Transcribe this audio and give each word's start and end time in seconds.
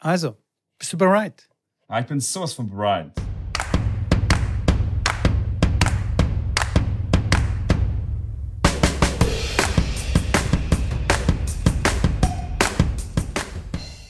Also, 0.00 0.36
bist 0.78 0.92
du 0.92 0.96
bereit? 0.96 1.48
Ah, 1.88 1.98
ich 1.98 2.06
bin 2.06 2.20
sowas 2.20 2.52
von 2.52 2.70
bereit. 2.70 3.12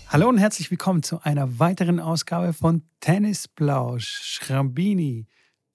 Hallo 0.08 0.28
und 0.28 0.36
herzlich 0.36 0.70
willkommen 0.70 1.02
zu 1.02 1.22
einer 1.22 1.58
weiteren 1.58 2.00
Ausgabe 2.00 2.52
von 2.52 2.82
Tennisblausch. 3.00 4.20
Schrambini, 4.24 5.26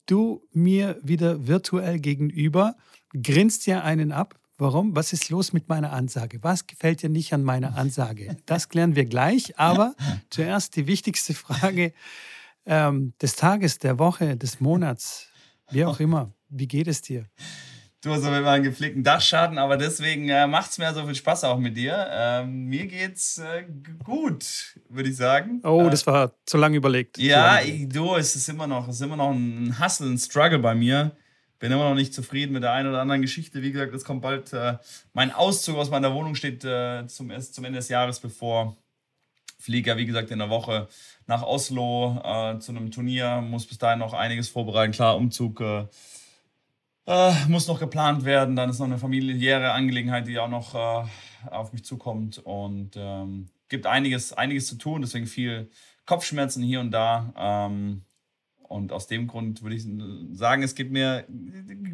du 0.05 0.47
mir 0.51 0.99
wieder 1.01 1.47
virtuell 1.47 1.99
gegenüber, 1.99 2.75
grinst 3.19 3.65
dir 3.65 3.83
einen 3.83 4.11
ab. 4.11 4.39
Warum? 4.57 4.95
Was 4.95 5.13
ist 5.13 5.29
los 5.29 5.51
mit 5.51 5.67
meiner 5.67 5.93
Ansage? 5.93 6.37
Was 6.43 6.67
gefällt 6.67 7.01
dir 7.01 7.09
nicht 7.09 7.33
an 7.33 7.43
meiner 7.43 7.75
Ansage? 7.75 8.37
Das 8.45 8.69
klären 8.69 8.95
wir 8.95 9.05
gleich, 9.05 9.57
aber 9.57 9.95
zuerst 10.29 10.75
die 10.75 10.85
wichtigste 10.85 11.33
Frage 11.33 11.93
ähm, 12.65 13.13
des 13.21 13.35
Tages, 13.35 13.79
der 13.79 13.97
Woche, 13.97 14.37
des 14.37 14.59
Monats, 14.59 15.27
wie 15.71 15.85
auch 15.85 15.99
immer. 15.99 16.33
Wie 16.49 16.67
geht 16.67 16.87
es 16.87 17.01
dir? 17.01 17.25
Du 18.01 18.11
hast 18.11 18.25
aber 18.25 18.37
immer 18.39 18.51
einen 18.51 18.65
gepflegten 18.65 19.01
Dachschaden, 19.01 19.57
aber 19.57 19.77
deswegen 19.77 20.27
äh, 20.27 20.45
macht 20.45 20.71
es 20.71 20.77
mir 20.77 20.93
so 20.93 21.05
viel 21.05 21.15
Spaß 21.15 21.45
auch 21.45 21.57
mit 21.57 21.77
dir. 21.77 22.05
Ähm, 22.11 22.65
mir 22.65 22.85
geht's 22.85 23.37
äh, 23.37 23.63
gut, 24.03 24.75
würde 24.89 25.09
ich 25.09 25.15
sagen. 25.15 25.61
Oh, 25.63 25.87
das 25.89 26.05
war 26.05 26.33
zu 26.45 26.57
lange 26.57 26.75
überlegt. 26.75 27.17
Ja, 27.17 27.55
lange 27.55 27.67
ich, 27.67 27.89
du, 27.89 28.15
es 28.15 28.35
ist 28.35 28.49
immer 28.49 28.67
noch, 28.67 28.89
es 28.89 28.95
ist 28.95 29.01
immer 29.01 29.15
noch 29.15 29.31
ein 29.31 29.79
Hustle, 29.79 30.07
ein 30.07 30.17
Struggle 30.17 30.59
bei 30.59 30.75
mir. 30.75 31.15
Bin 31.59 31.71
immer 31.71 31.89
noch 31.89 31.95
nicht 31.95 32.13
zufrieden 32.13 32.53
mit 32.53 32.63
der 32.63 32.73
einen 32.73 32.89
oder 32.89 33.01
anderen 33.01 33.21
Geschichte. 33.21 33.61
Wie 33.61 33.71
gesagt, 33.71 33.93
es 33.93 34.03
kommt 34.03 34.21
bald 34.21 34.53
äh, 34.53 34.77
mein 35.13 35.31
Auszug 35.31 35.77
aus 35.77 35.89
meiner 35.89 36.13
Wohnung 36.13 36.35
steht 36.35 36.65
äh, 36.65 37.07
zum, 37.07 37.31
zum 37.39 37.65
Ende 37.65 37.77
des 37.79 37.89
Jahres 37.89 38.19
bevor. 38.19 38.77
Fliege 39.59 39.91
ja, 39.91 39.97
wie 39.97 40.05
gesagt, 40.05 40.29
in 40.29 40.39
der 40.39 40.49
Woche 40.49 40.89
nach 41.25 41.41
Oslo 41.41 42.19
äh, 42.21 42.59
zu 42.59 42.73
einem 42.73 42.91
Turnier. 42.91 43.39
Muss 43.39 43.65
bis 43.65 43.77
dahin 43.77 43.99
noch 43.99 44.13
einiges 44.13 44.49
vorbereiten. 44.49 44.91
Klar, 44.91 45.15
Umzug 45.15 45.61
äh, 45.61 45.85
äh, 47.05 47.33
muss 47.47 47.67
noch 47.67 47.79
geplant 47.79 48.25
werden. 48.25 48.57
Dann 48.57 48.69
ist 48.69 48.79
noch 48.79 48.87
eine 48.87 48.97
familiäre 48.97 49.71
Angelegenheit, 49.71 50.27
die 50.27 50.37
auch 50.39 50.49
noch 50.49 50.75
äh, 50.75 51.07
auf 51.49 51.71
mich 51.71 51.85
zukommt. 51.85 52.39
Und 52.39 52.95
ähm, 52.97 53.47
gibt 53.69 53.87
einiges, 53.87 54.33
einiges 54.33 54.67
zu 54.67 54.77
tun. 54.77 55.01
Deswegen 55.01 55.27
viel 55.27 55.69
Kopfschmerzen 56.05 56.61
hier 56.63 56.79
und 56.79 56.91
da. 56.91 57.33
Ähm, 57.37 58.03
und 58.73 58.91
aus 58.91 59.05
dem 59.05 59.27
Grund 59.27 59.61
würde 59.61 59.75
ich 59.75 59.85
sagen, 60.31 60.63
es 60.63 60.73
geht 60.73 60.91
mir 60.91 61.25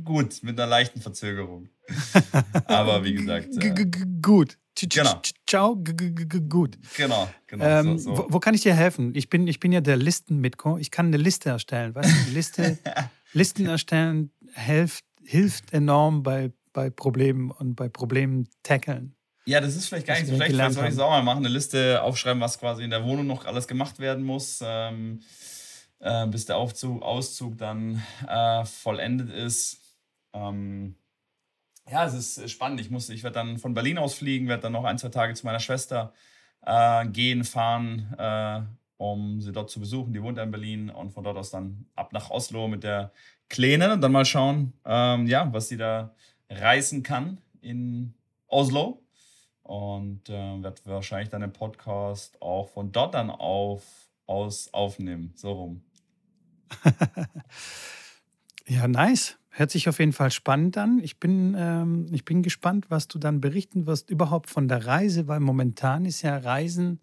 gut 0.06 0.42
mit 0.44 0.58
einer 0.58 0.70
leichten 0.70 1.02
Verzögerung. 1.02 1.68
Aber 2.66 3.04
wie 3.04 3.14
gesagt. 3.14 3.50
Äh, 3.62 3.86
gut. 4.22 4.58
Genau. 4.82 5.22
Ciao, 5.46 5.76
gut. 5.76 6.78
Genau, 6.96 7.30
genau. 7.48 7.66
Ähm, 7.66 7.98
so, 7.98 8.16
so. 8.16 8.18
Wo, 8.18 8.34
wo 8.36 8.40
kann 8.40 8.56
ich 8.56 8.62
dir 8.62 8.74
helfen? 8.74 9.14
Ich 9.14 9.30
bin, 9.30 9.46
ich 9.48 9.60
bin 9.60 9.74
ja 9.74 9.82
der 9.82 9.98
Listenmitko. 9.98 10.78
Ich 10.78 10.90
kann 10.90 11.08
eine 11.08 11.18
Liste 11.18 11.50
erstellen. 11.50 11.94
Weißt 11.96 12.10
du, 12.10 12.32
Liste, 12.32 12.78
Listen 13.34 13.66
erstellen 13.66 14.32
hilft, 14.54 15.04
hilft 15.22 15.74
enorm 15.74 16.24
bei, 16.24 16.54
bei 16.72 16.90
Problemen 16.90 17.52
und 17.52 17.76
bei 17.76 17.90
Problemen 17.90 18.48
tackeln. 18.64 19.16
Ja, 19.46 19.60
das 19.60 19.76
ist 19.76 19.88
vielleicht 19.88 20.08
gar 20.08 20.14
nicht 20.14 20.28
so 20.28 20.36
schlecht. 20.36 20.52
Vielleicht 20.52 20.74
soll 20.76 20.86
ich 20.86 20.94
es 20.94 21.00
auch 21.00 21.10
mal 21.10 21.24
machen. 21.24 21.40
Eine 21.40 21.50
Liste 21.50 22.02
aufschreiben, 22.02 22.40
was 22.40 22.60
quasi 22.60 22.84
in 22.84 22.92
der 22.92 23.04
Wohnung 23.04 23.28
noch 23.28 23.46
alles 23.46 23.68
gemacht 23.68 24.00
werden 24.00 24.24
muss, 24.24 24.60
ähm, 24.64 25.22
äh, 26.00 26.28
bis 26.28 26.46
der 26.46 26.58
Aufzug, 26.58 27.02
Auszug 27.02 27.58
dann 27.58 28.02
äh, 28.28 28.66
vollendet 28.66 29.30
ist. 29.30 29.82
Ähm, 30.34 30.96
ja, 31.90 32.06
es 32.06 32.14
ist 32.14 32.52
spannend. 32.52 32.82
Ich, 32.82 32.92
ich 32.92 33.24
werde 33.24 33.34
dann 33.34 33.58
von 33.58 33.74
Berlin 33.74 33.98
aus 33.98 34.14
fliegen, 34.14 34.48
werde 34.48 34.64
dann 34.64 34.74
noch 34.74 34.84
ein, 34.84 34.98
zwei 34.98 35.10
Tage 35.10 35.34
zu 35.34 35.46
meiner 35.46 35.60
Schwester 35.60 36.14
äh, 36.66 37.08
gehen, 37.08 37.44
fahren, 37.44 38.14
äh, 38.18 38.62
um 38.98 39.42
sie 39.42 39.52
dort 39.52 39.70
zu 39.70 39.80
besuchen. 39.80 40.14
Die 40.14 40.22
wohnt 40.22 40.38
in 40.38 40.52
Berlin 40.52 40.90
und 40.90 41.12
von 41.12 41.24
dort 41.24 41.38
aus 41.38 41.52
dann 41.52 41.86
ab 41.96 42.14
nach 42.14 42.30
Oslo 42.30 42.68
mit 42.68 42.84
der 42.84 43.12
Kleinen 43.50 43.92
und 43.92 44.02
dann 44.02 44.12
mal 44.12 44.26
schauen, 44.26 44.74
ähm, 44.86 45.26
ja, 45.26 45.52
was 45.52 45.70
sie 45.70 45.78
da 45.78 46.14
reißen 46.50 47.02
kann 47.02 47.40
in 47.62 48.14
Oslo. 48.48 49.02
Und 49.64 50.30
äh, 50.30 50.64
werde 50.64 50.82
wahrscheinlich 50.86 51.30
dann 51.30 51.42
den 51.42 51.54
Podcast 51.54 52.42
auch 52.42 52.70
von 52.70 52.92
dort 52.92 53.14
dann 53.14 53.30
auf, 53.30 53.84
aus 54.26 54.74
aufnehmen. 54.74 55.34
So 55.36 55.52
rum. 55.52 55.84
Ja, 58.70 58.88
nice. 58.88 59.38
Hört 59.50 59.72
sich 59.72 59.90
auf 59.90 59.98
jeden 59.98 60.14
Fall 60.14 60.30
spannend 60.30 60.78
an. 60.78 61.00
Ich 61.02 61.20
bin, 61.20 61.56
ähm, 61.58 62.06
ich 62.12 62.24
bin 62.24 62.44
gespannt, 62.44 62.86
was 62.90 63.08
du 63.08 63.18
dann 63.18 63.42
berichten 63.42 63.88
wirst 63.88 64.10
überhaupt 64.10 64.48
von 64.48 64.68
der 64.68 64.86
Reise, 64.86 65.28
weil 65.28 65.40
momentan 65.40 66.06
ist 66.06 66.22
ja 66.22 66.38
Reisen, 66.38 67.02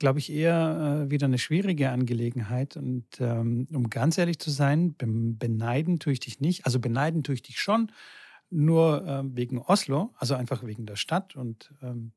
glaube 0.00 0.18
ich, 0.18 0.32
eher 0.32 1.04
äh, 1.06 1.10
wieder 1.12 1.26
eine 1.26 1.38
schwierige 1.38 1.90
Angelegenheit. 1.90 2.76
Und 2.76 3.06
ähm, 3.20 3.68
um 3.72 3.88
ganz 3.88 4.18
ehrlich 4.18 4.40
zu 4.40 4.50
sein, 4.50 4.96
beneiden 4.96 6.00
tue 6.00 6.12
ich 6.12 6.20
dich 6.20 6.40
nicht. 6.40 6.66
Also 6.66 6.80
beneiden 6.80 7.22
tue 7.22 7.36
ich 7.36 7.42
dich 7.42 7.60
schon, 7.60 7.92
nur 8.50 9.06
ähm, 9.06 9.36
wegen 9.36 9.60
Oslo, 9.60 10.12
also 10.16 10.34
einfach 10.34 10.64
wegen 10.64 10.86
der 10.86 10.96
Stadt 10.96 11.36
und 11.36 11.72
ähm, 11.82 12.12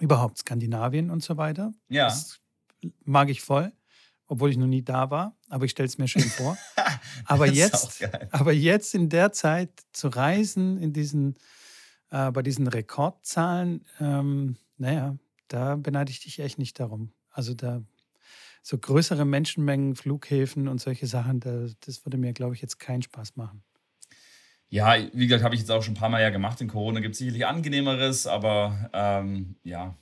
überhaupt 0.00 0.38
Skandinavien 0.38 1.10
und 1.10 1.22
so 1.22 1.36
weiter. 1.36 1.72
Ja. 1.88 2.06
Das 2.06 2.40
mag 3.04 3.30
ich 3.30 3.40
voll, 3.40 3.72
obwohl 4.26 4.50
ich 4.50 4.56
noch 4.56 4.66
nie 4.66 4.82
da 4.82 5.10
war, 5.10 5.36
aber 5.48 5.64
ich 5.64 5.70
stelle 5.70 5.86
es 5.86 5.98
mir 5.98 6.08
schön 6.08 6.22
vor. 6.22 6.56
Aber 7.24 7.46
jetzt, 7.46 8.04
aber 8.30 8.52
jetzt 8.52 8.94
in 8.94 9.08
der 9.08 9.32
Zeit 9.32 9.70
zu 9.92 10.08
reisen, 10.08 10.78
in 10.78 10.92
diesen, 10.92 11.36
äh, 12.10 12.30
bei 12.30 12.42
diesen 12.42 12.66
Rekordzahlen, 12.66 13.84
ähm, 14.00 14.56
naja, 14.76 15.16
da 15.48 15.76
beneide 15.76 16.10
ich 16.10 16.20
dich 16.20 16.38
echt 16.38 16.58
nicht 16.58 16.78
darum. 16.78 17.12
Also 17.30 17.54
da 17.54 17.82
so 18.62 18.78
größere 18.78 19.24
Menschenmengen, 19.24 19.94
Flughäfen 19.94 20.68
und 20.68 20.80
solche 20.80 21.06
Sachen, 21.06 21.40
da, 21.40 21.66
das 21.84 22.04
würde 22.04 22.16
mir, 22.16 22.32
glaube 22.32 22.54
ich, 22.54 22.62
jetzt 22.62 22.78
keinen 22.78 23.02
Spaß 23.02 23.36
machen. 23.36 23.62
Ja, 24.68 24.96
wie 25.12 25.26
gesagt, 25.26 25.44
habe 25.44 25.54
ich 25.54 25.60
jetzt 25.60 25.70
auch 25.70 25.82
schon 25.82 25.94
ein 25.94 25.98
paar 25.98 26.08
Mal 26.08 26.22
ja 26.22 26.30
gemacht. 26.30 26.60
In 26.60 26.68
Corona 26.68 27.00
gibt 27.00 27.12
es 27.12 27.18
sicherlich 27.18 27.46
angenehmeres, 27.46 28.26
aber 28.26 28.90
ähm, 28.92 29.56
ja, 29.62 29.96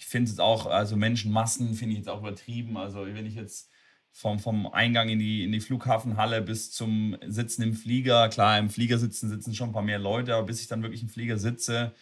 ich 0.00 0.06
finde 0.06 0.30
es 0.30 0.38
auch, 0.38 0.64
also 0.64 0.96
Menschenmassen 0.96 1.74
finde 1.74 1.92
ich 1.92 1.98
jetzt 1.98 2.08
auch 2.08 2.20
übertrieben. 2.20 2.78
Also 2.78 3.04
wenn 3.04 3.26
ich 3.26 3.34
jetzt 3.34 3.68
vom, 4.12 4.38
vom 4.38 4.66
Eingang 4.66 5.10
in 5.10 5.18
die, 5.18 5.44
in 5.44 5.52
die 5.52 5.60
Flughafenhalle 5.60 6.40
bis 6.40 6.72
zum 6.72 7.18
Sitzen 7.26 7.62
im 7.62 7.74
Flieger, 7.74 8.30
klar, 8.30 8.58
im 8.58 8.70
Flieger 8.70 8.96
sitzen, 8.96 9.28
sitzen 9.28 9.54
schon 9.54 9.68
ein 9.68 9.72
paar 9.72 9.82
mehr 9.82 9.98
Leute, 9.98 10.34
aber 10.34 10.46
bis 10.46 10.62
ich 10.62 10.68
dann 10.68 10.82
wirklich 10.82 11.02
im 11.02 11.10
Flieger 11.10 11.36
sitze, 11.36 11.92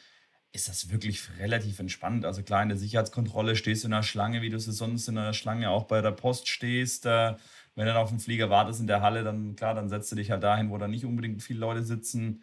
ist 0.53 0.69
das 0.69 0.91
wirklich 0.91 1.21
relativ 1.41 1.81
entspannt. 1.81 2.25
Also 2.25 2.45
klar, 2.45 2.63
in 2.63 2.69
der 2.69 2.79
Sicherheitskontrolle 2.79 3.57
stehst 3.57 3.83
du 3.83 3.89
in 3.89 3.93
einer 3.93 4.05
Schlange, 4.05 4.43
wie 4.43 4.51
du 4.51 4.59
es 4.59 4.67
sonst 4.67 5.09
in 5.09 5.19
einer 5.19 5.35
Schlange 5.35 5.69
auch 5.71 5.85
bei 5.85 6.01
der 6.01 6.13
Post 6.13 6.47
stehst. 6.47 7.05
Äh, 7.05 7.35
wenn 7.75 7.87
du 7.87 7.93
dann 7.93 7.97
auf 7.97 8.11
den 8.11 8.21
Flieger 8.21 8.49
wartest 8.49 8.79
in 8.79 8.87
der 8.87 9.03
Halle, 9.03 9.25
dann 9.25 9.57
klar, 9.57 9.75
dann 9.75 9.89
setzt 9.89 10.13
du 10.13 10.17
dich 10.17 10.31
halt 10.31 10.45
dahin, 10.45 10.71
wo 10.71 10.79
da 10.79 10.87
nicht 10.87 11.05
unbedingt 11.05 11.43
viele 11.43 11.59
Leute 11.59 11.83
sitzen. 11.83 12.43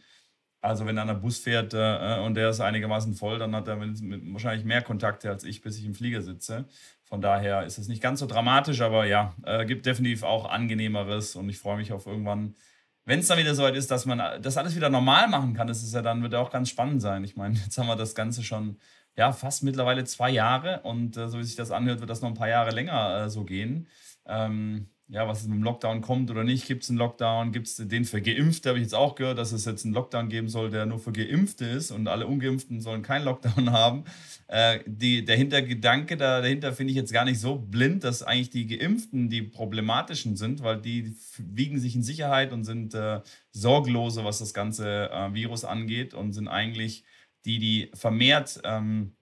Also 0.65 0.85
wenn 0.85 0.97
einer 0.97 1.13
Bus 1.13 1.37
fährt 1.37 1.73
äh, 1.73 2.19
und 2.19 2.33
der 2.33 2.49
ist 2.49 2.59
einigermaßen 2.59 3.13
voll, 3.13 3.37
dann 3.37 3.55
hat 3.55 3.67
er 3.67 3.75
mit, 3.75 4.01
mit 4.01 4.33
wahrscheinlich 4.33 4.65
mehr 4.65 4.81
Kontakte 4.81 5.29
als 5.29 5.43
ich, 5.43 5.61
bis 5.61 5.77
ich 5.77 5.85
im 5.85 5.93
Flieger 5.93 6.21
sitze. 6.21 6.65
Von 7.03 7.21
daher 7.21 7.65
ist 7.65 7.77
es 7.77 7.87
nicht 7.87 8.01
ganz 8.01 8.19
so 8.19 8.25
dramatisch, 8.25 8.81
aber 8.81 9.05
ja, 9.05 9.35
äh, 9.43 9.65
gibt 9.65 9.85
definitiv 9.85 10.23
auch 10.23 10.49
angenehmeres 10.49 11.35
und 11.35 11.47
ich 11.49 11.59
freue 11.59 11.77
mich 11.77 11.93
auf 11.93 12.07
irgendwann, 12.07 12.55
wenn 13.05 13.19
es 13.19 13.27
dann 13.27 13.37
wieder 13.37 13.53
soweit 13.53 13.75
ist, 13.75 13.91
dass 13.91 14.07
man 14.07 14.41
das 14.41 14.57
alles 14.57 14.75
wieder 14.75 14.89
normal 14.89 15.27
machen 15.27 15.53
kann. 15.53 15.67
Das 15.67 15.83
ist 15.83 15.93
ja 15.93 16.01
dann 16.01 16.23
wird 16.23 16.33
ja 16.33 16.39
auch 16.39 16.49
ganz 16.49 16.69
spannend 16.69 17.01
sein. 17.01 17.23
Ich 17.23 17.35
meine, 17.35 17.55
jetzt 17.63 17.77
haben 17.77 17.87
wir 17.87 17.95
das 17.95 18.15
Ganze 18.15 18.43
schon 18.43 18.79
ja 19.15 19.31
fast 19.31 19.63
mittlerweile 19.63 20.03
zwei 20.03 20.31
Jahre 20.31 20.81
und 20.81 21.15
äh, 21.15 21.29
so 21.29 21.37
wie 21.37 21.43
sich 21.43 21.55
das 21.55 21.69
anhört, 21.69 21.99
wird 21.99 22.09
das 22.09 22.21
noch 22.21 22.29
ein 22.29 22.35
paar 22.35 22.49
Jahre 22.49 22.71
länger 22.71 23.25
äh, 23.25 23.29
so 23.29 23.43
gehen. 23.43 23.87
Ähm, 24.25 24.87
ja, 25.07 25.27
was 25.27 25.43
mit 25.45 25.57
dem 25.57 25.63
Lockdown 25.63 26.01
kommt 26.01 26.31
oder 26.31 26.43
nicht. 26.43 26.65
Gibt 26.65 26.83
es 26.83 26.89
einen 26.89 26.97
Lockdown? 26.97 27.51
Gibt 27.51 27.67
es 27.67 27.75
den 27.75 28.05
für 28.05 28.21
Geimpfte? 28.21 28.69
Habe 28.69 28.79
ich 28.79 28.85
jetzt 28.85 28.95
auch 28.95 29.13
gehört, 29.13 29.37
dass 29.37 29.51
es 29.51 29.65
jetzt 29.65 29.85
einen 29.85 29.93
Lockdown 29.93 30.29
geben 30.29 30.49
soll, 30.49 30.71
der 30.71 30.87
nur 30.87 30.97
für 30.97 31.11
Geimpfte 31.11 31.65
ist 31.65 31.91
und 31.91 32.07
alle 32.07 32.25
Ungeimpften 32.25 32.81
sollen 32.81 33.03
keinen 33.03 33.25
Lockdown 33.25 33.71
haben. 33.71 34.05
Äh, 34.47 34.79
die, 34.87 35.23
der 35.23 35.37
Hintergedanke 35.37 36.17
da, 36.17 36.41
dahinter 36.41 36.73
finde 36.73 36.91
ich 36.91 36.97
jetzt 36.97 37.13
gar 37.13 37.25
nicht 37.25 37.39
so 37.39 37.55
blind, 37.55 38.03
dass 38.03 38.23
eigentlich 38.23 38.49
die 38.49 38.65
Geimpften 38.65 39.29
die 39.29 39.43
problematischen 39.43 40.37
sind, 40.37 40.63
weil 40.63 40.81
die 40.81 41.15
wiegen 41.37 41.79
sich 41.79 41.95
in 41.95 42.03
Sicherheit 42.03 42.51
und 42.51 42.63
sind 42.63 42.95
äh, 42.95 43.21
sorglose, 43.51 44.25
was 44.25 44.39
das 44.39 44.55
ganze 44.55 45.11
äh, 45.11 45.33
Virus 45.35 45.65
angeht 45.65 46.15
und 46.15 46.33
sind 46.33 46.47
eigentlich 46.47 47.03
die, 47.45 47.59
die 47.59 47.91
vermehrt 47.93 48.59
ähm, 48.63 49.15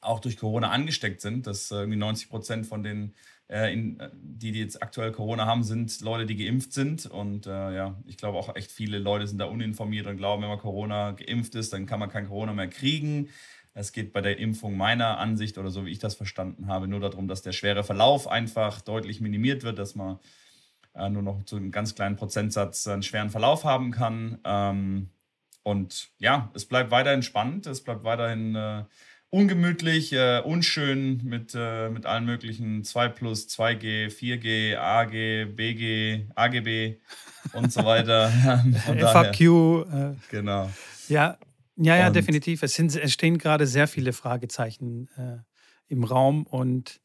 auch 0.00 0.20
durch 0.20 0.36
Corona 0.36 0.70
angesteckt 0.70 1.20
sind, 1.20 1.48
dass 1.48 1.72
äh, 1.72 1.76
irgendwie 1.76 1.98
90 1.98 2.28
Prozent 2.28 2.66
von 2.66 2.84
den, 2.84 3.14
in, 3.48 3.98
äh, 3.98 4.10
die, 4.12 4.52
die 4.52 4.60
jetzt 4.60 4.82
aktuell 4.82 5.12
Corona 5.12 5.46
haben, 5.46 5.64
sind 5.64 6.00
Leute, 6.00 6.26
die 6.26 6.36
geimpft 6.36 6.72
sind. 6.72 7.06
Und 7.06 7.46
äh, 7.46 7.74
ja, 7.74 7.96
ich 8.06 8.16
glaube 8.16 8.38
auch 8.38 8.54
echt 8.54 8.70
viele 8.70 8.98
Leute 8.98 9.26
sind 9.26 9.38
da 9.38 9.46
uninformiert 9.46 10.06
und 10.06 10.16
glauben, 10.16 10.42
wenn 10.42 10.50
man 10.50 10.58
Corona 10.58 11.12
geimpft 11.12 11.54
ist, 11.54 11.72
dann 11.72 11.86
kann 11.86 12.00
man 12.00 12.10
kein 12.10 12.28
Corona 12.28 12.52
mehr 12.52 12.68
kriegen. 12.68 13.28
Es 13.74 13.92
geht 13.92 14.12
bei 14.12 14.20
der 14.20 14.38
Impfung 14.38 14.76
meiner 14.76 15.18
Ansicht 15.18 15.56
oder 15.56 15.70
so 15.70 15.86
wie 15.86 15.90
ich 15.90 15.98
das 15.98 16.14
verstanden 16.14 16.66
habe, 16.66 16.88
nur 16.88 17.00
darum, 17.00 17.28
dass 17.28 17.42
der 17.42 17.52
schwere 17.52 17.84
Verlauf 17.84 18.26
einfach 18.26 18.80
deutlich 18.80 19.20
minimiert 19.20 19.62
wird, 19.62 19.78
dass 19.78 19.94
man 19.94 20.18
äh, 20.94 21.08
nur 21.08 21.22
noch 21.22 21.44
zu 21.44 21.56
einem 21.56 21.70
ganz 21.70 21.94
kleinen 21.94 22.16
Prozentsatz 22.16 22.86
einen 22.86 23.02
schweren 23.02 23.30
Verlauf 23.30 23.64
haben 23.64 23.92
kann. 23.92 24.38
Ähm, 24.44 25.10
und 25.62 26.10
ja, 26.18 26.50
es 26.54 26.66
bleibt 26.66 26.90
weiterhin 26.90 27.22
spannend, 27.22 27.66
es 27.66 27.84
bleibt 27.84 28.04
weiterhin 28.04 28.54
äh, 28.56 28.84
ungemütlich, 29.30 30.12
äh, 30.12 30.40
unschön 30.40 31.20
mit, 31.24 31.52
äh, 31.54 31.90
mit 31.90 32.06
allen 32.06 32.24
möglichen 32.24 32.84
2 32.84 33.08
plus, 33.08 33.48
2G, 33.48 34.08
4G, 34.08 34.76
AG, 34.76 35.54
BG, 35.54 36.26
AGB 36.34 36.96
und 37.52 37.72
so 37.72 37.84
weiter. 37.84 38.30
FAQ. 38.86 39.40
Äh, 39.40 40.14
genau. 40.30 40.70
Ja, 41.08 41.38
ja, 41.76 41.96
ja, 41.96 42.10
definitiv. 42.10 42.62
Es, 42.62 42.74
sind, 42.74 42.96
es 42.96 43.12
stehen 43.12 43.38
gerade 43.38 43.66
sehr 43.66 43.86
viele 43.86 44.12
Fragezeichen 44.12 45.08
äh, 45.16 45.38
im 45.86 46.04
Raum 46.04 46.44
und 46.44 47.00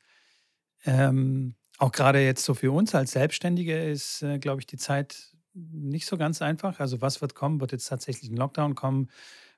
ähm, 0.86 1.56
auch 1.78 1.92
gerade 1.92 2.24
jetzt 2.24 2.44
so 2.44 2.54
für 2.54 2.72
uns 2.72 2.96
als 2.96 3.12
Selbstständige 3.12 3.78
ist, 3.84 4.24
äh, 4.24 4.40
glaube 4.40 4.62
ich, 4.62 4.66
die 4.66 4.78
Zeit 4.78 5.34
nicht 5.54 6.08
so 6.08 6.18
ganz 6.18 6.42
einfach. 6.42 6.80
Also 6.80 7.02
was 7.02 7.22
wird 7.22 7.36
kommen? 7.36 7.62
Wird 7.62 7.72
jetzt 7.72 7.88
tatsächlich 7.88 8.32
ein 8.32 8.38
Lockdown 8.38 8.74
kommen? 8.74 9.10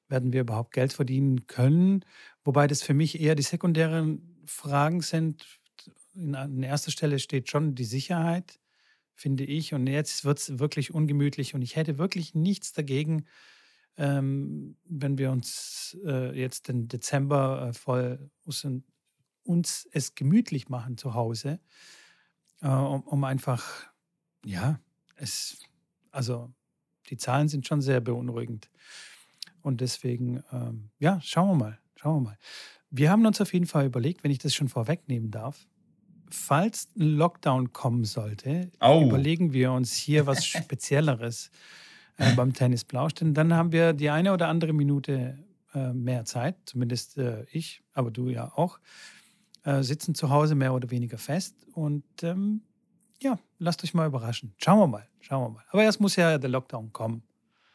Werden 0.09 0.33
wir 0.33 0.41
überhaupt 0.41 0.73
Geld 0.73 0.93
verdienen 0.93 1.47
können? 1.47 2.03
Wobei 2.45 2.67
das 2.67 2.83
für 2.83 2.93
mich 2.93 3.19
eher 3.19 3.35
die 3.35 3.43
sekundären 3.43 4.39
Fragen 4.45 5.01
sind. 5.01 5.59
In, 6.13 6.35
an 6.35 6.63
erster 6.63 6.91
Stelle 6.91 7.19
steht 7.19 7.49
schon 7.49 7.73
die 7.75 7.83
Sicherheit, 7.83 8.59
finde 9.13 9.43
ich. 9.43 9.73
Und 9.73 9.87
jetzt 9.87 10.23
wird 10.23 10.37
es 10.37 10.59
wirklich 10.59 10.93
ungemütlich. 10.93 11.55
Und 11.55 11.63
ich 11.63 11.75
hätte 11.75 11.97
wirklich 11.97 12.35
nichts 12.35 12.71
dagegen, 12.71 13.25
ähm, 13.97 14.77
wenn 14.85 15.17
wir 15.17 15.31
uns 15.31 15.97
äh, 16.05 16.39
jetzt 16.39 16.67
den 16.67 16.87
Dezember 16.87 17.69
äh, 17.69 17.73
voll 17.73 18.29
uns 19.43 19.87
es 19.91 20.15
gemütlich 20.15 20.69
machen 20.69 20.97
zu 20.97 21.13
Hause, 21.13 21.59
äh, 22.61 22.67
um, 22.67 23.01
um, 23.01 23.23
einfach, 23.23 23.63
ja, 24.43 24.79
es, 25.15 25.57
also 26.11 26.53
die 27.09 27.17
Zahlen 27.17 27.47
sind 27.47 27.65
schon 27.67 27.81
sehr 27.81 28.01
beunruhigend. 28.01 28.69
Und 29.61 29.81
deswegen, 29.81 30.43
ähm, 30.51 30.89
ja, 30.99 31.19
schauen 31.21 31.49
wir 31.49 31.65
mal, 31.65 31.79
schauen 32.05 32.23
wir 32.23 32.29
mal. 32.29 32.37
Wir 32.91 33.09
haben 33.09 33.25
uns 33.25 33.41
auf 33.41 33.51
jeden 33.51 33.65
Fall 33.65 33.87
überlegt, 33.87 34.23
wenn 34.23 34.29
ich 34.29 34.37
das 34.37 34.53
schon 34.53 34.69
vorwegnehmen 34.69 35.31
darf, 35.31 35.67
falls 36.29 36.87
ein 36.95 37.17
Lockdown 37.17 37.73
kommen 37.73 38.03
sollte, 38.03 38.69
oh. 38.79 39.01
überlegen 39.07 39.53
wir 39.53 39.71
uns 39.71 39.95
hier 39.95 40.27
was 40.27 40.45
Spezielleres 40.45 41.49
äh, 42.17 42.31
beim 42.35 42.53
Tennis 42.53 42.83
Blausch, 42.83 43.15
denn 43.15 43.33
dann 43.33 43.55
haben 43.55 43.71
wir 43.71 43.93
die 43.93 44.11
eine 44.11 44.33
oder 44.33 44.49
andere 44.49 44.71
Minute 44.71 45.43
äh, 45.73 45.93
mehr 45.93 46.25
Zeit, 46.25 46.57
zumindest 46.65 47.17
äh, 47.17 47.45
ich, 47.51 47.81
aber 47.93 48.11
du 48.11 48.29
ja 48.29 48.51
auch, 48.55 48.79
äh, 49.63 49.81
sitzen 49.81 50.13
zu 50.13 50.29
Hause 50.29 50.53
mehr 50.53 50.75
oder 50.75 50.91
weniger 50.91 51.17
fest 51.17 51.55
und 51.73 52.05
ähm, 52.21 52.61
ja, 53.19 53.39
lasst 53.57 53.83
euch 53.83 53.95
mal 53.95 54.05
überraschen. 54.05 54.53
Schauen 54.57 54.77
wir 54.77 54.87
mal, 54.87 55.07
schauen 55.21 55.43
wir 55.43 55.49
mal. 55.49 55.63
Aber 55.71 55.83
erst 55.83 55.99
muss 55.99 56.15
ja 56.17 56.37
der 56.37 56.51
Lockdown 56.51 56.93
kommen. 56.93 57.23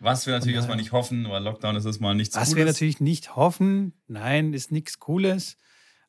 Was 0.00 0.26
wir 0.26 0.32
natürlich 0.32 0.56
erstmal 0.56 0.78
nicht 0.78 0.92
hoffen, 0.92 1.28
weil 1.28 1.42
Lockdown 1.42 1.76
ist 1.76 1.84
erstmal 1.84 2.14
nichts 2.14 2.34
was 2.34 2.40
Cooles. 2.40 2.50
Was 2.52 2.56
wir 2.56 2.64
natürlich 2.64 3.00
nicht 3.00 3.36
hoffen, 3.36 3.92
nein, 4.08 4.54
ist 4.54 4.72
nichts 4.72 4.98
Cooles. 4.98 5.58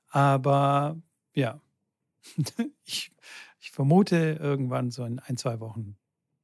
Aber 0.07 0.97
ja, 1.33 1.59
ich, 2.85 3.11
ich 3.59 3.71
vermute, 3.71 4.37
irgendwann 4.39 4.91
so 4.91 5.03
in 5.03 5.19
ein, 5.19 5.35
zwei 5.35 5.59
Wochen 5.59 5.97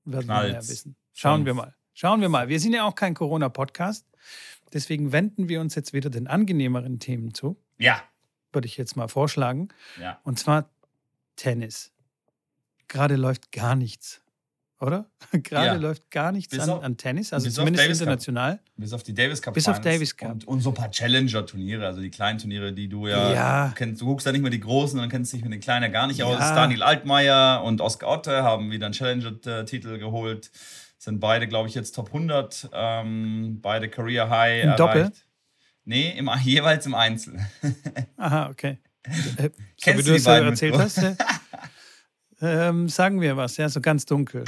werden 0.04 0.28
wir 0.28 0.42
mehr 0.44 0.58
wissen. 0.58 0.98
Schauen 1.14 1.46
wir 1.46 1.54
mal. 1.54 1.74
Schauen 1.94 2.20
wir 2.20 2.30
mal. 2.30 2.50
Wir 2.50 2.60
sind 2.60 2.74
ja 2.74 2.84
auch 2.84 2.96
kein 2.96 3.14
Corona-Podcast. 3.14 4.06
Deswegen 4.74 5.14
wenden 5.14 5.48
wir 5.48 5.62
uns 5.62 5.74
jetzt 5.74 5.94
wieder 5.94 6.10
den 6.10 6.28
angenehmeren 6.28 7.00
Themen 7.00 7.34
zu. 7.34 7.58
Ja. 7.80 8.04
Würde 8.52 8.68
ich 8.68 8.76
jetzt 8.76 8.98
mal 8.98 9.08
vorschlagen. 9.08 9.70
Ja. 10.00 10.20
Und 10.24 10.38
zwar 10.38 10.70
Tennis. 11.38 11.94
Gerade 12.90 13.16
läuft 13.16 13.52
gar 13.54 13.76
nichts 13.76 14.22
oder? 14.80 15.06
Gerade 15.32 15.66
ja. 15.66 15.74
läuft 15.76 16.10
gar 16.12 16.32
nichts 16.32 16.58
an, 16.58 16.70
an, 16.70 16.98
Tennis, 16.98 17.34
also 17.34 17.50
zumindest 17.50 18.02
international. 18.02 18.58
Cup. 18.58 18.66
Bis 18.78 18.94
auf 18.94 19.04
die 19.04 19.14
Davis 19.14 19.42
Cup. 19.42 19.54
Bis 19.54 19.68
auf 19.68 19.82
Davis 19.82 20.16
Cup. 20.16 20.32
Und, 20.32 20.48
und, 20.48 20.62
so 20.62 20.70
ein 20.70 20.76
paar 20.76 20.92
Challenger-Turniere, 20.92 21.86
also 21.86 22.02
die 22.02 22.10
kleinen 22.10 22.40
Turniere, 22.40 22.74
die 22.74 22.88
du 22.88 23.08
ja, 23.08 23.34
ja. 23.34 23.74
kennst. 23.76 24.02
Du 24.02 24.06
guckst 24.06 24.26
ja 24.26 24.32
nicht 24.32 24.42
mehr 24.42 24.52
die 24.52 24.60
großen, 24.60 25.00
dann 25.00 25.10
kennst 25.10 25.34
du 25.34 25.38
dich 25.38 25.44
mit 25.44 25.54
den 25.54 25.62
kleinen 25.62 25.92
gar 25.92 26.08
nicht 26.08 26.20
ja. 26.20 26.26
aus. 26.26 26.38
Daniel 26.38 26.84
Altmaier 26.84 27.64
und 27.64 27.82
Oscar 27.82 28.10
Otte 28.10 28.44
haben 28.44 28.72
wieder 28.72 28.86
einen 28.86 28.94
Challenger-Titel 28.94 29.98
geholt. 29.98 30.52
Sind 31.00 31.20
beide, 31.20 31.48
glaube 31.48 31.70
ich, 31.70 31.76
jetzt 31.76 31.94
Top 31.94 32.08
100. 32.08 32.70
Ähm, 32.74 33.60
beide 33.62 33.90
Career 33.90 34.30
High 34.30 34.64
Im 34.64 34.70
erreicht. 34.70 34.80
Doppel? 34.80 35.12
Nee, 35.86 36.14
im, 36.18 36.30
jeweils 36.44 36.86
im 36.86 36.96
Einzel. 36.96 37.40
Aha, 38.18 38.50
okay. 38.50 38.78
Äh, 39.38 39.52
Kennst 39.82 40.06
so, 40.06 40.14
wie 40.14 40.18
du, 40.18 40.24
das 40.24 40.26
erzählt 40.26 40.78
hast? 40.78 41.02
Ähm, 42.42 42.88
sagen 42.88 43.20
wir 43.22 43.36
was, 43.36 43.58
ja, 43.58 43.68
so 43.70 43.82
ganz 43.82 44.06
dunkel. 44.06 44.44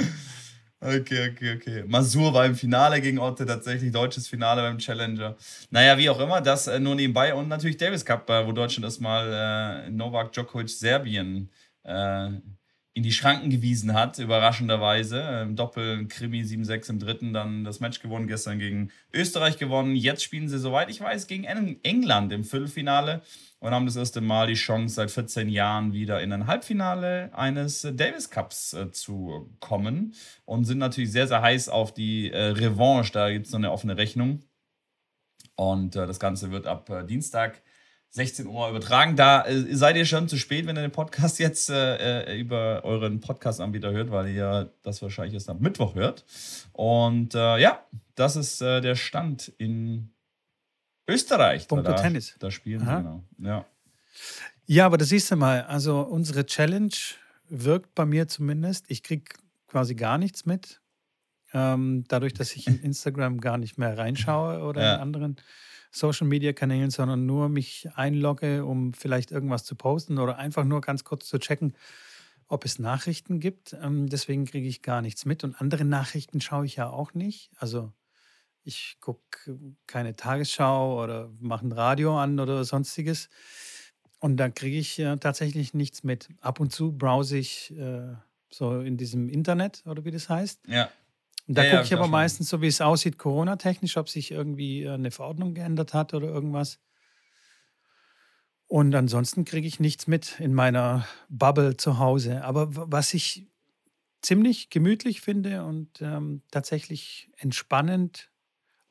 Okay, 0.82 1.30
okay, 1.30 1.56
okay. 1.56 1.84
Masur 1.86 2.32
war 2.32 2.46
im 2.46 2.54
Finale 2.54 3.02
gegen 3.02 3.18
Otte, 3.18 3.44
tatsächlich 3.44 3.92
deutsches 3.92 4.26
Finale 4.28 4.62
beim 4.62 4.78
Challenger. 4.78 5.36
Naja, 5.70 5.98
wie 5.98 6.08
auch 6.08 6.18
immer, 6.18 6.40
das 6.40 6.68
äh, 6.68 6.80
nur 6.80 6.94
nebenbei. 6.94 7.34
Und 7.34 7.48
natürlich 7.48 7.76
Davis 7.76 8.02
Cup, 8.02 8.30
äh, 8.30 8.46
wo 8.46 8.52
Deutschland 8.52 8.84
erstmal 8.84 9.86
äh, 9.86 9.90
Novak 9.90 10.32
Djokovic 10.32 10.70
Serbien 10.70 11.50
äh, 11.84 12.30
in 12.92 13.04
die 13.04 13.12
Schranken 13.12 13.50
gewiesen 13.50 13.94
hat, 13.94 14.18
überraschenderweise. 14.18 15.42
Im 15.42 15.54
Doppel 15.54 16.06
Krimi 16.08 16.42
7-6 16.42 16.90
im 16.90 16.98
dritten, 16.98 17.32
dann 17.32 17.64
das 17.64 17.78
Match 17.78 18.00
gewonnen, 18.00 18.26
gestern 18.26 18.58
gegen 18.58 18.90
Österreich 19.12 19.58
gewonnen. 19.58 19.94
Jetzt 19.94 20.24
spielen 20.24 20.48
sie, 20.48 20.58
soweit 20.58 20.90
ich 20.90 21.00
weiß, 21.00 21.28
gegen 21.28 21.44
England 21.44 22.32
im 22.32 22.42
Viertelfinale 22.42 23.22
und 23.60 23.70
haben 23.70 23.86
das 23.86 23.94
erste 23.94 24.20
Mal 24.20 24.48
die 24.48 24.54
Chance, 24.54 24.96
seit 24.96 25.10
14 25.10 25.48
Jahren 25.48 25.92
wieder 25.92 26.20
in 26.20 26.32
ein 26.32 26.48
Halbfinale 26.48 27.30
eines 27.32 27.86
Davis 27.92 28.30
Cups 28.30 28.72
äh, 28.72 28.90
zu 28.90 29.48
kommen 29.60 30.14
und 30.44 30.64
sind 30.64 30.78
natürlich 30.78 31.12
sehr, 31.12 31.28
sehr 31.28 31.42
heiß 31.42 31.68
auf 31.68 31.94
die 31.94 32.30
äh, 32.30 32.46
Revanche. 32.46 33.12
Da 33.12 33.30
gibt 33.30 33.46
es 33.46 33.52
noch 33.52 33.60
eine 33.60 33.70
offene 33.70 33.96
Rechnung. 33.96 34.42
Und 35.54 35.94
äh, 35.94 36.06
das 36.06 36.18
Ganze 36.18 36.50
wird 36.50 36.66
ab 36.66 36.90
Dienstag 37.06 37.62
16 38.10 38.46
Uhr 38.46 38.68
übertragen. 38.68 39.16
Da 39.16 39.44
äh, 39.46 39.74
seid 39.74 39.96
ihr 39.96 40.04
schon 40.04 40.28
zu 40.28 40.36
spät, 40.36 40.66
wenn 40.66 40.76
ihr 40.76 40.82
den 40.82 40.92
Podcast 40.92 41.38
jetzt 41.38 41.70
äh, 41.70 42.36
über 42.36 42.84
euren 42.84 43.20
Podcast-Anbieter 43.20 43.92
hört, 43.92 44.10
weil 44.10 44.28
ihr 44.28 44.72
das 44.82 45.00
wahrscheinlich 45.02 45.34
erst 45.34 45.48
am 45.48 45.60
Mittwoch 45.60 45.94
hört. 45.94 46.24
Und 46.72 47.34
ja, 47.34 47.84
das 48.14 48.36
ist 48.36 48.60
der 48.60 48.94
Stand 48.96 49.52
in 49.58 50.10
Österreich. 51.10 51.68
Punkte 51.68 51.90
da, 51.90 51.96
Tennis. 51.96 52.36
Da 52.38 52.50
spielen 52.50 52.80
sie, 52.80 52.86
genau. 52.86 53.24
Ja. 53.38 53.66
ja, 54.66 54.86
aber 54.86 54.96
das 54.96 55.08
siehst 55.08 55.30
du 55.30 55.36
mal. 55.36 55.62
Also 55.62 56.00
unsere 56.00 56.46
Challenge 56.46 56.94
wirkt 57.48 57.94
bei 57.94 58.06
mir 58.06 58.28
zumindest. 58.28 58.86
Ich 58.88 59.02
kriege 59.02 59.24
quasi 59.66 59.94
gar 59.94 60.18
nichts 60.18 60.46
mit. 60.46 60.80
Ähm, 61.52 62.04
dadurch, 62.08 62.32
dass 62.32 62.54
ich 62.54 62.66
in 62.66 62.78
Instagram 62.82 63.40
gar 63.40 63.58
nicht 63.58 63.76
mehr 63.76 63.98
reinschaue 63.98 64.62
oder 64.62 64.82
ja. 64.82 64.94
in 64.94 65.00
anderen 65.00 65.36
Social 65.90 66.26
Media 66.26 66.52
Kanälen, 66.52 66.90
sondern 66.90 67.26
nur 67.26 67.48
mich 67.48 67.88
einlogge, 67.94 68.64
um 68.64 68.92
vielleicht 68.92 69.30
irgendwas 69.30 69.64
zu 69.64 69.74
posten 69.74 70.18
oder 70.18 70.38
einfach 70.38 70.64
nur 70.64 70.80
ganz 70.80 71.04
kurz 71.04 71.26
zu 71.26 71.38
checken, 71.38 71.74
ob 72.46 72.64
es 72.64 72.78
Nachrichten 72.78 73.40
gibt. 73.40 73.76
Ähm, 73.80 74.08
deswegen 74.08 74.44
kriege 74.44 74.68
ich 74.68 74.82
gar 74.82 75.02
nichts 75.02 75.24
mit. 75.24 75.44
Und 75.44 75.60
andere 75.60 75.84
Nachrichten 75.84 76.40
schaue 76.40 76.66
ich 76.66 76.76
ja 76.76 76.88
auch 76.88 77.14
nicht. 77.14 77.50
Also 77.56 77.92
ich 78.62 78.98
gucke 79.00 79.58
keine 79.86 80.16
Tagesschau 80.16 81.02
oder 81.02 81.30
mache 81.38 81.66
ein 81.66 81.72
Radio 81.72 82.18
an 82.18 82.38
oder 82.38 82.64
sonstiges. 82.64 83.28
Und 84.18 84.36
da 84.36 84.50
kriege 84.50 84.76
ich 84.76 84.98
äh, 84.98 85.16
tatsächlich 85.16 85.74
nichts 85.74 86.04
mit. 86.04 86.28
Ab 86.40 86.60
und 86.60 86.72
zu 86.72 86.92
browse 86.92 87.38
ich 87.38 87.74
äh, 87.76 88.14
so 88.50 88.80
in 88.80 88.96
diesem 88.96 89.28
Internet 89.28 89.82
oder 89.86 90.04
wie 90.04 90.10
das 90.10 90.28
heißt. 90.28 90.60
Ja. 90.66 90.90
Und 91.50 91.58
da 91.58 91.64
ja, 91.64 91.70
gucke 91.72 91.82
ich 91.86 91.94
aber 91.94 92.06
meistens, 92.06 92.48
so 92.48 92.62
wie 92.62 92.68
es 92.68 92.80
aussieht, 92.80 93.18
Corona-technisch, 93.18 93.96
ob 93.96 94.08
sich 94.08 94.30
irgendwie 94.30 94.84
äh, 94.84 94.90
eine 94.90 95.10
Verordnung 95.10 95.52
geändert 95.52 95.94
hat 95.94 96.14
oder 96.14 96.28
irgendwas. 96.28 96.78
Und 98.68 98.94
ansonsten 98.94 99.44
kriege 99.44 99.66
ich 99.66 99.80
nichts 99.80 100.06
mit 100.06 100.38
in 100.38 100.54
meiner 100.54 101.08
Bubble 101.28 101.76
zu 101.76 101.98
Hause. 101.98 102.44
Aber 102.44 102.68
was 102.70 103.14
ich 103.14 103.48
ziemlich 104.22 104.70
gemütlich 104.70 105.22
finde 105.22 105.64
und 105.64 106.00
ähm, 106.00 106.42
tatsächlich 106.52 107.32
entspannend 107.36 108.30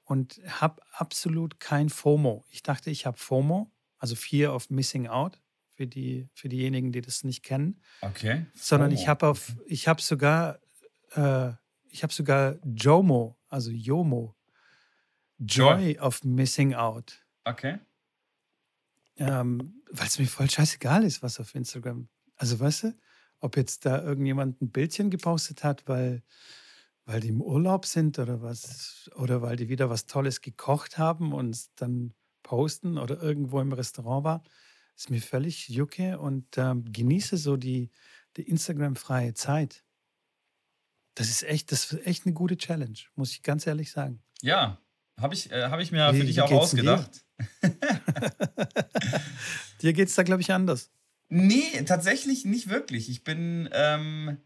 und 0.04 0.42
habe 0.46 0.82
absolut 0.92 1.62
kein 1.62 1.88
FOMO. 1.88 2.44
Ich 2.50 2.62
dachte, 2.62 2.90
ich 2.90 3.06
habe 3.06 3.18
FOMO, 3.18 3.72
also 4.00 4.16
Fear 4.16 4.54
of 4.54 4.70
Missing 4.70 5.08
Out 5.08 5.40
für 5.70 5.88
die 5.88 6.28
für 6.34 6.50
diejenigen, 6.50 6.92
die 6.92 7.00
das 7.00 7.24
nicht 7.24 7.42
kennen. 7.42 7.80
Okay. 8.02 8.48
Sondern 8.54 8.92
ich 8.92 9.08
habe 9.08 9.30
auf 9.30 9.56
ich 9.66 9.88
habe 9.88 10.02
sogar 10.02 10.60
äh, 11.12 11.54
ich 11.90 12.04
habe 12.04 12.14
sogar 12.14 12.58
JOMO, 12.64 13.38
also 13.48 13.72
JOMO. 13.72 14.36
Joy, 15.40 15.94
Joy 15.94 16.00
of 16.00 16.24
Missing 16.24 16.74
Out. 16.74 17.26
Okay. 17.46 17.80
Ähm, 19.18 19.82
Weil 19.90 20.08
es 20.08 20.20
mir 20.20 20.28
voll 20.28 20.50
scheißegal 20.50 21.04
ist, 21.04 21.24
was 21.24 21.40
auf 21.40 21.56
Instagram. 21.56 22.10
Also 22.36 22.60
weißt 22.60 22.84
du, 22.84 22.98
ob 23.40 23.56
jetzt 23.58 23.86
da 23.86 24.04
irgendjemand 24.04 24.62
ein 24.62 24.72
Bildchen 24.72 25.10
gepostet 25.10 25.64
hat, 25.64 25.88
weil 25.88 26.24
weil 27.10 27.22
die 27.22 27.30
im 27.30 27.42
Urlaub 27.42 27.88
sind 27.88 28.20
oder 28.20 28.44
was? 28.44 29.10
Oder 29.16 29.42
weil 29.42 29.56
die 29.56 29.68
wieder 29.68 29.90
was 29.90 30.06
Tolles 30.06 30.42
gekocht 30.42 31.00
haben 31.00 31.34
und 31.34 31.56
es 31.56 31.74
dann 31.74 32.14
posten 32.44 33.00
oder 33.00 33.20
irgendwo 33.20 33.60
im 33.62 33.74
Restaurant 33.74 34.24
war. 34.24 34.44
Ist 34.96 35.10
mir 35.10 35.20
völlig 35.20 35.70
jucke 35.70 36.20
und 36.20 36.46
ähm, 36.58 36.86
genieße 36.86 37.38
so 37.38 37.58
die, 37.58 37.90
die 38.38 38.44
Instagram-freie 38.44 39.34
Zeit. 39.34 39.84
Das 41.20 41.30
ist 41.30 41.44
echt, 41.44 41.74
das 41.74 41.92
ist 41.92 42.08
echt 42.08 42.26
eine 42.26 42.34
gute 42.34 42.56
Challenge, 42.56 42.98
muss 43.16 43.34
ich 43.34 43.44
ganz 43.44 43.68
ehrlich 43.68 43.92
sagen. 43.92 44.24
Ja, 44.42 44.80
habe 45.20 45.34
ich, 45.34 45.52
äh, 45.52 45.66
hab 45.66 45.82
ich 45.82 45.92
mir 45.92 46.14
wie, 46.14 46.20
für 46.20 46.26
dich 46.26 46.40
auch 46.40 46.50
ausgedacht. 46.50 47.26
Dir 49.82 49.92
geht 49.92 50.08
es 50.08 50.16
da, 50.16 50.24
glaube 50.24 50.42
ich, 50.42 50.54
anders. 50.54 50.92
Nee, 51.28 51.84
tatsächlich 51.86 52.46
nicht 52.46 52.70
wirklich. 52.70 53.10
Ich 53.10 53.26
bin 53.26 53.68
ähm, 53.74 54.38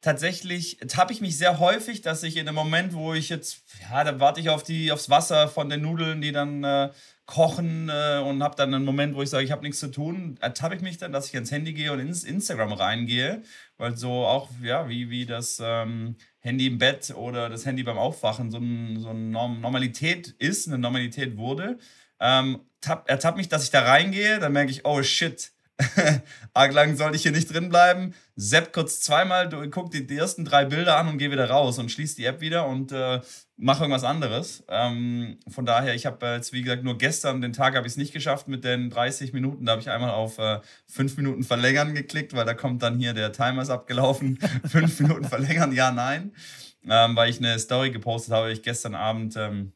tatsächlich, 0.00 0.78
habe 0.96 1.12
ich 1.12 1.20
mich 1.20 1.36
sehr 1.36 1.58
häufig, 1.58 2.02
dass 2.02 2.22
ich 2.22 2.36
in 2.36 2.48
einem 2.48 2.54
Moment, 2.54 2.94
wo 2.94 3.14
ich 3.14 3.28
jetzt, 3.28 3.62
ja, 3.90 4.04
da 4.04 4.20
warte 4.20 4.40
ich 4.40 4.50
auf 4.50 4.62
die, 4.62 4.92
aufs 4.92 5.10
Wasser 5.10 5.48
von 5.48 5.68
den 5.68 5.82
Nudeln, 5.82 6.20
die 6.20 6.32
dann 6.32 6.64
äh, 6.64 6.90
kochen 7.26 7.88
äh, 7.88 8.18
und 8.24 8.42
habe 8.42 8.54
dann 8.56 8.72
einen 8.72 8.84
Moment, 8.84 9.16
wo 9.16 9.22
ich 9.22 9.30
sage, 9.30 9.44
ich 9.44 9.50
habe 9.50 9.62
nichts 9.62 9.80
zu 9.80 9.88
tun, 9.88 10.38
ertappe 10.40 10.76
ich 10.76 10.80
mich 10.80 10.98
dann, 10.98 11.12
dass 11.12 11.26
ich 11.26 11.34
ins 11.34 11.50
Handy 11.50 11.72
gehe 11.72 11.92
und 11.92 11.98
ins 11.98 12.22
Instagram 12.22 12.72
reingehe, 12.72 13.42
weil 13.78 13.96
so 13.96 14.24
auch, 14.24 14.48
ja, 14.62 14.88
wie, 14.88 15.10
wie 15.10 15.26
das 15.26 15.60
ähm, 15.62 16.14
Handy 16.38 16.68
im 16.68 16.78
Bett 16.78 17.12
oder 17.16 17.48
das 17.48 17.66
Handy 17.66 17.82
beim 17.82 17.98
Aufwachen 17.98 18.52
so, 18.52 18.58
ein, 18.58 19.00
so 19.00 19.08
eine 19.08 19.18
Normalität 19.28 20.28
ist, 20.38 20.68
eine 20.68 20.78
Normalität 20.78 21.36
wurde. 21.36 21.78
Ähm, 22.20 22.60
ertappt 23.06 23.36
mich, 23.36 23.48
dass 23.48 23.64
ich 23.64 23.70
da 23.70 23.80
reingehe, 23.82 24.38
dann 24.38 24.52
merke 24.52 24.70
ich, 24.70 24.84
oh 24.84 25.02
shit, 25.02 25.50
arg 26.54 26.72
lang 26.72 26.96
sollte 26.96 27.16
ich 27.16 27.22
hier 27.22 27.32
nicht 27.32 27.52
drin 27.52 27.68
bleiben. 27.68 28.14
Sepp 28.34 28.72
kurz 28.72 29.00
zweimal, 29.00 29.48
du 29.48 29.68
guck 29.70 29.90
die, 29.90 30.06
die 30.06 30.16
ersten 30.16 30.44
drei 30.44 30.64
Bilder 30.64 30.96
an 30.96 31.08
und 31.08 31.18
geh 31.18 31.30
wieder 31.30 31.50
raus 31.50 31.78
und 31.78 31.90
schließ 31.90 32.14
die 32.14 32.24
App 32.24 32.40
wieder 32.40 32.66
und 32.66 32.92
äh, 32.92 33.20
mach 33.56 33.80
irgendwas 33.80 34.04
anderes. 34.04 34.64
Ähm, 34.68 35.38
von 35.48 35.66
daher, 35.66 35.94
ich 35.94 36.06
habe 36.06 36.26
jetzt, 36.26 36.52
wie 36.52 36.62
gesagt, 36.62 36.82
nur 36.82 36.96
gestern, 36.96 37.42
den 37.42 37.52
Tag 37.52 37.74
habe 37.76 37.86
ich 37.86 37.92
es 37.92 37.96
nicht 37.98 38.12
geschafft 38.12 38.48
mit 38.48 38.64
den 38.64 38.88
30 38.88 39.32
Minuten. 39.32 39.66
Da 39.66 39.72
habe 39.72 39.82
ich 39.82 39.90
einmal 39.90 40.10
auf 40.10 40.38
äh, 40.38 40.60
5 40.86 41.18
Minuten 41.18 41.42
verlängern 41.42 41.94
geklickt, 41.94 42.34
weil 42.34 42.46
da 42.46 42.54
kommt 42.54 42.82
dann 42.82 42.98
hier 42.98 43.12
der 43.12 43.32
Timer 43.32 43.62
ist 43.62 43.70
abgelaufen. 43.70 44.38
5 44.66 45.00
Minuten 45.00 45.24
verlängern, 45.24 45.72
ja, 45.72 45.90
nein. 45.90 46.32
Ähm, 46.88 47.16
weil 47.16 47.30
ich 47.30 47.38
eine 47.38 47.58
Story 47.58 47.90
gepostet 47.90 48.32
habe, 48.32 48.52
ich 48.52 48.62
gestern 48.62 48.94
Abend. 48.94 49.36
Ähm, 49.36 49.72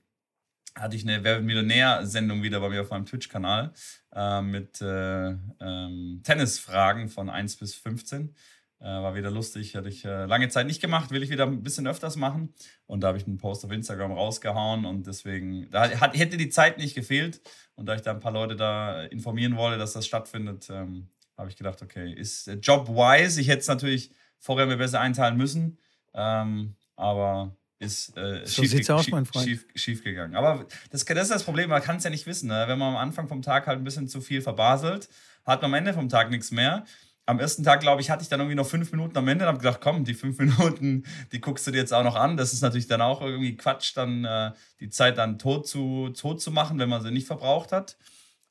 hatte 0.74 0.96
ich 0.96 1.02
eine 1.02 1.24
Wer 1.24 1.40
Millionär-Sendung 1.40 2.42
wieder 2.42 2.60
bei 2.60 2.68
mir 2.68 2.82
auf 2.82 2.90
meinem 2.90 3.06
Twitch-Kanal 3.06 3.72
äh, 4.14 4.42
mit 4.42 4.80
äh, 4.80 5.30
ähm, 5.60 6.20
Tennisfragen 6.22 7.08
von 7.08 7.28
1 7.28 7.56
bis 7.56 7.74
15. 7.74 8.34
Äh, 8.80 8.84
war 8.84 9.14
wieder 9.14 9.30
lustig, 9.30 9.76
hatte 9.76 9.90
ich 9.90 10.06
äh, 10.06 10.24
lange 10.24 10.48
Zeit 10.48 10.66
nicht 10.66 10.80
gemacht, 10.80 11.10
will 11.10 11.22
ich 11.22 11.28
wieder 11.28 11.46
ein 11.46 11.62
bisschen 11.62 11.86
öfters 11.86 12.16
machen. 12.16 12.54
Und 12.86 13.02
da 13.02 13.08
habe 13.08 13.18
ich 13.18 13.26
einen 13.26 13.36
Post 13.36 13.64
auf 13.64 13.72
Instagram 13.72 14.12
rausgehauen 14.12 14.86
und 14.86 15.06
deswegen, 15.06 15.70
da 15.70 15.90
hat, 16.00 16.16
hätte 16.16 16.38
die 16.38 16.48
Zeit 16.48 16.78
nicht 16.78 16.94
gefehlt. 16.94 17.42
Und 17.74 17.86
da 17.86 17.94
ich 17.94 18.02
da 18.02 18.12
ein 18.12 18.20
paar 18.20 18.32
Leute 18.32 18.56
da 18.56 19.02
informieren 19.04 19.56
wollte, 19.56 19.78
dass 19.78 19.92
das 19.92 20.06
stattfindet, 20.06 20.68
ähm, 20.70 21.08
habe 21.36 21.50
ich 21.50 21.56
gedacht, 21.56 21.82
okay, 21.82 22.12
ist 22.12 22.46
job-wise. 22.62 23.40
Ich 23.40 23.48
hätte 23.48 23.60
es 23.60 23.68
natürlich 23.68 24.12
vorher 24.38 24.66
mir 24.66 24.76
besser 24.76 25.00
einteilen 25.00 25.36
müssen. 25.36 25.78
Ähm, 26.14 26.74
aber 26.96 27.56
ist 27.80 28.16
äh, 28.16 28.46
so 28.46 28.62
schief, 28.62 28.90
aus, 28.90 29.08
mein 29.08 29.24
Freund. 29.24 29.48
Schief, 29.48 29.66
schief 29.74 30.04
gegangen. 30.04 30.36
Aber 30.36 30.66
das, 30.90 31.04
das 31.04 31.22
ist 31.22 31.30
das 31.30 31.44
Problem, 31.44 31.70
man 31.70 31.82
kann 31.82 31.96
es 31.96 32.04
ja 32.04 32.10
nicht 32.10 32.26
wissen. 32.26 32.48
Ne? 32.48 32.64
Wenn 32.68 32.78
man 32.78 32.90
am 32.90 32.96
Anfang 32.96 33.26
vom 33.26 33.40
Tag 33.40 33.66
halt 33.66 33.78
ein 33.78 33.84
bisschen 33.84 34.06
zu 34.06 34.20
viel 34.20 34.42
verbaselt, 34.42 35.08
hat 35.46 35.62
man 35.62 35.70
am 35.70 35.74
Ende 35.74 35.94
vom 35.94 36.08
Tag 36.10 36.30
nichts 36.30 36.50
mehr. 36.50 36.84
Am 37.24 37.40
ersten 37.40 37.64
Tag, 37.64 37.80
glaube 37.80 38.02
ich, 38.02 38.10
hatte 38.10 38.22
ich 38.22 38.28
dann 38.28 38.40
irgendwie 38.40 38.56
noch 38.56 38.66
fünf 38.66 38.92
Minuten 38.92 39.16
am 39.16 39.26
Ende 39.28 39.44
und 39.44 39.48
habe 39.48 39.58
gedacht, 39.58 39.80
komm, 39.80 40.04
die 40.04 40.12
fünf 40.12 40.38
Minuten, 40.38 41.04
die 41.32 41.40
guckst 41.40 41.66
du 41.66 41.70
dir 41.70 41.78
jetzt 41.78 41.94
auch 41.94 42.04
noch 42.04 42.16
an. 42.16 42.36
Das 42.36 42.52
ist 42.52 42.60
natürlich 42.60 42.86
dann 42.86 43.00
auch 43.00 43.22
irgendwie 43.22 43.56
Quatsch, 43.56 43.96
dann 43.96 44.26
äh, 44.26 44.52
die 44.78 44.90
Zeit 44.90 45.16
dann 45.16 45.38
tot 45.38 45.66
zu, 45.66 46.10
tot 46.10 46.42
zu 46.42 46.50
machen, 46.50 46.78
wenn 46.78 46.88
man 46.88 47.02
sie 47.02 47.10
nicht 47.10 47.26
verbraucht 47.26 47.72
hat. 47.72 47.96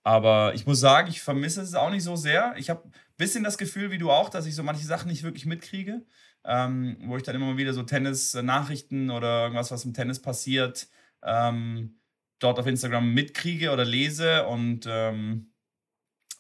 Aber 0.02 0.56
ich 0.56 0.66
muss 0.66 0.80
sagen, 0.80 1.08
ich 1.08 1.22
vermisse 1.22 1.62
es 1.62 1.76
auch 1.76 1.92
nicht 1.92 2.04
so 2.04 2.16
sehr. 2.16 2.56
Ich 2.58 2.72
habe 2.72 2.84
ein 2.84 2.92
bisschen 3.18 3.44
das 3.44 3.60
Gefühl, 3.60 3.92
wie 3.92 4.00
du 4.00 4.10
auch, 4.10 4.30
dass 4.30 4.48
ich 4.48 4.56
so 4.56 4.64
manche 4.64 4.88
Sachen 4.88 5.10
nicht 5.10 5.22
wirklich 5.22 5.46
mitkriege 5.46 6.02
ähm, 6.46 6.98
wo 7.06 7.18
ich 7.18 7.24
dann 7.24 7.36
immer 7.36 7.58
wieder 7.58 7.74
so 7.74 7.84
Tennis-Nachrichten 7.84 9.10
oder 9.10 9.44
irgendwas, 9.44 9.72
was 9.72 9.86
im 9.86 9.94
Tennis 9.94 10.22
passiert, 10.22 10.88
ähm, 11.24 12.00
dort 12.40 12.60
auf 12.60 12.68
Instagram 12.68 13.14
mitkriege 13.14 13.72
oder 13.72 13.86
lese 13.86 14.46
und 14.48 14.86
ähm, 14.88 15.52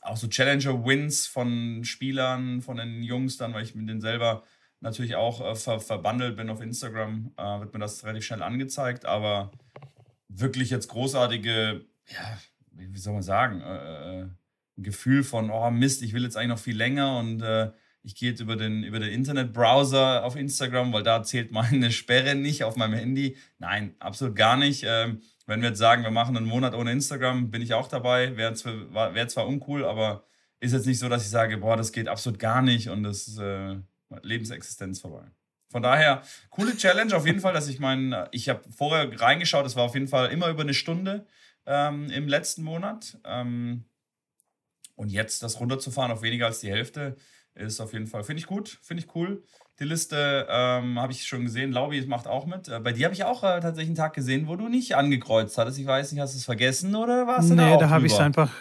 auch 0.01 0.18
so 0.18 0.27
Challenger-Wins 0.27 1.27
von 1.27 1.84
Spielern, 1.84 2.62
von 2.62 2.77
den 2.77 3.03
Jungs 3.03 3.38
dann, 3.38 3.53
weil 3.53 3.63
ich 3.63 3.75
mit 3.75 3.89
denen 3.89 4.01
selber 4.01 4.44
natürlich 4.79 5.15
auch 5.15 5.41
äh, 5.41 5.56
ver 5.56 5.79
verbandelt 5.79 6.38
bin 6.38 6.50
auf 6.50 6.62
Instagram, 6.62 7.34
äh, 7.38 7.60
wird 7.60 7.74
mir 7.74 7.79
das 7.79 8.03
relativ 8.03 8.25
schnell 8.25 8.41
angezeigt, 8.41 9.06
aber 9.06 9.51
wirklich 10.29 10.70
jetzt 10.70 10.88
großartige, 10.88 11.86
ja, 12.08 12.39
wie 12.72 12.98
soll 12.98 13.13
man 13.13 13.24
sagen, 13.24 13.62
äh, 13.62 14.22
äh 14.22 14.29
ein 14.79 14.84
Gefühl 14.84 15.24
von, 15.24 15.50
oh 15.50 15.70
Mist, 15.72 16.01
ich 16.01 16.13
will 16.13 16.24
jetzt 16.24 16.38
eigentlich 16.38 16.50
noch 16.50 16.60
viel 16.60 16.77
länger 16.77 17.18
und 17.20 17.41
äh, 17.41 17.72
ich 18.03 18.15
gehe 18.15 18.29
jetzt 18.29 18.39
über 18.39 18.56
den, 18.56 18.84
über 18.84 19.00
den 19.00 19.12
Internetbrowser 19.12 20.24
auf 20.24 20.36
Instagram, 20.36 20.94
weil 20.94 21.03
da 21.03 21.22
zählt 21.24 21.51
meine 21.51 21.91
Sperre 21.91 22.36
nicht 22.36 22.63
auf 22.63 22.75
meinem 22.75 22.94
Handy. 22.94 23.38
Nein, 23.58 23.96
absolut 24.00 24.36
gar 24.36 24.58
nicht. 24.58 24.84
Ähm, 24.88 25.22
wenn 25.46 25.62
wir 25.62 25.70
jetzt 25.70 25.79
sagen, 25.79 26.03
wir 26.03 26.12
machen 26.12 26.38
einen 26.38 26.46
Monat 26.46 26.74
ohne 26.74 26.91
Instagram, 26.91 27.51
bin 27.51 27.62
ich 27.62 27.74
auch 27.74 27.88
dabei. 27.88 28.38
Wäre 28.38 28.53
zwar, 28.53 29.15
wär 29.15 29.27
zwar 29.27 29.48
uncool, 29.48 29.86
aber 29.86 30.24
ist 30.60 30.74
jetzt 30.74 30.86
nicht 30.86 31.00
so, 31.00 31.10
dass 31.10 31.24
ich 31.24 31.29
sage, 31.29 31.58
boah, 31.58 31.77
das 31.77 31.91
geht 31.91 32.08
absolut 32.08 32.39
gar 32.39 32.62
nicht 32.62 32.89
und 32.89 33.03
das 33.03 33.27
ist 33.27 33.39
äh, 33.39 33.77
Lebensexistenz 34.22 35.00
vorbei. 35.00 35.24
Von 35.70 35.84
daher, 35.84 36.24
coole 36.50 36.75
Challenge 36.75 37.15
auf 37.15 37.25
jeden 37.25 37.39
Fall, 37.39 37.53
dass 37.53 37.68
ich 37.68 37.79
meinen, 37.79 38.15
ich 38.32 38.50
habe 38.50 38.62
vorher 38.75 39.20
reingeschaut, 39.20 39.65
es 39.65 39.75
war 39.75 39.84
auf 39.84 39.94
jeden 39.94 40.08
Fall 40.08 40.32
immer 40.32 40.50
über 40.50 40.62
eine 40.62 40.74
Stunde 40.74 41.27
ähm, 41.65 42.10
im 42.10 42.27
letzten 42.27 42.63
Monat. 42.63 43.18
Ähm, 43.24 43.86
und 44.96 45.10
jetzt 45.10 45.44
das 45.44 45.60
runterzufahren 45.60 46.12
auf 46.12 46.24
weniger 46.24 46.48
als 46.48 46.60
die 46.60 46.70
Hälfte, 46.70 47.15
ist 47.56 47.79
auf 47.79 47.94
jeden 47.94 48.08
Fall, 48.08 48.24
finde 48.24 48.39
ich 48.39 48.48
gut, 48.48 48.79
finde 48.82 49.03
ich 49.03 49.15
cool. 49.15 49.44
Die 49.79 49.86
Liste 49.86 50.46
ähm, 50.50 51.00
habe 51.00 51.13
ich 51.13 51.25
schon 51.25 51.44
gesehen. 51.44 51.72
Laubi 51.72 52.01
macht 52.06 52.27
auch 52.27 52.46
mit. 52.46 52.68
Äh, 52.68 52.79
bei 52.79 52.91
dir 52.91 53.06
habe 53.06 53.13
ich 53.13 53.24
auch 53.24 53.44
äh, 53.44 53.60
tatsächlich 53.60 53.89
einen 53.89 53.96
Tag 53.96 54.13
gesehen, 54.13 54.48
wo 54.48 54.56
du 54.56 54.68
nicht 54.68 54.96
angekreuzt 54.96 55.58
hattest. 55.58 55.79
Ich 55.79 55.88
weiß 55.88 56.12
nicht, 56.12 56.22
hast 56.22 56.34
du 56.34 56.38
es 56.38 56.46
vergessen 56.46 56.96
oder 56.96 57.27
warst 57.27 57.50
du 57.50 57.53
nee, 57.53 57.62
da 57.62 57.70
Nee, 57.70 57.77
da 57.77 57.89
habe 57.89 58.06
ich 58.06 58.13
es 58.13 58.20
einfach, 58.20 58.51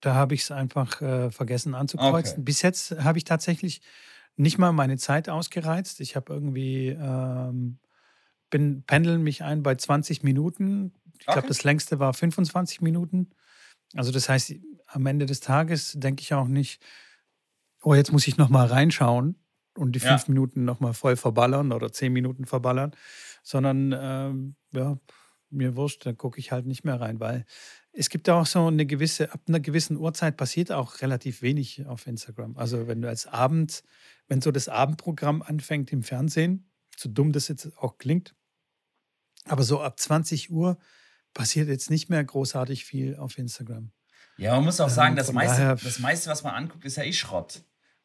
da 0.00 0.14
habe 0.14 0.34
ich 0.34 0.42
es 0.42 0.50
einfach 0.50 1.02
äh, 1.02 1.30
vergessen 1.30 1.74
anzukreuzen. 1.74 2.34
Okay. 2.34 2.42
Bis 2.42 2.62
jetzt 2.62 2.92
habe 3.02 3.18
ich 3.18 3.24
tatsächlich 3.24 3.82
nicht 4.36 4.58
mal 4.58 4.72
meine 4.72 4.96
Zeit 4.96 5.28
ausgereizt. 5.28 6.00
Ich 6.00 6.16
habe 6.16 6.32
irgendwie, 6.32 6.88
ähm, 6.88 7.78
bin, 8.50 8.84
pendeln 8.84 9.22
mich 9.22 9.42
ein 9.42 9.62
bei 9.62 9.74
20 9.74 10.22
Minuten. 10.22 10.92
Ich 11.18 11.26
glaube, 11.26 11.40
okay. 11.40 11.48
das 11.48 11.64
längste 11.64 11.98
war 11.98 12.14
25 12.14 12.80
Minuten. 12.80 13.30
Also 13.94 14.12
das 14.12 14.28
heißt, 14.28 14.54
am 14.86 15.06
Ende 15.06 15.26
des 15.26 15.40
Tages 15.40 15.92
denke 15.96 16.22
ich 16.22 16.34
auch 16.34 16.48
nicht, 16.48 16.80
oh, 17.84 17.94
jetzt 17.94 18.12
muss 18.12 18.26
ich 18.26 18.36
nochmal 18.36 18.66
reinschauen 18.66 19.36
und 19.76 19.92
die 19.92 20.00
fünf 20.00 20.22
ja. 20.22 20.28
Minuten 20.28 20.64
nochmal 20.64 20.94
voll 20.94 21.16
verballern 21.16 21.72
oder 21.72 21.92
zehn 21.92 22.12
Minuten 22.12 22.46
verballern, 22.46 22.92
sondern 23.42 23.94
ähm, 23.96 24.56
ja, 24.72 24.98
mir 25.50 25.76
wurscht, 25.76 26.04
da 26.06 26.12
gucke 26.12 26.38
ich 26.38 26.52
halt 26.52 26.66
nicht 26.66 26.84
mehr 26.84 27.00
rein, 27.00 27.20
weil 27.20 27.44
es 27.92 28.08
gibt 28.08 28.26
ja 28.26 28.34
auch 28.34 28.46
so 28.46 28.66
eine 28.66 28.86
gewisse, 28.86 29.32
ab 29.32 29.42
einer 29.46 29.60
gewissen 29.60 29.96
Uhrzeit 29.96 30.36
passiert 30.36 30.72
auch 30.72 31.00
relativ 31.00 31.42
wenig 31.42 31.86
auf 31.86 32.06
Instagram. 32.06 32.56
Also 32.56 32.88
wenn 32.88 33.02
du 33.02 33.08
als 33.08 33.26
Abend, 33.26 33.84
wenn 34.26 34.40
so 34.40 34.50
das 34.50 34.68
Abendprogramm 34.68 35.42
anfängt 35.42 35.92
im 35.92 36.02
Fernsehen, 36.02 36.68
so 36.96 37.08
dumm 37.08 37.32
das 37.32 37.48
jetzt 37.48 37.76
auch 37.78 37.98
klingt, 37.98 38.34
aber 39.44 39.62
so 39.62 39.80
ab 39.80 40.00
20 40.00 40.50
Uhr 40.50 40.78
passiert 41.34 41.68
jetzt 41.68 41.90
nicht 41.90 42.08
mehr 42.08 42.24
großartig 42.24 42.84
viel 42.84 43.16
auf 43.16 43.38
Instagram. 43.38 43.92
Ja, 44.36 44.54
man 44.56 44.64
muss 44.64 44.80
auch 44.80 44.88
sagen, 44.88 45.12
ähm, 45.12 45.16
das, 45.16 45.32
meiste, 45.32 45.76
das 45.82 45.98
meiste, 45.98 46.30
was 46.30 46.42
man 46.42 46.54
anguckt, 46.54 46.84
ist 46.84 46.96
ja 46.96 47.04
eh 47.04 47.12
Schrott. 47.12 47.62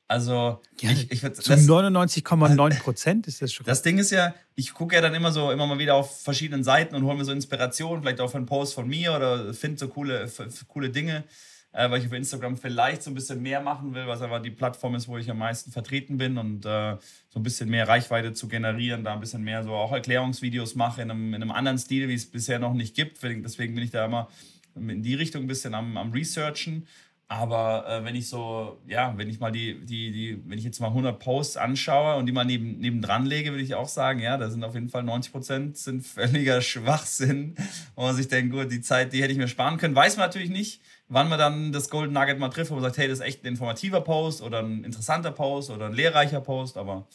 Also, 0.10 0.60
ja, 0.82 0.90
ich, 0.90 1.12
ich 1.12 1.22
würde. 1.22 1.36
Zu 1.36 1.54
99,9 1.54 2.80
Prozent 2.80 3.28
ist 3.28 3.44
das 3.44 3.54
schon. 3.54 3.64
Das 3.68 3.84
Ding 3.84 4.00
ist 4.00 4.10
ja, 4.10 4.34
ich 4.56 4.74
gucke 4.74 4.96
ja 4.96 5.02
dann 5.02 5.14
immer 5.14 5.32
so, 5.32 5.52
immer 5.52 5.68
mal 5.68 5.78
wieder 5.78 5.94
auf 5.94 6.24
verschiedenen 6.24 6.64
Seiten 6.64 6.96
und 6.96 7.04
hole 7.04 7.16
mir 7.16 7.26
so 7.26 7.32
Inspiration, 7.32 8.02
vielleicht 8.02 8.20
auch 8.20 8.32
für 8.32 8.38
einen 8.38 8.48
Post 8.48 8.74
von 8.74 8.88
mir 8.88 9.16
oder 9.16 9.54
finde 9.54 9.78
so 9.78 9.88
coole, 9.88 10.28
coole 10.68 10.90
Dinge, 10.90 11.26
äh, 11.74 11.92
weil 11.92 12.00
ich 12.00 12.08
auf 12.08 12.14
Instagram 12.14 12.58
vielleicht 12.58 13.04
so 13.04 13.12
ein 13.12 13.14
bisschen 13.14 13.40
mehr 13.44 13.62
machen 13.62 13.94
will, 13.94 14.08
was 14.08 14.24
aber 14.24 14.40
die 14.40 14.50
Plattform 14.50 14.96
ist, 14.96 15.08
wo 15.08 15.16
ich 15.20 15.30
am 15.30 15.38
meisten 15.38 15.72
vertreten 15.72 16.18
bin 16.18 16.40
und 16.40 16.66
äh, 16.66 16.98
so 17.28 17.40
ein 17.40 17.44
bisschen 17.44 17.70
mehr 17.70 17.88
Reichweite 17.88 18.34
zu 18.34 18.48
generieren, 18.48 19.04
da 19.04 19.14
ein 19.14 19.20
bisschen 19.20 19.44
mehr 19.44 19.64
so 19.64 19.74
auch 19.74 19.92
Erklärungsvideos 19.92 20.74
mache 20.74 21.04
in 21.04 21.12
einem, 21.12 21.36
in 21.36 21.44
einem 21.44 21.52
anderen 21.52 21.78
Stil, 21.78 22.08
wie 22.08 22.16
es 22.16 22.26
bisher 22.26 22.58
noch 22.58 22.74
nicht 22.74 22.96
gibt. 22.96 23.22
Deswegen 23.22 23.76
bin 23.76 23.84
ich 23.84 23.92
da 23.92 24.06
immer 24.06 24.28
in 24.76 25.04
die 25.04 25.14
Richtung 25.14 25.44
ein 25.44 25.48
bisschen 25.48 25.76
am, 25.76 25.98
am 25.98 26.12
Researchen. 26.12 26.88
Aber 27.32 27.88
äh, 27.88 28.04
wenn 28.04 28.16
ich 28.16 28.28
so, 28.28 28.82
ja, 28.88 29.14
wenn 29.16 29.30
ich 29.30 29.40
mal 29.40 29.52
die, 29.52 29.86
die, 29.86 30.12
die, 30.12 30.42
wenn 30.48 30.58
ich 30.58 30.64
jetzt 30.64 30.80
mal 30.80 30.88
100 30.88 31.20
Posts 31.20 31.58
anschaue 31.58 32.16
und 32.16 32.26
die 32.26 32.32
mal 32.32 32.44
neben, 32.44 32.80
nebendran 32.80 33.28
lege, 33.28 33.52
würde 33.52 33.64
ich 33.64 33.76
auch 33.76 33.88
sagen, 33.88 34.20
ja, 34.20 34.36
da 34.36 34.50
sind 34.50 34.64
auf 34.64 34.74
jeden 34.74 34.90
Fall 34.90 35.04
90 35.04 35.32
Prozent 35.32 35.78
sind 35.78 36.04
völliger 36.04 36.60
Schwachsinn, 36.64 37.54
wo 37.96 38.02
man 38.02 38.16
sich 38.16 38.30
denkt, 38.30 38.52
gut, 38.52 38.72
die 38.72 38.82
Zeit, 38.82 39.14
die 39.14 39.22
hätte 39.22 39.32
ich 39.32 39.38
mir 39.38 39.48
sparen 39.48 39.78
können. 39.78 39.94
Weiß 39.94 40.18
man 40.18 40.26
natürlich 40.26 40.50
nicht, 40.50 40.82
wann 41.08 41.30
man 41.30 41.38
dann 41.38 41.72
das 41.72 41.92
Golden 41.92 42.14
Nugget 42.14 42.40
mal 42.40 42.50
trifft, 42.50 42.72
wo 42.72 42.76
man 42.76 42.84
sagt, 42.84 42.98
hey, 42.98 43.08
das 43.08 43.20
ist 43.20 43.26
echt 43.26 43.44
ein 43.44 43.50
informativer 43.50 44.02
Post 44.02 44.42
oder 44.42 44.64
ein 44.64 44.84
interessanter 44.84 45.32
Post 45.32 45.70
oder 45.70 45.86
ein 45.86 45.94
lehrreicher 45.94 46.42
Post, 46.42 46.78
aber 46.78 47.08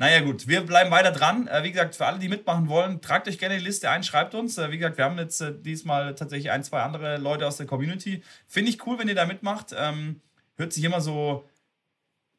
naja, 0.00 0.20
gut, 0.20 0.48
wir 0.48 0.62
bleiben 0.62 0.90
weiter 0.90 1.12
dran. 1.12 1.46
Äh, 1.46 1.62
wie 1.62 1.72
gesagt, 1.72 1.94
für 1.94 2.06
alle, 2.06 2.18
die 2.18 2.30
mitmachen 2.30 2.70
wollen, 2.70 3.02
tragt 3.02 3.28
euch 3.28 3.38
gerne 3.38 3.58
die 3.58 3.64
Liste 3.64 3.90
ein, 3.90 4.02
schreibt 4.02 4.34
uns. 4.34 4.56
Äh, 4.56 4.70
wie 4.70 4.78
gesagt, 4.78 4.96
wir 4.96 5.04
haben 5.04 5.18
jetzt 5.18 5.42
äh, 5.42 5.52
diesmal 5.54 6.14
tatsächlich 6.14 6.50
ein, 6.50 6.64
zwei 6.64 6.80
andere 6.80 7.18
Leute 7.18 7.46
aus 7.46 7.58
der 7.58 7.66
Community. 7.66 8.22
Finde 8.48 8.70
ich 8.70 8.86
cool, 8.86 8.98
wenn 8.98 9.08
ihr 9.08 9.14
da 9.14 9.26
mitmacht. 9.26 9.74
Ähm, 9.76 10.22
hört 10.56 10.72
sich 10.72 10.84
immer 10.84 11.02
so 11.02 11.46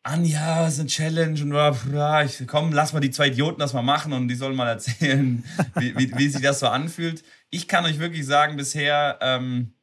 an, 0.02 0.26
ja, 0.26 0.66
es 0.66 0.74
ist 0.74 0.80
eine 0.80 0.90
Challenge 0.90 1.40
und 1.40 2.48
komm, 2.48 2.74
lass 2.74 2.94
mal 2.94 3.00
die 3.00 3.12
zwei 3.12 3.28
Idioten 3.28 3.60
das 3.60 3.74
mal 3.74 3.84
machen 3.84 4.12
und 4.14 4.28
die 4.28 4.34
sollen 4.34 4.56
mal 4.56 4.68
erzählen, 4.68 5.44
wie, 5.76 5.96
wie, 5.96 6.12
wie 6.18 6.30
sich 6.30 6.42
das 6.42 6.62
so 6.62 6.68
anfühlt. 6.68 7.24
Ich 7.52 7.68
kann 7.68 7.86
euch 7.86 8.00
wirklich 8.00 8.26
sagen, 8.26 8.58
bisher. 8.58 9.20
Ähm, 9.22 9.76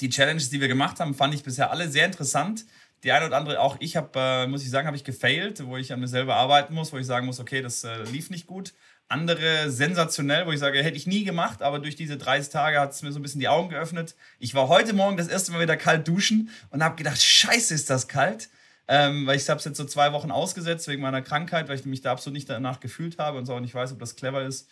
die 0.00 0.10
Challenges, 0.10 0.50
die 0.50 0.60
wir 0.60 0.68
gemacht 0.68 1.00
haben, 1.00 1.14
fand 1.14 1.34
ich 1.34 1.42
bisher 1.42 1.70
alle 1.70 1.88
sehr 1.88 2.06
interessant. 2.06 2.64
Die 3.04 3.12
eine 3.12 3.26
oder 3.26 3.36
andere, 3.36 3.60
auch 3.60 3.76
ich 3.80 3.96
habe, 3.96 4.10
äh, 4.18 4.46
muss 4.46 4.62
ich 4.62 4.70
sagen, 4.70 4.86
habe 4.86 4.96
ich 4.96 5.04
gefailt, 5.04 5.64
wo 5.66 5.76
ich 5.76 5.92
an 5.92 6.00
mir 6.00 6.08
selber 6.08 6.36
arbeiten 6.36 6.74
muss, 6.74 6.92
wo 6.92 6.98
ich 6.98 7.06
sagen 7.06 7.26
muss, 7.26 7.40
okay, 7.40 7.62
das 7.62 7.84
äh, 7.84 8.02
lief 8.04 8.30
nicht 8.30 8.46
gut. 8.46 8.74
Andere 9.08 9.70
sensationell, 9.70 10.46
wo 10.46 10.52
ich 10.52 10.58
sage, 10.58 10.82
hätte 10.82 10.96
ich 10.96 11.06
nie 11.06 11.24
gemacht, 11.24 11.62
aber 11.62 11.78
durch 11.78 11.96
diese 11.96 12.18
30 12.18 12.52
Tage 12.52 12.78
hat 12.78 12.92
es 12.92 13.02
mir 13.02 13.12
so 13.12 13.18
ein 13.18 13.22
bisschen 13.22 13.40
die 13.40 13.48
Augen 13.48 13.70
geöffnet. 13.70 14.16
Ich 14.38 14.54
war 14.54 14.68
heute 14.68 14.92
Morgen 14.92 15.16
das 15.16 15.28
erste 15.28 15.52
Mal 15.52 15.60
wieder 15.60 15.76
kalt 15.76 16.06
duschen 16.06 16.50
und 16.70 16.82
habe 16.82 16.96
gedacht, 16.96 17.22
scheiße, 17.22 17.72
ist 17.74 17.88
das 17.88 18.08
kalt. 18.08 18.48
Ähm, 18.90 19.26
weil 19.26 19.36
ich 19.36 19.48
habe 19.48 19.58
es 19.58 19.66
jetzt 19.66 19.76
so 19.76 19.84
zwei 19.84 20.12
Wochen 20.12 20.30
ausgesetzt 20.30 20.88
wegen 20.88 21.02
meiner 21.02 21.20
Krankheit, 21.20 21.68
weil 21.68 21.78
ich 21.78 21.84
mich 21.84 22.00
da 22.00 22.12
absolut 22.12 22.34
nicht 22.34 22.48
danach 22.48 22.80
gefühlt 22.80 23.18
habe 23.18 23.36
und 23.36 23.44
so 23.44 23.54
auch 23.54 23.60
nicht 23.60 23.74
weiß, 23.74 23.92
ob 23.92 23.98
das 23.98 24.16
clever 24.16 24.42
ist 24.42 24.66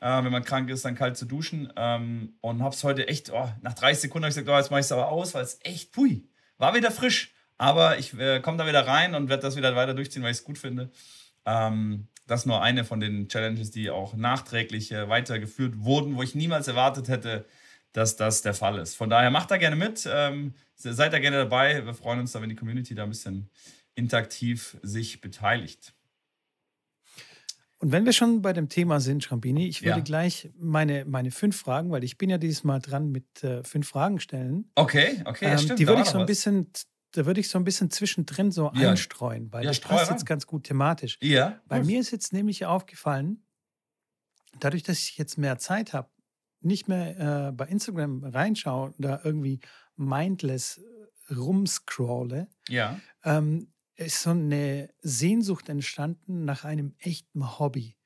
äh, 0.00 0.24
wenn 0.24 0.32
man 0.32 0.44
krank 0.44 0.68
ist, 0.70 0.84
dann 0.84 0.94
kalt 0.94 1.16
zu 1.16 1.26
duschen. 1.26 1.72
Ähm, 1.76 2.34
und 2.40 2.62
habe 2.62 2.74
es 2.74 2.82
heute 2.82 3.06
echt, 3.08 3.30
oh, 3.30 3.48
nach 3.62 3.74
30 3.74 4.02
Sekunden 4.02 4.24
habe 4.24 4.30
ich 4.30 4.34
gesagt, 4.36 4.48
oh, 4.48 4.58
jetzt 4.58 4.70
mache 4.70 4.80
ich 4.80 4.86
es 4.86 4.92
aber 4.92 5.08
aus, 5.08 5.34
weil 5.34 5.44
es 5.44 5.58
echt, 5.62 5.92
pui, 5.92 6.28
war 6.58 6.74
wieder 6.74 6.90
frisch. 6.90 7.32
Aber 7.60 7.98
ich 7.98 8.18
äh, 8.18 8.40
komme 8.40 8.56
da 8.56 8.66
wieder 8.66 8.86
rein 8.86 9.14
und 9.14 9.28
werde 9.28 9.42
das 9.42 9.54
wieder 9.54 9.76
weiter 9.76 9.92
durchziehen, 9.92 10.22
weil 10.22 10.30
ich 10.30 10.38
es 10.38 10.44
gut 10.44 10.56
finde. 10.56 10.90
Ähm, 11.44 12.08
das 12.26 12.40
ist 12.40 12.46
nur 12.46 12.62
eine 12.62 12.86
von 12.86 13.00
den 13.00 13.28
Challenges, 13.28 13.70
die 13.70 13.90
auch 13.90 14.14
nachträglich 14.14 14.92
äh, 14.92 15.10
weitergeführt 15.10 15.74
wurden, 15.76 16.16
wo 16.16 16.22
ich 16.22 16.34
niemals 16.34 16.68
erwartet 16.68 17.08
hätte, 17.08 17.44
dass 17.92 18.16
das 18.16 18.40
der 18.40 18.54
Fall 18.54 18.78
ist. 18.78 18.94
Von 18.94 19.10
daher 19.10 19.30
macht 19.30 19.50
da 19.50 19.58
gerne 19.58 19.76
mit, 19.76 20.08
ähm, 20.10 20.54
seid 20.74 21.12
da 21.12 21.18
gerne 21.18 21.36
dabei. 21.36 21.84
Wir 21.84 21.92
freuen 21.92 22.20
uns 22.20 22.32
da, 22.32 22.40
wenn 22.40 22.48
die 22.48 22.56
Community 22.56 22.94
da 22.94 23.02
ein 23.02 23.10
bisschen 23.10 23.50
interaktiv 23.94 24.78
sich 24.80 25.20
beteiligt. 25.20 25.92
Und 27.76 27.92
wenn 27.92 28.06
wir 28.06 28.14
schon 28.14 28.40
bei 28.40 28.54
dem 28.54 28.70
Thema 28.70 29.00
sind, 29.00 29.22
Schrambini, 29.22 29.68
ich 29.68 29.82
würde 29.82 29.98
ja. 29.98 30.04
gleich 30.04 30.48
meine, 30.58 31.04
meine 31.04 31.30
fünf 31.30 31.60
Fragen, 31.60 31.90
weil 31.90 32.04
ich 32.04 32.16
bin 32.16 32.30
ja 32.30 32.38
dieses 32.38 32.64
Mal 32.64 32.78
dran 32.78 33.10
mit 33.10 33.44
äh, 33.44 33.62
fünf 33.64 33.86
Fragen 33.86 34.18
stellen. 34.18 34.70
Okay, 34.76 35.20
okay, 35.26 35.44
ja, 35.44 35.52
ähm, 35.52 35.58
stimmt. 35.58 35.78
Die 35.78 35.86
würde 35.86 36.00
ich 36.00 36.08
so 36.08 36.18
ein 36.18 36.26
bisschen, 36.26 36.70
da 37.12 37.26
würde 37.26 37.40
ich 37.40 37.48
so 37.48 37.58
ein 37.58 37.64
bisschen 37.64 37.90
zwischendrin 37.90 38.52
so 38.52 38.70
ja. 38.74 38.90
einstreuen, 38.90 39.52
weil 39.52 39.64
das 39.64 39.80
passt 39.80 40.10
jetzt 40.10 40.26
ganz 40.26 40.46
gut 40.46 40.64
thematisch. 40.64 41.18
Ja. 41.20 41.60
Bei 41.66 41.78
gut. 41.78 41.86
mir 41.86 42.00
ist 42.00 42.10
jetzt 42.10 42.32
nämlich 42.32 42.66
aufgefallen, 42.66 43.44
dadurch, 44.58 44.82
dass 44.82 44.98
ich 44.98 45.18
jetzt 45.18 45.38
mehr 45.38 45.58
Zeit 45.58 45.92
habe, 45.92 46.10
nicht 46.60 46.88
mehr 46.88 47.48
äh, 47.48 47.52
bei 47.52 47.66
Instagram 47.66 48.24
reinschaue, 48.24 48.94
da 48.98 49.20
irgendwie 49.24 49.60
mindless 49.96 50.80
rumscrolle, 51.30 52.48
ja. 52.68 53.00
ähm, 53.24 53.72
ist 53.96 54.22
so 54.22 54.30
eine 54.30 54.90
Sehnsucht 55.02 55.68
entstanden 55.68 56.44
nach 56.44 56.64
einem 56.64 56.94
echten 56.98 57.58
Hobby 57.58 57.96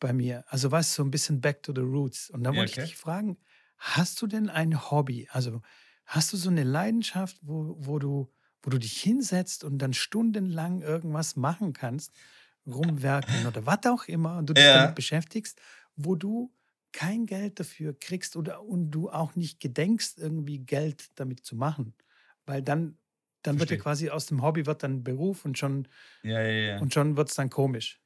bei 0.00 0.12
mir. 0.12 0.44
Also 0.48 0.70
was 0.70 0.94
so 0.94 1.02
ein 1.02 1.10
bisschen 1.10 1.40
back 1.40 1.62
to 1.62 1.72
the 1.74 1.80
roots. 1.80 2.30
Und 2.30 2.44
da 2.44 2.54
wollte 2.54 2.72
okay. 2.72 2.82
ich 2.82 2.90
dich 2.90 2.96
fragen, 2.96 3.38
hast 3.76 4.20
du 4.22 4.26
denn 4.26 4.48
ein 4.48 4.90
Hobby? 4.90 5.28
Also 5.30 5.62
hast 6.08 6.32
du 6.32 6.36
so 6.36 6.48
eine 6.50 6.64
Leidenschaft, 6.64 7.38
wo, 7.42 7.76
wo, 7.78 7.98
du, 7.98 8.32
wo 8.62 8.70
du 8.70 8.78
dich 8.78 9.00
hinsetzt 9.00 9.62
und 9.62 9.78
dann 9.78 9.92
stundenlang 9.92 10.80
irgendwas 10.80 11.36
machen 11.36 11.72
kannst, 11.72 12.14
rumwerken 12.66 13.46
oder 13.46 13.66
was 13.66 13.86
auch 13.86 14.08
immer 14.08 14.38
und 14.38 14.50
du 14.50 14.54
dich 14.54 14.64
ja. 14.64 14.78
damit 14.78 14.96
beschäftigst, 14.96 15.60
wo 15.94 16.16
du 16.16 16.52
kein 16.92 17.26
Geld 17.26 17.60
dafür 17.60 17.96
kriegst 17.96 18.36
oder 18.36 18.64
und 18.64 18.90
du 18.90 19.10
auch 19.10 19.36
nicht 19.36 19.60
gedenkst, 19.60 20.18
irgendwie 20.18 20.58
Geld 20.58 21.10
damit 21.16 21.44
zu 21.44 21.54
machen. 21.54 21.94
Weil 22.46 22.62
dann 22.62 22.96
dann 23.42 23.56
Verstehe. 23.56 23.76
wird 23.76 23.78
ja 23.78 23.82
quasi 23.82 24.10
aus 24.10 24.26
dem 24.26 24.42
Hobby 24.42 24.66
wird 24.66 24.82
dann 24.82 25.04
Beruf 25.04 25.44
und 25.44 25.56
schon, 25.56 25.86
ja, 26.22 26.40
ja, 26.40 26.48
ja. 26.48 26.80
Und 26.80 26.92
schon 26.92 27.16
wird 27.16 27.28
es 27.28 27.36
dann 27.36 27.50
komisch. 27.50 28.00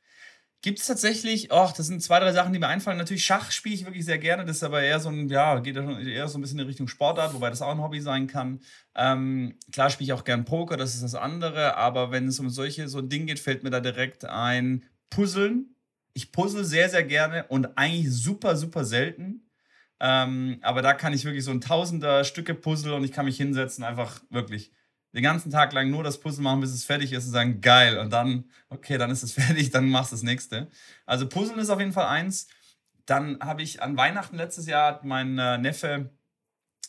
Gibt 0.62 0.78
es 0.78 0.86
tatsächlich, 0.86 1.50
ach, 1.50 1.72
das 1.72 1.88
sind 1.88 2.00
zwei, 2.04 2.20
drei 2.20 2.32
Sachen, 2.32 2.52
die 2.52 2.60
mir 2.60 2.68
einfallen. 2.68 2.96
Natürlich 2.96 3.24
Schach 3.24 3.50
spiele 3.50 3.74
ich 3.74 3.84
wirklich 3.84 4.04
sehr 4.04 4.18
gerne. 4.18 4.44
Das 4.44 4.58
ist 4.58 4.62
aber 4.62 4.80
eher 4.80 5.00
so 5.00 5.08
ein, 5.08 5.28
ja, 5.28 5.58
geht 5.58 5.76
eher 5.76 6.28
so 6.28 6.38
ein 6.38 6.40
bisschen 6.40 6.60
in 6.60 6.66
Richtung 6.66 6.86
Sportart, 6.86 7.34
wobei 7.34 7.50
das 7.50 7.62
auch 7.62 7.72
ein 7.72 7.82
Hobby 7.82 8.00
sein 8.00 8.28
kann. 8.28 8.60
Ähm, 8.94 9.58
klar 9.72 9.90
spiele 9.90 10.06
ich 10.06 10.12
auch 10.12 10.22
gern 10.22 10.44
Poker, 10.44 10.76
das 10.76 10.94
ist 10.94 11.02
das 11.02 11.16
andere. 11.16 11.76
Aber 11.76 12.12
wenn 12.12 12.28
es 12.28 12.38
um 12.38 12.48
solche, 12.48 12.86
so 12.86 12.98
ein 12.98 13.08
Ding 13.08 13.26
geht, 13.26 13.40
fällt 13.40 13.64
mir 13.64 13.70
da 13.70 13.80
direkt 13.80 14.24
ein 14.24 14.84
Puzzeln. 15.10 15.74
Ich 16.14 16.30
puzzle 16.30 16.64
sehr, 16.64 16.88
sehr 16.88 17.02
gerne 17.02 17.44
und 17.48 17.76
eigentlich 17.76 18.12
super, 18.12 18.54
super 18.54 18.84
selten. 18.84 19.50
Ähm, 19.98 20.58
aber 20.62 20.80
da 20.80 20.94
kann 20.94 21.12
ich 21.12 21.24
wirklich 21.24 21.44
so 21.44 21.50
ein 21.50 21.60
Tausender 21.60 22.22
Stücke 22.22 22.54
Puzzle 22.54 22.92
und 22.92 23.02
ich 23.02 23.10
kann 23.10 23.24
mich 23.24 23.36
hinsetzen, 23.36 23.82
einfach 23.82 24.22
wirklich 24.30 24.70
den 25.14 25.22
ganzen 25.22 25.50
Tag 25.50 25.72
lang 25.72 25.90
nur 25.90 26.02
das 26.02 26.20
Puzzle 26.20 26.42
machen, 26.42 26.60
bis 26.60 26.72
es 26.72 26.84
fertig 26.84 27.12
ist 27.12 27.26
und 27.26 27.32
sagen, 27.32 27.60
geil. 27.60 27.98
Und 27.98 28.10
dann, 28.12 28.44
okay, 28.68 28.98
dann 28.98 29.10
ist 29.10 29.22
es 29.22 29.32
fertig, 29.34 29.70
dann 29.70 29.88
machst 29.90 30.12
du 30.12 30.16
das 30.16 30.22
nächste. 30.22 30.68
Also 31.06 31.28
Puzzeln 31.28 31.58
ist 31.58 31.70
auf 31.70 31.80
jeden 31.80 31.92
Fall 31.92 32.06
eins. 32.06 32.48
Dann 33.06 33.38
habe 33.40 33.62
ich 33.62 33.82
an 33.82 33.96
Weihnachten 33.96 34.36
letztes 34.36 34.66
Jahr 34.66 35.00
mein 35.02 35.38
äh, 35.38 35.58
Neffe 35.58 36.10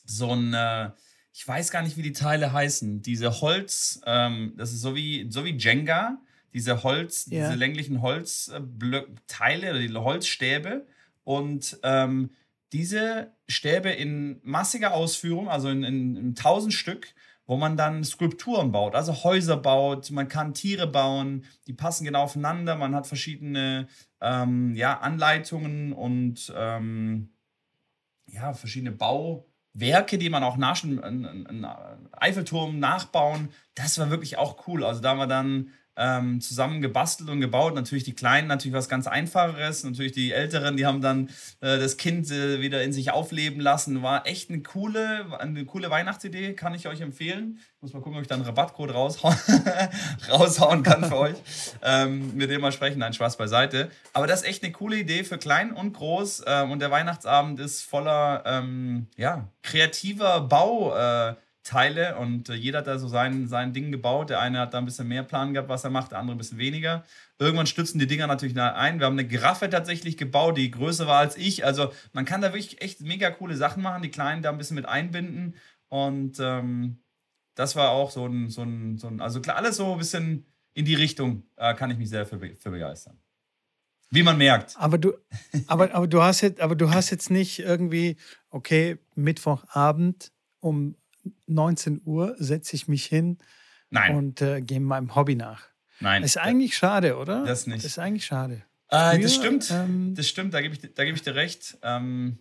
so 0.05 0.33
ein, 0.33 0.53
äh, 0.53 0.91
ich 1.33 1.47
weiß 1.47 1.71
gar 1.71 1.81
nicht, 1.81 1.97
wie 1.97 2.01
die 2.03 2.13
Teile 2.13 2.53
heißen, 2.53 3.01
diese 3.01 3.41
Holz, 3.41 4.01
ähm, 4.05 4.53
das 4.55 4.71
ist 4.71 4.81
so 4.81 4.95
wie, 4.95 5.27
so 5.31 5.43
wie 5.43 5.57
Jenga, 5.57 6.19
diese 6.53 6.83
Holz, 6.83 7.25
ja. 7.29 7.47
diese 7.47 7.57
länglichen 7.57 8.01
Holzteile 8.01 9.71
oder 9.71 9.79
die 9.79 9.93
Holzstäbe. 9.93 10.85
Und 11.23 11.79
ähm, 11.83 12.31
diese 12.73 13.31
Stäbe 13.47 13.89
in 13.89 14.39
massiger 14.43 14.93
Ausführung, 14.93 15.49
also 15.49 15.69
in, 15.69 15.83
in, 15.83 16.15
in 16.15 16.27
1000 16.29 16.73
Stück, 16.73 17.13
wo 17.45 17.57
man 17.57 17.75
dann 17.75 18.03
Skulpturen 18.03 18.71
baut, 18.71 18.95
also 18.95 19.23
Häuser 19.23 19.57
baut, 19.57 20.11
man 20.11 20.27
kann 20.27 20.53
Tiere 20.53 20.87
bauen, 20.87 21.45
die 21.67 21.73
passen 21.73 22.05
genau 22.05 22.23
aufeinander, 22.23 22.75
man 22.75 22.95
hat 22.95 23.07
verschiedene 23.07 23.87
ähm, 24.21 24.75
ja, 24.75 24.99
Anleitungen 24.99 25.93
und 25.93 26.53
ähm, 26.55 27.33
ja, 28.25 28.53
verschiedene 28.53 28.91
Bauwerke, 28.91 30.17
die 30.17 30.29
man 30.29 30.43
auch 30.43 30.57
nach, 30.57 30.83
einen 30.83 31.67
Eiffelturm 32.13 32.79
nachbauen. 32.79 33.49
Das 33.75 33.99
war 33.99 34.09
wirklich 34.09 34.37
auch 34.37 34.67
cool. 34.67 34.83
Also 34.83 35.01
da 35.01 35.09
haben 35.09 35.19
wir 35.19 35.27
dann 35.27 35.69
ähm, 35.95 36.41
zusammen 36.41 36.81
gebastelt 36.81 37.29
und 37.29 37.39
gebaut. 37.39 37.75
Natürlich 37.75 38.03
die 38.03 38.13
Kleinen, 38.13 38.47
natürlich 38.47 38.75
was 38.75 38.89
ganz 38.89 39.07
Einfacheres. 39.07 39.83
Natürlich 39.83 40.11
die 40.11 40.31
Älteren, 40.31 40.77
die 40.77 40.85
haben 40.85 41.01
dann 41.01 41.29
äh, 41.61 41.77
das 41.77 41.97
Kind 41.97 42.31
äh, 42.31 42.61
wieder 42.61 42.83
in 42.83 42.93
sich 42.93 43.11
aufleben 43.11 43.59
lassen. 43.59 44.01
War 44.01 44.25
echt 44.25 44.49
eine 44.49 44.61
coole, 44.61 45.39
eine 45.39 45.65
coole 45.65 45.89
Weihnachtsidee, 45.89 46.53
kann 46.53 46.73
ich 46.73 46.87
euch 46.87 47.01
empfehlen. 47.01 47.59
Muss 47.81 47.93
mal 47.93 47.99
gucken, 47.99 48.15
ob 48.15 48.21
ich 48.21 48.27
da 48.27 48.35
einen 48.35 48.45
Rabattcode 48.45 48.93
raushauen, 48.93 49.35
raushauen 50.29 50.83
kann 50.83 51.03
für 51.03 51.17
euch. 51.17 51.35
Ähm, 51.83 52.35
mit 52.35 52.49
dem 52.49 52.61
mal 52.61 52.71
sprechen, 52.71 52.99
nein, 52.99 53.13
Spaß 53.13 53.37
beiseite. 53.37 53.91
Aber 54.13 54.25
das 54.25 54.41
ist 54.41 54.47
echt 54.47 54.63
eine 54.63 54.71
coole 54.71 54.97
Idee 54.97 55.23
für 55.23 55.37
klein 55.37 55.73
und 55.73 55.93
groß. 55.93 56.43
Ähm, 56.47 56.71
und 56.71 56.79
der 56.79 56.91
Weihnachtsabend 56.91 57.59
ist 57.59 57.81
voller 57.83 58.43
ähm, 58.45 59.07
ja, 59.17 59.47
kreativer 59.61 60.41
Bau. 60.41 61.35
Teile 61.63 62.17
und 62.17 62.49
äh, 62.49 62.53
jeder 62.53 62.79
hat 62.79 62.87
da 62.87 62.99
so 62.99 63.07
sein, 63.07 63.47
sein 63.47 63.73
Ding 63.73 63.91
gebaut. 63.91 64.29
Der 64.29 64.41
eine 64.41 64.59
hat 64.59 64.73
da 64.73 64.79
ein 64.79 64.85
bisschen 64.85 65.07
mehr 65.07 65.23
Plan 65.23 65.53
gehabt, 65.53 65.69
was 65.69 65.83
er 65.83 65.89
macht, 65.89 66.11
der 66.11 66.19
andere 66.19 66.35
ein 66.35 66.37
bisschen 66.37 66.57
weniger. 66.57 67.03
Irgendwann 67.39 67.67
stützen 67.67 67.99
die 67.99 68.07
Dinger 68.07 68.27
natürlich 68.27 68.59
ein. 68.59 68.99
Wir 68.99 69.05
haben 69.05 69.17
eine 69.17 69.27
Giraffe 69.27 69.69
tatsächlich 69.69 70.17
gebaut, 70.17 70.57
die 70.57 70.71
größer 70.71 71.07
war 71.07 71.19
als 71.19 71.37
ich. 71.37 71.65
Also 71.65 71.91
man 72.11 72.25
kann 72.25 72.41
da 72.41 72.53
wirklich 72.53 72.81
echt 72.81 73.01
mega 73.01 73.31
coole 73.31 73.55
Sachen 73.55 73.81
machen, 73.81 74.03
die 74.03 74.11
Kleinen 74.11 74.41
da 74.41 74.49
ein 74.49 74.57
bisschen 74.57 74.75
mit 74.75 74.85
einbinden. 74.85 75.55
Und 75.87 76.37
ähm, 76.39 76.99
das 77.55 77.75
war 77.75 77.91
auch 77.91 78.11
so 78.11 78.25
ein, 78.25 78.49
so 78.49 78.63
ein, 78.63 78.97
so 78.97 79.07
ein, 79.07 79.21
also 79.21 79.41
klar, 79.41 79.55
alles 79.57 79.77
so 79.77 79.93
ein 79.93 79.97
bisschen 79.97 80.45
in 80.73 80.85
die 80.85 80.95
Richtung 80.95 81.43
äh, 81.55 81.73
kann 81.75 81.91
ich 81.91 81.97
mich 81.97 82.09
sehr 82.09 82.25
für, 82.25 82.39
für 82.39 82.71
begeistern. 82.71 83.17
Wie 84.09 84.23
man 84.23 84.37
merkt. 84.37 84.75
Aber 84.77 84.97
du, 84.97 85.13
aber, 85.67 85.93
aber, 85.93 86.07
du 86.07 86.21
hast 86.21 86.41
jetzt, 86.41 86.61
aber 86.61 86.75
du 86.75 86.91
hast 86.91 87.09
jetzt 87.09 87.29
nicht 87.31 87.59
irgendwie, 87.59 88.17
okay, 88.49 88.99
Mittwochabend 89.15 90.31
um 90.59 90.95
19 91.47 92.01
Uhr 92.05 92.35
setze 92.37 92.75
ich 92.75 92.87
mich 92.87 93.05
hin 93.05 93.37
Nein. 93.89 94.15
und 94.15 94.41
äh, 94.41 94.61
gehe 94.61 94.79
meinem 94.79 95.15
Hobby 95.15 95.35
nach. 95.35 95.67
Nein. 95.99 96.23
ist 96.23 96.37
eigentlich 96.37 96.75
schade, 96.75 97.17
oder? 97.17 97.43
Das 97.45 97.67
nicht. 97.67 97.79
Das 97.79 97.91
ist 97.91 97.99
eigentlich 97.99 98.25
schade. 98.25 98.63
Äh, 98.89 99.19
das 99.19 99.35
stimmt. 99.35 99.71
Ähm, 99.71 100.13
das 100.15 100.27
stimmt, 100.27 100.53
da 100.53 100.61
gebe 100.61 100.75
ich, 100.75 100.81
geb 100.81 101.15
ich 101.15 101.21
dir 101.21 101.35
recht. 101.35 101.77
Ähm, 101.81 102.39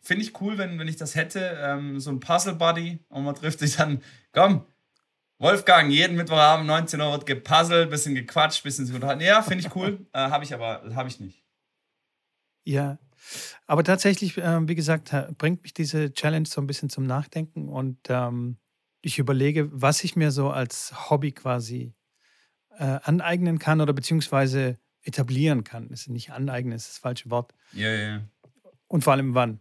Finde 0.00 0.22
ich 0.22 0.38
cool, 0.40 0.58
wenn, 0.58 0.78
wenn 0.78 0.88
ich 0.88 0.96
das 0.96 1.14
hätte. 1.14 1.58
Ähm, 1.62 1.98
so 1.98 2.10
ein 2.10 2.20
Puzzle-Buddy 2.20 2.98
und 3.08 3.24
man 3.24 3.34
trifft 3.34 3.60
sich 3.60 3.76
dann, 3.76 4.02
komm, 4.32 4.66
Wolfgang, 5.38 5.90
jeden 5.90 6.16
Mittwochabend 6.16 6.66
19 6.66 7.00
Uhr 7.00 7.12
wird 7.12 7.26
gepuzzelt, 7.26 7.90
bisschen 7.90 8.14
gequatscht, 8.14 8.62
bisschen 8.62 8.86
sich 8.86 8.94
unterhalten. 8.94 9.22
Ja, 9.22 9.42
finde 9.42 9.66
ich 9.66 9.74
cool. 9.74 10.06
äh, 10.12 10.18
habe 10.18 10.44
ich 10.44 10.52
aber, 10.54 10.82
habe 10.94 11.08
ich 11.08 11.20
nicht. 11.20 11.42
Ja, 12.64 12.98
aber 13.66 13.84
tatsächlich, 13.84 14.38
äh, 14.38 14.68
wie 14.68 14.74
gesagt, 14.74 15.14
bringt 15.38 15.62
mich 15.62 15.74
diese 15.74 16.12
Challenge 16.12 16.46
so 16.46 16.60
ein 16.60 16.66
bisschen 16.66 16.90
zum 16.90 17.04
Nachdenken 17.04 17.68
und 17.68 17.98
ähm, 18.08 18.56
ich 19.00 19.18
überlege, 19.18 19.68
was 19.72 20.02
ich 20.04 20.16
mir 20.16 20.30
so 20.30 20.50
als 20.50 21.10
Hobby 21.10 21.32
quasi 21.32 21.94
äh, 22.78 22.98
aneignen 23.02 23.58
kann 23.58 23.80
oder 23.80 23.92
beziehungsweise 23.92 24.78
etablieren 25.02 25.64
kann. 25.64 25.88
Das 25.88 26.02
ist 26.02 26.08
nicht 26.08 26.32
aneignen, 26.32 26.74
ist 26.74 26.88
das 26.88 26.98
falsche 26.98 27.30
Wort. 27.30 27.54
Ja, 27.72 27.88
ja, 27.88 28.08
ja. 28.08 28.20
Und 28.88 29.04
vor 29.04 29.12
allem 29.12 29.34
wann. 29.34 29.60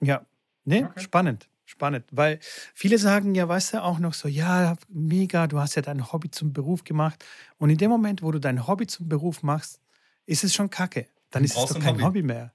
Ja, 0.00 0.26
ne, 0.64 0.86
okay. 0.86 1.00
spannend. 1.00 1.48
Spannend, 1.64 2.04
weil 2.10 2.38
viele 2.74 2.98
sagen 2.98 3.34
ja, 3.34 3.48
weißt 3.48 3.74
du, 3.74 3.82
auch 3.82 3.98
noch 3.98 4.12
so, 4.12 4.28
ja, 4.28 4.76
mega, 4.88 5.46
du 5.46 5.58
hast 5.58 5.74
ja 5.74 5.80
dein 5.80 6.12
Hobby 6.12 6.30
zum 6.30 6.52
Beruf 6.52 6.84
gemacht. 6.84 7.24
Und 7.56 7.70
in 7.70 7.78
dem 7.78 7.88
Moment, 7.88 8.22
wo 8.22 8.30
du 8.30 8.40
dein 8.40 8.66
Hobby 8.66 8.86
zum 8.86 9.08
Beruf 9.08 9.42
machst, 9.42 9.80
ist 10.26 10.44
es 10.44 10.54
schon 10.54 10.68
kacke. 10.68 11.02
Dann, 11.02 11.08
Dann 11.30 11.44
ist 11.44 11.56
es 11.56 11.66
doch 11.66 11.80
kein 11.80 11.94
Hobby. 11.94 12.02
Hobby 12.02 12.22
mehr. 12.22 12.52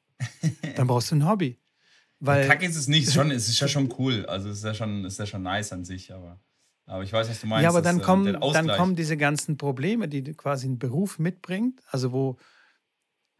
Dann 0.75 0.88
brauchst 0.88 1.12
du 1.12 1.15
ein 1.15 1.27
Hobby. 1.27 1.60
Weil, 2.19 2.47
Kacke 2.47 2.65
ist 2.65 2.75
es 2.75 2.88
nicht, 2.88 3.12
schon, 3.13 3.32
es 3.32 3.47
ist 3.47 3.60
ja 3.60 3.67
schon 3.67 3.93
cool. 3.97 4.25
Also 4.25 4.49
es 4.49 4.58
ist 4.60 4.63
ja 4.63 4.73
schon, 4.73 5.06
ist 5.06 5.19
ja 5.19 5.25
schon 5.25 5.43
nice 5.43 5.71
an 5.71 5.86
sich, 5.86 6.13
aber, 6.13 6.39
aber 6.86 7.03
ich 7.03 7.13
weiß, 7.13 7.30
was 7.30 7.41
du 7.41 7.47
meinst. 7.47 7.63
Ja, 7.63 7.69
aber 7.69 7.82
dann, 7.82 7.97
dass, 7.97 8.03
äh, 8.03 8.06
kommen, 8.06 8.39
dann 8.53 8.67
kommen 8.67 8.95
diese 8.95 9.17
ganzen 9.17 9.58
Probleme, 9.58 10.08
die 10.08 10.23
quasi 10.34 10.67
ein 10.67 10.80
Beruf 10.80 11.19
mitbringt, 11.19 11.82
also 11.88 12.12
wo 12.12 12.38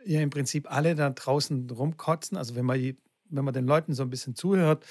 ja 0.06 0.22
im 0.22 0.30
Prinzip 0.30 0.72
alle 0.72 0.96
da 0.96 1.10
draußen 1.10 1.70
rumkotzen. 1.70 2.38
Also 2.38 2.56
wenn 2.56 2.66
man, 2.66 2.80
wenn 3.30 3.46
man 3.46 3.54
den 3.54 3.66
Leuten 3.66 3.94
so 3.94 4.04
ein 4.04 4.10
bisschen 4.10 4.36
zuhört, 4.36 4.86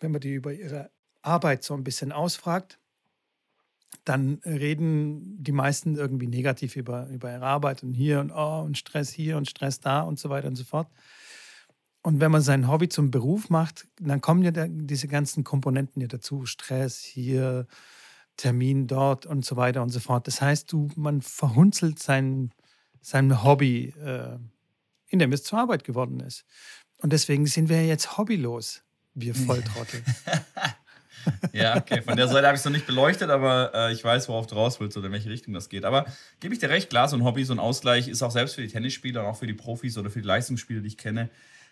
wenn 0.00 0.10
man 0.10 0.20
die 0.20 0.34
über 0.34 0.52
ihre 0.52 0.90
Arbeit 1.22 1.64
so 1.64 1.74
ein 1.74 1.84
bisschen 1.84 2.12
ausfragt, 2.12 2.78
dann 4.04 4.40
reden 4.44 5.42
die 5.42 5.52
meisten 5.52 5.96
irgendwie 5.96 6.28
negativ 6.28 6.76
über, 6.76 7.08
über 7.08 7.32
ihre 7.32 7.44
Arbeit 7.44 7.82
und 7.82 7.94
hier 7.94 8.20
und 8.20 8.30
oh 8.30 8.60
und 8.60 8.78
Stress 8.78 9.10
hier 9.10 9.36
und 9.36 9.48
Stress 9.48 9.80
da 9.80 10.02
und 10.02 10.18
so 10.18 10.30
weiter 10.30 10.48
und 10.48 10.56
so 10.56 10.64
fort. 10.64 10.88
Und 12.02 12.20
wenn 12.20 12.30
man 12.30 12.40
sein 12.40 12.68
Hobby 12.68 12.88
zum 12.88 13.10
Beruf 13.10 13.50
macht, 13.50 13.88
dann 13.98 14.20
kommen 14.20 14.44
ja 14.44 14.52
diese 14.68 15.08
ganzen 15.08 15.42
Komponenten 15.42 16.00
ja 16.00 16.06
dazu. 16.06 16.46
Stress 16.46 17.00
hier, 17.00 17.66
Termin 18.36 18.86
dort 18.86 19.26
und 19.26 19.44
so 19.44 19.56
weiter 19.56 19.82
und 19.82 19.90
so 19.90 19.98
fort. 19.98 20.26
Das 20.28 20.40
heißt, 20.40 20.70
du, 20.70 20.88
man 20.94 21.20
verhunzelt 21.20 21.98
sein, 21.98 22.52
sein 23.00 23.42
Hobby, 23.42 23.92
äh, 24.00 24.38
in 25.08 25.18
dem 25.18 25.32
es 25.32 25.42
zur 25.42 25.58
Arbeit 25.58 25.82
geworden 25.82 26.20
ist. 26.20 26.44
Und 26.98 27.12
deswegen 27.12 27.46
sind 27.46 27.68
wir 27.68 27.84
jetzt 27.84 28.16
hobbylos, 28.16 28.82
wir 29.14 29.34
Volltrottel. 29.34 30.02
ja, 31.52 31.76
okay. 31.76 32.02
Von 32.02 32.16
der 32.16 32.28
Seite 32.28 32.46
habe 32.46 32.54
ich 32.54 32.60
es 32.60 32.64
noch 32.64 32.72
nicht 32.72 32.86
beleuchtet, 32.86 33.30
aber 33.30 33.72
äh, 33.74 33.92
ich 33.92 34.02
weiß, 34.02 34.28
worauf 34.28 34.46
du 34.46 34.54
raus 34.54 34.80
willst 34.80 34.96
oder 34.96 35.06
in 35.06 35.12
welche 35.12 35.30
Richtung 35.30 35.54
das 35.54 35.68
geht. 35.68 35.84
Aber 35.84 36.06
gebe 36.40 36.54
ich 36.54 36.60
dir 36.60 36.70
recht, 36.70 36.90
klar, 36.90 37.08
so 37.08 37.16
ein 37.16 37.24
Hobby, 37.24 37.44
so 37.44 37.52
ein 37.52 37.58
Ausgleich 37.58 38.08
ist 38.08 38.22
auch 38.22 38.30
selbst 38.30 38.54
für 38.54 38.62
die 38.62 38.68
Tennisspieler 38.68 39.22
und 39.22 39.26
auch 39.26 39.36
für 39.36 39.46
die 39.46 39.54
Profis 39.54 39.98
oder 39.98 40.10
für 40.10 40.20
die 40.20 40.26
Leistungsspieler, 40.26 40.80
die 40.80 40.88
ich 40.88 40.98
kenne, 40.98 41.30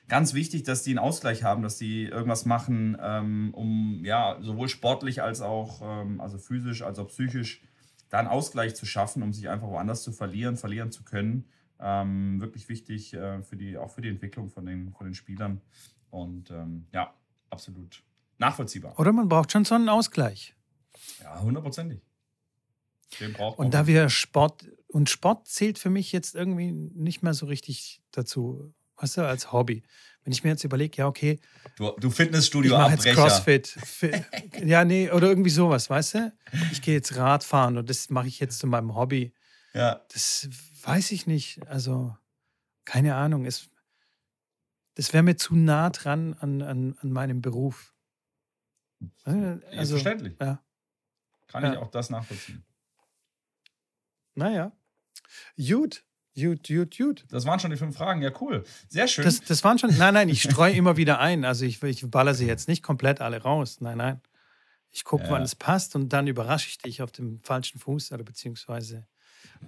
ganz 0.08 0.34
wichtig, 0.34 0.64
dass 0.64 0.82
die 0.82 0.90
einen 0.90 0.98
Ausgleich 0.98 1.42
haben, 1.42 1.62
dass 1.62 1.78
die 1.78 2.04
irgendwas 2.04 2.44
machen, 2.44 2.96
ähm, 3.00 3.54
um 3.54 4.04
ja 4.04 4.38
sowohl 4.40 4.68
sportlich 4.68 5.22
als 5.22 5.40
auch 5.40 5.80
ähm, 5.82 6.20
also 6.20 6.38
physisch 6.38 6.82
als 6.82 6.98
auch 6.98 7.08
psychisch 7.08 7.62
da 8.10 8.18
einen 8.18 8.28
Ausgleich 8.28 8.76
zu 8.76 8.86
schaffen, 8.86 9.22
um 9.22 9.32
sich 9.32 9.48
einfach 9.48 9.68
woanders 9.68 10.02
zu 10.02 10.12
verlieren, 10.12 10.56
verlieren 10.56 10.92
zu 10.92 11.02
können. 11.02 11.46
Ähm, 11.80 12.40
wirklich 12.40 12.68
wichtig 12.68 13.14
äh, 13.14 13.42
für 13.42 13.56
die, 13.56 13.76
auch 13.76 13.90
für 13.90 14.02
die 14.02 14.08
Entwicklung 14.08 14.48
von 14.48 14.66
den, 14.66 14.92
von 14.92 15.06
den 15.06 15.14
Spielern. 15.14 15.60
Und 16.10 16.50
ähm, 16.50 16.86
ja, 16.92 17.12
absolut 17.50 18.04
nachvollziehbar. 18.38 18.98
Oder 18.98 19.12
man 19.12 19.28
braucht 19.28 19.52
schon 19.52 19.64
so 19.64 19.74
einen 19.74 19.88
Ausgleich. 19.88 20.54
Ja, 21.22 21.40
hundertprozentig. 21.40 22.00
Den 23.20 23.32
braucht. 23.32 23.58
Und 23.58 23.74
da 23.74 23.86
wir 23.86 24.08
Sport, 24.08 24.66
und 24.88 25.10
Sport 25.10 25.48
zählt 25.48 25.78
für 25.78 25.90
mich 25.90 26.12
jetzt 26.12 26.34
irgendwie 26.34 26.72
nicht 26.72 27.22
mehr 27.22 27.34
so 27.34 27.46
richtig 27.46 28.02
dazu, 28.10 28.72
weißt 28.96 29.18
du, 29.18 29.22
als 29.22 29.52
Hobby. 29.52 29.82
Wenn 30.22 30.32
ich 30.32 30.42
mir 30.42 30.50
jetzt 30.50 30.64
überlege, 30.64 30.98
ja, 30.98 31.06
okay. 31.06 31.38
Du, 31.76 31.92
du 31.98 32.10
Fitnessstudio 32.10 32.80
ich 32.86 33.04
jetzt 33.04 33.16
Crossfit. 33.16 33.76
ja, 34.64 34.84
nee, 34.84 35.10
oder 35.10 35.28
irgendwie 35.28 35.50
sowas, 35.50 35.90
weißt 35.90 36.14
du? 36.14 36.32
Ich 36.72 36.80
gehe 36.80 36.94
jetzt 36.94 37.16
Radfahren 37.16 37.76
und 37.76 37.90
das 37.90 38.08
mache 38.10 38.28
ich 38.28 38.40
jetzt 38.40 38.58
zu 38.58 38.66
meinem 38.66 38.94
Hobby. 38.94 39.34
Ja. 39.74 40.00
Das 40.12 40.48
weiß 40.82 41.12
ich 41.12 41.26
nicht. 41.26 41.66
Also, 41.68 42.16
keine 42.84 43.16
Ahnung. 43.16 43.44
Es, 43.44 43.68
das 44.94 45.12
wäre 45.12 45.22
mir 45.22 45.36
zu 45.36 45.56
nah 45.56 45.90
dran 45.90 46.34
an, 46.34 46.62
an, 46.62 46.96
an 47.00 47.12
meinem 47.12 47.42
Beruf. 47.42 47.93
Also, 49.24 49.94
Verständlich. 49.94 50.36
Ja. 50.40 50.62
Kann 51.48 51.64
ja. 51.64 51.72
ich 51.72 51.78
auch 51.78 51.90
das 51.90 52.10
nachvollziehen. 52.10 52.64
Naja. 54.34 54.72
Gut. 55.56 56.04
Gut, 56.36 56.66
gut, 56.66 56.96
gut. 56.96 57.24
Das 57.30 57.46
waren 57.46 57.60
schon 57.60 57.70
die 57.70 57.76
fünf 57.76 57.96
Fragen. 57.96 58.20
Ja, 58.20 58.32
cool. 58.40 58.64
Sehr 58.88 59.06
schön. 59.06 59.24
Das, 59.24 59.40
das 59.40 59.62
waren 59.62 59.78
schon. 59.78 59.96
Nein, 59.96 60.14
nein, 60.14 60.28
ich 60.28 60.42
streue 60.42 60.72
immer 60.72 60.96
wieder 60.96 61.20
ein. 61.20 61.44
Also 61.44 61.64
ich, 61.64 61.80
ich 61.84 62.10
baller 62.10 62.34
sie 62.34 62.46
jetzt 62.46 62.66
nicht 62.66 62.82
komplett 62.82 63.20
alle 63.20 63.40
raus. 63.42 63.80
Nein, 63.80 63.98
nein. 63.98 64.20
Ich 64.90 65.04
gucke, 65.04 65.24
ja. 65.24 65.30
wann 65.30 65.42
es 65.42 65.54
passt 65.54 65.94
und 65.94 66.08
dann 66.12 66.26
überrasche 66.26 66.68
ich 66.68 66.78
dich 66.78 67.02
auf 67.02 67.12
dem 67.12 67.40
falschen 67.42 67.78
Fuß 67.78 68.10
oder 68.12 68.24
beziehungsweise 68.24 69.06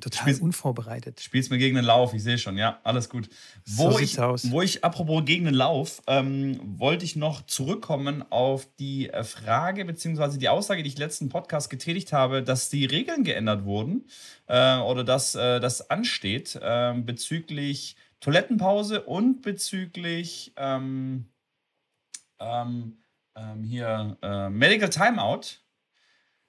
Total 0.01 0.23
spielst, 0.23 0.43
unvorbereitet. 0.43 1.21
Spielst 1.21 1.51
mir 1.51 1.59
gegen 1.59 1.77
den 1.77 1.85
Lauf, 1.85 2.15
ich 2.15 2.23
sehe 2.23 2.39
schon, 2.39 2.57
ja, 2.57 2.81
alles 2.85 3.09
gut. 3.09 3.29
Wo, 3.65 3.93
so 3.93 3.99
ich, 3.99 4.21
aus. 4.21 4.51
wo 4.51 4.63
ich, 4.63 4.85
apropos 4.85 5.25
gegen 5.25 5.45
den 5.45 5.55
Lauf, 5.55 6.03
ähm, 6.07 6.61
wollte 6.79 7.05
ich 7.05 7.17
noch 7.17 7.43
zurückkommen 7.47 8.25
auf 8.31 8.69
die 8.79 9.11
äh, 9.11 9.25
Frage, 9.25 9.85
beziehungsweise 9.85 10.39
die 10.39 10.49
Aussage, 10.49 10.83
die 10.83 10.89
ich 10.89 10.99
letzten 10.99 11.29
Podcast 11.29 11.71
getätigt 11.71 12.13
habe, 12.13 12.43
dass 12.43 12.71
die 12.71 12.85
Regeln 12.85 13.25
geändert 13.25 13.65
wurden 13.65 14.07
äh, 14.47 14.79
oder 14.79 15.05
dass 15.05 15.35
äh, 15.35 15.61
das 15.61 15.91
ansteht 15.91 16.59
äh, 16.61 16.95
bezüglich 16.95 17.97
Toilettenpause 18.21 19.03
und 19.03 19.43
bezüglich 19.43 20.53
ähm, 20.57 21.27
ähm, 22.41 22.99
ähm 23.37 23.63
hier 23.63 24.17
äh, 24.23 24.49
Medical 24.49 24.89
Timeout 24.89 25.61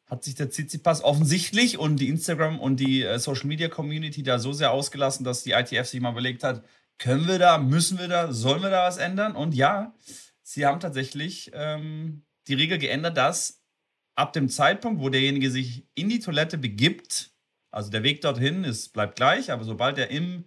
hat 0.07 0.23
sich 0.23 0.35
der 0.35 0.49
Tsitsipas 0.49 1.03
offensichtlich 1.03 1.77
und 1.77 1.97
die 1.97 2.07
Instagram 2.07 2.59
und 2.59 2.79
die 2.79 3.03
äh, 3.03 3.19
Social 3.19 3.47
Media 3.47 3.67
Community 3.67 4.23
da 4.23 4.39
so 4.39 4.53
sehr 4.53 4.71
ausgelassen, 4.71 5.23
dass 5.23 5.43
die 5.43 5.51
ITF 5.51 5.85
sich 5.85 5.99
mal 5.99 6.11
überlegt 6.11 6.43
hat, 6.43 6.63
können 6.97 7.27
wir 7.27 7.37
da, 7.37 7.57
müssen 7.57 7.99
wir 7.99 8.07
da, 8.07 8.31
sollen 8.31 8.63
wir 8.63 8.69
da 8.69 8.87
was 8.87 8.97
ändern? 8.97 9.35
Und 9.35 9.53
ja, 9.53 9.93
sie 10.41 10.65
haben 10.65 10.79
tatsächlich 10.79 11.51
ähm, 11.53 12.23
die 12.47 12.55
Regel 12.55 12.77
geändert, 12.77 13.17
dass 13.17 13.61
ab 14.15 14.33
dem 14.33 14.49
Zeitpunkt, 14.49 15.01
wo 15.01 15.09
derjenige 15.09 15.51
sich 15.51 15.85
in 15.93 16.09
die 16.09 16.19
Toilette 16.19 16.57
begibt, 16.57 17.31
also 17.69 17.91
der 17.91 18.03
Weg 18.03 18.21
dorthin 18.21 18.63
ist, 18.63 18.93
bleibt 18.93 19.17
gleich, 19.17 19.51
aber 19.51 19.63
sobald 19.63 19.97
er 19.97 20.09
im, 20.09 20.45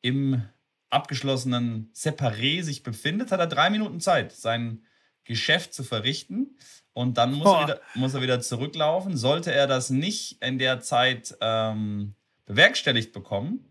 im 0.00 0.42
abgeschlossenen 0.88 1.92
Separé 1.94 2.62
sich 2.62 2.82
befindet, 2.82 3.30
hat 3.30 3.40
er 3.40 3.46
drei 3.46 3.70
Minuten 3.70 4.00
Zeit, 4.00 4.32
sein 4.32 4.84
Geschäft 5.24 5.74
zu 5.74 5.84
verrichten. 5.84 6.56
Und 7.00 7.16
dann 7.16 7.32
muss, 7.32 7.46
er 7.48 7.62
wieder, 7.62 7.80
muss 7.94 8.14
er 8.14 8.20
wieder 8.20 8.40
zurücklaufen. 8.40 9.16
Sollte 9.16 9.52
er 9.52 9.66
das 9.66 9.88
nicht 9.88 10.42
in 10.44 10.58
der 10.58 10.80
Zeit 10.80 11.34
ähm, 11.40 12.14
bewerkstelligt 12.44 13.14
bekommen, 13.14 13.64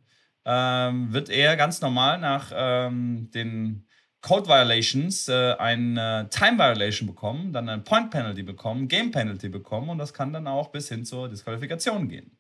ähm, 0.46 1.14
wird 1.14 1.30
er 1.30 1.56
ganz 1.56 1.80
normal 1.80 2.18
nach 2.18 2.52
ähm, 2.56 3.30
den 3.32 3.86
Code 4.22 4.48
Violations 4.48 5.28
äh, 5.28 5.54
eine 5.60 6.28
Time 6.32 6.58
Violation 6.58 7.08
bekommen, 7.08 7.54
dann 7.54 7.70
ein 7.70 7.84
Point 7.84 8.10
Penalty 8.10 8.42
bekommen, 8.42 8.88
Game 8.88 9.12
Penalty 9.12 9.50
bekommen 9.50 9.90
und 9.90 10.00
das 10.00 10.14
kann 10.14 10.34
dann 10.34 10.48
auch 10.48 10.70
bis 10.70 10.90
hin 10.90 11.06
zur 11.06 11.30
Disqualifikation 11.30 12.10
gehen. 12.10 12.36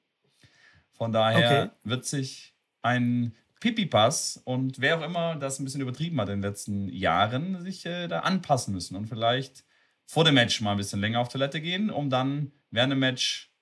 Von 0.93 1.11
daher 1.11 1.63
okay. 1.63 1.69
wird 1.83 2.05
sich 2.05 2.55
ein 2.81 3.35
Pipi-Pass 3.59 4.41
und 4.43 4.81
wer 4.81 4.97
auch 4.97 5.03
immer 5.03 5.35
das 5.35 5.59
ein 5.59 5.65
bisschen 5.65 5.81
übertrieben 5.81 6.19
hat 6.19 6.29
in 6.29 6.41
den 6.41 6.49
letzten 6.49 6.89
Jahren, 6.89 7.61
sich 7.61 7.85
äh, 7.85 8.07
da 8.07 8.21
anpassen 8.21 8.73
müssen 8.73 8.95
und 8.95 9.05
vielleicht 9.05 9.65
vor 10.09 10.23
dem 10.23 10.33
Match 10.33 10.59
mal 10.59 10.71
ein 10.71 10.77
bisschen 10.77 11.01
länger 11.01 11.19
auf 11.19 11.29
Toilette 11.29 11.61
gehen, 11.61 11.91
um 11.91 12.09
dann 12.09 12.51
während 12.71 12.93
dem 12.93 12.97
Match 12.97 13.53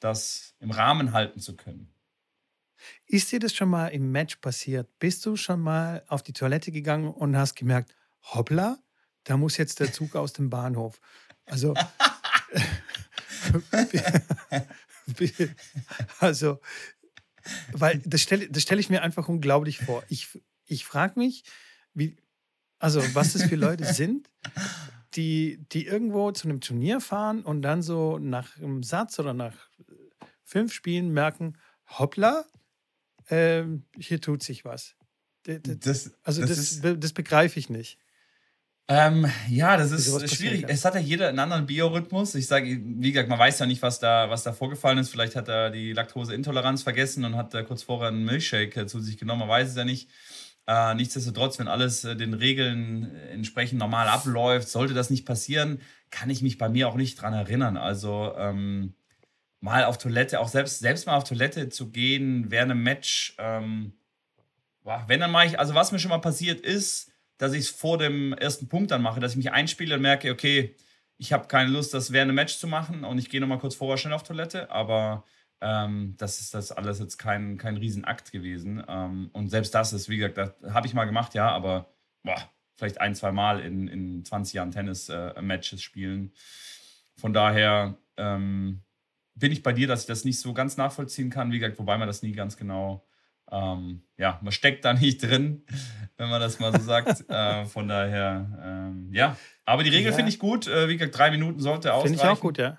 das 0.00 0.56
im 0.58 0.72
Rahmen 0.72 1.12
halten 1.12 1.38
zu 1.38 1.54
können. 1.54 1.94
Ist 3.06 3.30
dir 3.30 3.38
das 3.38 3.54
schon 3.54 3.68
mal 3.68 3.86
im 3.86 4.10
Match 4.10 4.34
passiert? 4.36 4.88
Bist 4.98 5.24
du 5.24 5.36
schon 5.36 5.60
mal 5.60 6.02
auf 6.08 6.24
die 6.24 6.32
Toilette 6.32 6.72
gegangen 6.72 7.06
und 7.06 7.36
hast 7.36 7.54
gemerkt, 7.54 7.94
hoppla, 8.20 8.80
da 9.22 9.36
muss 9.36 9.58
jetzt 9.58 9.78
der 9.78 9.92
Zug 9.92 10.16
aus 10.16 10.32
dem 10.32 10.50
Bahnhof. 10.50 11.00
Also, 11.46 11.74
also, 16.18 16.60
weil 17.70 18.02
das 18.04 18.22
stelle 18.22 18.50
das 18.50 18.64
stell 18.64 18.80
ich 18.80 18.90
mir 18.90 19.02
einfach 19.02 19.28
unglaublich 19.28 19.78
vor. 19.78 20.02
Ich, 20.08 20.36
ich 20.64 20.84
frage 20.84 21.20
mich, 21.20 21.44
wie, 21.94 22.16
also 22.80 23.00
was 23.14 23.34
das 23.34 23.44
für 23.44 23.54
Leute 23.54 23.84
sind, 23.84 24.28
die, 25.14 25.64
die 25.72 25.86
irgendwo 25.86 26.30
zu 26.32 26.48
einem 26.48 26.60
Turnier 26.60 27.00
fahren 27.00 27.42
und 27.42 27.62
dann 27.62 27.82
so 27.82 28.18
nach 28.18 28.56
einem 28.56 28.82
Satz 28.82 29.18
oder 29.18 29.34
nach 29.34 29.56
fünf 30.44 30.72
Spielen 30.72 31.10
merken, 31.12 31.56
hoppla, 31.98 32.44
äh, 33.28 33.64
hier 33.98 34.20
tut 34.20 34.42
sich 34.42 34.64
was. 34.64 34.96
Das, 35.44 36.12
also 36.22 36.42
das, 36.42 36.80
das, 36.80 36.96
das 36.98 37.12
begreife 37.12 37.58
ich 37.58 37.70
nicht. 37.70 37.98
Ähm, 38.92 39.30
ja, 39.48 39.76
das 39.76 39.92
ist 39.92 40.34
schwierig. 40.34 40.64
Es 40.66 40.84
hat 40.84 40.96
ja 40.96 41.00
jeder 41.00 41.28
einen 41.28 41.38
anderen 41.38 41.64
Biorhythmus. 41.64 42.34
Ich 42.34 42.48
sage, 42.48 42.66
wie 42.66 43.12
gesagt, 43.12 43.28
man 43.28 43.38
weiß 43.38 43.60
ja 43.60 43.66
nicht, 43.66 43.82
was 43.82 44.00
da, 44.00 44.28
was 44.28 44.42
da 44.42 44.52
vorgefallen 44.52 44.98
ist. 44.98 45.10
Vielleicht 45.10 45.36
hat 45.36 45.48
er 45.48 45.70
die 45.70 45.92
Laktoseintoleranz 45.92 46.82
vergessen 46.82 47.24
und 47.24 47.36
hat 47.36 47.52
kurz 47.68 47.84
vorher 47.84 48.08
einen 48.08 48.24
Milchshake 48.24 48.86
zu 48.86 48.98
sich 48.98 49.16
genommen. 49.16 49.40
Man 49.40 49.48
weiß 49.48 49.68
es 49.68 49.76
ja 49.76 49.84
nicht. 49.84 50.08
Äh, 50.66 50.94
nichtsdestotrotz, 50.94 51.58
wenn 51.58 51.68
alles 51.68 52.04
äh, 52.04 52.16
den 52.16 52.34
Regeln 52.34 53.14
äh, 53.14 53.30
entsprechend 53.30 53.78
normal 53.78 54.08
abläuft, 54.08 54.68
sollte 54.68 54.94
das 54.94 55.10
nicht 55.10 55.26
passieren, 55.26 55.80
kann 56.10 56.30
ich 56.30 56.42
mich 56.42 56.58
bei 56.58 56.68
mir 56.68 56.88
auch 56.88 56.96
nicht 56.96 57.20
dran 57.20 57.32
erinnern. 57.32 57.76
Also 57.76 58.34
ähm, 58.36 58.94
mal 59.60 59.84
auf 59.84 59.98
Toilette, 59.98 60.40
auch 60.40 60.48
selbst, 60.48 60.80
selbst 60.80 61.06
mal 61.06 61.16
auf 61.16 61.24
Toilette 61.24 61.68
zu 61.68 61.90
gehen 61.90 62.50
während 62.50 62.72
einem 62.72 62.82
Match, 62.82 63.34
ähm, 63.38 63.94
wenn 65.06 65.20
dann 65.20 65.30
mache 65.30 65.46
ich, 65.46 65.58
also 65.58 65.74
was 65.74 65.92
mir 65.92 65.98
schon 65.98 66.08
mal 66.08 66.18
passiert 66.18 66.60
ist, 66.60 67.12
dass 67.36 67.52
ich 67.52 67.60
es 67.60 67.70
vor 67.70 67.98
dem 67.98 68.32
ersten 68.32 68.68
Punkt 68.68 68.90
dann 68.90 69.02
mache, 69.02 69.20
dass 69.20 69.32
ich 69.32 69.36
mich 69.36 69.52
einspiele 69.52 69.94
und 69.94 70.02
merke, 70.02 70.30
okay, 70.30 70.74
ich 71.16 71.32
habe 71.32 71.48
keine 71.48 71.70
Lust, 71.70 71.92
das 71.94 72.12
während 72.12 72.30
einem 72.30 72.36
Match 72.36 72.56
zu 72.56 72.66
machen 72.66 73.04
und 73.04 73.18
ich 73.18 73.28
gehe 73.28 73.40
nochmal 73.40 73.58
kurz 73.58 73.74
vorher 73.74 73.98
schnell 73.98 74.14
auf 74.14 74.22
Toilette, 74.22 74.70
aber 74.70 75.24
ähm, 75.60 76.14
das 76.16 76.40
ist 76.40 76.54
das 76.54 76.72
alles 76.72 76.98
jetzt 76.98 77.18
kein, 77.18 77.58
kein 77.58 77.76
Riesenakt 77.76 78.32
gewesen. 78.32 78.82
Ähm, 78.88 79.30
und 79.32 79.48
selbst 79.48 79.74
das 79.74 79.92
ist, 79.92 80.08
wie 80.08 80.16
gesagt, 80.16 80.38
das 80.38 80.52
habe 80.72 80.86
ich 80.86 80.94
mal 80.94 81.04
gemacht, 81.04 81.34
ja, 81.34 81.50
aber 81.50 81.92
boah, 82.22 82.50
vielleicht 82.76 83.00
ein, 83.00 83.14
zwei 83.14 83.32
Mal 83.32 83.60
in, 83.60 83.88
in 83.88 84.24
20 84.24 84.54
Jahren 84.54 84.70
Tennis-Matches 84.70 85.78
äh, 85.78 85.82
spielen. 85.82 86.32
Von 87.16 87.34
daher 87.34 87.98
ähm, 88.16 88.80
bin 89.34 89.52
ich 89.52 89.62
bei 89.62 89.72
dir, 89.72 89.86
dass 89.86 90.02
ich 90.02 90.06
das 90.06 90.24
nicht 90.24 90.40
so 90.40 90.54
ganz 90.54 90.76
nachvollziehen 90.76 91.30
kann. 91.30 91.52
Wie 91.52 91.58
gesagt, 91.58 91.78
wobei 91.78 91.98
man 91.98 92.08
das 92.08 92.22
nie 92.22 92.32
ganz 92.32 92.56
genau, 92.56 93.06
ähm, 93.50 94.02
ja, 94.16 94.38
man 94.42 94.52
steckt 94.52 94.84
da 94.84 94.92
nicht 94.94 95.22
drin, 95.22 95.64
wenn 96.16 96.30
man 96.30 96.40
das 96.40 96.58
mal 96.58 96.72
so 96.72 96.82
sagt. 96.82 97.24
äh, 97.28 97.66
von 97.66 97.86
daher, 97.86 98.48
ähm, 98.62 99.10
ja. 99.12 99.36
Aber 99.66 99.82
die 99.82 99.90
Regel 99.90 100.10
ja. 100.10 100.16
finde 100.16 100.30
ich 100.30 100.38
gut. 100.38 100.66
Äh, 100.66 100.88
wie 100.88 100.96
gesagt, 100.96 101.16
drei 101.18 101.30
Minuten 101.30 101.60
sollte 101.60 101.92
ausreichen. 101.92 102.16
Finde 102.16 102.32
ich 102.32 102.38
auch 102.38 102.40
gut, 102.40 102.56
ja. 102.56 102.78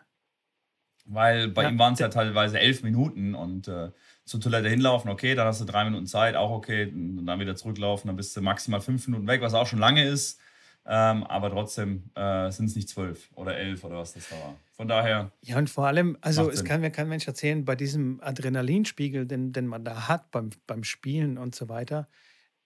Weil 1.13 1.49
bei 1.49 1.63
ja. 1.63 1.69
ihm 1.69 1.79
waren 1.79 1.93
es 1.93 1.99
ja 1.99 2.07
teilweise 2.07 2.59
elf 2.59 2.83
Minuten 2.83 3.35
und 3.35 3.67
äh, 3.67 3.89
zur 4.23 4.39
Toilette 4.39 4.69
hinlaufen, 4.69 5.11
okay, 5.11 5.35
dann 5.35 5.47
hast 5.47 5.59
du 5.59 5.65
drei 5.65 5.83
Minuten 5.83 6.05
Zeit, 6.05 6.35
auch 6.35 6.51
okay, 6.51 6.85
und 6.85 7.25
dann 7.25 7.39
wieder 7.39 7.55
zurücklaufen, 7.55 8.07
dann 8.07 8.15
bist 8.15 8.35
du 8.35 8.41
maximal 8.41 8.79
fünf 8.79 9.07
Minuten 9.07 9.27
weg, 9.27 9.41
was 9.41 9.53
auch 9.53 9.67
schon 9.67 9.79
lange 9.79 10.05
ist. 10.05 10.39
Ähm, 10.83 11.23
aber 11.25 11.51
trotzdem 11.51 12.09
äh, 12.15 12.49
sind 12.49 12.65
es 12.65 12.75
nicht 12.75 12.89
zwölf 12.89 13.29
oder 13.35 13.55
elf 13.55 13.83
oder 13.83 13.97
was 13.97 14.13
das 14.13 14.31
war. 14.31 14.55
Von 14.71 14.87
daher. 14.87 15.31
Ja, 15.41 15.57
und 15.57 15.69
vor 15.69 15.85
allem, 15.85 16.17
also 16.21 16.49
es 16.49 16.63
kann 16.63 16.81
mir 16.81 16.89
kein 16.89 17.07
Mensch 17.07 17.27
erzählen, 17.27 17.65
bei 17.65 17.75
diesem 17.75 18.19
Adrenalinspiegel, 18.21 19.27
den, 19.27 19.53
den 19.53 19.67
man 19.67 19.85
da 19.85 20.07
hat 20.07 20.31
beim, 20.31 20.49
beim 20.65 20.83
Spielen 20.83 21.37
und 21.37 21.53
so 21.53 21.69
weiter, 21.69 22.07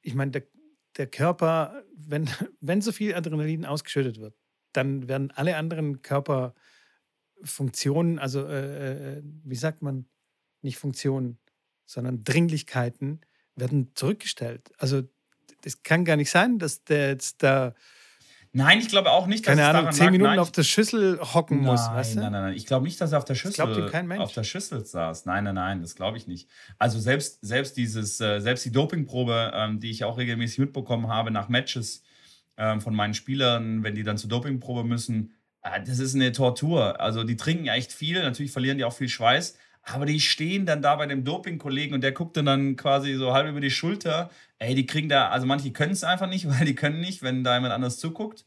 ich 0.01 0.13
meine, 0.13 0.31
der, 0.31 0.43
der 0.97 1.07
Körper, 1.07 1.83
wenn, 1.97 2.29
wenn 2.61 2.81
so 2.81 2.91
viel 2.91 3.15
Adrenalin 3.15 3.65
ausgeschüttet 3.65 4.19
wird, 4.21 4.35
dann 4.71 5.09
werden 5.09 5.31
alle 5.35 5.57
anderen 5.57 6.01
Körperfunktionen, 7.35 8.19
also 8.19 8.45
äh, 8.45 9.17
äh, 9.17 9.23
wie 9.43 9.55
sagt 9.55 9.81
man, 9.81 10.05
nicht 10.61 10.77
Funktionen, 10.77 11.37
sondern 11.85 12.23
Dringlichkeiten 12.23 13.21
werden 13.55 13.91
zurückgestellt. 13.95 14.71
Also 14.77 15.03
es 15.63 15.83
kann 15.83 16.05
gar 16.05 16.15
nicht 16.15 16.29
sein, 16.29 16.59
dass 16.59 16.83
der 16.83 17.09
jetzt 17.09 17.43
da 17.43 17.73
Nein, 18.57 18.79
ich 18.79 18.87
glaube 18.87 19.11
auch 19.11 19.27
nicht, 19.27 19.45
dass 19.45 19.57
Keine 19.57 19.67
Ahnung, 19.67 19.91
zehn 19.91 20.11
Minuten 20.11 20.29
nein, 20.29 20.39
auf 20.39 20.49
der 20.49 20.63
Schüssel 20.63 21.19
hocken 21.19 21.57
nein, 21.57 21.65
muss. 21.65 21.81
Weißt 21.89 22.15
du? 22.15 22.21
Nein, 22.21 22.31
nein, 22.31 22.41
nein. 22.43 22.53
Ich 22.53 22.65
glaube 22.65 22.85
nicht, 22.85 23.01
dass 23.01 23.11
er 23.11 23.17
auf 23.17 23.25
der 23.25 23.35
Schüssel, 23.35 23.61
auf 24.17 24.31
der 24.31 24.43
Schüssel 24.45 24.85
saß. 24.85 25.25
Nein, 25.25 25.43
nein, 25.43 25.55
nein, 25.55 25.81
das 25.81 25.93
glaube 25.95 26.15
ich 26.15 26.25
nicht. 26.25 26.49
Also 26.79 26.97
selbst, 26.97 27.39
selbst 27.41 27.75
dieses, 27.75 28.21
äh, 28.21 28.39
selbst 28.39 28.63
die 28.63 28.71
Dopingprobe, 28.71 29.51
ähm, 29.53 29.81
die 29.81 29.91
ich 29.91 30.05
auch 30.05 30.17
regelmäßig 30.17 30.59
mitbekommen 30.59 31.09
habe 31.09 31.31
nach 31.31 31.49
Matches 31.49 32.01
ähm, 32.55 32.79
von 32.79 32.95
meinen 32.95 33.13
Spielern, 33.13 33.83
wenn 33.83 33.93
die 33.93 34.03
dann 34.03 34.17
zur 34.17 34.29
Dopingprobe 34.29 34.85
müssen, 34.85 35.31
äh, 35.31 35.34
das 35.85 35.99
ist 35.99 36.15
eine 36.15 36.31
Tortur. 36.31 36.99
Also 36.99 37.23
die 37.23 37.35
trinken 37.35 37.67
echt 37.67 37.91
viel, 37.91 38.21
natürlich 38.21 38.51
verlieren 38.51 38.77
die 38.77 38.83
auch 38.83 38.93
viel 38.93 39.09
Schweiß. 39.09 39.57
Aber 39.83 40.05
die 40.05 40.19
stehen 40.19 40.65
dann 40.65 40.81
da 40.81 40.95
bei 40.95 41.05
dem 41.05 41.23
Doping-Kollegen 41.23 41.93
und 41.93 42.01
der 42.01 42.11
guckt 42.11 42.37
dann, 42.37 42.45
dann 42.45 42.75
quasi 42.75 43.13
so 43.15 43.33
halb 43.33 43.47
über 43.47 43.61
die 43.61 43.69
Schulter. 43.69 44.31
Ey, 44.57 44.73
die 44.73 44.87
kriegen 44.87 45.09
da, 45.09 45.29
also 45.29 45.45
manche 45.45 45.71
können 45.71 45.91
es 45.91 46.03
einfach 46.03 46.27
nicht, 46.27 46.47
weil 46.49 46.65
die 46.65 46.75
können 46.75 46.99
nicht, 46.99 47.21
wenn 47.21 47.43
da 47.43 47.55
jemand 47.55 47.73
anders 47.73 47.97
zuguckt. 47.97 48.45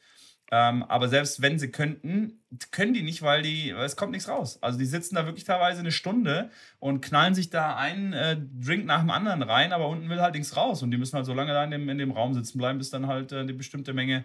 Ähm, 0.51 0.83
aber 0.85 1.09
selbst 1.09 1.43
wenn 1.43 1.59
sie 1.59 1.71
könnten, 1.71 2.41
können 2.71 2.95
die 2.95 3.03
nicht, 3.03 3.23
weil 3.23 3.43
die, 3.43 3.71
es 3.71 3.97
kommt 3.97 4.13
nichts 4.13 4.29
raus. 4.29 4.63
Also 4.63 4.79
die 4.79 4.87
sitzen 4.87 5.15
da 5.15 5.27
wirklich 5.27 5.45
teilweise 5.45 5.81
eine 5.81 5.93
Stunde 5.93 6.51
und 6.79 7.03
knallen 7.03 7.35
sich 7.35 7.51
da 7.51 7.77
einen 7.77 8.15
äh, 8.15 8.39
Drink 8.59 8.87
nach 8.87 9.01
dem 9.01 9.11
anderen 9.11 9.43
rein, 9.43 9.73
aber 9.73 9.89
unten 9.89 10.09
will 10.09 10.23
halt 10.23 10.35
nichts 10.35 10.57
raus. 10.57 10.83
Und 10.83 10.91
die 10.91 10.97
müssen 10.97 11.17
halt 11.17 11.27
so 11.27 11.35
lange 11.35 11.53
da 11.53 11.65
in 11.65 11.71
dem, 11.71 11.89
in 11.89 11.99
dem 11.99 12.13
Raum 12.13 12.33
sitzen 12.33 12.59
bleiben, 12.59 12.79
bis 12.79 12.91
dann 12.91 13.07
halt 13.07 13.33
äh, 13.33 13.41
eine 13.41 13.53
bestimmte 13.53 13.93
Menge 13.93 14.25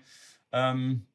ähm, 0.53 1.05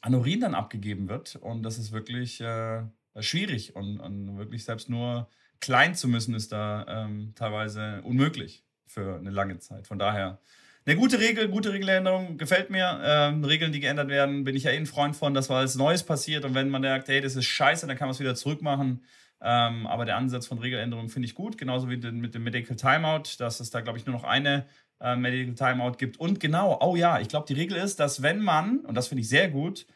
an 0.00 0.14
Urin 0.14 0.40
dann 0.40 0.54
abgegeben 0.54 1.08
wird. 1.08 1.36
Und 1.36 1.62
das 1.62 1.78
ist 1.78 1.92
wirklich 1.92 2.40
äh, 2.40 2.82
schwierig 3.20 3.76
und, 3.76 4.00
und, 4.00 4.38
wirklich 4.38 4.64
selbst 4.64 4.88
nur 4.88 5.28
klein 5.60 5.94
zu 5.94 6.08
müssen, 6.08 6.34
ist 6.34 6.52
da 6.52 6.86
ähm, 6.88 7.32
teilweise 7.34 8.00
unmöglich 8.02 8.64
für 8.86 9.16
eine 9.16 9.30
lange 9.30 9.58
Zeit. 9.58 9.86
Von 9.86 9.98
daher 9.98 10.40
eine 10.86 10.96
gute 10.96 11.20
Regel, 11.20 11.48
gute 11.48 11.72
Regeländerung, 11.72 12.38
gefällt 12.38 12.70
mir. 12.70 13.00
Ähm, 13.04 13.44
Regeln, 13.44 13.72
die 13.72 13.80
geändert 13.80 14.08
werden, 14.08 14.44
bin 14.44 14.56
ich 14.56 14.64
ja 14.64 14.70
eh 14.70 14.76
ein 14.76 14.86
Freund 14.86 15.14
von, 15.14 15.34
dass 15.34 15.50
was 15.50 15.74
Neues 15.76 16.02
passiert 16.02 16.44
und 16.44 16.54
wenn 16.54 16.70
man 16.70 16.80
merkt, 16.80 17.08
hey, 17.08 17.20
das 17.20 17.36
ist 17.36 17.44
scheiße, 17.46 17.86
dann 17.86 17.96
kann 17.96 18.08
man 18.08 18.14
es 18.14 18.20
wieder 18.20 18.34
zurückmachen. 18.34 19.04
Ähm, 19.42 19.86
aber 19.86 20.04
der 20.04 20.16
Ansatz 20.16 20.46
von 20.46 20.58
Regeländerungen 20.58 21.08
finde 21.08 21.26
ich 21.26 21.34
gut, 21.34 21.58
genauso 21.58 21.88
wie 21.88 21.96
mit 21.96 22.34
dem 22.34 22.44
Medical 22.44 22.76
Timeout, 22.76 23.22
dass 23.38 23.60
es 23.60 23.70
da, 23.70 23.80
glaube 23.80 23.98
ich, 23.98 24.06
nur 24.06 24.14
noch 24.14 24.24
eine 24.24 24.66
äh, 25.00 25.16
Medical 25.16 25.54
Timeout 25.54 25.96
gibt. 25.98 26.18
Und 26.18 26.40
genau, 26.40 26.78
oh 26.80 26.96
ja, 26.96 27.20
ich 27.20 27.28
glaube, 27.28 27.46
die 27.46 27.54
Regel 27.54 27.76
ist, 27.76 28.00
dass 28.00 28.22
wenn 28.22 28.40
man, 28.40 28.80
und 28.80 28.94
das 28.94 29.08
finde 29.08 29.22
ich 29.22 29.28
sehr 29.28 29.48
gut, 29.48 29.86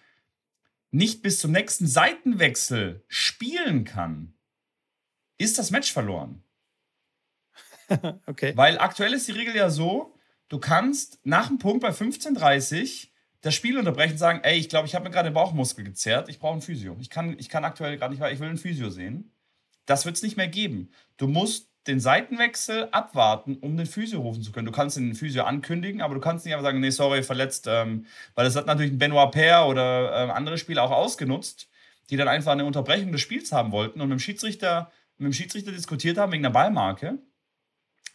nicht 0.91 1.23
bis 1.23 1.41
zum 1.41 1.53
nächsten 1.53 1.87
Seitenwechsel 1.87 3.05
spielen 3.09 3.85
kann, 3.85 4.35
ist 5.39 5.59
das 5.59 5.71
Match 5.71 5.93
verloren. 5.93 6.45
okay. 8.27 8.53
Weil 8.57 8.79
aktuell 8.79 9.13
ist 9.13 9.29
die 9.29 9.33
Regel 9.33 9.57
ja 9.57 9.71
so, 9.71 10.15
du 10.49 10.59
kannst 10.59 11.19
nach 11.25 11.49
dem 11.49 11.59
Punkt 11.59 11.83
bei 11.83 11.91
15:30 11.91 13.09
das 13.41 13.55
Spiel 13.55 13.77
unterbrechen 13.77 14.13
und 14.13 14.19
sagen, 14.19 14.41
ey, 14.43 14.57
ich 14.57 14.71
glaube, 14.71 14.87
ich 14.87 14.95
habe 14.95 15.05
mir 15.05 15.11
gerade 15.11 15.29
den 15.29 15.35
Bauchmuskel 15.35 15.85
gezerrt, 15.85 16.31
ich 16.31 16.39
brauche 16.39 16.55
ein 16.55 16.63
Physio. 16.63 16.97
Ich 17.01 17.11
kann, 17.11 17.39
ich 17.39 17.51
kann 17.51 17.65
aktuell 17.65 17.99
gerade 17.99 18.13
nicht, 18.13 18.21
weil 18.21 18.33
ich 18.33 18.41
will 18.41 18.49
ein 18.49 18.57
Physio 18.57 18.89
sehen. 18.89 19.35
Das 19.85 20.07
wird 20.07 20.17
es 20.17 20.23
nicht 20.23 20.39
mehr 20.39 20.49
geben. 20.49 20.91
Du 21.19 21.27
musst 21.27 21.74
den 21.87 22.01
Seitenwechsel 22.01 22.89
abwarten, 22.93 23.57
um 23.61 23.77
den 23.77 23.87
Physio 23.87 24.21
rufen 24.21 24.43
zu 24.43 24.53
können. 24.53 24.67
Du 24.67 24.73
kannst 24.73 24.97
den 24.97 25.15
Physio 25.15 25.45
ankündigen, 25.45 26.01
aber 26.01 26.15
du 26.15 26.21
kannst 26.21 26.45
nicht 26.45 26.55
einfach 26.55 26.65
sagen, 26.65 26.81
nee, 26.81 26.91
sorry, 26.91 27.23
verletzt, 27.23 27.67
ähm, 27.69 28.07
weil 28.35 28.45
das 28.45 28.57
hat 28.57 28.67
natürlich 28.67 28.99
Benoit 28.99 29.31
Paire 29.33 29.67
oder 29.67 30.11
äh, 30.11 30.31
andere 30.31 30.59
Spieler 30.59 30.83
auch 30.83 30.91
ausgenutzt, 30.91 31.69
die 32.11 32.17
dann 32.17 32.29
einfach 32.29 32.53
eine 32.53 32.65
Unterbrechung 32.65 33.13
des 33.13 33.21
Spiels 33.21 33.53
haben 33.53 33.73
wollten 33.73 34.01
und 34.01 34.09
mit 34.09 34.19
dem 34.19 34.21
Schiedsrichter, 34.21 34.91
mit 35.19 35.27
dem 35.27 35.33
Schiedsrichter 35.33 35.73
diskutiert 35.73 36.17
haben 36.17 36.33
wegen 36.33 36.43
der 36.43 36.51
Ballmarke. 36.51 37.19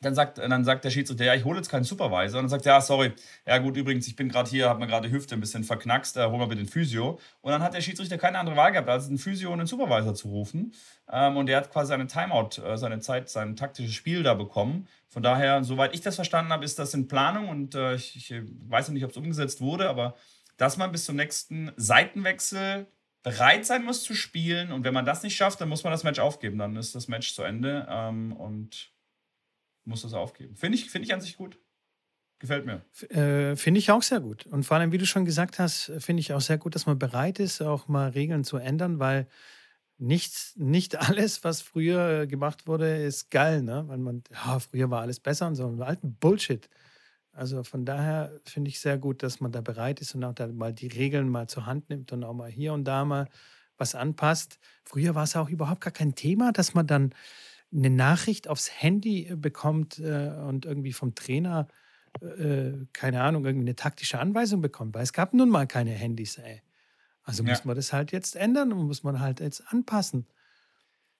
Dann 0.02 0.16
sagt, 0.16 0.38
dann 0.38 0.64
sagt 0.64 0.86
der 0.86 0.92
Schiedsrichter, 0.92 1.26
ja, 1.26 1.36
ich 1.36 1.44
hole 1.44 1.58
jetzt 1.58 1.70
keinen 1.70 1.84
Supervisor. 1.84 2.40
Und 2.40 2.46
dann 2.46 2.50
sagt 2.50 2.66
er, 2.66 2.76
ja, 2.76 2.82
sorry, 2.82 3.14
ja 3.46 3.58
gut, 3.58 3.76
übrigens, 3.76 4.08
ich 4.08 4.16
bin 4.16 4.30
gerade 4.30 4.50
hier, 4.50 4.70
habe 4.70 4.80
mir 4.80 4.88
gerade 4.88 5.10
die 5.10 5.14
Hüfte 5.14 5.36
ein 5.36 5.42
bisschen 5.42 5.66
verknackst, 5.66 6.16
äh, 6.16 6.26
hol 6.26 6.38
mal 6.38 6.46
bitte 6.46 6.62
den 6.62 6.70
Physio. 6.70 7.20
Und 7.42 7.52
dann 7.52 7.62
hat 7.62 7.74
der 7.74 7.82
Schiedsrichter 7.82 8.18
keine 8.18 8.40
andere 8.40 8.56
Wahl 8.56 8.72
gehabt, 8.72 8.88
als 8.88 9.08
einen 9.08 9.18
Physio 9.18 9.52
und 9.52 9.60
einen 9.60 9.68
Supervisor 9.68 10.14
zu 10.14 10.30
rufen. 10.30 10.74
Ähm, 11.12 11.36
und 11.36 11.48
der 11.48 11.58
hat 11.58 11.72
quasi 11.72 11.90
seine 11.90 12.08
Timeout, 12.08 12.62
äh, 12.62 12.78
seine 12.78 13.00
Zeit, 13.00 13.30
sein 13.30 13.56
taktisches 13.56 13.94
Spiel 13.94 14.24
da 14.24 14.36
bekommen. 14.36 14.88
Von 15.10 15.22
daher, 15.22 15.64
soweit 15.64 15.94
ich 15.94 16.02
das 16.02 16.16
verstanden 16.16 16.54
habe, 16.54 16.64
ist 16.64 16.80
das 16.80 16.94
in 16.94 17.08
Planung 17.08 17.50
und 17.50 17.76
äh, 17.76 17.96
ich, 17.96 18.16
ich 18.16 18.42
weiß 18.70 18.88
noch 18.88 18.94
nicht, 18.94 19.04
ob 19.04 19.12
es 19.12 19.18
umgesetzt 19.18 19.60
wurde, 19.60 19.90
aber 19.90 20.16
dass 20.56 20.78
man 20.78 20.92
bis 20.92 21.06
zum 21.06 21.16
nächsten 21.16 21.72
Seitenwechsel 21.78 22.88
bereit 23.24 23.66
sein 23.66 23.84
muss 23.84 24.04
zu 24.04 24.14
spielen. 24.14 24.72
Und 24.72 24.84
wenn 24.84 24.94
man 24.94 25.06
das 25.06 25.24
nicht 25.24 25.36
schafft, 25.36 25.60
dann 25.62 25.70
muss 25.70 25.84
man 25.84 25.92
das 25.92 26.04
Match 26.04 26.20
aufgeben. 26.20 26.58
Dann 26.58 26.76
ist 26.76 26.96
das 26.96 27.08
Match 27.08 27.34
zu 27.34 27.44
Ende. 27.44 27.88
Ähm, 27.90 28.34
und 28.34 28.92
muss 29.90 30.04
das 30.04 30.14
aufgeben. 30.14 30.56
Finde 30.56 30.78
ich, 30.78 30.90
find 30.90 31.04
ich 31.04 31.14
an 31.14 31.22
sich 31.22 31.36
gut. 31.36 31.60
Gefällt 32.40 32.66
mir. 32.66 32.86
Äh, 33.10 33.58
finde 33.58 33.80
ich 33.80 33.92
auch 33.92 34.02
sehr 34.02 34.22
gut. 34.22 34.46
Und 34.46 34.64
vor 34.64 34.78
allem, 34.78 34.94
wie 34.94 34.98
du 34.98 35.06
schon 35.06 35.26
gesagt 35.26 35.60
hast, 35.60 35.92
finde 36.00 36.22
ich 36.22 36.32
auch 36.32 36.40
sehr 36.40 36.58
gut, 36.58 36.74
dass 36.74 36.86
man 36.86 36.98
bereit 36.98 37.40
ist, 37.40 37.62
auch 37.62 37.90
mal 37.90 38.12
Regeln 38.12 38.46
zu 38.46 38.56
ändern, 38.56 39.00
weil 39.00 39.28
nichts, 39.98 40.56
nicht 40.56 40.96
alles, 41.10 41.44
was 41.44 41.62
früher 41.62 42.28
gemacht 42.28 42.66
wurde, 42.66 43.04
ist 43.04 43.30
geil, 43.30 43.62
ne? 43.62 43.84
Weil 43.88 43.98
man, 43.98 44.24
ja, 44.32 44.60
früher 44.60 44.90
war 44.90 45.02
alles 45.02 45.20
besser 45.20 45.48
und 45.48 45.56
so. 45.56 45.68
Alten 45.82 46.16
Bullshit. 46.16 46.70
Also 47.34 47.64
von 47.64 47.86
daher 47.86 48.40
finde 48.46 48.70
ich 48.70 48.80
sehr 48.80 48.98
gut, 48.98 49.22
dass 49.22 49.42
man 49.42 49.52
da 49.52 49.62
bereit 49.62 50.00
ist 50.00 50.16
und 50.16 50.24
auch 50.24 50.34
da 50.34 50.48
mal 50.48 50.74
die 50.74 50.88
Regeln 50.88 51.30
mal 51.30 51.48
zur 51.48 51.66
Hand 51.66 51.90
nimmt 51.90 52.12
und 52.14 52.24
auch 52.24 52.34
mal 52.34 52.50
hier 52.50 52.74
und 52.74 52.86
da 52.86 53.06
mal 53.06 53.28
was 53.78 53.96
anpasst. 53.96 54.60
Früher 54.84 55.16
war 55.16 55.24
es 55.24 55.36
auch 55.36 55.50
überhaupt 55.50 55.82
gar 55.82 55.94
kein 55.94 56.16
Thema, 56.16 56.52
dass 56.52 56.74
man 56.74 56.88
dann 56.88 57.14
eine 57.74 57.90
Nachricht 57.90 58.48
aufs 58.48 58.70
Handy 58.82 59.28
äh, 59.28 59.36
bekommt 59.36 60.00
äh, 60.00 60.32
und 60.48 60.66
irgendwie 60.66 60.94
vom 60.94 61.16
Trainer, 61.16 61.68
äh, 62.22 62.72
keine 62.94 63.22
Ahnung, 63.22 63.46
irgendwie 63.46 63.66
eine 63.66 63.76
taktische 63.76 64.20
Anweisung 64.20 64.62
bekommt, 64.62 64.96
weil 64.96 65.04
es 65.04 65.14
gab 65.14 65.34
nun 65.34 65.50
mal 65.50 65.68
keine 65.68 65.92
Handys, 65.92 66.38
ey. 66.38 66.62
Also 67.24 67.44
ja. 67.44 67.50
muss 67.50 67.66
man 67.66 67.76
das 67.76 67.94
halt 67.94 68.12
jetzt 68.12 68.36
ändern 68.36 68.74
und 68.74 68.88
muss 68.88 69.04
man 69.04 69.20
halt 69.20 69.40
jetzt 69.40 69.62
anpassen. 69.68 70.26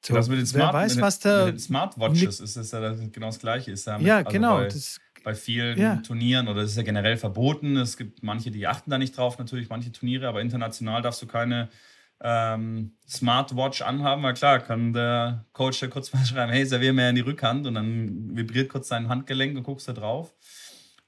So, 0.04 0.14
das 0.14 0.30
mit 0.30 0.40
den, 0.40 0.46
Smart, 0.46 0.74
weiß, 0.74 0.96
mit, 0.96 1.04
was 1.04 1.20
da, 1.20 1.46
mit 1.46 1.56
den 1.56 1.60
Smartwatches 1.60 2.40
ist 2.40 2.56
das 2.56 2.72
ja 2.72 2.94
genau 2.94 3.28
das 3.28 3.40
Gleiche. 3.40 3.72
Ist 3.72 3.86
ja, 3.86 3.98
mit, 3.98 4.08
ja 4.08 4.18
also 4.18 4.32
genau. 4.32 4.58
Bei, 4.58 4.68
das, 4.68 5.00
bei 5.24 5.36
vielen 5.36 5.78
ja. 5.78 5.98
Turnieren 5.98 6.48
oder 6.48 6.62
das 6.62 6.72
ist 6.72 6.78
ja 6.78 6.84
generell 6.84 7.18
verboten. 7.18 7.76
Es 7.76 7.98
gibt 7.98 8.24
manche, 8.24 8.50
die 8.50 8.66
achten 8.66 8.90
da 8.90 8.98
nicht 8.98 9.18
drauf, 9.18 9.38
natürlich 9.38 9.70
manche 9.70 9.92
Turniere, 9.92 10.28
aber 10.28 10.42
international 10.42 11.02
darfst 11.02 11.22
du 11.22 11.28
keine 11.28 11.70
ähm, 12.22 12.98
Smartwatch 13.08 13.82
anhaben, 13.82 14.24
weil 14.24 14.34
klar, 14.34 14.60
kann 14.60 14.94
der 14.94 15.46
Coach 15.54 15.82
ja 15.82 15.88
kurz 15.88 16.14
mal 16.14 16.26
schreiben, 16.26 16.52
hey, 16.52 16.66
servier 16.66 16.94
mir 16.94 17.10
in 17.10 17.16
die 17.16 17.22
Rückhand 17.22 17.66
und 17.68 17.76
dann 17.76 18.36
vibriert 18.36 18.70
kurz 18.70 18.88
sein 18.88 19.10
Handgelenk 19.10 19.58
und 19.58 19.64
guckst 19.64 19.88
da 19.88 19.94
drauf. 19.94 20.34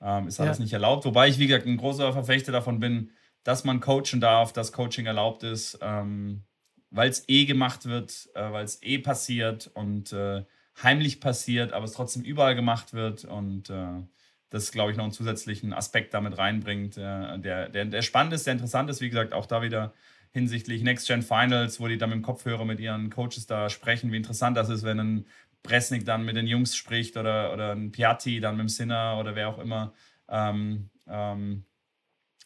Ähm, 0.02 0.28
ist 0.28 0.40
alles 0.40 0.58
ja. 0.58 0.64
nicht 0.64 0.74
erlaubt. 0.74 1.06
Wobei 1.06 1.28
ich, 1.28 1.38
wie 1.38 1.48
gesagt, 1.48 1.68
ein 1.68 1.78
großer 1.78 2.12
Verfechter 2.14 2.52
davon 2.52 2.80
bin, 2.80 3.12
dass 3.44 3.64
man 3.64 3.80
coachen 3.80 4.20
darf, 4.20 4.54
dass 4.54 4.72
Coaching 4.72 5.06
erlaubt 5.06 5.44
ist, 5.44 5.78
ähm, 5.82 6.44
weil 6.90 7.10
es 7.10 7.28
eh 7.28 7.46
gemacht 7.46 7.86
wird, 7.86 8.30
äh, 8.34 8.52
weil 8.52 8.64
es 8.64 8.82
eh 8.82 8.98
passiert 8.98 9.70
und 9.74 10.14
äh, 10.14 10.44
heimlich 10.82 11.20
passiert, 11.20 11.74
aber 11.74 11.86
es 11.86 11.94
trotzdem 11.94 12.24
überall 12.24 12.56
gemacht 12.56 12.94
wird 12.94 13.26
und 13.26 13.70
äh, 13.70 14.02
das, 14.50 14.72
glaube 14.72 14.92
ich, 14.92 14.98
noch 14.98 15.06
einen 15.06 15.14
zusätzlichen 15.14 15.74
Aspekt 15.74 16.14
damit 16.14 16.38
reinbringt, 16.38 16.98
äh, 16.98 17.40
der, 17.40 17.70
der, 17.70 17.86
der 17.86 18.02
spannend 18.02 18.34
ist, 18.34 18.46
der 18.46 18.54
interessant 18.54 18.90
ist. 18.90 19.02
Wie 19.02 19.10
gesagt, 19.10 19.34
auch 19.34 19.46
da 19.46 19.62
wieder 19.62 19.94
hinsichtlich 20.32 20.82
Next 20.82 21.08
Gen 21.08 21.22
Finals, 21.22 21.80
wo 21.80 21.88
die 21.88 21.98
dann 21.98 22.10
mit 22.10 22.18
dem 22.18 22.24
Kopfhörer 22.24 22.66
mit 22.66 22.80
ihren 22.80 23.10
Coaches 23.10 23.46
da 23.48 23.70
sprechen, 23.70 24.12
wie 24.12 24.18
interessant 24.18 24.58
das 24.58 24.70
ist, 24.70 24.84
wenn 24.84 25.00
ein 25.00 25.26
Bresnik 25.64 26.06
dann 26.06 26.24
mit 26.26 26.36
den 26.36 26.48
Jungs 26.48 26.76
spricht 26.76 27.18
oder, 27.18 27.54
oder 27.54 27.74
ein 27.74 27.92
Piatti 27.92 28.40
dann 28.40 28.56
mit 28.56 28.66
dem 28.66 28.70
Sinner 28.70 29.18
oder 29.20 29.36
wer 29.36 29.50
auch 29.50 29.60
immer. 29.60 29.94
Ähm, 30.28 30.90
ähm, 31.08 31.66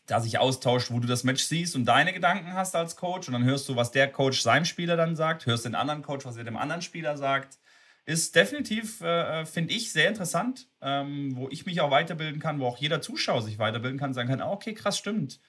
da 0.08 0.19
sich 0.19 0.38
austauscht, 0.38 0.91
wo 0.91 1.00
du 1.00 1.08
das 1.08 1.24
Match 1.24 1.43
siehst 1.43 1.76
und 1.76 1.86
deine 1.86 2.13
Gedanken 2.13 2.54
hast 2.54 2.76
als 2.76 2.95
Coach 2.95 3.28
und 3.28 3.34
dann 3.34 3.43
hörst 3.43 3.67
du, 3.69 3.76
was 3.76 3.91
der 3.91 4.12
Coach 4.12 4.41
seinem 4.41 4.65
Spieler 4.65 4.98
dann 4.98 5.15
sagt, 5.15 5.45
hörst 5.45 5.65
den 5.65 5.76
anderen 5.76 6.04
Coach, 6.04 6.26
was 6.26 6.38
er 6.38 6.43
dem 6.43 6.58
anderen 6.58 6.82
Spieler 6.82 7.17
sagt. 7.17 7.58
Ist 8.06 8.36
definitiv, 8.36 9.02
äh, 9.02 9.41
äh 9.41 9.45
finde 9.45 9.74
ich, 9.74 9.91
sehr 9.91 10.08
interessant, 10.08 10.67
ähm, 10.82 11.36
wo 11.36 11.50
ich 11.50 11.65
mich 11.65 11.82
auch 11.82 11.89
weiterbilden 11.89 12.39
kann, 12.39 12.60
wo 12.60 12.67
auch 12.67 12.78
jeder 12.78 13.02
Zuschauer 13.02 13.41
sich 13.41 13.58
weiterbilden 13.58 14.00
kann, 14.00 14.13
sagen 14.13 14.30
kann, 14.30 14.41
ah, 14.41 14.52
okay, 14.52 14.76
krass, 14.76 14.98
stimmt. 14.98 15.39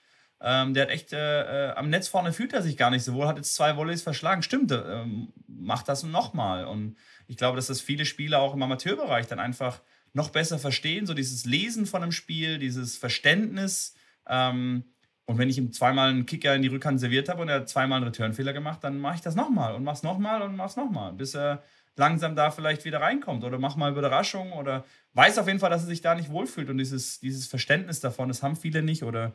Ähm, 0.41 0.75
der 0.75 0.85
hat 0.85 0.91
echt, 0.91 1.13
äh, 1.13 1.69
äh, 1.69 1.73
am 1.75 1.89
Netz 1.89 2.09
vorne 2.09 2.33
fühlt 2.33 2.53
er 2.53 2.63
sich 2.63 2.77
gar 2.77 2.91
nicht 2.91 3.05
so 3.05 3.15
wohl, 3.15 3.27
hat 3.27 3.37
jetzt 3.37 3.55
zwei 3.55 3.77
Volleys 3.77 4.03
verschlagen. 4.03 4.43
Stimmt, 4.43 4.71
äh, 4.71 5.05
macht 5.47 5.89
das 5.89 6.03
nochmal. 6.03 6.67
Und 6.67 6.97
ich 7.27 7.37
glaube, 7.37 7.57
dass 7.57 7.69
das 7.69 7.81
viele 7.81 8.05
Spieler 8.05 8.41
auch 8.41 8.55
im 8.55 8.63
Amateurbereich 8.63 9.27
dann 9.27 9.41
einfach 9.41 9.81
noch 10.13 10.31
besser 10.31 10.59
verstehen, 10.59 11.07
so 11.07 11.15
dieses 11.15 11.45
Lesen 11.45 11.87
von 11.87 12.03
einem 12.03 12.13
Spiel, 12.13 12.59
dieses 12.59 12.97
Verständnis, 12.97 13.95
ähm, 14.29 14.85
und 15.27 15.39
wenn 15.39 15.51
ich 15.51 15.59
ihm 15.59 15.73
zweimal 15.73 16.09
einen 16.09 16.25
Kicker 16.25 16.55
in 16.55 16.63
die 16.63 16.69
Rückhand 16.69 17.01
serviert 17.01 17.29
habe 17.29 17.43
und 17.43 17.49
er 17.49 17.57
hat 17.57 17.69
zweimal 17.69 17.97
einen 17.97 18.07
Returnfehler 18.07 18.53
gemacht, 18.53 18.83
dann 18.85 18.99
mache 18.99 19.17
ich 19.17 19.21
das 19.21 19.35
nochmal 19.35 19.75
und 19.75 19.83
mach's 19.83 20.05
nochmal 20.05 20.41
und 20.43 20.55
mach's 20.55 20.77
nochmal, 20.77 21.13
bis 21.13 21.35
er 21.35 21.63
langsam 21.97 22.37
da 22.37 22.51
vielleicht 22.51 22.85
wieder 22.85 23.01
reinkommt 23.01 23.43
oder 23.43 23.59
mach 23.59 23.75
mal 23.75 23.91
Überraschung 23.91 24.53
oder 24.53 24.85
weiß 25.15 25.39
auf 25.39 25.49
jeden 25.49 25.59
Fall, 25.59 25.71
dass 25.71 25.83
er 25.83 25.89
sich 25.89 26.01
da 26.01 26.15
nicht 26.15 26.31
wohlfühlt 26.31 26.71
und 26.71 26.79
dieses, 26.79 27.19
dieses 27.19 27.49
Verständnis 27.49 28.01
davon, 28.01 28.29
das 28.29 28.43
haben 28.43 28.55
viele 28.55 28.83
nicht 28.83 29.03
oder 29.03 29.33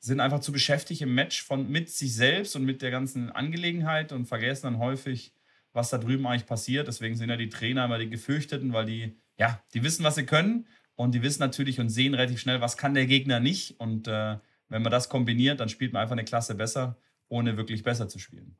sind 0.00 0.20
einfach 0.20 0.40
zu 0.40 0.50
beschäftigt 0.50 1.02
im 1.02 1.14
Match 1.14 1.42
von, 1.42 1.70
mit 1.70 1.90
sich 1.90 2.14
selbst 2.14 2.56
und 2.56 2.64
mit 2.64 2.82
der 2.82 2.90
ganzen 2.90 3.30
Angelegenheit 3.30 4.12
und 4.12 4.26
vergessen 4.26 4.64
dann 4.64 4.78
häufig, 4.78 5.32
was 5.72 5.90
da 5.90 5.98
drüben 5.98 6.26
eigentlich 6.26 6.46
passiert. 6.46 6.88
Deswegen 6.88 7.16
sind 7.16 7.28
ja 7.30 7.36
die 7.36 7.50
Trainer 7.50 7.84
immer 7.84 7.98
die 7.98 8.08
Gefürchteten, 8.08 8.72
weil 8.72 8.86
die, 8.86 9.16
ja, 9.38 9.62
die 9.74 9.82
wissen, 9.82 10.04
was 10.04 10.14
sie 10.14 10.24
können 10.24 10.66
und 10.96 11.14
die 11.14 11.22
wissen 11.22 11.40
natürlich 11.40 11.80
und 11.80 11.90
sehen 11.90 12.14
relativ 12.14 12.40
schnell, 12.40 12.60
was 12.60 12.76
kann 12.76 12.94
der 12.94 13.06
Gegner 13.06 13.40
nicht. 13.40 13.78
Und 13.78 14.08
äh, 14.08 14.38
wenn 14.68 14.82
man 14.82 14.90
das 14.90 15.08
kombiniert, 15.08 15.60
dann 15.60 15.68
spielt 15.68 15.92
man 15.92 16.02
einfach 16.02 16.12
eine 16.12 16.24
Klasse 16.24 16.54
besser, 16.54 16.98
ohne 17.28 17.56
wirklich 17.56 17.82
besser 17.82 18.08
zu 18.08 18.18
spielen. 18.18 18.56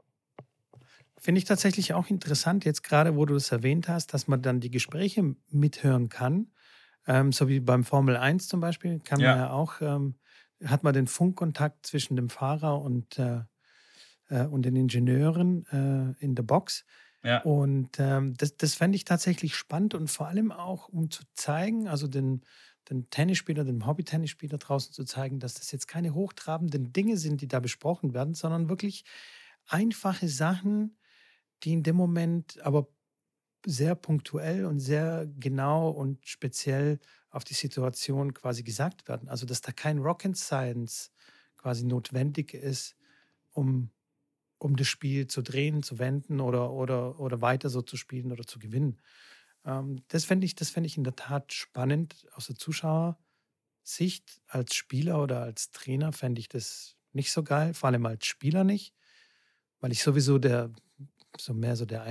Finde 1.18 1.38
ich 1.38 1.44
tatsächlich 1.44 1.92
auch 1.92 2.08
interessant, 2.08 2.64
jetzt 2.64 2.82
gerade, 2.82 3.14
wo 3.14 3.26
du 3.26 3.34
es 3.34 3.52
erwähnt 3.52 3.88
hast, 3.88 4.14
dass 4.14 4.26
man 4.26 4.40
dann 4.40 4.60
die 4.60 4.70
Gespräche 4.70 5.36
mithören 5.50 6.08
kann. 6.08 6.50
Ähm, 7.06 7.32
so 7.32 7.48
wie 7.48 7.60
beim 7.60 7.84
Formel 7.84 8.16
1 8.16 8.48
zum 8.48 8.60
Beispiel, 8.60 9.00
kann 9.00 9.20
ja. 9.20 9.30
man 9.30 9.38
ja 9.38 9.50
auch, 9.50 9.80
ähm, 9.82 10.14
hat 10.64 10.82
man 10.82 10.94
den 10.94 11.06
Funkkontakt 11.06 11.86
zwischen 11.86 12.16
dem 12.16 12.28
Fahrer 12.28 12.80
und, 12.80 13.18
äh, 13.18 13.42
äh, 14.28 14.46
und 14.46 14.62
den 14.62 14.76
Ingenieuren 14.76 15.66
äh, 15.66 16.24
in 16.24 16.34
der 16.34 16.42
Box. 16.42 16.84
Ja. 17.22 17.42
Und 17.42 17.98
ähm, 17.98 18.34
das, 18.36 18.56
das 18.56 18.74
fände 18.74 18.96
ich 18.96 19.04
tatsächlich 19.04 19.54
spannend 19.54 19.94
und 19.94 20.08
vor 20.08 20.28
allem 20.28 20.52
auch, 20.52 20.88
um 20.88 21.10
zu 21.10 21.22
zeigen, 21.34 21.86
also 21.86 22.08
den, 22.08 22.42
den 22.88 23.10
Tennisspieler, 23.10 23.64
dem 23.64 23.86
Hobby-Tennisspieler 23.86 24.58
draußen 24.58 24.92
zu 24.92 25.04
zeigen, 25.04 25.38
dass 25.38 25.54
das 25.54 25.70
jetzt 25.70 25.86
keine 25.86 26.14
hochtrabenden 26.14 26.92
Dinge 26.92 27.16
sind, 27.16 27.40
die 27.42 27.48
da 27.48 27.60
besprochen 27.60 28.14
werden, 28.14 28.34
sondern 28.34 28.68
wirklich 28.68 29.04
einfache 29.66 30.28
Sachen, 30.28 30.98
die 31.62 31.72
in 31.72 31.82
dem 31.82 31.96
Moment 31.96 32.58
aber 32.62 32.88
sehr 33.66 33.94
punktuell 33.94 34.64
und 34.66 34.80
sehr 34.80 35.26
genau 35.38 35.90
und 35.90 36.26
speziell 36.26 36.98
auf 37.30 37.44
die 37.44 37.54
Situation 37.54 38.34
quasi 38.34 38.62
gesagt 38.62 39.08
werden. 39.08 39.28
Also 39.28 39.46
dass 39.46 39.60
da 39.60 39.72
kein 39.72 39.98
Rocket 39.98 40.36
Science 40.36 41.12
quasi 41.56 41.84
notwendig 41.84 42.54
ist, 42.54 42.96
um 43.52 43.90
um 44.58 44.76
das 44.76 44.88
Spiel 44.88 45.26
zu 45.26 45.42
drehen, 45.42 45.82
zu 45.82 45.98
wenden 45.98 46.40
oder, 46.40 46.72
oder, 46.72 47.18
oder 47.20 47.40
weiter 47.40 47.70
so 47.70 47.82
zu 47.82 47.96
spielen 47.96 48.32
oder 48.32 48.44
zu 48.44 48.58
gewinnen. 48.58 49.00
Ähm, 49.64 50.02
das 50.08 50.24
fände 50.24 50.46
ich, 50.46 50.54
ich 50.60 50.96
in 50.96 51.04
der 51.04 51.16
Tat 51.16 51.52
spannend 51.52 52.26
aus 52.32 52.46
der 52.48 52.56
Zuschauersicht. 52.56 53.16
Als 54.46 54.74
Spieler 54.74 55.22
oder 55.22 55.42
als 55.42 55.70
Trainer 55.70 56.12
fände 56.12 56.40
ich 56.40 56.48
das 56.48 56.96
nicht 57.12 57.32
so 57.32 57.42
geil, 57.42 57.74
vor 57.74 57.88
allem 57.88 58.06
als 58.06 58.26
Spieler 58.26 58.64
nicht, 58.64 58.94
weil 59.80 59.92
ich 59.92 60.02
sowieso 60.02 60.38
der, 60.38 60.72
so 61.38 61.54
mehr 61.54 61.76
so 61.76 61.86
der 61.86 62.02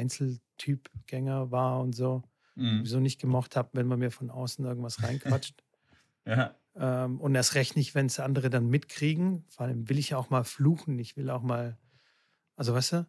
Einzeltypgänger 0.60 1.52
war 1.52 1.80
und 1.80 1.94
so. 1.94 2.24
Mhm. 2.56 2.80
Sowieso 2.80 3.00
nicht 3.00 3.22
gemocht 3.22 3.56
habe, 3.56 3.70
wenn 3.74 3.88
man 3.88 4.00
mir 4.00 4.12
von 4.12 4.30
außen 4.30 4.66
irgendwas 4.66 5.02
reinquatscht. 5.04 5.64
ja. 6.26 6.56
Ähm, 6.76 7.20
und 7.20 7.36
erst 7.36 7.56
recht 7.56 7.76
nicht, 7.76 7.96
wenn 7.96 8.06
es 8.06 8.20
andere 8.20 8.50
dann 8.50 8.68
mitkriegen. 8.68 9.46
Vor 9.50 9.66
allem 9.66 9.90
will 9.90 9.98
ich 9.98 10.12
ja 10.12 10.18
auch 10.18 10.30
mal 10.30 10.44
fluchen. 10.44 11.00
Ich 11.00 11.18
will 11.18 11.30
auch 11.30 11.42
mal 11.42 11.78
also 12.60 12.74
weißt 12.74 12.92
du? 12.92 13.08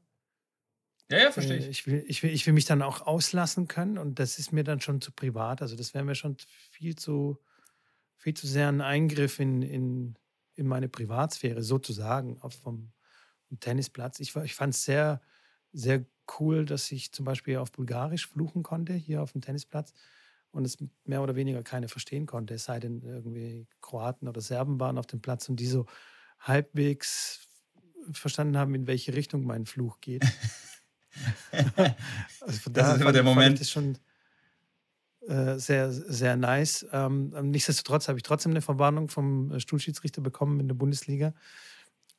Ja, 1.10 1.18
ja, 1.18 1.32
verstehe 1.32 1.56
ich. 1.56 1.66
Ich 1.66 1.86
will, 1.88 2.04
ich, 2.06 2.22
will, 2.22 2.30
ich 2.30 2.46
will 2.46 2.52
mich 2.52 2.66
dann 2.66 2.82
auch 2.82 3.00
auslassen 3.00 3.66
können 3.66 3.98
und 3.98 4.20
das 4.20 4.38
ist 4.38 4.52
mir 4.52 4.62
dann 4.62 4.80
schon 4.80 5.00
zu 5.00 5.10
privat. 5.10 5.60
Also 5.60 5.74
das 5.74 5.92
wäre 5.92 6.04
mir 6.04 6.14
schon 6.14 6.36
viel 6.70 6.94
zu, 6.94 7.40
viel 8.16 8.34
zu 8.34 8.46
sehr 8.46 8.68
ein 8.68 8.80
Eingriff 8.80 9.40
in, 9.40 9.62
in, 9.62 10.14
in 10.54 10.68
meine 10.68 10.88
Privatsphäre, 10.88 11.64
sozusagen, 11.64 12.40
auf 12.42 12.54
vom, 12.54 12.92
vom 13.48 13.58
Tennisplatz. 13.58 14.20
Ich, 14.20 14.36
ich 14.36 14.54
fand 14.54 14.72
es 14.72 14.84
sehr, 14.84 15.20
sehr 15.72 16.06
cool, 16.38 16.64
dass 16.64 16.90
ich 16.92 17.12
zum 17.12 17.24
Beispiel 17.24 17.56
auf 17.56 17.72
Bulgarisch 17.72 18.28
fluchen 18.28 18.62
konnte, 18.62 18.92
hier 18.92 19.22
auf 19.22 19.32
dem 19.32 19.40
Tennisplatz 19.40 19.92
und 20.52 20.64
es 20.64 20.78
mehr 21.04 21.22
oder 21.22 21.36
weniger 21.36 21.62
keiner 21.62 21.88
verstehen 21.88 22.26
konnte, 22.26 22.54
es 22.54 22.64
sei 22.64 22.80
denn 22.80 23.02
irgendwie 23.02 23.66
Kroaten 23.80 24.28
oder 24.28 24.40
Serben 24.40 24.80
waren 24.80 24.98
auf 24.98 25.06
dem 25.06 25.20
Platz 25.20 25.48
und 25.48 25.56
die 25.56 25.66
so 25.66 25.86
halbwegs 26.38 27.46
verstanden 28.12 28.56
haben, 28.56 28.74
in 28.74 28.86
welche 28.86 29.14
Richtung 29.14 29.44
mein 29.44 29.66
Fluch 29.66 30.00
geht. 30.00 30.24
also 32.40 32.70
das 32.70 32.94
ist 32.94 33.00
immer 33.00 33.12
der 33.12 33.22
Moment. 33.22 33.60
Das 33.60 33.70
schon 33.70 33.98
äh, 35.28 35.58
sehr, 35.58 35.92
sehr 35.92 36.36
nice. 36.36 36.86
Ähm, 36.92 37.30
nichtsdestotrotz 37.50 38.08
habe 38.08 38.18
ich 38.18 38.22
trotzdem 38.22 38.52
eine 38.52 38.62
Verwarnung 38.62 39.08
vom 39.08 39.52
äh, 39.52 39.60
Stuhlschiedsrichter 39.60 40.22
bekommen 40.22 40.60
in 40.60 40.68
der 40.68 40.74
Bundesliga, 40.74 41.34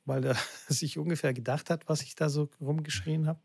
weil 0.05 0.23
er 0.25 0.35
sich 0.67 0.97
ungefähr 0.97 1.33
gedacht 1.33 1.69
hat, 1.69 1.89
was 1.89 2.03
ich 2.03 2.15
da 2.15 2.29
so 2.29 2.49
rumgeschrien 2.59 3.27
habe. 3.27 3.39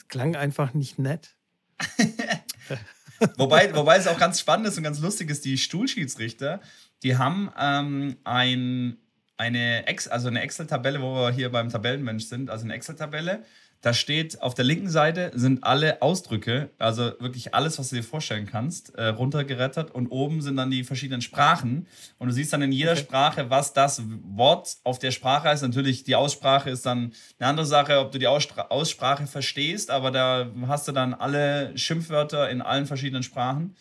Es 0.00 0.08
klang 0.08 0.34
einfach 0.34 0.72
nicht 0.72 0.98
nett. 0.98 1.36
wobei, 3.36 3.74
wobei 3.74 3.96
es 3.96 4.06
auch 4.06 4.18
ganz 4.18 4.40
spannend 4.40 4.66
ist 4.66 4.78
und 4.78 4.82
ganz 4.84 4.98
lustig 5.00 5.28
ist, 5.28 5.44
die 5.44 5.58
Stuhlschiedsrichter, 5.58 6.60
die 7.02 7.18
haben 7.18 7.52
ähm, 7.58 8.16
ein 8.24 8.96
eine, 9.36 9.86
Ex 9.86 10.06
also 10.08 10.28
eine 10.28 10.42
Excel-Tabelle, 10.42 11.00
wo 11.00 11.14
wir 11.14 11.30
hier 11.30 11.50
beim 11.50 11.70
Tabellenmensch 11.70 12.24
sind, 12.24 12.50
also 12.50 12.64
eine 12.64 12.74
Excel-Tabelle. 12.74 13.44
Da 13.82 13.94
steht 13.94 14.42
auf 14.42 14.52
der 14.52 14.66
linken 14.66 14.90
Seite 14.90 15.30
sind 15.34 15.64
alle 15.64 16.02
Ausdrücke, 16.02 16.68
also 16.78 17.12
wirklich 17.18 17.54
alles, 17.54 17.78
was 17.78 17.88
du 17.88 17.96
dir 17.96 18.02
vorstellen 18.02 18.44
kannst, 18.44 18.94
äh, 18.94 19.06
runtergerettet 19.06 19.90
und 19.90 20.08
oben 20.08 20.42
sind 20.42 20.56
dann 20.56 20.70
die 20.70 20.84
verschiedenen 20.84 21.22
Sprachen 21.22 21.86
und 22.18 22.28
du 22.28 22.34
siehst 22.34 22.52
dann 22.52 22.60
in 22.60 22.72
jeder 22.72 22.92
okay. 22.92 23.00
Sprache, 23.00 23.48
was 23.48 23.72
das 23.72 24.02
Wort 24.24 24.76
auf 24.84 24.98
der 24.98 25.12
Sprache 25.12 25.48
ist. 25.48 25.62
Natürlich, 25.62 26.04
die 26.04 26.14
Aussprache 26.14 26.68
ist 26.68 26.84
dann 26.84 27.12
eine 27.38 27.48
andere 27.48 27.66
Sache, 27.66 28.00
ob 28.00 28.12
du 28.12 28.18
die 28.18 28.26
Aussprache, 28.26 28.70
Aussprache 28.70 29.26
verstehst, 29.26 29.90
aber 29.90 30.10
da 30.10 30.50
hast 30.66 30.86
du 30.86 30.92
dann 30.92 31.14
alle 31.14 31.76
Schimpfwörter 31.78 32.50
in 32.50 32.60
allen 32.60 32.84
verschiedenen 32.84 33.22
Sprachen 33.22 33.76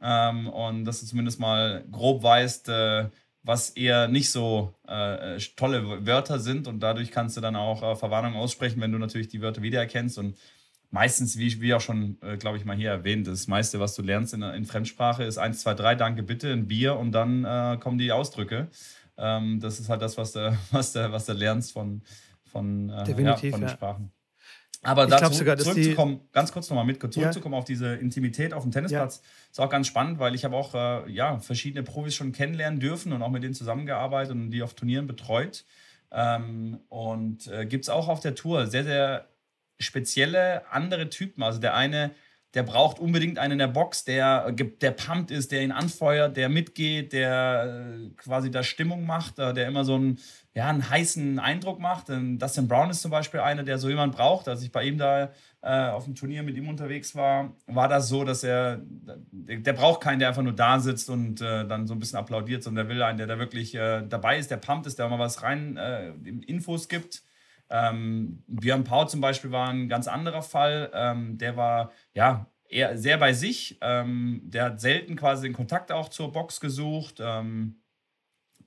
ähm, 0.00 0.48
und 0.48 0.84
dass 0.84 1.00
du 1.00 1.06
zumindest 1.06 1.40
mal 1.40 1.84
grob 1.90 2.22
weißt, 2.22 2.68
äh, 2.68 3.08
was 3.42 3.70
eher 3.70 4.08
nicht 4.08 4.30
so 4.30 4.74
äh, 4.86 5.38
tolle 5.56 6.06
Wörter 6.06 6.38
sind 6.38 6.68
und 6.68 6.80
dadurch 6.80 7.10
kannst 7.10 7.36
du 7.36 7.40
dann 7.40 7.56
auch 7.56 7.82
äh, 7.82 7.96
Verwarnung 7.96 8.34
aussprechen, 8.34 8.80
wenn 8.80 8.92
du 8.92 8.98
natürlich 8.98 9.28
die 9.28 9.40
Wörter 9.40 9.62
wiedererkennst 9.62 10.18
und 10.18 10.36
meistens, 10.90 11.38
wie, 11.38 11.60
wie 11.60 11.74
auch 11.74 11.80
schon, 11.80 12.18
äh, 12.22 12.36
glaube 12.36 12.58
ich, 12.58 12.64
mal 12.64 12.76
hier 12.76 12.90
erwähnt, 12.90 13.26
das 13.26 13.46
meiste, 13.46 13.80
was 13.80 13.94
du 13.94 14.02
lernst 14.02 14.34
in, 14.34 14.42
in 14.42 14.64
Fremdsprache 14.64 15.24
ist 15.24 15.38
1, 15.38 15.60
2, 15.60 15.74
3, 15.74 15.94
danke, 15.94 16.22
bitte, 16.22 16.52
ein 16.52 16.66
Bier 16.66 16.96
und 16.96 17.12
dann 17.12 17.44
äh, 17.44 17.78
kommen 17.80 17.98
die 17.98 18.12
Ausdrücke. 18.12 18.68
Ähm, 19.16 19.60
das 19.60 19.80
ist 19.80 19.88
halt 19.88 20.02
das, 20.02 20.18
was 20.18 20.32
du, 20.32 20.56
was 20.70 20.92
du, 20.92 21.12
was 21.12 21.26
du 21.26 21.32
lernst 21.32 21.72
von, 21.72 22.02
von, 22.44 22.90
äh, 22.90 23.22
ja, 23.22 23.36
von 23.36 23.60
den 23.60 23.68
Sprachen. 23.68 24.12
Aber 24.82 25.04
ich 25.04 25.10
dazu 25.10 25.34
sogar, 25.34 25.58
zurückzukommen, 25.58 26.20
ganz 26.32 26.52
kurz 26.52 26.70
nochmal 26.70 26.86
mit, 26.86 27.00
zurückzukommen 27.12 27.52
ja. 27.52 27.58
auf 27.58 27.64
diese 27.64 27.94
Intimität 27.94 28.54
auf 28.54 28.62
dem 28.62 28.72
Tennisplatz, 28.72 29.20
ja. 29.22 29.50
ist 29.50 29.60
auch 29.60 29.68
ganz 29.68 29.86
spannend, 29.86 30.18
weil 30.18 30.34
ich 30.34 30.44
habe 30.44 30.56
auch 30.56 30.74
äh, 30.74 31.10
ja, 31.10 31.38
verschiedene 31.38 31.82
Profis 31.82 32.14
schon 32.14 32.32
kennenlernen 32.32 32.80
dürfen 32.80 33.12
und 33.12 33.22
auch 33.22 33.28
mit 33.30 33.42
denen 33.42 33.52
zusammengearbeitet 33.52 34.32
und 34.32 34.50
die 34.50 34.62
auf 34.62 34.74
Turnieren 34.74 35.06
betreut. 35.06 35.64
Ähm, 36.12 36.80
und 36.88 37.46
äh, 37.48 37.66
gibt 37.66 37.84
es 37.84 37.90
auch 37.90 38.08
auf 38.08 38.20
der 38.20 38.34
Tour 38.34 38.66
sehr, 38.66 38.84
sehr 38.84 39.28
spezielle 39.78 40.70
andere 40.72 41.10
Typen. 41.10 41.42
Also 41.42 41.60
der 41.60 41.74
eine, 41.74 42.12
der 42.54 42.64
braucht 42.64 42.98
unbedingt 42.98 43.38
einen 43.38 43.52
in 43.52 43.58
der 43.58 43.68
Box, 43.68 44.04
der, 44.04 44.50
der 44.50 44.90
pumpt 44.90 45.30
ist, 45.30 45.52
der 45.52 45.62
ihn 45.62 45.70
anfeuert, 45.70 46.36
der 46.36 46.48
mitgeht, 46.48 47.12
der 47.12 47.84
äh, 47.86 48.10
quasi 48.16 48.50
da 48.50 48.64
Stimmung 48.64 49.06
macht, 49.06 49.38
äh, 49.38 49.54
der 49.54 49.68
immer 49.68 49.84
so 49.84 49.94
einen, 49.94 50.18
ja, 50.52 50.68
einen 50.68 50.90
heißen 50.90 51.38
Eindruck 51.38 51.78
macht. 51.78 52.08
Dustin 52.08 52.66
Brown 52.66 52.90
ist 52.90 53.02
zum 53.02 53.12
Beispiel 53.12 53.38
einer, 53.38 53.62
der 53.62 53.78
so 53.78 53.88
jemand 53.88 54.16
braucht. 54.16 54.48
Als 54.48 54.62
ich 54.64 54.72
bei 54.72 54.82
ihm 54.82 54.98
da 54.98 55.30
äh, 55.62 55.90
auf 55.90 56.04
dem 56.04 56.16
Turnier 56.16 56.42
mit 56.42 56.56
ihm 56.56 56.68
unterwegs 56.68 57.14
war, 57.14 57.54
war 57.66 57.86
das 57.86 58.08
so, 58.08 58.24
dass 58.24 58.42
er, 58.42 58.80
der, 58.82 59.58
der 59.58 59.72
braucht 59.72 60.00
keinen, 60.00 60.18
der 60.18 60.28
einfach 60.28 60.42
nur 60.42 60.54
da 60.54 60.80
sitzt 60.80 61.08
und 61.08 61.40
äh, 61.40 61.66
dann 61.68 61.86
so 61.86 61.94
ein 61.94 62.00
bisschen 62.00 62.18
applaudiert, 62.18 62.64
sondern 62.64 62.88
der 62.88 62.96
will 62.96 63.02
einen, 63.02 63.18
der 63.18 63.28
da 63.28 63.38
wirklich 63.38 63.76
äh, 63.76 64.02
dabei 64.08 64.38
ist, 64.38 64.50
der 64.50 64.56
pumpt 64.56 64.88
ist, 64.88 64.98
der 64.98 65.08
mal 65.08 65.20
was 65.20 65.44
rein 65.44 65.76
äh, 65.76 66.08
Infos 66.46 66.88
gibt. 66.88 67.22
Ähm, 67.70 68.42
Björn 68.46 68.84
Pau 68.84 69.04
zum 69.04 69.20
Beispiel 69.20 69.52
war 69.52 69.68
ein 69.68 69.88
ganz 69.88 70.08
anderer 70.08 70.42
Fall. 70.42 70.90
Ähm, 70.92 71.38
der 71.38 71.56
war 71.56 71.92
ja 72.12 72.46
eher 72.68 72.98
sehr 72.98 73.18
bei 73.18 73.32
sich. 73.32 73.78
Ähm, 73.80 74.42
der 74.44 74.64
hat 74.66 74.80
selten 74.80 75.16
quasi 75.16 75.46
den 75.46 75.54
Kontakt 75.54 75.92
auch 75.92 76.08
zur 76.08 76.32
Box 76.32 76.60
gesucht. 76.60 77.16
Ähm, 77.20 77.80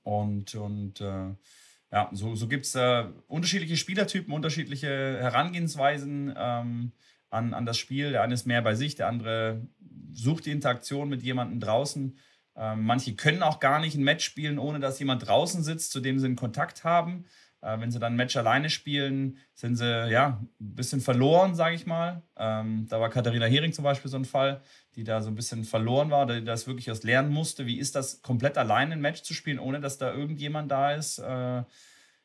und 0.02 0.54
und 0.54 1.00
äh, 1.00 1.34
ja, 1.92 2.10
so, 2.12 2.34
so 2.34 2.48
gibt 2.48 2.66
es 2.66 2.74
äh, 2.74 3.04
unterschiedliche 3.28 3.76
Spielertypen, 3.76 4.34
unterschiedliche 4.34 4.88
Herangehensweisen 4.88 6.34
ähm, 6.36 6.92
an, 7.30 7.54
an 7.54 7.66
das 7.66 7.78
Spiel. 7.78 8.10
Der 8.10 8.22
eine 8.22 8.34
ist 8.34 8.46
mehr 8.46 8.62
bei 8.62 8.74
sich, 8.74 8.96
der 8.96 9.08
andere 9.08 9.66
sucht 10.12 10.46
die 10.46 10.50
Interaktion 10.50 11.08
mit 11.08 11.22
jemandem 11.22 11.60
draußen. 11.60 12.18
Ähm, 12.56 12.84
manche 12.84 13.14
können 13.14 13.42
auch 13.42 13.60
gar 13.60 13.80
nicht 13.80 13.96
ein 13.96 14.04
Match 14.04 14.24
spielen, 14.24 14.58
ohne 14.58 14.80
dass 14.80 14.98
jemand 14.98 15.26
draußen 15.26 15.62
sitzt, 15.62 15.92
zu 15.92 16.00
dem 16.00 16.18
sie 16.18 16.26
einen 16.26 16.36
Kontakt 16.36 16.84
haben. 16.84 17.26
Äh, 17.64 17.80
wenn 17.80 17.90
sie 17.90 17.98
dann 17.98 18.12
ein 18.12 18.16
Match 18.16 18.36
alleine 18.36 18.68
spielen, 18.68 19.38
sind 19.54 19.76
sie 19.76 20.10
ja 20.10 20.40
ein 20.42 20.48
bisschen 20.58 21.00
verloren, 21.00 21.54
sage 21.54 21.74
ich 21.74 21.86
mal. 21.86 22.22
Ähm, 22.36 22.86
da 22.90 23.00
war 23.00 23.08
Katharina 23.08 23.46
Hering 23.46 23.72
zum 23.72 23.84
Beispiel 23.84 24.10
so 24.10 24.18
ein 24.18 24.26
Fall, 24.26 24.60
die 24.96 25.04
da 25.04 25.22
so 25.22 25.30
ein 25.30 25.34
bisschen 25.34 25.64
verloren 25.64 26.10
war, 26.10 26.26
die 26.26 26.44
das 26.44 26.66
wirklich 26.66 26.88
erst 26.88 27.04
lernen 27.04 27.32
musste. 27.32 27.66
Wie 27.66 27.78
ist 27.78 27.94
das, 27.94 28.20
komplett 28.20 28.58
alleine 28.58 28.92
ein 28.92 29.00
Match 29.00 29.22
zu 29.22 29.32
spielen, 29.32 29.58
ohne 29.58 29.80
dass 29.80 29.96
da 29.96 30.12
irgendjemand 30.12 30.70
da 30.70 30.92
ist? 30.92 31.18
Äh, 31.18 31.62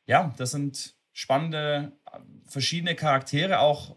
ja, 0.06 0.34
das 0.38 0.52
sind 0.52 0.96
spannende, 1.14 1.94
verschiedene 2.46 2.96
Charaktere, 2.96 3.60
auch 3.60 3.96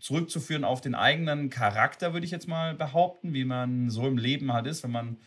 zurückzuführen 0.00 0.64
auf 0.64 0.80
den 0.80 0.94
eigenen 0.94 1.50
Charakter, 1.50 2.12
würde 2.12 2.24
ich 2.24 2.32
jetzt 2.32 2.48
mal 2.48 2.74
behaupten, 2.74 3.34
wie 3.34 3.44
man 3.44 3.90
so 3.90 4.06
im 4.06 4.18
Leben 4.18 4.52
halt 4.52 4.66
ist. 4.66 4.82
Wenn 4.82 4.92
man 4.92 5.18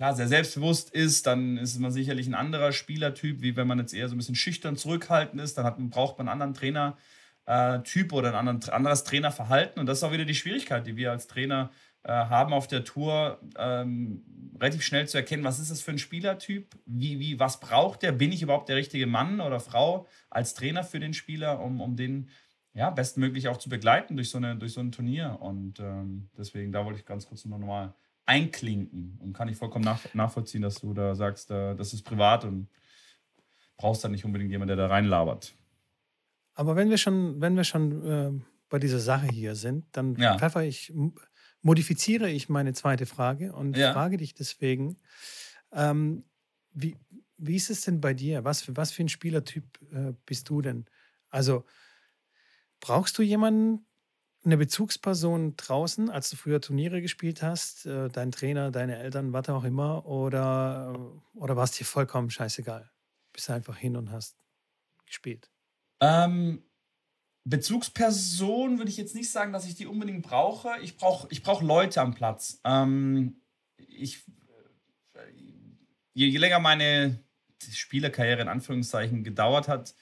klar 0.00 0.14
sehr 0.14 0.28
selbstbewusst 0.28 0.88
ist, 0.94 1.26
dann 1.26 1.58
ist 1.58 1.78
man 1.78 1.92
sicherlich 1.92 2.26
ein 2.26 2.34
anderer 2.34 2.72
Spielertyp, 2.72 3.42
wie 3.42 3.54
wenn 3.54 3.66
man 3.66 3.78
jetzt 3.78 3.92
eher 3.92 4.08
so 4.08 4.14
ein 4.14 4.16
bisschen 4.16 4.34
schüchtern 4.34 4.74
zurückhaltend 4.78 5.42
ist, 5.42 5.58
dann 5.58 5.66
hat, 5.66 5.76
braucht 5.76 6.16
man 6.16 6.26
einen 6.26 6.40
anderen 6.40 6.54
Trainertyp 6.54 8.10
äh, 8.10 8.14
oder 8.14 8.34
ein 8.34 8.62
anderes 8.70 9.04
Trainerverhalten. 9.04 9.78
Und 9.78 9.84
das 9.84 9.98
ist 9.98 10.04
auch 10.04 10.12
wieder 10.12 10.24
die 10.24 10.34
Schwierigkeit, 10.34 10.86
die 10.86 10.96
wir 10.96 11.10
als 11.10 11.26
Trainer 11.26 11.70
äh, 12.04 12.12
haben 12.12 12.54
auf 12.54 12.66
der 12.66 12.82
Tour, 12.82 13.42
ähm, 13.58 14.24
relativ 14.58 14.80
schnell 14.80 15.06
zu 15.06 15.18
erkennen, 15.18 15.44
was 15.44 15.58
ist 15.58 15.70
das 15.70 15.82
für 15.82 15.90
ein 15.90 15.98
Spielertyp, 15.98 16.76
wie, 16.86 17.20
wie, 17.20 17.38
was 17.38 17.60
braucht 17.60 18.00
der, 18.00 18.12
bin 18.12 18.32
ich 18.32 18.40
überhaupt 18.40 18.70
der 18.70 18.76
richtige 18.76 19.06
Mann 19.06 19.42
oder 19.42 19.60
Frau 19.60 20.06
als 20.30 20.54
Trainer 20.54 20.82
für 20.82 20.98
den 20.98 21.12
Spieler, 21.12 21.60
um, 21.60 21.82
um 21.82 21.96
den 21.96 22.30
ja, 22.72 22.88
bestmöglich 22.88 23.48
auch 23.48 23.58
zu 23.58 23.68
begleiten 23.68 24.16
durch 24.16 24.30
so, 24.30 24.38
eine, 24.38 24.56
durch 24.56 24.72
so 24.72 24.80
ein 24.80 24.92
Turnier. 24.92 25.36
Und 25.42 25.78
ähm, 25.78 26.30
deswegen, 26.38 26.72
da 26.72 26.86
wollte 26.86 27.00
ich 27.00 27.04
ganz 27.04 27.26
kurz 27.26 27.44
nochmal 27.44 27.92
einklinken 28.30 29.18
und 29.20 29.32
kann 29.32 29.48
ich 29.48 29.56
vollkommen 29.56 29.84
nach, 29.84 30.14
nachvollziehen, 30.14 30.62
dass 30.62 30.76
du 30.76 30.94
da 30.94 31.16
sagst, 31.16 31.50
äh, 31.50 31.74
das 31.74 31.92
ist 31.92 32.02
privat 32.02 32.44
und 32.44 32.68
brauchst 33.76 34.04
dann 34.04 34.12
nicht 34.12 34.24
unbedingt 34.24 34.50
jemanden, 34.50 34.76
der 34.76 34.88
da 34.88 34.92
reinlabert. 34.92 35.54
Aber 36.54 36.76
wenn 36.76 36.90
wir 36.90 36.98
schon, 36.98 37.40
wenn 37.40 37.56
wir 37.56 37.64
schon 37.64 38.06
äh, 38.06 38.40
bei 38.68 38.78
dieser 38.78 39.00
Sache 39.00 39.26
hier 39.26 39.56
sind, 39.56 39.84
dann 39.92 40.14
ja. 40.14 40.38
pfeffer 40.38 40.62
ich, 40.62 40.92
modifiziere 41.62 42.30
ich 42.30 42.48
meine 42.48 42.72
zweite 42.72 43.06
Frage 43.06 43.52
und 43.52 43.76
ja. 43.76 43.92
frage 43.92 44.16
dich 44.16 44.34
deswegen, 44.34 44.96
ähm, 45.72 46.24
wie, 46.72 46.96
wie 47.36 47.56
ist 47.56 47.70
es 47.70 47.80
denn 47.80 48.00
bei 48.00 48.14
dir? 48.14 48.44
Was 48.44 48.62
für, 48.62 48.76
was 48.76 48.92
für 48.92 49.02
ein 49.02 49.08
Spielertyp 49.08 49.64
äh, 49.92 50.12
bist 50.24 50.48
du 50.48 50.62
denn? 50.62 50.86
Also 51.30 51.64
Brauchst 52.80 53.18
du 53.18 53.22
jemanden, 53.22 53.86
eine 54.44 54.56
Bezugsperson 54.56 55.56
draußen, 55.56 56.08
als 56.08 56.30
du 56.30 56.36
früher 56.36 56.60
Turniere 56.60 57.02
gespielt 57.02 57.42
hast, 57.42 57.86
äh, 57.86 58.08
dein 58.08 58.32
Trainer, 58.32 58.70
deine 58.70 58.98
Eltern, 58.98 59.32
was 59.32 59.48
auch 59.48 59.64
immer, 59.64 60.06
oder, 60.06 60.98
oder 61.34 61.56
war 61.56 61.64
es 61.64 61.72
dir 61.72 61.84
vollkommen 61.84 62.30
scheißegal? 62.30 62.90
Bist 63.32 63.48
du 63.48 63.52
einfach 63.52 63.76
hin 63.76 63.96
und 63.96 64.10
hast 64.10 64.36
gespielt? 65.06 65.50
Ähm, 66.00 66.62
Bezugsperson 67.44 68.78
würde 68.78 68.90
ich 68.90 68.96
jetzt 68.96 69.14
nicht 69.14 69.30
sagen, 69.30 69.52
dass 69.52 69.66
ich 69.66 69.74
die 69.74 69.86
unbedingt 69.86 70.22
brauche. 70.22 70.70
Ich 70.82 70.96
brauche 70.96 71.28
ich 71.30 71.42
brauch 71.42 71.62
Leute 71.62 72.00
am 72.00 72.14
Platz. 72.14 72.60
Ähm, 72.64 73.42
ich, 73.76 74.24
je, 76.14 76.28
je 76.28 76.38
länger 76.38 76.60
meine 76.60 77.22
Spielerkarriere 77.70 78.40
in 78.40 78.48
Anführungszeichen 78.48 79.24
gedauert 79.24 79.68
hat, 79.68 79.94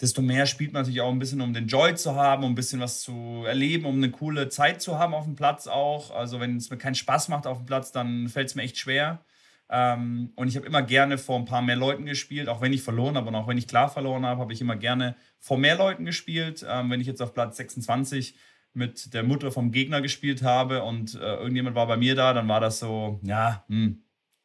desto 0.00 0.22
mehr 0.22 0.46
spielt 0.46 0.72
man 0.72 0.82
natürlich 0.82 1.00
auch 1.00 1.10
ein 1.10 1.18
bisschen, 1.18 1.40
um 1.40 1.52
den 1.52 1.66
Joy 1.66 1.94
zu 1.94 2.14
haben, 2.14 2.44
um 2.44 2.52
ein 2.52 2.54
bisschen 2.54 2.80
was 2.80 3.00
zu 3.00 3.44
erleben, 3.46 3.84
um 3.84 3.96
eine 3.96 4.10
coole 4.10 4.48
Zeit 4.48 4.80
zu 4.80 4.98
haben 4.98 5.14
auf 5.14 5.24
dem 5.24 5.34
Platz 5.34 5.66
auch. 5.66 6.12
Also 6.12 6.40
wenn 6.40 6.56
es 6.56 6.70
mir 6.70 6.78
keinen 6.78 6.94
Spaß 6.94 7.28
macht 7.28 7.46
auf 7.46 7.58
dem 7.58 7.66
Platz, 7.66 7.90
dann 7.90 8.28
fällt 8.28 8.48
es 8.48 8.54
mir 8.54 8.62
echt 8.62 8.78
schwer. 8.78 9.24
Ähm, 9.70 10.32
und 10.36 10.48
ich 10.48 10.56
habe 10.56 10.66
immer 10.66 10.82
gerne 10.82 11.18
vor 11.18 11.38
ein 11.38 11.44
paar 11.44 11.62
mehr 11.62 11.76
Leuten 11.76 12.06
gespielt, 12.06 12.48
auch 12.48 12.60
wenn 12.60 12.72
ich 12.72 12.82
verloren 12.82 13.16
habe 13.16 13.28
und 13.28 13.34
auch 13.34 13.48
wenn 13.48 13.58
ich 13.58 13.66
klar 13.66 13.90
verloren 13.90 14.24
habe, 14.24 14.40
habe 14.40 14.52
ich 14.52 14.60
immer 14.60 14.76
gerne 14.76 15.14
vor 15.40 15.58
mehr 15.58 15.76
Leuten 15.76 16.04
gespielt. 16.04 16.64
Ähm, 16.66 16.90
wenn 16.90 17.00
ich 17.00 17.06
jetzt 17.06 17.20
auf 17.20 17.34
Platz 17.34 17.56
26 17.58 18.34
mit 18.72 19.12
der 19.12 19.24
Mutter 19.24 19.50
vom 19.50 19.72
Gegner 19.72 20.00
gespielt 20.00 20.42
habe 20.42 20.82
und 20.84 21.14
äh, 21.16 21.36
irgendjemand 21.36 21.76
war 21.76 21.86
bei 21.86 21.96
mir 21.96 22.14
da, 22.14 22.32
dann 22.32 22.48
war 22.48 22.60
das 22.60 22.78
so, 22.78 23.20
ja, 23.24 23.64
hm, 23.68 24.02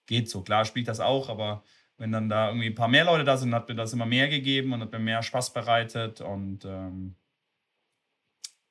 geht 0.08 0.30
so. 0.30 0.42
Klar 0.42 0.66
spiele 0.66 0.82
ich 0.82 0.88
das 0.88 1.00
auch, 1.00 1.30
aber 1.30 1.64
wenn 2.04 2.12
dann 2.12 2.28
da 2.28 2.50
irgendwie 2.50 2.68
ein 2.68 2.76
paar 2.76 2.90
mehr 2.90 3.06
Leute 3.06 3.24
da 3.24 3.38
sind, 3.38 3.56
hat 3.56 3.70
mir 3.70 3.76
das 3.76 3.94
immer 3.94 4.06
mehr 4.06 4.28
gegeben 4.28 4.74
und 4.74 4.82
hat 4.82 4.92
mir 4.92 5.00
mehr 5.00 5.24
Spaß 5.24 5.54
bereitet 5.54 6.20
und 6.20 6.66
ähm, 6.66 7.16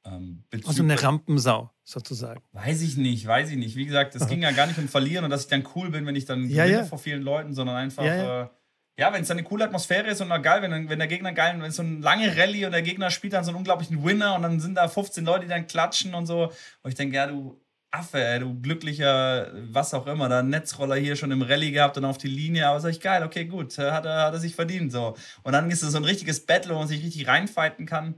ähm, 0.05 0.45
also 0.67 0.83
eine 0.83 1.03
Rampensau 1.03 1.71
sozusagen. 1.83 2.43
Weiß 2.53 2.83
ich 2.83 2.99
nicht, 2.99 3.27
weiß 3.27 3.51
ich 3.51 3.57
nicht. 3.57 3.75
Wie 3.75 3.87
gesagt, 3.87 4.15
es 4.15 4.29
ging 4.29 4.43
ja 4.43 4.51
gar 4.51 4.67
nicht 4.67 4.79
um 4.79 4.87
Verlieren 4.87 5.25
und 5.25 5.31
dass 5.31 5.45
ich 5.45 5.49
dann 5.49 5.67
cool 5.75 5.89
bin, 5.89 6.05
wenn 6.05 6.15
ich 6.15 6.27
dann 6.27 6.47
ja, 6.51 6.65
gewinne 6.65 6.83
ja. 6.83 6.85
vor 6.85 6.99
vielen 6.99 7.23
Leuten, 7.23 7.55
sondern 7.55 7.77
einfach, 7.77 8.05
ja, 8.05 8.17
ja. 8.17 8.43
Äh, 8.43 8.49
ja 8.99 9.13
wenn 9.15 9.23
es 9.23 9.29
dann 9.29 9.39
eine 9.39 9.47
coole 9.47 9.65
Atmosphäre 9.65 10.09
ist 10.09 10.21
und 10.21 10.29
geil, 10.43 10.61
wenn, 10.61 10.91
wenn 10.91 10.99
der 10.99 11.09
Gegner 11.09 11.33
geil, 11.33 11.55
wenn 11.57 11.71
es 11.71 11.77
so 11.77 11.83
eine 11.83 12.01
lange 12.01 12.37
Rallye 12.37 12.67
und 12.67 12.73
der 12.73 12.83
Gegner 12.83 13.09
spielt 13.09 13.33
dann 13.33 13.45
so 13.45 13.51
einen 13.53 13.57
unglaublichen 13.57 14.05
Winner 14.05 14.35
und 14.35 14.43
dann 14.43 14.61
sind 14.61 14.75
da 14.75 14.89
15 14.89 15.25
Leute, 15.25 15.47
die 15.47 15.49
dann 15.51 15.67
klatschen 15.67 16.15
und 16.15 16.27
so. 16.27 16.53
Und 16.83 16.91
ich 16.91 16.97
denke, 16.97 17.17
ja, 17.17 17.29
du 17.29 17.62
Affe, 17.95 18.25
ey, 18.25 18.41
du 18.41 18.59
glücklicher, 18.59 19.53
was 19.71 19.93
auch 19.93 20.07
immer, 20.07 20.29
da 20.31 20.43
Netzroller 20.43 20.97
hier 20.97 21.15
schon 21.15 21.31
im 21.31 21.43
Rallye 21.43 21.73
gehabt 21.73 21.99
und 21.99 22.07
auf 22.07 22.17
die 22.17 22.29
Linie, 22.29 22.67
aber 22.67 22.81
sag 22.81 22.91
ich, 22.91 23.01
geil, 23.01 23.23
okay, 23.23 23.45
gut, 23.45 23.77
hat 23.77 24.07
er, 24.07 24.25
hat 24.25 24.33
er 24.33 24.41
sich 24.41 24.55
verdient, 24.55 24.91
so. 24.91 25.15
Und 25.43 25.53
dann 25.53 25.71
ist 25.71 25.83
es 25.83 25.93
so 25.93 25.99
ein 25.99 26.05
richtiges 26.05 26.47
Battle, 26.47 26.75
wo 26.75 26.79
man 26.79 26.89
sich 26.89 27.05
richtig 27.05 27.29
reinfighten 27.29 27.85
kann. 27.85 28.15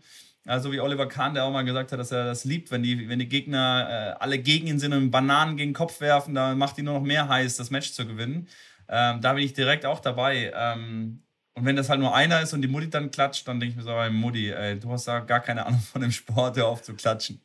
Also 0.46 0.70
wie 0.72 0.80
Oliver 0.80 1.08
Kahn, 1.08 1.34
der 1.34 1.44
auch 1.44 1.52
mal 1.52 1.64
gesagt 1.64 1.90
hat, 1.90 1.98
dass 1.98 2.12
er 2.12 2.24
das 2.24 2.44
liebt, 2.44 2.70
wenn 2.70 2.84
die, 2.84 3.08
wenn 3.08 3.18
die 3.18 3.28
Gegner 3.28 3.88
äh, 4.18 4.22
alle 4.22 4.38
gegen 4.38 4.68
ihn 4.68 4.78
sind 4.78 4.92
und 4.92 5.10
Bananen 5.10 5.56
gegen 5.56 5.70
den 5.70 5.76
Kopf 5.76 6.00
werfen, 6.00 6.34
da 6.34 6.54
macht 6.54 6.78
ihn 6.78 6.84
nur 6.84 6.94
noch 6.94 7.02
mehr 7.02 7.28
heiß, 7.28 7.56
das 7.56 7.70
Match 7.70 7.92
zu 7.92 8.06
gewinnen. 8.06 8.46
Ähm, 8.88 9.20
da 9.22 9.32
bin 9.32 9.42
ich 9.42 9.54
direkt 9.54 9.86
auch 9.86 10.00
dabei. 10.00 10.52
Ähm, 10.54 11.22
und 11.54 11.64
wenn 11.64 11.76
das 11.76 11.88
halt 11.88 12.00
nur 12.00 12.14
einer 12.14 12.42
ist 12.42 12.52
und 12.52 12.62
die 12.62 12.68
Mutti 12.68 12.90
dann 12.90 13.10
klatscht, 13.10 13.48
dann 13.48 13.58
denke 13.58 13.72
ich 13.72 13.76
mir 13.76 13.82
so, 13.82 14.12
Mutti, 14.12 14.50
ey, 14.50 14.78
du 14.78 14.90
hast 14.90 15.08
da 15.08 15.20
gar 15.20 15.40
keine 15.40 15.66
Ahnung 15.66 15.80
von 15.80 16.02
dem 16.02 16.12
Sport, 16.12 16.56
hör 16.58 16.66
auf 16.66 16.82
zu 16.82 16.94
klatschen. 16.94 17.40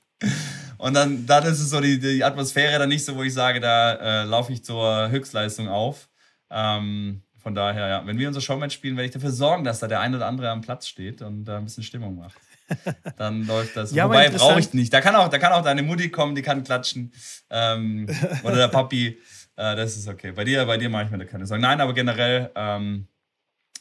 Und 0.79 0.93
dann, 0.93 1.25
dann 1.25 1.43
ist 1.43 1.59
es 1.59 1.69
so 1.69 1.81
die, 1.81 1.99
die 1.99 2.23
Atmosphäre 2.23 2.79
dann 2.79 2.87
nicht 2.87 3.03
so, 3.03 3.13
wo 3.17 3.23
ich 3.23 3.33
sage, 3.33 3.59
da 3.59 4.21
äh, 4.21 4.23
laufe 4.23 4.53
ich 4.53 4.63
zur 4.63 5.09
Höchstleistung 5.09 5.67
auf. 5.67 6.07
Ähm, 6.49 7.21
von 7.37 7.53
daher, 7.53 7.87
ja, 7.89 8.07
wenn 8.07 8.17
wir 8.17 8.29
unser 8.29 8.39
Showmatch 8.39 8.75
spielen, 8.75 8.95
werde 8.95 9.07
ich 9.07 9.13
dafür 9.13 9.31
sorgen, 9.31 9.65
dass 9.65 9.79
da 9.79 9.87
der 9.87 9.99
ein 9.99 10.15
oder 10.15 10.25
andere 10.25 10.49
am 10.49 10.61
Platz 10.61 10.87
steht 10.87 11.21
und 11.21 11.43
da 11.43 11.57
ein 11.57 11.65
bisschen 11.65 11.83
Stimmung 11.83 12.15
macht. 12.15 12.39
Dann 13.17 13.45
läuft 13.45 13.75
das. 13.75 13.91
ja, 13.91 14.05
Wobei 14.05 14.29
brauche 14.29 14.61
ich 14.61 14.73
nicht. 14.73 14.93
Da 14.93 15.01
kann, 15.01 15.15
auch, 15.15 15.27
da 15.27 15.37
kann 15.37 15.51
auch 15.51 15.63
deine 15.63 15.83
Mutti 15.83 16.09
kommen, 16.09 16.33
die 16.33 16.41
kann 16.41 16.63
klatschen. 16.63 17.11
Ähm, 17.49 18.07
oder 18.43 18.55
der 18.55 18.67
Papi. 18.69 19.19
Äh, 19.57 19.75
das 19.75 19.97
ist 19.97 20.07
okay. 20.07 20.31
Bei 20.31 20.45
dir, 20.45 20.65
bei 20.65 20.77
dir 20.77 20.89
mache 20.89 21.05
ich 21.05 21.11
mir 21.11 21.17
da 21.17 21.25
keine 21.25 21.45
Sorgen. 21.45 21.61
Nein, 21.61 21.81
aber 21.81 21.93
generell 21.93 22.51
ähm, 22.55 23.09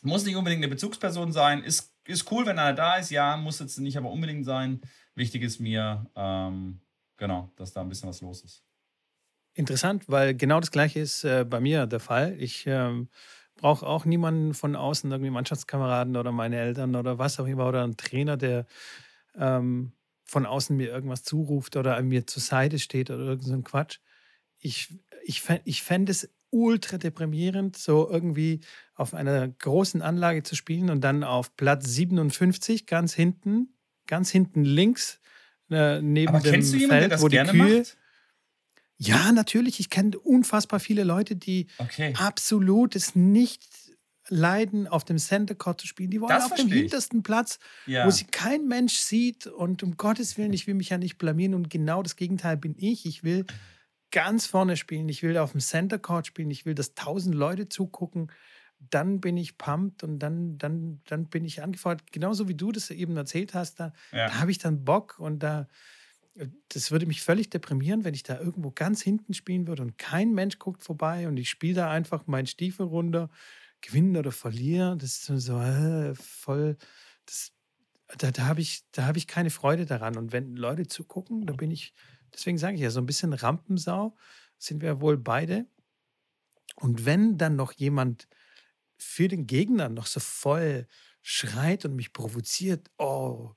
muss 0.02 0.24
nicht 0.24 0.34
unbedingt 0.34 0.64
eine 0.64 0.68
Bezugsperson 0.68 1.30
sein. 1.30 1.62
Ist, 1.62 1.94
ist 2.08 2.28
cool, 2.32 2.44
wenn 2.44 2.58
einer 2.58 2.74
da 2.74 2.96
ist. 2.96 3.10
Ja, 3.10 3.36
muss 3.36 3.60
jetzt 3.60 3.78
nicht 3.78 3.96
aber 3.96 4.10
unbedingt 4.10 4.44
sein. 4.44 4.80
Wichtig 5.14 5.42
ist 5.42 5.60
mir, 5.60 6.10
ähm, 6.16 6.80
genau, 7.18 7.50
dass 7.56 7.72
da 7.72 7.82
ein 7.82 7.88
bisschen 7.88 8.08
was 8.08 8.20
los 8.22 8.42
ist. 8.42 8.64
Interessant, 9.54 10.08
weil 10.08 10.34
genau 10.34 10.60
das 10.60 10.70
Gleiche 10.70 11.00
ist 11.00 11.24
äh, 11.24 11.44
bei 11.44 11.60
mir 11.60 11.86
der 11.86 12.00
Fall. 12.00 12.36
Ich 12.38 12.64
ähm, 12.66 13.08
brauche 13.56 13.86
auch 13.86 14.04
niemanden 14.04 14.54
von 14.54 14.76
außen, 14.76 15.10
irgendwie 15.10 15.30
Mannschaftskameraden 15.30 16.16
oder 16.16 16.30
meine 16.32 16.58
Eltern 16.58 16.94
oder 16.94 17.18
was 17.18 17.40
auch 17.40 17.46
immer 17.46 17.66
oder 17.66 17.82
einen 17.82 17.96
Trainer, 17.96 18.36
der 18.36 18.66
ähm, 19.34 19.92
von 20.24 20.46
außen 20.46 20.76
mir 20.76 20.88
irgendwas 20.90 21.24
zuruft 21.24 21.76
oder 21.76 22.00
mir 22.02 22.26
zur 22.26 22.42
Seite 22.42 22.78
steht 22.78 23.10
oder 23.10 23.24
irgend 23.24 23.44
so 23.44 23.60
Quatsch. 23.62 23.98
Ich, 24.60 24.94
ich, 25.24 25.42
ich 25.64 25.82
fände 25.82 26.12
es 26.12 26.30
ultra 26.50 26.98
deprimierend, 26.98 27.76
so 27.76 28.08
irgendwie 28.08 28.60
auf 28.94 29.14
einer 29.14 29.48
großen 29.48 30.02
Anlage 30.02 30.42
zu 30.44 30.56
spielen 30.56 30.90
und 30.90 31.02
dann 31.02 31.24
auf 31.24 31.56
Platz 31.56 31.88
57 31.88 32.86
ganz 32.86 33.12
hinten, 33.12 33.74
ganz 34.06 34.30
hinten 34.30 34.64
links 34.64 35.20
äh, 35.70 36.00
neben 36.00 36.34
Aber 36.34 36.40
dem 36.40 36.60
jemanden, 36.60 36.88
Feld, 36.88 37.20
wo 37.20 37.28
die 37.28 37.38
Kühe. 37.38 37.78
Macht? 37.78 37.96
Ja, 38.96 39.32
natürlich. 39.32 39.80
Ich 39.80 39.90
kenne 39.90 40.18
unfassbar 40.18 40.80
viele 40.80 41.04
Leute, 41.04 41.36
die 41.36 41.68
okay. 41.78 42.14
absolut 42.16 42.96
es 42.96 43.14
nicht 43.14 43.62
leiden, 44.28 44.86
auf 44.88 45.04
dem 45.04 45.18
Center 45.18 45.54
Court 45.54 45.80
zu 45.80 45.86
spielen. 45.86 46.10
Die 46.10 46.20
wollen 46.20 46.30
das 46.30 46.50
auf 46.50 46.54
dem 46.54 46.68
hintersten 46.68 47.22
Platz, 47.22 47.58
ja. 47.86 48.06
wo 48.06 48.10
sie 48.10 48.24
kein 48.24 48.66
Mensch 48.66 48.96
sieht. 48.98 49.46
Und 49.46 49.82
um 49.82 49.96
Gottes 49.96 50.36
Willen, 50.36 50.52
ich 50.52 50.66
will 50.66 50.74
mich 50.74 50.90
ja 50.90 50.98
nicht 50.98 51.16
blamieren. 51.16 51.54
Und 51.54 51.70
genau 51.70 52.02
das 52.02 52.16
Gegenteil 52.16 52.56
bin 52.56 52.74
ich. 52.76 53.06
Ich 53.06 53.22
will 53.22 53.46
ganz 54.10 54.46
vorne 54.46 54.76
spielen. 54.76 55.08
Ich 55.08 55.22
will 55.22 55.36
auf 55.38 55.52
dem 55.52 55.60
Center 55.60 55.98
Court 55.98 56.26
spielen. 56.26 56.50
Ich 56.50 56.66
will, 56.66 56.74
dass 56.74 56.94
tausend 56.94 57.34
Leute 57.34 57.68
zugucken. 57.68 58.30
Dann 58.78 59.20
bin 59.20 59.36
ich 59.36 59.58
pumped 59.58 60.04
und 60.04 60.18
dann, 60.18 60.58
dann, 60.58 61.00
dann 61.06 61.26
bin 61.26 61.44
ich 61.44 61.62
angefordert. 61.62 62.12
Genauso 62.12 62.48
wie 62.48 62.54
du 62.54 62.72
das 62.72 62.90
eben 62.90 63.16
erzählt 63.16 63.54
hast, 63.54 63.80
da, 63.80 63.92
ja. 64.12 64.28
da 64.28 64.40
habe 64.40 64.50
ich 64.50 64.58
dann 64.58 64.84
Bock 64.84 65.18
und 65.18 65.42
da 65.42 65.68
das 66.68 66.90
würde 66.90 67.06
mich 67.06 67.22
völlig 67.22 67.50
deprimieren, 67.50 68.04
wenn 68.04 68.14
ich 68.14 68.22
da 68.22 68.38
irgendwo 68.38 68.70
ganz 68.70 69.02
hinten 69.02 69.34
spielen 69.34 69.66
würde 69.66 69.82
und 69.82 69.98
kein 69.98 70.32
Mensch 70.32 70.58
guckt 70.58 70.82
vorbei 70.82 71.26
und 71.26 71.36
ich 71.36 71.50
spiele 71.50 71.74
da 71.74 71.90
einfach 71.90 72.26
meinen 72.26 72.46
Stiefel 72.46 72.86
runter, 72.86 73.30
gewinne 73.80 74.18
oder 74.20 74.32
verliere, 74.32 74.96
das 74.96 75.28
ist 75.28 75.44
so 75.44 75.60
äh, 75.60 76.14
voll, 76.14 76.76
das, 77.26 77.52
da, 78.18 78.30
da 78.30 78.46
habe 78.46 78.60
ich, 78.60 78.84
hab 78.96 79.16
ich 79.16 79.26
keine 79.26 79.50
Freude 79.50 79.86
daran. 79.86 80.16
Und 80.16 80.32
wenn 80.32 80.56
Leute 80.56 80.86
zugucken, 80.86 81.46
da 81.46 81.52
bin 81.52 81.70
ich, 81.70 81.92
deswegen 82.32 82.58
sage 82.58 82.76
ich 82.76 82.80
ja, 82.80 82.90
so 82.90 83.00
ein 83.00 83.06
bisschen 83.06 83.32
Rampensau 83.32 84.16
sind 84.58 84.82
wir 84.82 85.00
wohl 85.00 85.16
beide. 85.16 85.66
Und 86.76 87.04
wenn 87.04 87.38
dann 87.38 87.56
noch 87.56 87.72
jemand 87.72 88.28
für 88.98 89.28
den 89.28 89.46
Gegner 89.46 89.88
noch 89.88 90.06
so 90.06 90.20
voll 90.20 90.86
schreit 91.22 91.84
und 91.84 91.94
mich 91.96 92.12
provoziert, 92.12 92.90
oh, 92.98 93.52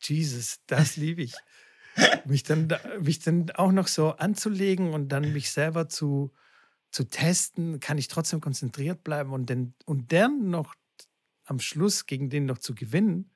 Jesus, 0.00 0.60
das 0.66 0.96
liebe 0.96 1.22
ich. 1.22 1.34
mich, 2.24 2.42
dann, 2.42 2.68
mich 3.00 3.20
dann 3.20 3.50
auch 3.52 3.72
noch 3.72 3.86
so 3.86 4.10
anzulegen 4.10 4.92
und 4.92 5.08
dann 5.08 5.32
mich 5.32 5.50
selber 5.50 5.88
zu, 5.88 6.32
zu 6.90 7.04
testen, 7.04 7.80
kann 7.80 7.98
ich 7.98 8.08
trotzdem 8.08 8.40
konzentriert 8.40 9.04
bleiben 9.04 9.32
und, 9.32 9.48
den, 9.48 9.74
und 9.84 10.12
dann 10.12 10.50
noch 10.50 10.74
am 11.44 11.60
Schluss 11.60 12.06
gegen 12.06 12.30
den 12.30 12.46
noch 12.46 12.58
zu 12.58 12.74
gewinnen 12.74 13.30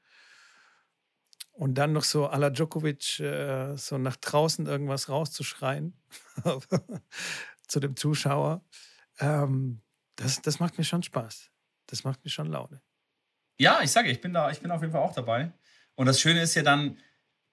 und 1.52 1.74
dann 1.74 1.92
noch 1.92 2.04
so 2.04 2.28
à 2.28 2.38
la 2.38 2.50
Djokovic 2.50 3.20
äh, 3.20 3.76
so 3.76 3.98
nach 3.98 4.16
draußen 4.16 4.66
irgendwas 4.66 5.08
rauszuschreien 5.08 5.92
zu 7.66 7.80
dem 7.80 7.96
Zuschauer, 7.96 8.64
ähm, 9.18 9.82
das, 10.18 10.42
das 10.42 10.58
macht 10.60 10.76
mir 10.78 10.84
schon 10.84 11.02
Spaß. 11.02 11.50
Das 11.86 12.04
macht 12.04 12.24
mir 12.24 12.30
schon 12.30 12.50
Laune. 12.50 12.82
Ja, 13.58 13.80
ich 13.82 13.90
sage, 13.90 14.10
ich 14.10 14.20
bin 14.20 14.34
da, 14.34 14.50
ich 14.50 14.60
bin 14.60 14.70
auf 14.70 14.80
jeden 14.82 14.92
Fall 14.92 15.02
auch 15.02 15.14
dabei. 15.14 15.52
Und 15.94 16.06
das 16.06 16.20
Schöne 16.20 16.42
ist 16.42 16.54
ja 16.54 16.62
dann 16.62 16.98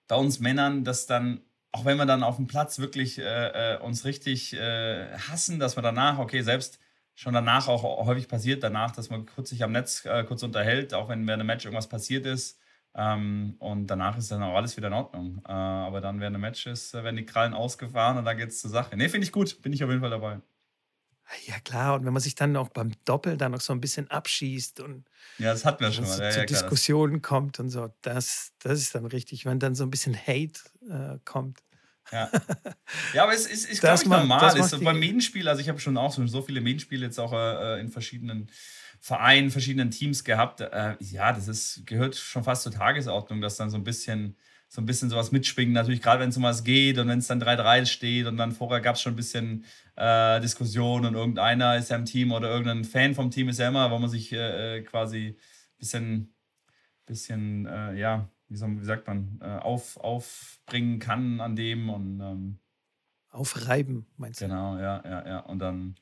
bei 0.07 0.15
uns 0.15 0.39
Männern, 0.39 0.83
dass 0.83 1.05
dann, 1.05 1.41
auch 1.71 1.85
wenn 1.85 1.97
wir 1.97 2.05
dann 2.05 2.23
auf 2.23 2.35
dem 2.35 2.47
Platz 2.47 2.79
wirklich 2.79 3.17
äh, 3.17 3.75
äh, 3.75 3.79
uns 3.79 4.05
richtig 4.05 4.53
äh, 4.53 5.17
hassen, 5.17 5.59
dass 5.59 5.77
wir 5.77 5.81
danach, 5.81 6.19
okay, 6.19 6.41
selbst 6.41 6.79
schon 7.15 7.33
danach 7.33 7.67
auch 7.67 7.83
häufig 8.05 8.27
passiert, 8.27 8.61
danach, 8.61 8.91
dass 8.91 9.09
man 9.09 9.25
kurz 9.25 9.49
sich 9.49 9.63
am 9.63 9.71
Netz 9.71 10.05
äh, 10.05 10.23
kurz 10.25 10.43
unterhält, 10.43 10.93
auch 10.93 11.07
wenn 11.07 11.25
während 11.27 11.41
einem 11.41 11.47
Match 11.47 11.65
irgendwas 11.65 11.87
passiert 11.87 12.25
ist. 12.25 12.59
Ähm, 12.93 13.55
und 13.59 13.87
danach 13.87 14.17
ist 14.17 14.31
dann 14.31 14.43
auch 14.43 14.55
alles 14.55 14.75
wieder 14.77 14.87
in 14.87 14.93
Ordnung. 14.93 15.41
Äh, 15.47 15.51
aber 15.51 16.01
dann 16.01 16.19
während 16.19 16.35
einem 16.35 16.41
Match 16.41 16.65
ist, 16.65 16.93
äh, 16.93 17.03
werden 17.03 17.15
die 17.15 17.25
Krallen 17.25 17.53
ausgefahren 17.53 18.17
und 18.17 18.25
dann 18.25 18.37
geht 18.37 18.49
es 18.49 18.61
zur 18.61 18.69
Sache. 18.69 18.95
Nee, 18.97 19.09
finde 19.09 19.25
ich 19.25 19.31
gut, 19.31 19.61
bin 19.61 19.73
ich 19.73 19.83
auf 19.83 19.89
jeden 19.89 20.01
Fall 20.01 20.11
dabei. 20.11 20.39
Ja, 21.47 21.59
klar. 21.59 21.95
Und 21.95 22.05
wenn 22.05 22.13
man 22.13 22.21
sich 22.21 22.35
dann 22.35 22.55
auch 22.55 22.69
beim 22.69 22.91
Doppel 23.03 23.37
dann 23.37 23.51
noch 23.51 23.61
so 23.61 23.73
ein 23.73 23.81
bisschen 23.81 24.09
abschießt 24.09 24.79
und 24.79 25.05
ja, 25.37 25.51
das 25.51 25.65
hatten 25.65 25.83
wir 25.83 25.91
schon 25.91 26.05
mal. 26.05 26.19
Ja, 26.19 26.29
zu 26.29 26.39
ja, 26.39 26.45
Diskussionen 26.45 27.21
kommt 27.21 27.59
und 27.59 27.69
so, 27.69 27.91
das, 28.01 28.53
das 28.59 28.79
ist 28.79 28.95
dann 28.95 29.05
richtig, 29.05 29.45
wenn 29.45 29.59
dann 29.59 29.75
so 29.75 29.83
ein 29.83 29.89
bisschen 29.89 30.15
Hate 30.15 30.59
äh, 30.89 31.17
kommt. 31.25 31.59
Ja. 32.11 32.29
ja, 33.13 33.23
aber 33.23 33.33
es 33.33 33.47
ist, 33.47 33.67
ist 33.67 33.79
glaube 33.79 34.01
ich, 34.01 34.07
normal. 34.07 34.57
Ist 34.57 34.69
so 34.69 34.79
beim 34.79 34.99
Medienspiel, 34.99 35.47
also 35.49 35.61
ich 35.61 35.69
habe 35.69 35.79
schon 35.79 35.97
auch 35.97 36.13
so, 36.13 36.25
so 36.27 36.41
viele 36.43 36.61
Medienspiele 36.61 37.05
jetzt 37.05 37.19
auch 37.19 37.33
äh, 37.33 37.79
in 37.79 37.89
verschiedenen 37.89 38.51
Vereinen, 38.99 39.49
verschiedenen 39.49 39.91
Teams 39.91 40.23
gehabt. 40.23 40.61
Äh, 40.61 40.95
ja, 40.99 41.33
das 41.33 41.47
ist, 41.47 41.85
gehört 41.85 42.15
schon 42.15 42.43
fast 42.43 42.63
zur 42.63 42.71
Tagesordnung, 42.71 43.41
dass 43.41 43.55
dann 43.55 43.69
so 43.69 43.77
ein 43.77 43.83
bisschen 43.83 44.37
so 44.67 44.81
ein 44.81 44.85
bisschen 44.85 45.09
sowas 45.09 45.31
mitschwingen. 45.31 45.73
Natürlich, 45.73 46.01
gerade 46.01 46.21
wenn 46.21 46.29
es 46.29 46.37
um 46.37 46.43
was 46.43 46.63
geht 46.63 46.97
und 46.97 47.07
wenn 47.07 47.19
es 47.19 47.27
dann 47.27 47.41
3-3 47.41 47.85
steht 47.85 48.27
und 48.27 48.37
dann 48.37 48.51
vorher 48.51 48.81
gab 48.81 48.95
es 48.95 49.01
schon 49.01 49.13
ein 49.13 49.17
bisschen 49.17 49.65
äh, 49.95 50.41
Diskussion 50.41 51.05
und 51.05 51.13
irgendeiner 51.13 51.77
ist 51.77 51.89
ja 51.89 51.95
im 51.95 52.05
Team 52.05 52.31
oder 52.31 52.49
irgendein 52.49 52.83
Fan 52.83 53.15
vom 53.15 53.31
Team 53.31 53.49
ist 53.49 53.59
ja 53.59 53.69
immer, 53.69 53.89
wo 53.91 53.99
man 53.99 54.09
sich 54.09 54.31
äh, 54.33 54.77
äh 54.77 54.81
quasi 54.81 55.27
ein 55.27 55.77
bisschen, 55.77 56.33
bisschen 57.05 57.65
äh, 57.65 57.95
ja, 57.97 58.29
wie, 58.49 58.57
soll, 58.57 58.79
wie, 58.79 58.85
sagt 58.85 59.07
man, 59.07 59.39
äh, 59.41 59.45
auf, 59.45 59.97
aufbringen 59.97 60.99
kann 60.99 61.39
an 61.41 61.55
dem 61.55 61.89
und 61.89 62.19
ähm, 62.21 62.59
aufreiben, 63.31 64.05
meinst 64.17 64.41
du? 64.41 64.45
Genau, 64.45 64.77
ja, 64.77 65.01
ja, 65.03 65.27
ja. 65.27 65.39
Und 65.41 65.59
dann. 65.59 65.95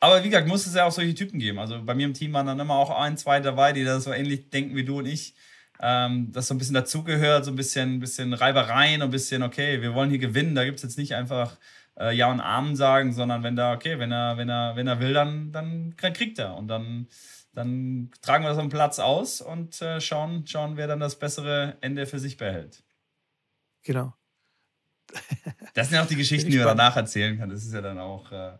Aber 0.00 0.22
wie 0.22 0.28
gesagt, 0.28 0.46
muss 0.46 0.66
es 0.66 0.74
ja 0.74 0.84
auch 0.84 0.92
solche 0.92 1.14
Typen 1.14 1.40
geben. 1.40 1.58
Also 1.58 1.82
bei 1.82 1.94
mir 1.94 2.06
im 2.06 2.14
Team 2.14 2.32
waren 2.32 2.46
dann 2.46 2.60
immer 2.60 2.74
auch 2.74 2.90
ein, 2.90 3.16
zwei 3.16 3.40
dabei, 3.40 3.72
die 3.72 3.82
da 3.82 3.98
so 3.98 4.12
ähnlich 4.12 4.48
denken 4.50 4.76
wie 4.76 4.84
du 4.84 4.98
und 4.98 5.06
ich 5.06 5.34
ähm, 5.80 6.32
das 6.32 6.48
so 6.48 6.54
ein 6.54 6.58
bisschen 6.58 6.74
dazugehört, 6.74 7.44
so 7.44 7.50
ein 7.50 7.56
bisschen, 7.56 8.00
bisschen 8.00 8.32
Reibereien 8.32 9.02
und 9.02 9.08
ein 9.08 9.12
bisschen, 9.12 9.42
okay, 9.42 9.80
wir 9.80 9.94
wollen 9.94 10.10
hier 10.10 10.18
gewinnen. 10.18 10.54
Da 10.54 10.64
gibt 10.64 10.78
es 10.78 10.82
jetzt 10.82 10.98
nicht 10.98 11.14
einfach 11.14 11.56
äh, 11.98 12.14
Ja 12.14 12.30
und 12.30 12.40
Amen 12.40 12.76
sagen, 12.76 13.12
sondern 13.12 13.42
wenn 13.42 13.56
da, 13.56 13.74
okay, 13.74 13.98
wenn 13.98 14.12
er, 14.12 14.36
wenn 14.36 14.48
er, 14.48 14.76
wenn 14.76 14.86
er 14.86 15.00
will, 15.00 15.12
dann, 15.12 15.52
dann 15.52 15.96
kriegt 15.96 16.38
er. 16.38 16.56
Und 16.56 16.68
dann, 16.68 17.08
dann 17.52 18.10
tragen 18.22 18.44
wir 18.44 18.48
das 18.48 18.58
am 18.58 18.68
Platz 18.68 18.98
aus 18.98 19.40
und 19.40 19.80
äh, 19.80 20.00
schauen, 20.00 20.46
schauen, 20.46 20.76
wer 20.76 20.86
dann 20.86 21.00
das 21.00 21.18
bessere 21.18 21.76
Ende 21.80 22.06
für 22.06 22.18
sich 22.18 22.36
behält. 22.36 22.82
Genau. 23.84 24.14
das 25.74 25.88
sind 25.88 25.96
ja 25.96 26.02
auch 26.02 26.08
die 26.08 26.16
Geschichten, 26.16 26.50
die 26.50 26.58
man 26.58 26.66
danach 26.66 26.96
erzählen 26.96 27.38
kann. 27.38 27.50
Das 27.50 27.64
ist 27.64 27.72
ja 27.72 27.80
dann 27.80 27.98
auch. 27.98 28.30
Äh, 28.32 28.58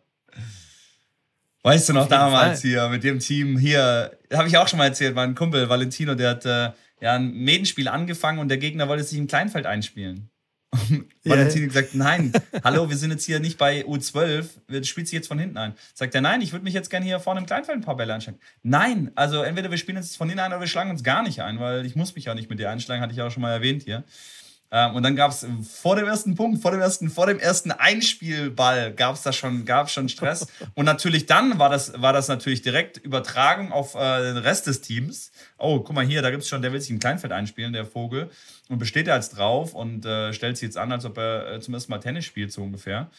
Weißt 1.64 1.88
du 1.88 1.92
noch 1.92 2.08
damals 2.08 2.60
Fall. 2.60 2.70
hier 2.70 2.88
mit 2.88 3.02
dem 3.02 3.18
Team 3.18 3.58
hier, 3.58 4.16
habe 4.32 4.48
ich 4.48 4.56
auch 4.56 4.68
schon 4.68 4.78
mal 4.78 4.86
erzählt, 4.86 5.14
mein 5.14 5.34
Kumpel 5.34 5.68
Valentino, 5.68 6.14
der 6.14 6.30
hat 6.30 6.46
äh, 6.46 6.70
ja, 7.00 7.14
ein 7.14 7.32
Medenspiel 7.32 7.88
angefangen 7.88 8.38
und 8.38 8.48
der 8.48 8.58
Gegner 8.58 8.88
wollte 8.88 9.04
sich 9.04 9.18
im 9.18 9.26
Kleinfeld 9.26 9.66
einspielen. 9.66 10.30
Valentin 11.24 11.62
yeah. 11.62 11.68
gesagt, 11.68 11.94
nein, 11.94 12.30
hallo, 12.62 12.90
wir 12.90 12.96
sind 12.96 13.10
jetzt 13.10 13.24
hier 13.24 13.40
nicht 13.40 13.56
bei 13.56 13.86
U12, 13.86 14.48
wir 14.66 14.84
spielen 14.84 15.06
sich 15.06 15.14
jetzt 15.14 15.28
von 15.28 15.38
hinten 15.38 15.56
ein. 15.56 15.74
Sagt 15.94 16.14
er, 16.14 16.20
nein, 16.20 16.42
ich 16.42 16.52
würde 16.52 16.64
mich 16.64 16.74
jetzt 16.74 16.90
gerne 16.90 17.06
hier 17.06 17.20
vorne 17.20 17.40
im 17.40 17.46
Kleinfeld 17.46 17.78
ein 17.78 17.84
paar 17.84 17.96
Bälle 17.96 18.12
einschlagen. 18.12 18.38
Nein, 18.62 19.10
also 19.14 19.42
entweder 19.42 19.70
wir 19.70 19.78
spielen 19.78 19.96
jetzt 19.96 20.16
von 20.16 20.28
hinten 20.28 20.40
ein 20.40 20.52
oder 20.52 20.60
wir 20.60 20.66
schlagen 20.66 20.90
uns 20.90 21.02
gar 21.02 21.22
nicht 21.22 21.40
ein, 21.40 21.58
weil 21.58 21.86
ich 21.86 21.96
muss 21.96 22.14
mich 22.14 22.26
ja 22.26 22.34
nicht 22.34 22.50
mit 22.50 22.58
dir 22.58 22.70
einschlagen, 22.70 23.00
hatte 23.00 23.14
ich 23.14 23.22
auch 23.22 23.30
schon 23.30 23.40
mal 23.40 23.52
erwähnt 23.52 23.82
hier. 23.82 24.04
Ähm, 24.70 24.94
und 24.94 25.02
dann 25.02 25.16
gab 25.16 25.30
es 25.30 25.46
vor 25.62 25.96
dem 25.96 26.06
ersten 26.06 26.34
Punkt, 26.34 26.60
vor 26.60 26.72
dem 26.72 26.80
ersten, 26.80 27.08
vor 27.08 27.26
dem 27.26 27.38
ersten 27.38 27.70
Einspielball 27.70 28.92
gab 28.92 29.14
es 29.14 29.22
da 29.22 29.32
schon, 29.32 29.64
gab's 29.64 29.92
schon 29.92 30.08
Stress. 30.08 30.46
Und 30.74 30.84
natürlich 30.84 31.26
dann 31.26 31.58
war 31.58 31.70
das, 31.70 32.00
war 32.00 32.12
das 32.12 32.28
natürlich 32.28 32.60
direkt 32.60 32.98
Übertragung 32.98 33.72
auf 33.72 33.94
äh, 33.94 34.22
den 34.22 34.36
Rest 34.36 34.66
des 34.66 34.82
Teams. 34.82 35.32
Oh, 35.56 35.80
guck 35.80 35.94
mal 35.94 36.04
hier, 36.04 36.20
da 36.20 36.30
gibt 36.30 36.42
es 36.42 36.48
schon, 36.48 36.60
der 36.60 36.72
will 36.72 36.80
sich 36.80 36.90
im 36.90 36.98
Kleinfeld 36.98 37.32
einspielen, 37.32 37.72
der 37.72 37.86
Vogel. 37.86 38.30
Und 38.68 38.78
besteht 38.78 39.08
er 39.08 39.16
jetzt 39.16 39.38
drauf 39.38 39.74
und 39.74 40.04
äh, 40.04 40.34
stellt 40.34 40.58
sich 40.58 40.66
jetzt 40.66 40.76
an, 40.76 40.92
als 40.92 41.06
ob 41.06 41.16
er 41.16 41.54
äh, 41.54 41.60
zum 41.60 41.72
ersten 41.72 41.90
Mal 41.90 41.98
Tennis 42.00 42.26
spielt, 42.26 42.52
so 42.52 42.62
ungefähr. 42.62 43.10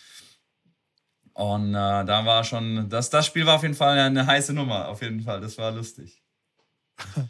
Und 1.34 1.70
äh, 1.70 1.74
da 1.74 2.26
war 2.26 2.44
schon, 2.44 2.90
das, 2.90 3.10
das 3.10 3.26
Spiel 3.26 3.46
war 3.46 3.56
auf 3.56 3.64
jeden 3.64 3.74
Fall 3.74 3.98
eine 3.98 4.28
heiße 4.28 4.54
Nummer, 4.54 4.90
auf 4.90 5.02
jeden 5.02 5.22
Fall. 5.22 5.42
Das 5.42 5.58
war 5.58 5.72
lustig. 5.72 6.22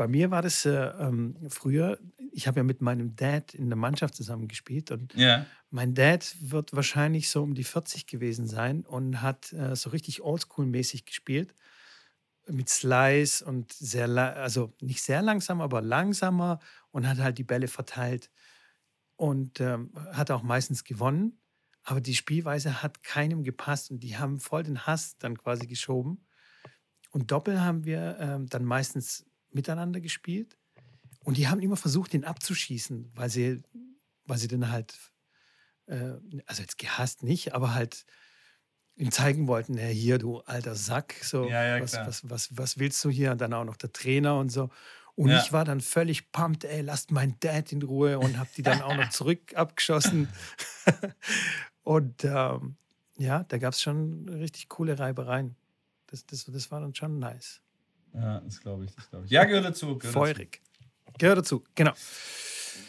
Bei 0.00 0.08
mir 0.08 0.30
war 0.30 0.40
das 0.40 0.64
äh, 0.64 0.70
ähm, 0.70 1.36
früher, 1.50 1.98
ich 2.32 2.48
habe 2.48 2.60
ja 2.60 2.64
mit 2.64 2.80
meinem 2.80 3.16
Dad 3.16 3.52
in 3.52 3.68
der 3.68 3.76
Mannschaft 3.76 4.14
zusammengespielt 4.14 4.90
und 4.92 5.14
yeah. 5.14 5.44
mein 5.68 5.92
Dad 5.92 6.36
wird 6.40 6.72
wahrscheinlich 6.72 7.28
so 7.28 7.42
um 7.42 7.52
die 7.52 7.64
40 7.64 8.06
gewesen 8.06 8.46
sein 8.46 8.86
und 8.86 9.20
hat 9.20 9.52
äh, 9.52 9.76
so 9.76 9.90
richtig 9.90 10.22
oldschool-mäßig 10.22 11.04
gespielt 11.04 11.54
mit 12.46 12.70
Slice 12.70 13.44
und 13.44 13.74
sehr, 13.74 14.08
also 14.38 14.72
nicht 14.80 15.02
sehr 15.02 15.20
langsam, 15.20 15.60
aber 15.60 15.82
langsamer 15.82 16.60
und 16.92 17.06
hat 17.06 17.18
halt 17.18 17.36
die 17.36 17.44
Bälle 17.44 17.68
verteilt 17.68 18.30
und 19.16 19.60
ähm, 19.60 19.92
hat 20.12 20.30
auch 20.30 20.42
meistens 20.42 20.82
gewonnen. 20.82 21.42
Aber 21.82 22.00
die 22.00 22.16
Spielweise 22.16 22.82
hat 22.82 23.02
keinem 23.02 23.44
gepasst 23.44 23.90
und 23.90 24.02
die 24.02 24.16
haben 24.16 24.40
voll 24.40 24.62
den 24.62 24.86
Hass 24.86 25.18
dann 25.18 25.36
quasi 25.36 25.66
geschoben. 25.66 26.24
Und 27.10 27.32
Doppel 27.32 27.60
haben 27.60 27.84
wir 27.84 28.16
ähm, 28.18 28.46
dann 28.46 28.64
meistens 28.64 29.26
miteinander 29.52 30.00
gespielt. 30.00 30.56
Und 31.24 31.36
die 31.36 31.48
haben 31.48 31.60
immer 31.60 31.76
versucht, 31.76 32.12
den 32.12 32.24
abzuschießen, 32.24 33.12
weil 33.14 33.30
sie, 33.30 33.62
weil 34.24 34.38
sie 34.38 34.48
den 34.48 34.70
halt, 34.70 34.96
äh, 35.86 36.14
also 36.46 36.62
jetzt 36.62 36.78
gehasst 36.78 37.22
nicht, 37.22 37.54
aber 37.54 37.74
halt 37.74 38.06
ihm 38.96 39.10
zeigen 39.10 39.46
wollten, 39.46 39.76
ja, 39.76 39.86
hier, 39.86 40.18
du 40.18 40.40
alter 40.40 40.74
Sack, 40.74 41.14
so, 41.22 41.48
ja, 41.48 41.76
ja, 41.76 41.82
was, 41.82 41.94
was, 41.94 42.28
was, 42.28 42.56
was, 42.56 42.78
willst 42.78 43.02
du 43.04 43.10
hier? 43.10 43.32
Und 43.32 43.40
dann 43.40 43.52
auch 43.54 43.64
noch 43.64 43.76
der 43.76 43.92
Trainer 43.92 44.38
und 44.38 44.50
so. 44.50 44.70
Und 45.16 45.30
ich 45.30 45.52
war 45.52 45.66
dann 45.66 45.82
völlig 45.82 46.32
pumped, 46.32 46.64
ey, 46.64 46.80
lasst 46.80 47.10
meinen 47.10 47.38
Dad 47.40 47.72
in 47.72 47.82
Ruhe 47.82 48.18
und 48.18 48.38
hab 48.38 48.52
die 48.54 48.62
dann 48.62 48.80
auch 48.80 48.94
noch 48.94 49.08
zurück 49.10 49.54
abgeschossen. 49.54 50.28
und 51.82 52.24
ähm, 52.24 52.76
ja, 53.18 53.44
da 53.44 53.58
gab 53.58 53.74
es 53.74 53.82
schon 53.82 54.28
richtig 54.28 54.70
coole 54.70 54.98
Reibereien. 54.98 55.56
Das, 56.06 56.24
das, 56.24 56.46
das 56.46 56.70
war 56.70 56.80
dann 56.80 56.94
schon 56.94 57.18
nice. 57.18 57.60
Ja, 58.14 58.40
das 58.40 58.60
glaube 58.60 58.84
ich, 58.84 58.94
das 58.94 59.24
ich. 59.24 59.30
Ja, 59.30 59.44
gehört 59.44 59.64
dazu. 59.64 59.98
Gehört 59.98 60.14
Feurig. 60.14 60.60
Dazu. 60.62 61.18
Gehört 61.18 61.38
dazu, 61.38 61.64
genau. 61.74 61.92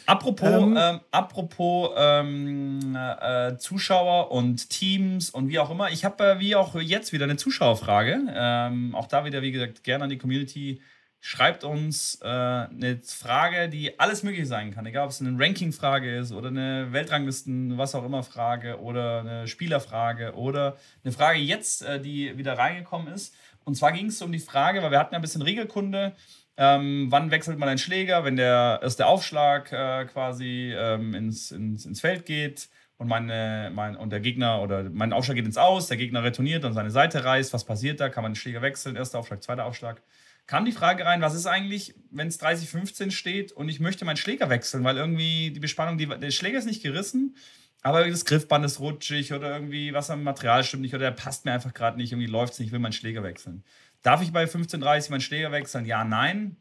Apropos, 0.06 0.48
ähm, 0.48 0.76
ähm, 0.76 1.00
apropos 1.10 1.90
ähm, 1.96 2.96
äh, 2.96 3.56
Zuschauer 3.56 4.32
und 4.32 4.68
Teams 4.68 5.30
und 5.30 5.48
wie 5.48 5.58
auch 5.58 5.70
immer, 5.70 5.90
ich 5.90 6.04
habe 6.04 6.24
äh, 6.24 6.40
wie 6.40 6.56
auch 6.56 6.74
jetzt 6.80 7.12
wieder 7.12 7.24
eine 7.24 7.36
Zuschauerfrage. 7.36 8.18
Ähm, 8.34 8.94
auch 8.94 9.06
da 9.06 9.24
wieder, 9.24 9.42
wie 9.42 9.52
gesagt, 9.52 9.84
gerne 9.84 10.04
an 10.04 10.10
die 10.10 10.18
Community. 10.18 10.80
Schreibt 11.24 11.62
uns 11.62 12.18
äh, 12.20 12.26
eine 12.26 13.00
Frage, 13.04 13.68
die 13.68 14.00
alles 14.00 14.24
möglich 14.24 14.48
sein 14.48 14.74
kann. 14.74 14.86
Egal, 14.86 15.04
ob 15.04 15.10
es 15.12 15.20
eine 15.20 15.38
Ranking-Frage 15.38 16.16
ist 16.16 16.32
oder 16.32 16.48
eine 16.48 16.92
Weltranglisten, 16.92 17.78
was 17.78 17.94
auch 17.94 18.04
immer 18.04 18.24
Frage 18.24 18.80
oder 18.80 19.20
eine 19.20 19.46
Spielerfrage 19.46 20.34
oder 20.34 20.76
eine 21.04 21.12
Frage 21.12 21.38
jetzt, 21.38 21.82
äh, 21.82 22.00
die 22.00 22.36
wieder 22.38 22.58
reingekommen 22.58 23.14
ist. 23.14 23.36
Und 23.64 23.76
zwar 23.76 23.92
ging 23.92 24.06
es 24.06 24.22
um 24.22 24.32
die 24.32 24.38
Frage, 24.38 24.82
weil 24.82 24.90
wir 24.90 24.98
hatten 24.98 25.14
ja 25.14 25.18
ein 25.18 25.22
bisschen 25.22 25.42
Regelkunde. 25.42 26.14
Ähm, 26.56 27.06
wann 27.10 27.30
wechselt 27.30 27.58
man 27.58 27.68
einen 27.68 27.78
Schläger, 27.78 28.24
wenn 28.24 28.36
der 28.36 28.80
erste 28.82 29.06
Aufschlag 29.06 29.72
äh, 29.72 30.04
quasi 30.04 30.74
ähm, 30.76 31.14
ins, 31.14 31.50
ins, 31.50 31.86
ins 31.86 32.00
Feld 32.00 32.26
geht? 32.26 32.68
und, 33.02 33.08
meine, 33.08 33.70
mein, 33.74 33.96
und 33.96 34.10
der 34.10 34.20
Gegner 34.20 34.62
oder 34.62 34.88
mein 34.88 35.12
Aufschlag 35.12 35.34
geht 35.34 35.44
ins 35.44 35.58
Aus, 35.58 35.88
der 35.88 35.96
Gegner 35.96 36.22
retourniert 36.22 36.64
und 36.64 36.72
seine 36.72 36.92
Seite 36.92 37.24
reißt. 37.24 37.52
Was 37.52 37.64
passiert 37.64 37.98
da? 37.98 38.08
Kann 38.08 38.22
man 38.22 38.32
den 38.32 38.36
Schläger 38.36 38.62
wechseln? 38.62 38.94
Erster 38.94 39.18
Aufschlag, 39.18 39.42
zweiter 39.42 39.64
Aufschlag. 39.64 40.02
Kam 40.46 40.64
die 40.64 40.72
Frage 40.72 41.04
rein, 41.04 41.20
was 41.20 41.34
ist 41.34 41.46
eigentlich, 41.46 41.94
wenn 42.10 42.28
es 42.28 42.40
30-15 42.40 43.10
steht 43.10 43.52
und 43.52 43.68
ich 43.68 43.80
möchte 43.80 44.04
meinen 44.04 44.16
Schläger 44.16 44.50
wechseln, 44.50 44.84
weil 44.84 44.96
irgendwie 44.96 45.50
die 45.50 45.60
Bespannung, 45.60 45.98
die, 45.98 46.06
der 46.06 46.30
Schläger 46.30 46.58
ist 46.58 46.66
nicht 46.66 46.82
gerissen, 46.82 47.36
aber 47.82 48.08
das 48.08 48.24
Griffband 48.24 48.64
ist 48.64 48.80
rutschig 48.80 49.32
oder 49.32 49.52
irgendwie 49.52 49.92
was 49.92 50.10
am 50.10 50.22
Material 50.22 50.62
stimmt 50.64 50.82
nicht 50.82 50.94
oder 50.94 51.10
der 51.10 51.16
passt 51.16 51.44
mir 51.44 51.52
einfach 51.52 51.74
gerade 51.74 51.96
nicht, 51.96 52.12
irgendwie 52.12 52.30
läuft 52.30 52.54
es 52.54 52.58
nicht, 52.58 52.68
ich 52.68 52.72
will 52.72 52.78
meinen 52.78 52.92
Schläger 52.92 53.22
wechseln. 53.22 53.64
Darf 54.02 54.22
ich 54.22 54.32
bei 54.32 54.44
15.30 54.44 55.10
meinen 55.10 55.20
Schläger 55.20 55.52
wechseln? 55.52 55.84
Ja, 55.84 56.04
nein. 56.04 56.56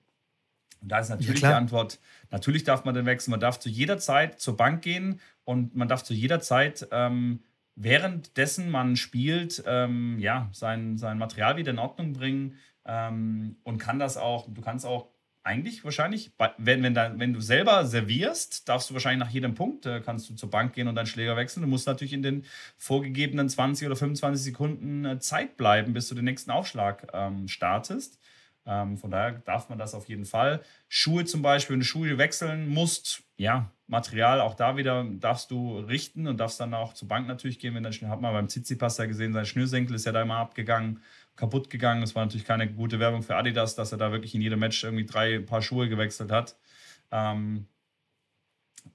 Und 0.82 0.92
da 0.92 1.00
ist 1.00 1.10
natürlich 1.10 1.42
ja, 1.42 1.50
die 1.50 1.56
Antwort, 1.56 2.00
natürlich 2.32 2.64
darf 2.64 2.86
man 2.86 2.96
den 2.96 3.06
wechseln. 3.06 3.32
Man 3.32 3.40
darf 3.40 3.60
zu 3.60 3.70
jeder 3.70 4.00
Zeit 4.00 4.40
zur 4.40 4.58
Bank 4.58 4.82
gehen 4.82 5.20
und 5.44 5.76
man 5.76 5.88
darf 5.88 6.04
zu 6.04 6.14
jeder 6.14 6.40
Zeit, 6.40 6.88
ähm, 6.92 7.44
währenddessen 7.76 8.70
man 8.72 8.96
spielt, 8.96 9.64
ähm, 9.68 10.18
ja, 10.20 10.50
sein, 10.54 10.98
sein 10.98 11.20
Material 11.20 11.58
wieder 11.58 11.72
in 11.72 11.80
Ordnung 11.80 12.14
bringen 12.14 12.58
ähm, 12.86 13.58
und 13.64 13.78
kann 13.78 14.00
das 14.00 14.18
auch, 14.18 14.48
du 14.52 14.62
kannst 14.62 14.86
auch 14.86 15.10
eigentlich 15.44 15.84
wahrscheinlich, 15.84 16.32
wenn, 16.58 16.84
wenn, 16.84 16.94
da, 16.94 17.14
wenn 17.18 17.34
du 17.34 17.42
selber 17.42 17.86
servierst, 17.86 18.70
darfst 18.70 18.90
du 18.90 18.94
wahrscheinlich 18.94 19.28
nach 19.28 19.34
jedem 19.34 19.56
Punkt, 19.56 19.86
äh, 19.86 20.02
kannst 20.02 20.30
du 20.30 20.36
zur 20.36 20.50
Bank 20.50 20.74
gehen 20.74 20.88
und 20.88 20.96
deinen 20.96 21.08
Schläger 21.08 21.36
wechseln. 21.36 21.64
Du 21.64 21.68
musst 21.68 21.88
natürlich 21.88 22.14
in 22.14 22.22
den 22.22 22.46
vorgegebenen 22.78 23.50
20 23.50 23.88
oder 23.88 23.96
25 23.96 24.44
Sekunden 24.44 25.06
äh, 25.06 25.20
Zeit 25.20 25.58
bleiben, 25.58 25.94
bis 25.94 26.08
du 26.10 26.16
den 26.16 26.26
nächsten 26.26 26.52
Aufschlag 26.52 27.08
ähm, 27.14 27.48
startest. 27.48 28.20
Ähm, 28.66 28.98
von 28.98 29.10
daher 29.10 29.32
darf 29.32 29.70
man 29.70 29.80
das 29.80 29.96
auf 29.96 30.08
jeden 30.08 30.26
Fall. 30.26 30.62
Schuhe 30.88 31.26
zum 31.26 31.42
Beispiel, 31.42 31.74
wenn 31.74 31.80
du 31.80 31.86
Schuhe 31.86 32.18
wechseln 32.20 32.70
musst, 32.70 33.24
ja, 33.38 33.72
Material 33.88 34.40
auch 34.40 34.54
da 34.54 34.78
wieder 34.78 35.04
darfst 35.04 35.52
du 35.52 35.80
richten 35.80 36.28
und 36.28 36.38
darfst 36.38 36.60
dann 36.60 36.74
auch 36.74 36.94
zur 36.94 37.08
Bank 37.08 37.28
natürlich 37.28 37.60
gehen, 37.60 37.74
wenn 37.74 37.84
dann 37.84 37.94
hat 38.08 38.22
man 38.22 38.34
beim 38.34 38.48
Tsitsipas 38.48 38.98
ja 39.00 39.06
gesehen, 39.06 39.34
sein 39.34 39.46
Schnürsenkel 39.46 39.96
ist 39.96 40.06
ja 40.06 40.12
da 40.12 40.22
immer 40.22 40.38
abgegangen 40.38 41.02
kaputt 41.36 41.70
gegangen. 41.70 42.04
Es 42.04 42.16
war 42.16 42.26
natürlich 42.26 42.46
keine 42.46 42.72
gute 42.72 43.00
Werbung 43.00 43.24
für 43.24 43.36
Adidas, 43.36 43.76
dass 43.76 43.92
er 43.92 43.98
da 43.98 44.12
wirklich 44.12 44.36
in 44.36 44.42
jedem 44.42 44.60
Match 44.60 44.84
irgendwie 44.84 45.06
drei 45.06 45.40
Paar 45.40 45.62
Schuhe 45.62 45.90
gewechselt 45.90 46.32
hat. 46.32 46.58
Ähm, 47.12 47.68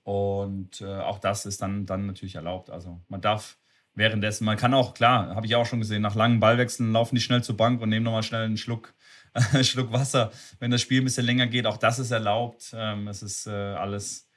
und 0.02 0.80
äh, 0.80 1.00
auch 1.00 1.18
das 1.18 1.46
ist 1.46 1.62
dann, 1.62 1.86
dann 1.86 2.06
natürlich 2.06 2.36
erlaubt. 2.36 2.70
Also 2.70 3.00
man 3.08 3.20
darf 3.20 3.58
währenddessen, 3.94 4.44
man 4.44 4.56
kann 4.56 4.74
auch, 4.74 4.94
klar, 4.94 5.34
habe 5.34 5.46
ich 5.46 5.56
auch 5.56 5.66
schon 5.66 5.80
gesehen, 5.80 6.02
nach 6.02 6.14
langen 6.14 6.38
Ballwechseln 6.38 6.92
laufen 6.92 7.14
die 7.14 7.20
schnell 7.20 7.42
zur 7.42 7.56
Bank 7.56 7.80
und 7.80 7.88
nehmen 7.88 8.04
nochmal 8.04 8.22
schnell 8.22 8.44
einen 8.44 8.58
Schluck, 8.58 8.94
Schluck 9.62 9.92
Wasser, 9.92 10.30
wenn 10.58 10.70
das 10.70 10.82
Spiel 10.82 11.00
ein 11.00 11.04
bisschen 11.04 11.26
länger 11.26 11.46
geht. 11.46 11.66
Auch 11.66 11.78
das 11.78 11.98
ist 11.98 12.10
erlaubt. 12.10 12.72
Ähm, 12.76 13.08
es 13.08 13.22
ist 13.22 13.46
äh, 13.46 13.50
alles 13.50 14.28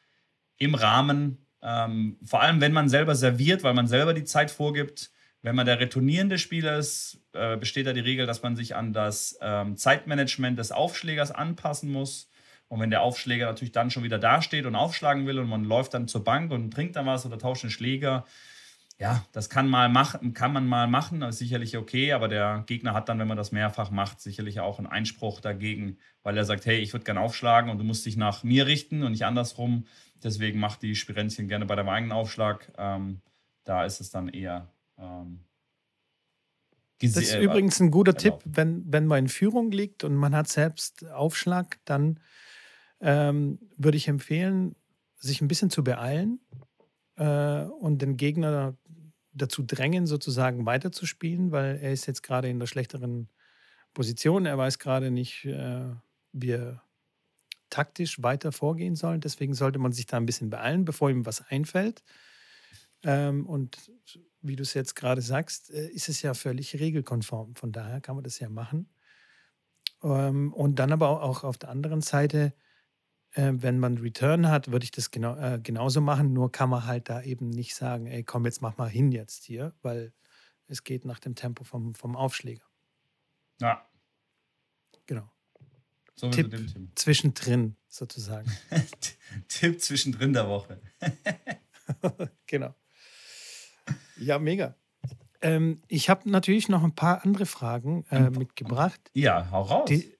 im 0.58 0.76
Rahmen. 0.76 1.46
Ähm, 1.62 2.18
vor 2.24 2.42
allem, 2.42 2.62
wenn 2.62 2.74
man 2.74 2.90
selber 2.90 3.16
serviert, 3.16 3.64
weil 3.64 3.74
man 3.74 3.88
selber 3.88 4.14
die 4.14 4.24
Zeit 4.24 4.50
vorgibt. 4.52 5.12
Wenn 5.42 5.56
man 5.56 5.66
der 5.66 5.80
retournierende 5.80 6.38
Spieler 6.38 6.78
ist, 6.78 7.22
äh, 7.34 7.56
besteht 7.56 7.88
da 7.88 7.94
die 7.94 8.02
Regel, 8.02 8.26
dass 8.26 8.44
man 8.44 8.56
sich 8.56 8.76
an 8.76 8.92
das 8.92 9.38
ähm, 9.42 9.78
Zeitmanagement 9.78 10.60
des 10.60 10.72
Aufschlägers 10.72 11.32
anpassen 11.32 11.92
muss. 11.92 12.30
Und 12.68 12.82
wenn 12.82 12.90
der 12.90 13.02
Aufschläger 13.02 13.46
natürlich 13.46 13.72
dann 13.72 13.90
schon 13.90 14.04
wieder 14.04 14.20
dasteht 14.20 14.66
und 14.66 14.76
aufschlagen 14.76 15.26
will 15.26 15.40
und 15.40 15.48
man 15.48 15.64
läuft 15.64 15.94
dann 15.94 16.08
zur 16.08 16.24
Bank 16.24 16.52
und 16.52 16.72
trinkt 16.72 16.96
dann 16.96 17.06
was 17.06 17.26
oder 17.26 17.38
tauscht 17.38 17.64
den 17.64 17.72
Schläger, 17.72 18.26
ja, 19.00 19.26
das 19.32 19.50
kann, 19.50 19.70
mal 19.70 19.88
machen, 19.88 20.34
kann 20.34 20.52
man 20.52 20.68
mal 20.68 20.88
machen, 20.88 21.22
das 21.22 21.36
ist 21.36 21.40
sicherlich 21.40 21.78
okay, 21.78 22.12
aber 22.12 22.28
der 22.28 22.66
Gegner 22.68 22.94
hat 22.94 23.08
dann, 23.08 23.18
wenn 23.18 23.30
man 23.30 23.38
das 23.38 23.54
mehrfach 23.54 23.92
macht, 23.92 24.20
sicherlich 24.20 24.60
auch 24.60 24.78
einen 24.78 24.88
Einspruch 24.88 25.40
dagegen, 25.40 25.98
weil 26.22 26.36
er 26.38 26.44
sagt, 26.44 26.66
hey, 26.66 26.80
ich 26.80 26.92
würde 26.92 27.06
gerne 27.06 27.22
aufschlagen 27.22 27.72
und 27.72 27.78
du 27.78 27.86
musst 27.86 28.06
dich 28.06 28.18
nach 28.18 28.44
mir 28.44 28.68
richten 28.68 29.04
und 29.04 29.12
nicht 29.14 29.26
andersrum. 29.26 29.86
Deswegen 30.22 30.60
macht 30.60 30.82
die 30.82 30.96
Spirenzchen 30.96 31.48
gerne 31.48 31.66
bei 31.66 31.78
deinem 31.78 31.88
eigenen 31.88 32.12
Aufschlag. 32.12 32.74
Ähm, 32.78 33.22
da 33.64 33.86
ist 33.86 34.02
es 34.02 34.12
dann 34.12 34.28
eher 34.28 34.68
ähm, 35.00 35.46
das 37.02 37.16
ist 37.16 37.34
äh, 37.34 37.42
übrigens 37.42 37.80
ein 37.80 37.92
guter 37.92 38.14
genau. 38.14 38.38
Tipp, 38.38 38.44
wenn, 38.46 38.84
wenn 38.92 39.06
man 39.06 39.20
in 39.20 39.30
Führung 39.30 39.72
liegt 39.72 40.04
und 40.04 40.16
man 40.16 40.36
hat 40.36 40.50
selbst 40.50 41.06
Aufschlag, 41.06 41.80
dann 41.86 42.20
ähm, 43.00 43.60
würde 43.78 43.98
ich 43.98 44.08
empfehlen, 44.08 44.76
sich 45.16 45.42
ein 45.42 45.48
bisschen 45.48 45.70
zu 45.70 45.84
beeilen 45.84 46.40
äh, 47.16 47.64
und 47.64 48.02
den 48.02 48.18
Gegner 48.18 48.78
dazu 49.32 49.64
drängen, 49.64 50.08
sozusagen 50.08 50.66
weiterzuspielen, 50.66 51.52
weil 51.52 51.78
er 51.78 51.94
ist 51.94 52.06
jetzt 52.06 52.24
gerade 52.24 52.50
in 52.50 52.60
der 52.60 52.68
schlechteren 52.68 53.30
Position. 53.94 54.46
Er 54.46 54.58
weiß 54.58 54.80
gerade 54.80 55.12
nicht, 55.12 55.46
äh, 55.46 55.94
wie 56.34 56.52
er 56.52 56.84
taktisch 57.70 58.22
weiter 58.22 58.52
vorgehen 58.52 58.96
soll. 58.96 59.20
Deswegen 59.20 59.54
sollte 59.54 59.80
man 59.80 59.92
sich 59.92 60.06
da 60.06 60.18
ein 60.18 60.26
bisschen 60.26 60.50
beeilen, 60.50 60.84
bevor 60.84 61.10
ihm 61.10 61.26
was 61.26 61.42
einfällt. 61.42 62.04
Ähm, 63.04 63.46
und 63.46 63.78
wie 64.42 64.56
du 64.56 64.64
es 64.64 64.74
jetzt 64.74 64.96
gerade 64.96 65.22
sagst, 65.22 65.72
äh, 65.72 65.88
ist 65.88 66.10
es 66.10 66.22
ja 66.22 66.34
völlig 66.34 66.80
regelkonform. 66.80 67.56
Von 67.56 67.72
daher 67.72 68.02
kann 68.02 68.16
man 68.16 68.24
das 68.24 68.40
ja 68.40 68.50
machen. 68.50 68.90
Ähm, 70.04 70.54
und 70.54 70.80
dann 70.80 70.92
aber 70.92 71.22
auch 71.22 71.44
auf 71.44 71.58
der 71.58 71.70
anderen 71.70 72.02
Seite, 72.02 72.54
äh, 73.34 73.52
wenn 73.56 73.80
man 73.80 73.98
Return 73.98 74.48
hat, 74.48 74.72
würde 74.72 74.84
ich 74.84 74.92
das 74.92 75.12
genau, 75.12 75.36
äh, 75.36 75.60
genauso 75.62 76.02
machen. 76.02 76.34
Nur 76.34 76.52
kann 76.52 76.70
man 76.70 76.86
halt 76.86 77.10
da 77.10 77.22
eben 77.22 77.50
nicht 77.50 77.76
sagen, 77.76 78.08
ey, 78.08 78.24
komm, 78.24 78.46
jetzt 78.46 78.62
mach 78.62 78.78
mal 78.78 78.90
hin 78.90 79.12
jetzt 79.12 79.44
hier, 79.44 79.74
weil 79.82 80.14
es 80.68 80.84
geht 80.84 81.06
nach 81.06 81.20
dem 81.20 81.36
Tempo 81.36 81.64
vom, 81.64 81.96
vom 81.96 82.16
Aufschläger. 82.16 82.66
Ja. 83.60 83.86
Genau. 85.06 85.30
So 86.16 86.30
Tipp 86.30 86.54
zwischendrin 86.96 87.76
sozusagen. 87.88 88.52
Tipp 89.48 89.82
zwischendrin 89.82 90.34
der 90.34 90.48
Woche. 90.48 90.82
genau. 92.46 92.76
Ja, 94.20 94.40
mega. 94.40 94.76
Ähm, 95.42 95.82
ich 95.88 96.10
habe 96.10 96.30
natürlich 96.30 96.68
noch 96.68 96.84
ein 96.84 96.96
paar 96.96 97.24
andere 97.24 97.46
Fragen 97.46 98.06
äh, 98.10 98.30
mitgebracht. 98.30 99.00
Ja, 99.14 99.50
hau 99.52 99.62
raus. 99.62 99.90
Die, 99.90 100.18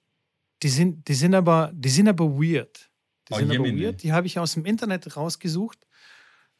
die, 0.62 0.68
sind, 0.68 1.06
die, 1.08 1.14
sind, 1.14 1.34
aber, 1.34 1.70
die 1.74 1.90
sind 1.90 2.08
aber 2.08 2.26
weird. 2.26 2.90
Die 3.28 3.34
oh, 3.34 3.36
sind 3.36 3.50
aber 3.50 3.64
weird. 3.64 4.02
Die 4.02 4.12
habe 4.12 4.26
ich 4.26 4.38
aus 4.38 4.54
dem 4.54 4.64
Internet 4.64 5.16
rausgesucht. 5.16 5.86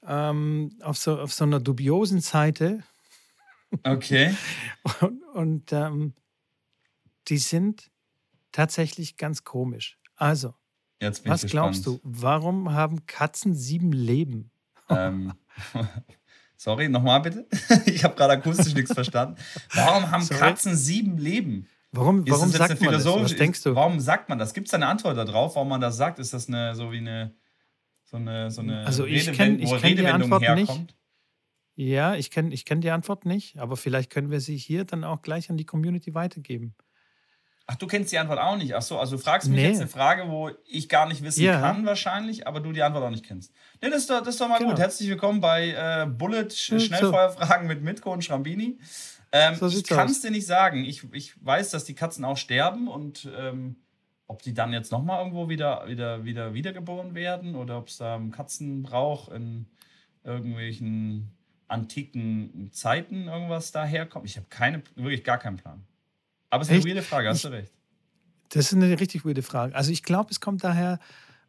Ähm, 0.06 0.76
auf, 0.82 0.98
so, 0.98 1.18
auf 1.18 1.32
so 1.32 1.44
einer 1.44 1.60
dubiosen 1.60 2.20
Seite. 2.20 2.82
Okay. 3.82 4.34
und, 5.00 5.22
und 5.34 5.72
ähm, 5.72 6.14
die 7.28 7.38
sind 7.38 7.90
tatsächlich 8.52 9.16
ganz 9.16 9.44
komisch. 9.44 9.98
Also, 10.16 10.54
was 11.00 11.46
glaubst 11.46 11.86
du, 11.86 11.98
warum 12.02 12.72
haben 12.72 13.06
Katzen 13.06 13.54
sieben 13.54 13.92
Leben? 13.92 14.50
Ähm, 14.90 15.32
Sorry, 16.60 16.90
nochmal 16.90 17.22
bitte. 17.22 17.46
ich 17.86 18.04
habe 18.04 18.14
gerade 18.14 18.34
akustisch 18.34 18.74
nichts 18.74 18.92
verstanden. 18.92 19.40
Warum 19.72 20.10
haben 20.10 20.22
Sorry? 20.22 20.40
Katzen 20.40 20.76
sieben 20.76 21.16
Leben? 21.16 21.66
Warum, 21.90 22.28
warum 22.28 22.50
sagt 22.50 22.82
man 22.82 22.92
das? 22.92 23.06
Was 23.06 23.34
denkst 23.34 23.62
du? 23.62 23.74
Warum 23.74 23.98
sagt 23.98 24.28
man 24.28 24.38
das? 24.38 24.52
Gibt 24.52 24.66
es 24.66 24.72
da 24.72 24.76
eine 24.76 24.86
Antwort 24.86 25.16
darauf, 25.16 25.54
warum 25.54 25.70
man 25.70 25.80
das 25.80 25.96
sagt? 25.96 26.18
Ist 26.18 26.34
das 26.34 26.48
eine, 26.48 26.74
so 26.74 26.92
wie 26.92 26.98
eine, 26.98 27.34
so 28.04 28.18
eine, 28.18 28.50
so 28.50 28.60
eine 28.60 28.84
also 28.84 29.06
ich 29.06 29.32
kenn, 29.32 29.58
ich 29.58 29.74
kenn 29.78 29.96
die 29.96 30.06
Antwort 30.06 30.42
herkommt? 30.42 30.80
Nicht. 30.80 30.96
Ja, 31.76 32.14
ich 32.14 32.30
kenne 32.30 32.52
ich 32.52 32.66
kenn 32.66 32.82
die 32.82 32.90
Antwort 32.90 33.24
nicht, 33.24 33.56
aber 33.56 33.78
vielleicht 33.78 34.10
können 34.10 34.30
wir 34.30 34.40
sie 34.40 34.58
hier 34.58 34.84
dann 34.84 35.02
auch 35.02 35.22
gleich 35.22 35.48
an 35.48 35.56
die 35.56 35.64
Community 35.64 36.12
weitergeben. 36.12 36.74
Ach, 37.72 37.76
du 37.76 37.86
kennst 37.86 38.10
die 38.10 38.18
Antwort 38.18 38.40
auch 38.40 38.56
nicht. 38.56 38.74
Ach 38.74 38.82
so, 38.82 38.98
also 38.98 39.16
du 39.16 39.22
fragst 39.22 39.48
mich 39.48 39.60
nee. 39.60 39.68
jetzt 39.68 39.80
eine 39.80 39.88
Frage, 39.88 40.28
wo 40.28 40.50
ich 40.66 40.88
gar 40.88 41.06
nicht 41.06 41.22
wissen 41.22 41.44
ja. 41.44 41.60
kann, 41.60 41.86
wahrscheinlich, 41.86 42.48
aber 42.48 42.58
du 42.58 42.72
die 42.72 42.82
Antwort 42.82 43.04
auch 43.04 43.10
nicht 43.10 43.24
kennst. 43.24 43.52
Nee, 43.80 43.90
das 43.90 44.00
ist 44.00 44.10
doch, 44.10 44.18
das 44.18 44.30
ist 44.30 44.40
doch 44.40 44.48
mal 44.48 44.58
genau. 44.58 44.70
gut. 44.70 44.80
Herzlich 44.80 45.08
willkommen 45.08 45.40
bei 45.40 45.68
äh, 45.68 46.06
Bullet 46.06 46.50
Schnellfeuerfragen 46.50 47.68
mit 47.68 47.80
Mitko 47.82 48.12
und 48.12 48.24
Schrambini. 48.24 48.80
Ähm, 49.30 49.54
so 49.54 49.68
ich 49.68 49.86
kann 49.86 50.08
es 50.08 50.20
dir 50.20 50.32
nicht 50.32 50.46
sagen. 50.46 50.84
Ich, 50.84 51.04
ich 51.12 51.34
weiß, 51.46 51.70
dass 51.70 51.84
die 51.84 51.94
Katzen 51.94 52.24
auch 52.24 52.36
sterben 52.36 52.88
und 52.88 53.28
ähm, 53.38 53.76
ob 54.26 54.42
die 54.42 54.52
dann 54.52 54.72
jetzt 54.72 54.90
nochmal 54.90 55.20
irgendwo 55.20 55.48
wieder, 55.48 55.86
wieder, 55.86 56.24
wieder 56.24 56.54
wiedergeboren 56.54 57.14
werden 57.14 57.54
oder 57.54 57.78
ob 57.78 57.86
es 57.86 57.98
da 57.98 58.16
einen 58.16 58.32
Katzenbrauch 58.32 59.28
in 59.28 59.66
irgendwelchen 60.24 61.30
antiken 61.68 62.70
Zeiten 62.72 63.28
irgendwas 63.28 63.70
daherkommt. 63.70 64.26
Ich 64.26 64.36
habe 64.36 64.48
keine, 64.50 64.82
wirklich 64.96 65.22
gar 65.22 65.38
keinen 65.38 65.56
Plan. 65.56 65.84
Aber 66.50 66.62
es 66.62 66.68
ist 66.68 66.74
eine 66.74 66.84
weirde 66.84 67.02
Frage, 67.02 67.28
hast 67.28 67.44
du 67.44 67.48
recht. 67.48 67.72
Das 68.50 68.66
ist 68.66 68.74
eine 68.74 68.98
richtig 68.98 69.24
weirde 69.24 69.42
Frage. 69.42 69.74
Also 69.74 69.92
ich 69.92 70.02
glaube, 70.02 70.30
es 70.30 70.40
kommt 70.40 70.64
daher, 70.64 70.98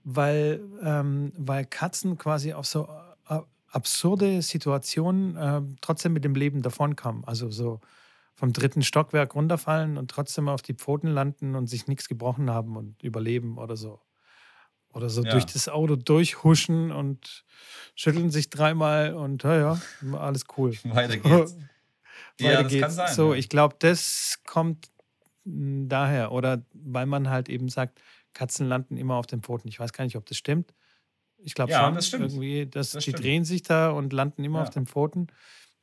weil, 0.04 0.62
ähm, 0.84 1.34
weil 1.36 1.66
Katzen 1.66 2.18
quasi 2.18 2.54
auf 2.54 2.68
so 2.68 2.88
äh, 3.28 3.40
absurde 3.72 4.42
Situationen 4.42 5.36
äh, 5.36 5.62
trotzdem 5.82 6.14
mit 6.14 6.24
dem 6.24 6.36
Leben 6.36 6.62
davonkommen. 6.62 7.24
Also 7.26 7.50
so 7.50 7.80
vom 8.34 8.54
dritten 8.54 8.82
Stockwerk 8.82 9.36
runterfallen 9.36 9.98
und 9.98 10.10
trotzdem 10.10 10.48
auf 10.48 10.62
die 10.62 10.74
Pfoten 10.74 11.08
landen 11.08 11.56
und 11.56 11.68
sich 11.68 11.88
nichts 11.88 12.08
gebrochen 12.08 12.50
haben 12.50 12.78
und 12.78 13.02
überleben 13.04 13.58
oder 13.58 13.76
so. 13.76 14.00
Oder 14.94 15.10
so 15.10 15.24
ja. 15.24 15.32
durch 15.32 15.46
das 15.46 15.70
Auto 15.70 15.96
durchhuschen 15.96 16.92
und 16.92 17.46
schütteln 17.96 18.30
sich 18.30 18.50
dreimal 18.50 19.14
und 19.14 19.44
ja, 19.44 19.58
ja, 19.58 19.82
alles 20.18 20.46
cool. 20.58 20.76
Weiter 20.84 21.18
geht's. 21.18 21.56
Weiter 22.40 22.68
ja, 22.70 22.82
das 22.82 22.96
sein. 22.96 23.14
So, 23.14 23.34
ja. 23.34 23.40
ich 23.40 23.50
glaube, 23.50 23.76
das 23.80 24.40
kommt 24.46 24.90
daher. 25.46 26.32
Oder 26.32 26.64
weil 26.74 27.06
man 27.06 27.30
halt 27.30 27.50
eben 27.50 27.70
sagt, 27.70 28.02
Katzen 28.34 28.68
landen 28.68 28.98
immer 28.98 29.16
auf 29.16 29.28
den 29.28 29.42
Pfoten. 29.42 29.68
Ich 29.68 29.80
weiß 29.80 29.94
gar 29.94 30.04
nicht, 30.06 30.16
ob 30.16 30.26
das 30.26 30.38
stimmt. 30.38 30.74
Ich 31.38 31.56
glaube 31.56 31.72
Ja, 31.72 31.86
schon. 31.86 31.96
das 31.96 32.08
stimmt. 32.08 32.32
Irgendwie, 32.32 32.68
dass 32.68 32.92
Das 32.92 33.04
die 33.04 33.10
stimmt. 33.12 33.24
drehen 33.26 33.44
sich 33.46 33.64
da 33.64 33.90
und 33.90 34.14
landen 34.14 34.44
immer 34.44 34.62
auf 34.62 34.70
den 34.70 34.86
Pfoten. 34.86 35.28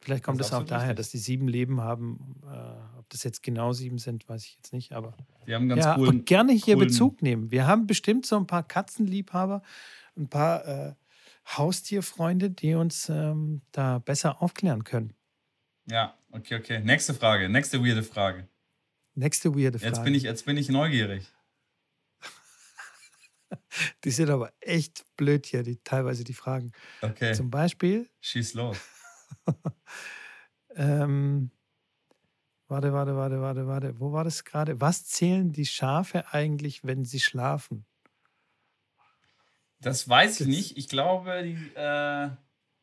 Vielleicht 0.01 0.23
kommt 0.23 0.39
Das 0.39 0.47
es 0.47 0.53
ist 0.53 0.59
auch 0.59 0.65
daher, 0.65 0.91
richtig. 0.91 0.97
dass 0.99 1.11
die 1.11 1.19
sieben 1.19 1.49
Leben 1.49 1.81
haben. 1.81 2.41
Äh, 2.45 2.99
ob 2.99 3.11
das 3.11 3.25
jetzt 3.25 3.43
genau 3.43 3.73
sieben 3.73 3.99
sind, 3.99 4.29
weiß 4.29 4.45
ich 4.45 4.55
jetzt 4.55 4.73
nicht. 4.73 4.93
Aber 4.93 5.17
Die 5.49 5.55
haben 5.57 5.69
ganz 5.69 5.85
ja, 5.85 5.97
coolen. 5.97 6.09
und 6.11 6.27
gerne 6.27 6.53
hier 6.53 6.77
coolen- 6.77 6.87
Bezug 6.89 7.21
nehmen. 7.21 7.51
Wir 7.51 7.67
haben 7.67 7.89
bestimmt 7.89 8.25
so 8.25 8.37
ein 8.37 8.47
paar 8.47 8.63
Katzenliebhaber, 8.63 9.63
ein 10.17 10.29
paar 10.29 10.65
äh, 10.69 10.95
Haustierfreunde, 11.57 12.51
die 12.51 12.75
uns 12.75 13.09
ähm, 13.09 13.63
da 13.73 13.99
besser 13.99 14.41
aufklären 14.43 14.85
können. 14.85 15.15
Ja, 15.91 16.19
okay, 16.31 16.57
okay. 16.57 16.81
Nächste 16.81 17.15
Frage, 17.15 17.49
nächste 17.49 17.83
weirde 17.83 18.03
Frage. 18.03 18.47
Nächste 19.15 19.55
weirde 19.55 19.79
Frage. 19.79 19.95
Jetzt 19.95 20.05
bin 20.05 20.15
ich, 20.15 20.23
jetzt 20.23 20.45
bin 20.45 20.57
ich 20.59 20.69
neugierig. 20.69 21.27
Die 24.05 24.11
sind 24.11 24.29
aber 24.29 24.53
echt 24.61 25.05
blöd 25.17 25.47
hier, 25.47 25.63
die, 25.63 25.79
teilweise 25.83 26.25
die 26.25 26.35
Fragen. 26.35 26.73
Okay, 27.01 27.33
Zum 27.33 27.51
Beispiel, 27.51 28.09
schieß 28.21 28.55
los. 28.55 28.77
ähm, 30.75 31.51
warte, 32.67 32.93
warte, 32.93 33.17
warte, 33.17 33.41
warte, 33.41 33.67
warte, 33.67 33.99
wo 33.99 34.13
war 34.13 34.25
das 34.25 34.45
gerade? 34.45 34.81
Was 34.81 35.07
zählen 35.07 35.53
die 35.53 35.67
Schafe 35.67 36.33
eigentlich, 36.33 36.85
wenn 36.85 37.05
sie 37.05 37.21
schlafen? 37.21 37.87
Das 39.81 40.09
weiß 40.09 40.41
ich 40.41 40.47
nicht. 40.49 40.77
Ich 40.77 40.89
glaube, 40.89 41.43
die, 41.45 41.57
äh, 41.75 42.31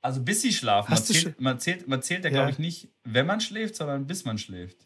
also 0.06 0.22
bis 0.22 0.42
sie 0.42 0.54
schlafen. 0.54 0.92
Man 0.94 1.04
zählt, 1.04 1.42
man 1.42 1.60
zählt, 1.60 1.88
man 1.88 2.02
zählt 2.02 2.24
ja, 2.26 2.30
Ja. 2.30 2.36
glaube 2.38 2.52
ich, 2.52 2.60
nicht, 2.60 2.90
wenn 3.04 3.26
man 3.26 3.42
schläft, 3.42 3.76
sondern 3.76 4.06
bis 4.08 4.24
man 4.24 4.38
schläft. 4.38 4.78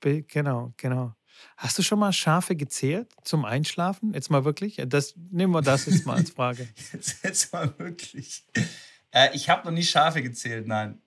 Genau, 0.00 0.72
genau. 0.76 1.14
Hast 1.56 1.78
du 1.78 1.82
schon 1.82 1.98
mal 1.98 2.12
Schafe 2.12 2.56
gezählt 2.56 3.12
zum 3.24 3.44
Einschlafen? 3.44 4.12
Jetzt 4.14 4.30
mal 4.30 4.44
wirklich? 4.44 4.80
Das, 4.86 5.14
nehmen 5.30 5.52
wir 5.52 5.62
das 5.62 5.86
jetzt 5.86 6.06
mal 6.06 6.16
als 6.16 6.30
Frage. 6.30 6.68
Jetzt, 6.92 7.22
jetzt 7.24 7.52
mal 7.52 7.72
wirklich. 7.78 8.44
Äh, 9.12 9.28
ich 9.34 9.48
habe 9.48 9.64
noch 9.66 9.72
nie 9.72 9.82
Schafe 9.82 10.22
gezählt, 10.22 10.66
nein. 10.66 11.00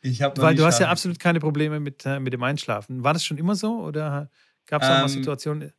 Ich 0.00 0.20
noch 0.20 0.36
Weil 0.38 0.54
du 0.54 0.64
hast 0.64 0.78
ja 0.78 0.86
Schafe- 0.86 0.90
absolut 0.92 1.18
keine 1.18 1.40
Probleme 1.40 1.80
mit, 1.80 2.04
äh, 2.06 2.18
mit 2.20 2.32
dem 2.32 2.42
Einschlafen. 2.42 3.02
War 3.04 3.12
das 3.12 3.24
schon 3.24 3.38
immer 3.38 3.54
so 3.56 3.80
oder 3.82 4.30
gab 4.66 4.82
es 4.82 4.88
auch 4.88 4.92
mal 4.92 5.02
Ähm, 5.02 5.08
Situationen? 5.08 5.72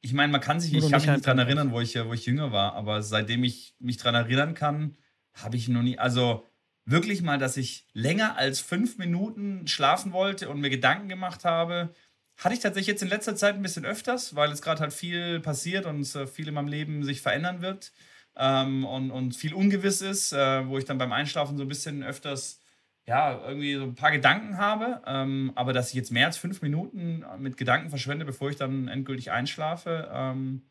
Ich 0.00 0.12
meine, 0.12 0.30
man 0.30 0.40
kann 0.40 0.60
sich, 0.60 0.72
ich 0.72 0.80
kann 0.80 0.90
nicht 0.90 1.06
mich 1.06 1.14
nicht 1.16 1.26
daran 1.26 1.38
erinnern, 1.38 1.70
wo 1.72 1.80
ich, 1.80 1.96
wo 1.96 2.12
ich 2.12 2.24
jünger 2.26 2.52
war, 2.52 2.74
aber 2.74 3.02
seitdem 3.02 3.42
ich 3.44 3.74
mich 3.80 3.96
daran 3.96 4.14
erinnern 4.14 4.54
kann, 4.54 4.96
habe 5.42 5.56
ich 5.56 5.68
noch 5.68 5.82
nie, 5.82 5.98
also 5.98 6.46
wirklich 6.84 7.22
mal, 7.22 7.38
dass 7.38 7.56
ich 7.56 7.86
länger 7.92 8.36
als 8.36 8.60
fünf 8.60 8.98
Minuten 8.98 9.66
schlafen 9.66 10.12
wollte 10.12 10.48
und 10.48 10.60
mir 10.60 10.70
Gedanken 10.70 11.08
gemacht 11.08 11.44
habe, 11.44 11.94
hatte 12.38 12.54
ich 12.54 12.60
tatsächlich 12.60 12.86
jetzt 12.88 13.02
in 13.02 13.08
letzter 13.08 13.36
Zeit 13.36 13.56
ein 13.56 13.62
bisschen 13.62 13.84
öfters, 13.84 14.34
weil 14.36 14.50
es 14.52 14.62
gerade 14.62 14.80
halt 14.80 14.92
viel 14.92 15.40
passiert 15.40 15.86
und 15.86 16.02
äh, 16.14 16.26
viel 16.26 16.48
in 16.48 16.54
meinem 16.54 16.68
Leben 16.68 17.02
sich 17.04 17.20
verändern 17.20 17.60
wird 17.62 17.92
ähm, 18.36 18.84
und, 18.84 19.10
und 19.10 19.36
viel 19.36 19.54
ungewiss 19.54 20.00
ist, 20.00 20.32
äh, 20.32 20.66
wo 20.68 20.78
ich 20.78 20.84
dann 20.84 20.98
beim 20.98 21.12
Einschlafen 21.12 21.56
so 21.56 21.64
ein 21.64 21.68
bisschen 21.68 22.02
öfters 22.02 22.60
ja, 23.06 23.40
irgendwie 23.46 23.74
so 23.74 23.84
ein 23.84 23.94
paar 23.94 24.12
Gedanken 24.12 24.58
habe, 24.58 25.02
ähm, 25.06 25.52
aber 25.54 25.72
dass 25.72 25.88
ich 25.88 25.94
jetzt 25.94 26.12
mehr 26.12 26.26
als 26.26 26.36
fünf 26.36 26.60
Minuten 26.60 27.24
mit 27.38 27.56
Gedanken 27.56 27.88
verschwende, 27.88 28.26
bevor 28.26 28.50
ich 28.50 28.56
dann 28.56 28.86
endgültig 28.86 29.30
einschlafe, 29.30 30.10
ähm, 30.12 30.62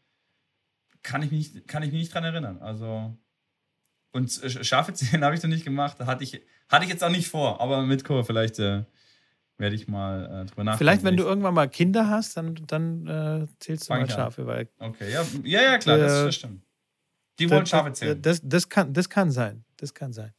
kann, 1.01 1.23
ich 1.23 1.31
mich 1.31 1.65
kann 1.65 1.81
ich 1.81 1.91
mich 1.91 2.01
nicht 2.01 2.13
dran 2.13 2.23
erinnern. 2.23 2.61
Also, 2.61 3.17
und 4.11 4.29
Sch- 4.29 4.63
Schafe 4.63 4.93
zählen 4.93 5.23
habe 5.25 5.35
ich 5.35 5.43
noch 5.43 5.49
nicht 5.49 5.65
gemacht, 5.65 5.99
hatte 5.99 6.23
ich, 6.23 6.41
hatte 6.69 6.85
ich 6.85 6.89
jetzt 6.91 7.03
auch 7.03 7.09
nicht 7.09 7.27
vor, 7.27 7.61
aber 7.61 7.83
mit 7.83 8.03
Chor 8.03 8.23
vielleicht 8.23 8.59
äh, 8.59 8.83
werde 9.57 9.75
ich 9.75 9.87
mal 9.87 10.25
äh, 10.25 10.45
drüber 10.45 10.63
nachdenken. 10.63 10.77
Vielleicht, 10.77 11.03
wenn 11.03 11.17
du 11.17 11.23
irgendwann 11.23 11.53
mal 11.53 11.67
Kinder 11.69 12.09
hast, 12.09 12.37
dann, 12.37 12.55
dann 12.67 13.07
äh, 13.07 13.47
zählst 13.59 13.85
du 13.85 13.87
Fang 13.87 14.01
mal. 14.01 14.09
Schafe. 14.09 14.45
Weil 14.45 14.69
Okay, 14.79 15.11
ja, 15.11 15.25
ja, 15.43 15.61
ja 15.63 15.77
klar, 15.77 15.97
das, 15.97 16.21
Äh, 16.21 16.25
das 16.25 16.35
stimmt. 16.35 16.61
Die 17.39 17.49
wollen 17.51 17.65
Schafe 17.67 17.93
zählen. 17.93 18.19
Das, 18.21 18.41
das, 18.43 18.67
kann, 18.69 18.93
das 18.93 19.09
kann 19.09 19.29
sein. 19.31 19.63
Das 19.77 19.93
kann 19.93 20.11
sein. 20.11 20.33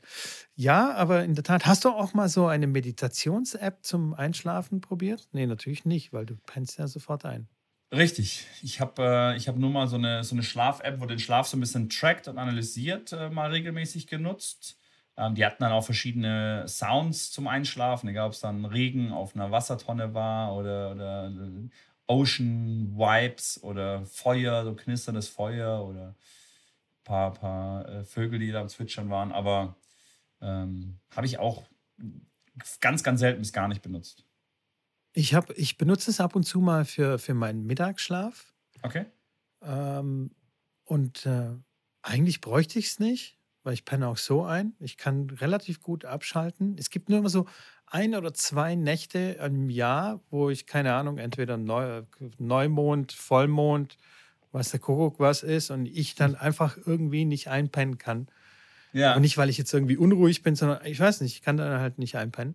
Ja, 0.56 0.94
aber 0.94 1.22
in 1.22 1.34
der 1.36 1.44
Tat, 1.44 1.64
hast 1.64 1.84
du 1.84 1.90
auch 1.90 2.12
mal 2.12 2.28
so 2.28 2.46
eine 2.48 2.66
Meditations-App 2.66 3.84
zum 3.84 4.14
Einschlafen 4.14 4.80
probiert? 4.80 5.28
Nee, 5.30 5.46
natürlich 5.46 5.84
nicht, 5.84 6.12
weil 6.12 6.26
du 6.26 6.34
pennst 6.46 6.76
ja 6.78 6.88
sofort 6.88 7.24
ein. 7.24 7.48
Richtig. 7.92 8.46
Ich 8.62 8.80
habe 8.80 9.34
äh, 9.36 9.40
hab 9.40 9.56
nur 9.56 9.70
mal 9.70 9.86
so 9.88 9.96
eine, 9.96 10.22
so 10.22 10.34
eine 10.34 10.42
Schlaf-App, 10.42 11.00
wo 11.00 11.06
den 11.06 11.18
Schlaf 11.18 11.46
so 11.46 11.56
ein 11.56 11.60
bisschen 11.60 11.88
trackt 11.88 12.28
und 12.28 12.36
analysiert, 12.36 13.12
äh, 13.12 13.30
mal 13.30 13.50
regelmäßig 13.50 14.06
genutzt. 14.06 14.76
Ähm, 15.16 15.34
die 15.34 15.44
hatten 15.46 15.62
dann 15.62 15.72
auch 15.72 15.84
verschiedene 15.84 16.64
Sounds 16.68 17.30
zum 17.30 17.48
Einschlafen. 17.48 18.08
Da 18.08 18.12
gab 18.12 18.32
es 18.32 18.40
dann 18.40 18.66
Regen 18.66 19.10
auf 19.12 19.34
einer 19.34 19.50
Wassertonne 19.50 20.12
war 20.12 20.54
oder, 20.54 20.90
oder 20.92 21.28
äh, 21.28 21.68
Ocean 22.06 22.92
Vibes 22.94 23.62
oder 23.62 24.04
Feuer, 24.04 24.64
so 24.64 24.74
knisterndes 24.74 25.28
Feuer 25.28 25.82
oder 25.86 26.08
ein 26.08 27.04
paar, 27.04 27.32
paar 27.34 27.88
äh, 27.88 28.04
Vögel, 28.04 28.38
die 28.38 28.52
da 28.52 28.60
am 28.62 28.68
Zwitschern 28.68 29.10
waren. 29.10 29.32
Aber 29.32 29.76
ähm, 30.42 31.00
habe 31.16 31.26
ich 31.26 31.38
auch 31.38 31.64
ganz, 32.80 33.02
ganz 33.02 33.20
selten 33.20 33.40
bis 33.40 33.52
gar 33.52 33.68
nicht 33.68 33.82
benutzt. 33.82 34.27
Ich, 35.18 35.34
hab, 35.34 35.50
ich 35.58 35.76
benutze 35.76 36.12
es 36.12 36.20
ab 36.20 36.36
und 36.36 36.44
zu 36.44 36.60
mal 36.60 36.84
für, 36.84 37.18
für 37.18 37.34
meinen 37.34 37.66
Mittagsschlaf. 37.66 38.54
Okay? 38.82 39.06
Ähm, 39.62 40.30
und 40.84 41.26
äh, 41.26 41.50
eigentlich 42.02 42.40
bräuchte 42.40 42.78
ich 42.78 42.86
es 42.86 43.00
nicht, 43.00 43.36
weil 43.64 43.74
ich 43.74 43.84
penne 43.84 44.06
auch 44.06 44.16
so 44.16 44.44
ein. 44.44 44.74
Ich 44.78 44.96
kann 44.96 45.28
relativ 45.30 45.80
gut 45.80 46.04
abschalten. 46.04 46.76
Es 46.78 46.90
gibt 46.90 47.08
nur 47.08 47.18
immer 47.18 47.30
so 47.30 47.46
ein 47.86 48.14
oder 48.14 48.32
zwei 48.32 48.76
Nächte 48.76 49.18
im 49.44 49.70
Jahr, 49.70 50.20
wo 50.30 50.50
ich, 50.50 50.66
keine 50.66 50.94
Ahnung, 50.94 51.18
entweder 51.18 51.56
Neu 51.56 52.02
Neumond, 52.38 53.10
Vollmond, 53.10 53.96
was 54.52 54.70
der 54.70 54.78
Kuckuck 54.78 55.18
was 55.18 55.42
ist, 55.42 55.70
und 55.70 55.86
ich 55.86 56.14
dann 56.14 56.36
einfach 56.36 56.76
irgendwie 56.86 57.24
nicht 57.24 57.48
einpennen 57.48 57.98
kann. 57.98 58.28
Ja. 58.92 59.10
Aber 59.10 59.20
nicht, 59.20 59.36
weil 59.36 59.50
ich 59.50 59.58
jetzt 59.58 59.74
irgendwie 59.74 59.96
unruhig 59.96 60.44
bin, 60.44 60.54
sondern 60.54 60.86
ich 60.86 61.00
weiß 61.00 61.22
nicht, 61.22 61.34
ich 61.34 61.42
kann 61.42 61.56
dann 61.56 61.80
halt 61.80 61.98
nicht 61.98 62.14
einpennen. 62.14 62.54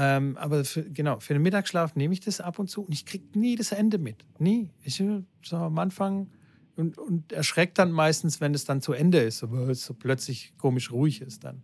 Ähm, 0.00 0.36
aber 0.36 0.64
für, 0.64 0.84
genau, 0.88 1.18
für 1.18 1.32
den 1.32 1.42
Mittagsschlaf 1.42 1.96
nehme 1.96 2.14
ich 2.14 2.20
das 2.20 2.40
ab 2.40 2.60
und 2.60 2.68
zu 2.70 2.82
und 2.82 2.92
ich 2.92 3.04
kriege 3.04 3.36
nie 3.36 3.56
das 3.56 3.72
Ende 3.72 3.98
mit. 3.98 4.24
Nie. 4.38 4.70
Ich 4.84 5.00
äh, 5.00 5.24
so 5.42 5.56
am 5.56 5.76
Anfang 5.78 6.30
und, 6.76 6.96
und 6.98 7.32
erschreckt 7.32 7.78
dann 7.78 7.90
meistens, 7.90 8.40
wenn 8.40 8.54
es 8.54 8.64
dann 8.64 8.80
zu 8.80 8.92
Ende 8.92 9.18
ist, 9.18 9.42
aber 9.42 9.68
es 9.68 9.84
so 9.84 9.94
plötzlich 9.94 10.54
komisch 10.56 10.92
ruhig 10.92 11.20
ist 11.20 11.42
dann. 11.42 11.62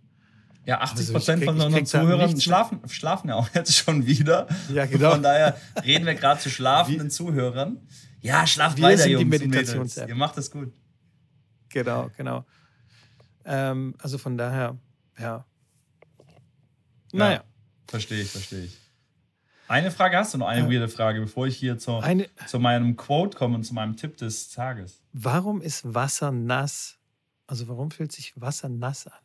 Ja, 0.66 0.80
80 0.80 0.98
Also 0.98 1.12
Prozent 1.12 1.38
krieg- 1.42 1.46
von 1.46 1.60
unseren 1.60 1.84
da 1.84 1.84
Zuhörern 1.84 2.40
schlafen, 2.40 2.80
schlafen 2.88 3.28
ja 3.28 3.36
auch 3.36 3.48
jetzt 3.54 3.72
schon 3.72 4.04
wieder. 4.04 4.48
Ja, 4.72 4.86
genau. 4.86 5.12
Von 5.12 5.22
daher 5.22 5.56
reden 5.84 6.04
wir 6.04 6.14
gerade 6.16 6.40
zu 6.40 6.50
schlafenden 6.50 7.10
Zuhörern. 7.10 7.86
Ja, 8.20 8.46
schlaft 8.48 8.78
Wir 8.78 8.84
weiter, 8.84 8.96
sind 9.02 9.06
die 9.10 9.12
Jungs 9.12 9.24
und 9.24 9.28
Mädels. 9.30 9.50
Meditations-App. 9.54 10.08
Ihr 10.08 10.14
macht 10.16 10.36
das 10.38 10.50
gut. 10.50 10.72
Genau, 11.68 12.10
genau. 12.16 12.44
Ähm, 13.44 13.94
also 13.98 14.18
von 14.18 14.36
daher, 14.36 14.76
ja. 15.20 15.44
Naja, 17.12 17.44
Verstehe 17.88 18.22
ich, 18.22 18.30
verstehe 18.30 18.64
ich. 18.64 18.76
Eine 19.66 19.90
Frage 19.90 20.16
hast 20.18 20.34
du 20.34 20.38
noch, 20.38 20.46
eine 20.48 20.66
Äh, 20.66 20.70
weirde 20.70 20.88
Frage, 20.88 21.20
bevor 21.20 21.46
ich 21.46 21.56
hier 21.56 21.78
zu, 21.78 21.96
eine, 21.98 22.28
zu 22.46 22.58
meinem 22.58 22.96
Quote 22.96 23.36
komme 23.38 23.54
und 23.54 23.64
zu 23.64 23.72
meinem 23.74 23.96
Tipp 23.96 24.16
des 24.18 24.50
Tages. 24.50 25.00
warum 25.12 25.62
ist 25.62 25.94
Wasser 25.94 26.30
nass? 26.32 26.98
Also 27.46 27.68
warum 27.68 27.90
fühlt 27.90 28.12
sich 28.12 28.38
Wasser 28.40 28.68
nass 28.68 29.06
an? 29.06 29.18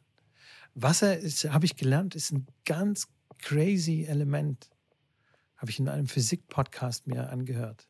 Wasser 0.75 1.17
ist, 1.17 1.43
habe 1.51 1.65
ich 1.65 1.75
gelernt, 1.75 2.15
ist 2.15 2.31
ein 2.31 2.47
ganz 2.65 3.07
crazy 3.39 4.05
Element. 4.07 4.69
Habe 5.57 5.71
ich 5.71 5.79
in 5.79 5.89
einem 5.89 6.07
Physik-Podcast 6.07 7.07
mir 7.07 7.29
angehört. 7.29 7.87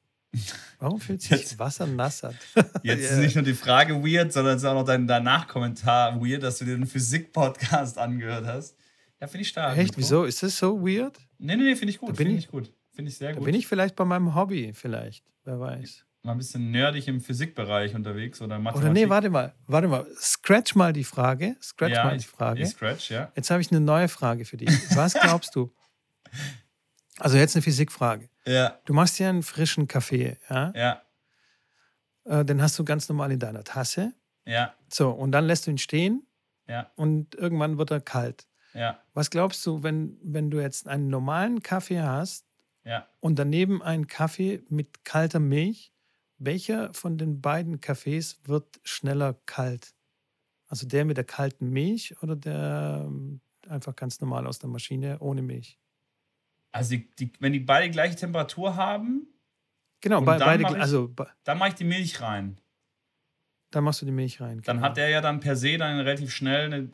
Warum 0.79 0.99
fühlt 0.99 1.21
sich 1.21 1.31
Jetzt- 1.31 1.59
Wasser 1.59 1.85
nass 1.87 2.23
an? 2.23 2.35
Jetzt 2.83 3.03
Ja. 3.03 3.09
ist 3.11 3.17
nicht 3.17 3.35
nur 3.35 3.43
die 3.43 3.53
Frage 3.53 4.03
weird, 4.03 4.31
sondern 4.33 4.55
es 4.57 4.63
ist 4.63 4.67
auch 4.67 4.73
noch 4.75 4.85
dein, 4.85 5.05
Nachkommentar 5.05 6.19
weird, 6.19 6.41
dass 6.43 6.57
du 6.59 6.65
dir 6.65 6.75
den 6.77 6.87
Physik-Podcast 6.87 7.97
angehört 7.99 8.45
hast. 8.45 8.75
Ja, 9.21 9.27
finde 9.27 9.41
ich 9.41 9.49
stark. 9.49 9.77
Echt? 9.77 9.97
Wieso? 9.97 10.23
Ist 10.23 10.43
das 10.43 10.57
so 10.57 10.81
weird? 10.81 11.17
Nee, 11.37 11.55
nee, 11.55 11.63
nee, 11.63 11.75
finde 11.75 11.91
ich 11.91 11.99
gut. 11.99 12.09
Da 12.09 12.13
Finde 12.15 12.33
ich- 12.33 12.39
ich 12.45 12.47
gut. 12.47 12.71
Finde 12.93 13.09
ich 13.11 13.17
sehr 13.17 13.29
Da 13.29 13.35
gut. 13.35 13.45
bin 13.45 13.55
ich 13.55 13.67
vielleicht 13.67 13.95
bei 13.95 14.03
meinem 14.05 14.35
Hobby, 14.35 14.71
vielleicht. 14.73 15.25
Wer 15.45 15.59
weiß. 15.59 16.05
mal 16.21 16.33
ein 16.33 16.37
bisschen 16.37 16.69
nerdig 16.71 17.07
im 17.07 17.21
Physikbereich 17.21 17.95
unterwegs 17.95 18.41
oder 18.41 18.59
Mathematik. 18.59 18.91
Oder 18.91 18.93
nee, 18.93 19.09
warte 19.09 19.29
mal, 19.29 19.53
warte 19.67 19.87
mal. 19.87 20.05
Scratch 20.19 20.75
mal 20.75 20.91
die 20.91 21.05
Frage. 21.05 21.55
Scratch 21.61 21.93
ja, 21.93 22.03
mal 22.03 22.11
die 22.17 22.19
ich, 22.19 22.27
Frage. 22.27 22.61
Ich 22.61 22.69
scratch, 22.69 23.09
ja. 23.09 23.31
Jetzt 23.35 23.49
habe 23.51 23.61
ich 23.61 23.71
eine 23.71 23.79
neue 23.79 24.09
Frage 24.09 24.43
für 24.43 24.57
dich. 24.57 24.69
Was 24.97 25.13
glaubst 25.21 25.55
du? 25.55 25.73
Also 27.19 27.37
jetzt 27.37 27.55
eine 27.55 27.61
Physikfrage. 27.63 28.29
Ja, 28.45 28.79
Du 28.85 28.93
machst 28.93 29.17
dir 29.17 29.29
einen 29.29 29.43
frischen 29.43 29.87
Kaffee, 29.87 30.37
ja? 30.49 30.73
ja, 30.75 31.01
Äh, 32.25 32.43
Den 32.45 32.61
hast 32.61 32.77
du 32.77 32.83
ganz 32.83 33.07
normal 33.07 33.31
in 33.31 33.39
deiner 33.39 33.63
Tasse. 33.63 34.13
ja, 34.45 34.73
So, 34.91 35.11
und 35.11 35.31
dann 35.31 35.45
lässt 35.45 35.67
du 35.67 35.71
ihn 35.71 35.77
stehen 35.77 36.27
ja, 36.67 36.91
und 36.95 37.33
irgendwann 37.35 37.77
wird 37.77 37.91
er 37.91 38.01
kalt. 38.01 38.45
Ja, 38.73 38.99
Was 39.13 39.29
glaubst 39.29 39.65
du, 39.65 39.83
wenn, 39.83 40.17
wenn 40.23 40.49
du 40.51 40.59
jetzt 40.59 40.87
einen 40.87 41.07
normalen 41.09 41.61
Kaffee 41.63 42.01
hast 42.01 42.45
ja. 42.83 43.07
und 43.19 43.37
daneben 43.39 43.81
einen 43.81 44.07
Kaffee 44.07 44.63
mit 44.69 45.03
kalter 45.05 45.39
Milch, 45.39 45.91
welcher 46.37 46.93
von 46.93 47.17
den 47.17 47.41
beiden 47.41 47.81
Kaffees 47.81 48.39
wird 48.45 48.79
schneller 48.83 49.33
kalt? 49.45 49.93
Also 50.67 50.87
der 50.87 51.03
mit 51.05 51.17
der 51.17 51.23
kalten 51.25 51.69
Milch 51.69 52.15
oder 52.21 52.35
der 52.35 53.05
ähm, 53.07 53.41
einfach 53.67 53.95
ganz 53.95 54.21
normal 54.21 54.45
aus 54.47 54.59
der 54.59 54.69
Maschine 54.69 55.19
ohne 55.19 55.41
Milch? 55.41 55.79
Also, 56.71 56.91
die, 56.95 57.09
die, 57.17 57.31
wenn 57.39 57.53
die 57.53 57.59
beide 57.59 57.89
gleiche 57.89 58.15
Temperatur 58.15 58.75
haben, 58.75 59.27
Genau, 60.01 60.19
be 60.21 60.27
dann 60.27 60.39
beide, 60.39 60.63
mach 60.63 60.75
ich- 60.75 60.81
also 60.81 61.13
dann 61.43 61.57
mache 61.57 61.69
ich 61.69 61.75
die 61.75 61.83
Milch 61.83 62.21
rein. 62.21 62.61
Dann 63.71 63.83
machst 63.83 64.01
du 64.01 64.05
die 64.05 64.11
Milch 64.11 64.39
rein. 64.41 64.61
Dann 64.61 64.77
genau. 64.77 64.87
hat 64.87 64.97
der 64.97 65.09
ja 65.09 65.21
dann 65.21 65.39
per 65.39 65.55
se 65.55 65.77
dann 65.77 65.97
relativ 65.99 66.31
schnell 66.31 66.65
eine 66.65 66.89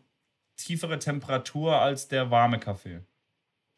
tiefere 0.55 0.99
Temperatur 0.99 1.79
als 1.81 2.07
der 2.07 2.31
warme 2.31 2.59
Kaffee. 2.59 3.01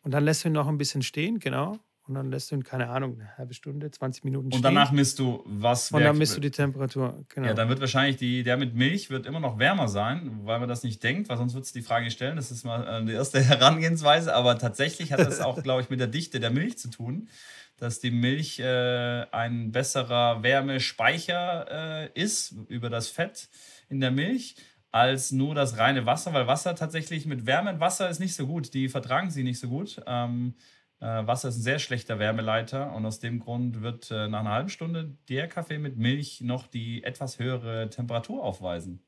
Und 0.01 0.11
dann 0.11 0.23
lässt 0.23 0.43
du 0.43 0.49
ihn 0.49 0.53
noch 0.53 0.67
ein 0.67 0.77
bisschen 0.77 1.01
stehen, 1.01 1.39
genau. 1.39 1.79
Und 2.07 2.13
dann 2.13 2.31
lässt 2.31 2.51
du 2.51 2.55
ihn, 2.55 2.63
keine 2.63 2.87
Ahnung, 2.87 3.19
eine 3.19 3.37
halbe 3.37 3.53
Stunde, 3.53 3.91
20 3.91 4.23
Minuten 4.23 4.49
stehen. 4.49 4.59
Und 4.59 4.63
danach 4.63 4.93
misst 4.93 5.19
du, 5.19 5.43
was 5.45 5.91
Und 5.91 6.01
dann 6.01 6.17
misst 6.17 6.37
du 6.37 6.39
die 6.39 6.51
Temperatur, 6.51 7.25
genau. 7.27 7.47
Ja, 7.47 7.53
dann 7.53 7.67
wird 7.67 7.81
wahrscheinlich 7.81 8.15
die, 8.15 8.43
der 8.43 8.55
mit 8.55 8.75
Milch 8.75 9.09
wird 9.09 9.25
immer 9.25 9.41
noch 9.41 9.59
wärmer 9.59 9.89
sein, 9.89 10.39
weil 10.43 10.59
man 10.59 10.69
das 10.69 10.83
nicht 10.83 11.03
denkt, 11.03 11.27
weil 11.27 11.35
sonst 11.35 11.53
wird 11.53 11.65
es 11.65 11.73
die 11.73 11.81
Frage 11.81 12.09
stellen. 12.09 12.37
Das 12.37 12.49
ist 12.49 12.63
mal 12.63 13.01
äh, 13.01 13.05
die 13.05 13.11
erste 13.11 13.41
Herangehensweise. 13.43 14.33
Aber 14.33 14.57
tatsächlich 14.57 15.11
hat 15.11 15.19
das 15.19 15.41
auch, 15.41 15.61
glaube 15.61 15.81
ich, 15.81 15.89
mit 15.89 15.99
der 15.99 16.07
Dichte 16.07 16.39
der 16.39 16.51
Milch 16.51 16.77
zu 16.77 16.89
tun, 16.89 17.27
dass 17.75 17.99
die 17.99 18.11
Milch 18.11 18.59
äh, 18.59 19.25
ein 19.31 19.73
besserer 19.73 20.41
Wärmespeicher 20.43 22.05
äh, 22.05 22.09
ist 22.13 22.55
über 22.69 22.89
das 22.89 23.09
Fett 23.09 23.49
in 23.89 23.99
der 23.99 24.11
Milch 24.11 24.55
als 24.91 25.31
nur 25.31 25.55
das 25.55 25.77
reine 25.77 26.05
Wasser, 26.05 26.33
weil 26.33 26.47
Wasser 26.47 26.75
tatsächlich 26.75 27.25
mit 27.25 27.45
Wärme 27.45 27.71
und 27.73 27.79
Wasser 27.79 28.09
ist 28.09 28.19
nicht 28.19 28.35
so 28.35 28.47
gut. 28.47 28.73
Die 28.73 28.89
vertragen 28.89 29.29
sie 29.29 29.43
nicht 29.43 29.59
so 29.59 29.67
gut. 29.67 30.01
Ähm, 30.07 30.55
äh, 30.99 31.05
Wasser 31.05 31.49
ist 31.49 31.57
ein 31.57 31.61
sehr 31.61 31.79
schlechter 31.79 32.19
Wärmeleiter 32.19 32.93
und 32.93 33.05
aus 33.05 33.19
dem 33.19 33.39
Grund 33.39 33.81
wird 33.81 34.09
äh, 34.11 34.27
nach 34.27 34.39
einer 34.39 34.51
halben 34.51 34.69
Stunde 34.69 35.15
der 35.29 35.47
Kaffee 35.47 35.77
mit 35.77 35.97
Milch 35.97 36.41
noch 36.41 36.67
die 36.67 37.03
etwas 37.03 37.37
höhere 37.37 37.89
Temperatur 37.89 38.43
aufweisen. 38.43 39.03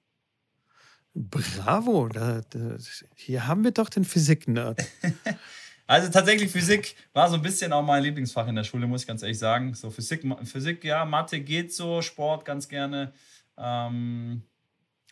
Bravo, 1.16 2.08
da, 2.08 2.42
da, 2.50 2.78
hier 3.16 3.48
haben 3.48 3.64
wir 3.64 3.72
doch 3.72 3.90
den 3.90 4.06
Physik-Nerd. 4.06 4.86
also 5.88 6.12
tatsächlich 6.12 6.52
Physik 6.52 6.96
war 7.14 7.30
so 7.30 7.36
ein 7.36 7.42
bisschen 7.42 7.74
auch 7.74 7.82
mein 7.82 8.04
Lieblingsfach 8.04 8.48
in 8.48 8.56
der 8.56 8.64
Schule, 8.64 8.86
muss 8.86 9.02
ich 9.02 9.08
ganz 9.08 9.24
ehrlich 9.24 9.40
sagen. 9.40 9.74
So 9.74 9.90
Physik, 9.90 10.24
Physik 10.44 10.84
ja, 10.84 11.06
Mathe 11.06 11.40
geht 11.40 11.74
so, 11.74 12.04
Sport 12.04 12.46
ganz 12.46 12.70
gerne. 12.70 13.14
Ähm, 13.58 14.44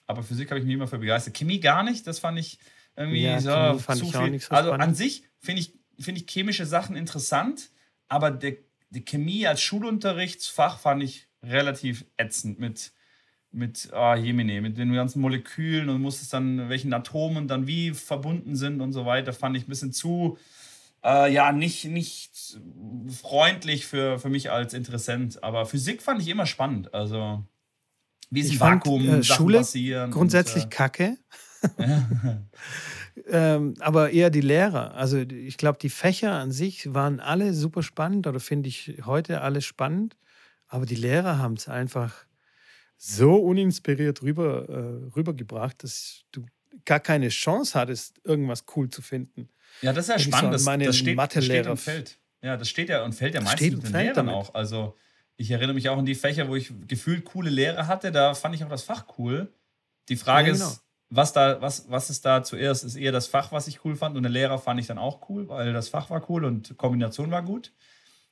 aber 0.08 0.24
Physik 0.24 0.49
habe 0.49 0.60
ich 0.60 0.66
mich 0.66 0.76
immer 0.76 0.88
für 0.88 0.97
begeistert. 0.97 1.36
Chemie 1.36 1.60
gar 1.60 1.84
nicht, 1.84 2.08
das 2.08 2.20
fand 2.20 2.39
ich 2.39 2.60
irgendwie 2.95 3.24
ja, 3.24 3.39
so 3.39 3.80
fand 3.80 3.99
zu 3.99 4.05
ich 4.05 4.16
viel. 4.16 4.39
So 4.39 4.55
also 4.55 4.72
an 4.72 4.95
sich 4.95 5.24
finde 5.39 5.62
ich 5.62 5.74
finde 5.99 6.22
ich 6.22 6.30
chemische 6.30 6.66
Sachen 6.66 6.95
interessant, 6.95 7.70
aber 8.08 8.32
der, 8.32 8.58
die 8.89 9.03
Chemie 9.03 9.47
als 9.47 9.62
Schulunterrichtsfach 9.62 10.80
fand 10.80 11.03
ich 11.03 11.28
relativ 11.43 12.05
ätzend 12.18 12.60
mit, 12.60 12.91
mit 13.51 13.89
oh, 13.93 14.14
Jemine, 14.14 14.62
mit 14.62 14.78
den 14.78 14.93
ganzen 14.93 15.22
Molekülen 15.22 15.89
und 15.89 16.01
musstest 16.01 16.34
dann, 16.34 16.70
welchen 16.70 16.93
Atomen 16.93 17.47
dann 17.47 17.68
wie 17.68 17.91
verbunden 17.91 18.55
sind 18.55 18.82
und 18.82 18.93
so 18.93 19.05
weiter, 19.05 19.34
fand 19.34 19.58
ich 19.58 19.64
ein 19.64 19.70
bisschen 19.70 19.93
zu, 19.93 20.38
äh, 21.03 21.32
ja, 21.32 21.51
nicht, 21.51 21.86
nicht 21.86 22.60
freundlich 23.10 23.86
für, 23.86 24.20
für 24.20 24.30
mich 24.30 24.51
als 24.51 24.74
Interessent. 24.74 25.43
Aber 25.43 25.66
Physik 25.66 26.01
fand 26.01 26.22
ich 26.22 26.28
immer 26.28 26.45
spannend. 26.45 26.93
Also, 26.93 27.43
wie 28.30 28.41
im 28.41 28.59
Vakuum 28.59 29.05
fand, 29.05 29.19
äh, 29.19 29.23
Schule 29.23 29.57
passieren. 29.59 30.11
Grundsätzlich 30.11 30.65
und, 30.65 30.73
äh, 30.73 30.75
kacke. 30.75 31.17
ähm, 33.30 33.73
aber 33.80 34.11
eher 34.11 34.30
die 34.30 34.41
Lehrer. 34.41 34.93
Also 34.95 35.17
ich 35.17 35.57
glaube, 35.57 35.80
die 35.80 35.89
Fächer 35.89 36.34
an 36.34 36.51
sich 36.51 36.93
waren 36.93 37.19
alle 37.19 37.53
super 37.53 37.84
spannend 37.84 38.28
oder 38.28 38.39
finde 38.39 38.69
ich 38.69 39.01
heute 39.05 39.41
alle 39.41 39.61
spannend. 39.61 40.17
Aber 40.67 40.86
die 40.86 40.95
Lehrer 40.95 41.39
haben 41.39 41.53
es 41.53 41.67
einfach 41.67 42.25
so 42.97 43.36
uninspiriert 43.36 44.21
rüber, 44.21 44.67
äh, 44.69 45.15
rübergebracht, 45.15 45.84
dass 45.84 46.23
du 46.32 46.45
gar 46.86 46.99
keine 46.99 47.30
Chance 47.30 47.80
hattest, 47.80 48.19
irgendwas 48.23 48.65
cool 48.75 48.89
zu 48.89 49.01
finden. 49.01 49.49
Ja, 49.82 49.93
das 49.93 50.05
ist 50.05 50.09
ja 50.09 50.19
spannend. 50.19 50.53
das, 50.53 50.65
das, 50.65 50.97
steht, 50.97 51.17
das 51.17 51.45
steht 51.45 51.67
und 51.67 51.78
fällt. 51.78 52.19
Ja, 52.41 52.57
das 52.57 52.69
steht 52.69 52.89
ja 52.89 53.03
und 53.03 53.13
fällt 53.13 53.36
ja 53.36 53.41
meistens 53.41 53.75
mit 53.75 53.84
den 53.86 53.91
Lehrern 53.91 54.15
damit. 54.15 54.34
auch. 54.34 54.53
Also 54.53 54.95
ich 55.38 55.52
erinnere 55.52 55.76
mich 55.76 55.88
auch 55.90 55.98
an 55.98 56.06
die 56.06 56.16
Fächer, 56.16 56.50
wo 56.50 56.56
ich 56.56 56.74
gefühlt 56.88 57.24
coole 57.26 57.50
Lehrer 57.50 57.88
hatte. 57.88 58.12
Da 58.12 58.34
fand 58.34 58.56
ich 58.56 58.64
auch 58.64 58.70
das 58.70 58.84
Fach 58.84 59.06
cool. 59.18 59.54
Die 60.10 60.16
Frage 60.16 60.50
ja, 60.50 60.54
genau. 60.54 60.68
ist, 60.68 60.84
was, 61.10 61.32
da, 61.32 61.62
was, 61.62 61.90
was 61.90 62.10
ist 62.10 62.26
da 62.26 62.44
zuerst? 62.44 62.84
Ist 62.84 62.96
eher 62.96 63.12
das 63.12 63.28
Fach, 63.28 63.52
was 63.52 63.68
ich 63.68 63.86
cool 63.86 63.96
fand 63.96 64.18
und 64.18 64.24
der 64.24 64.32
Lehrer 64.32 64.58
fand 64.58 64.80
ich 64.80 64.88
dann 64.88 64.98
auch 64.98 65.30
cool, 65.30 65.48
weil 65.48 65.74
das 65.74 65.90
Fach 65.90 66.10
war 66.10 66.28
cool 66.30 66.44
und 66.44 66.76
Kombination 66.78 67.32
war 67.32 67.44
gut. 67.44 67.72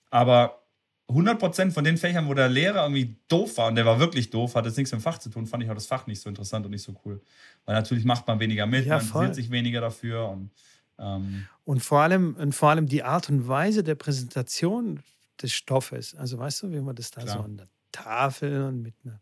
Aber 0.09 0.63
100% 1.07 1.71
von 1.71 1.83
den 1.83 1.97
Fächern, 1.97 2.27
wo 2.27 2.33
der 2.33 2.49
Lehrer 2.49 2.83
irgendwie 2.83 3.15
doof 3.27 3.57
war 3.57 3.67
und 3.67 3.75
der 3.75 3.85
war 3.85 3.99
wirklich 3.99 4.31
doof, 4.31 4.55
hat 4.55 4.65
jetzt 4.65 4.77
nichts 4.77 4.91
mit 4.91 5.01
dem 5.01 5.03
Fach 5.03 5.19
zu 5.19 5.29
tun, 5.29 5.45
fand 5.45 5.63
ich 5.63 5.69
auch 5.69 5.75
das 5.75 5.85
Fach 5.85 6.07
nicht 6.07 6.19
so 6.19 6.29
interessant 6.29 6.65
und 6.65 6.71
nicht 6.71 6.83
so 6.83 6.95
cool. 7.05 7.21
Weil 7.65 7.75
natürlich 7.75 8.05
macht 8.05 8.27
man 8.27 8.39
weniger 8.39 8.65
mit, 8.65 8.85
ja, 8.85 8.97
man 8.97 9.05
interessiert 9.05 9.35
sich 9.35 9.51
weniger 9.51 9.81
dafür. 9.81 10.29
Und, 10.29 10.49
ähm 10.97 11.45
und, 11.63 11.83
vor 11.83 11.99
allem, 11.99 12.35
und 12.35 12.53
vor 12.53 12.71
allem 12.71 12.87
die 12.87 13.03
Art 13.03 13.29
und 13.29 13.47
Weise 13.47 13.83
der 13.83 13.95
Präsentation 13.95 15.01
des 15.41 15.53
Stoffes. 15.53 16.15
Also 16.15 16.37
weißt 16.37 16.63
du, 16.63 16.71
wie 16.71 16.81
man 16.81 16.95
das 16.95 17.11
da 17.11 17.21
Klar. 17.21 17.37
so 17.37 17.43
an 17.43 17.57
der 17.57 17.67
Tafel 17.91 18.63
und 18.63 18.81
mit 18.81 18.95
einer 19.03 19.21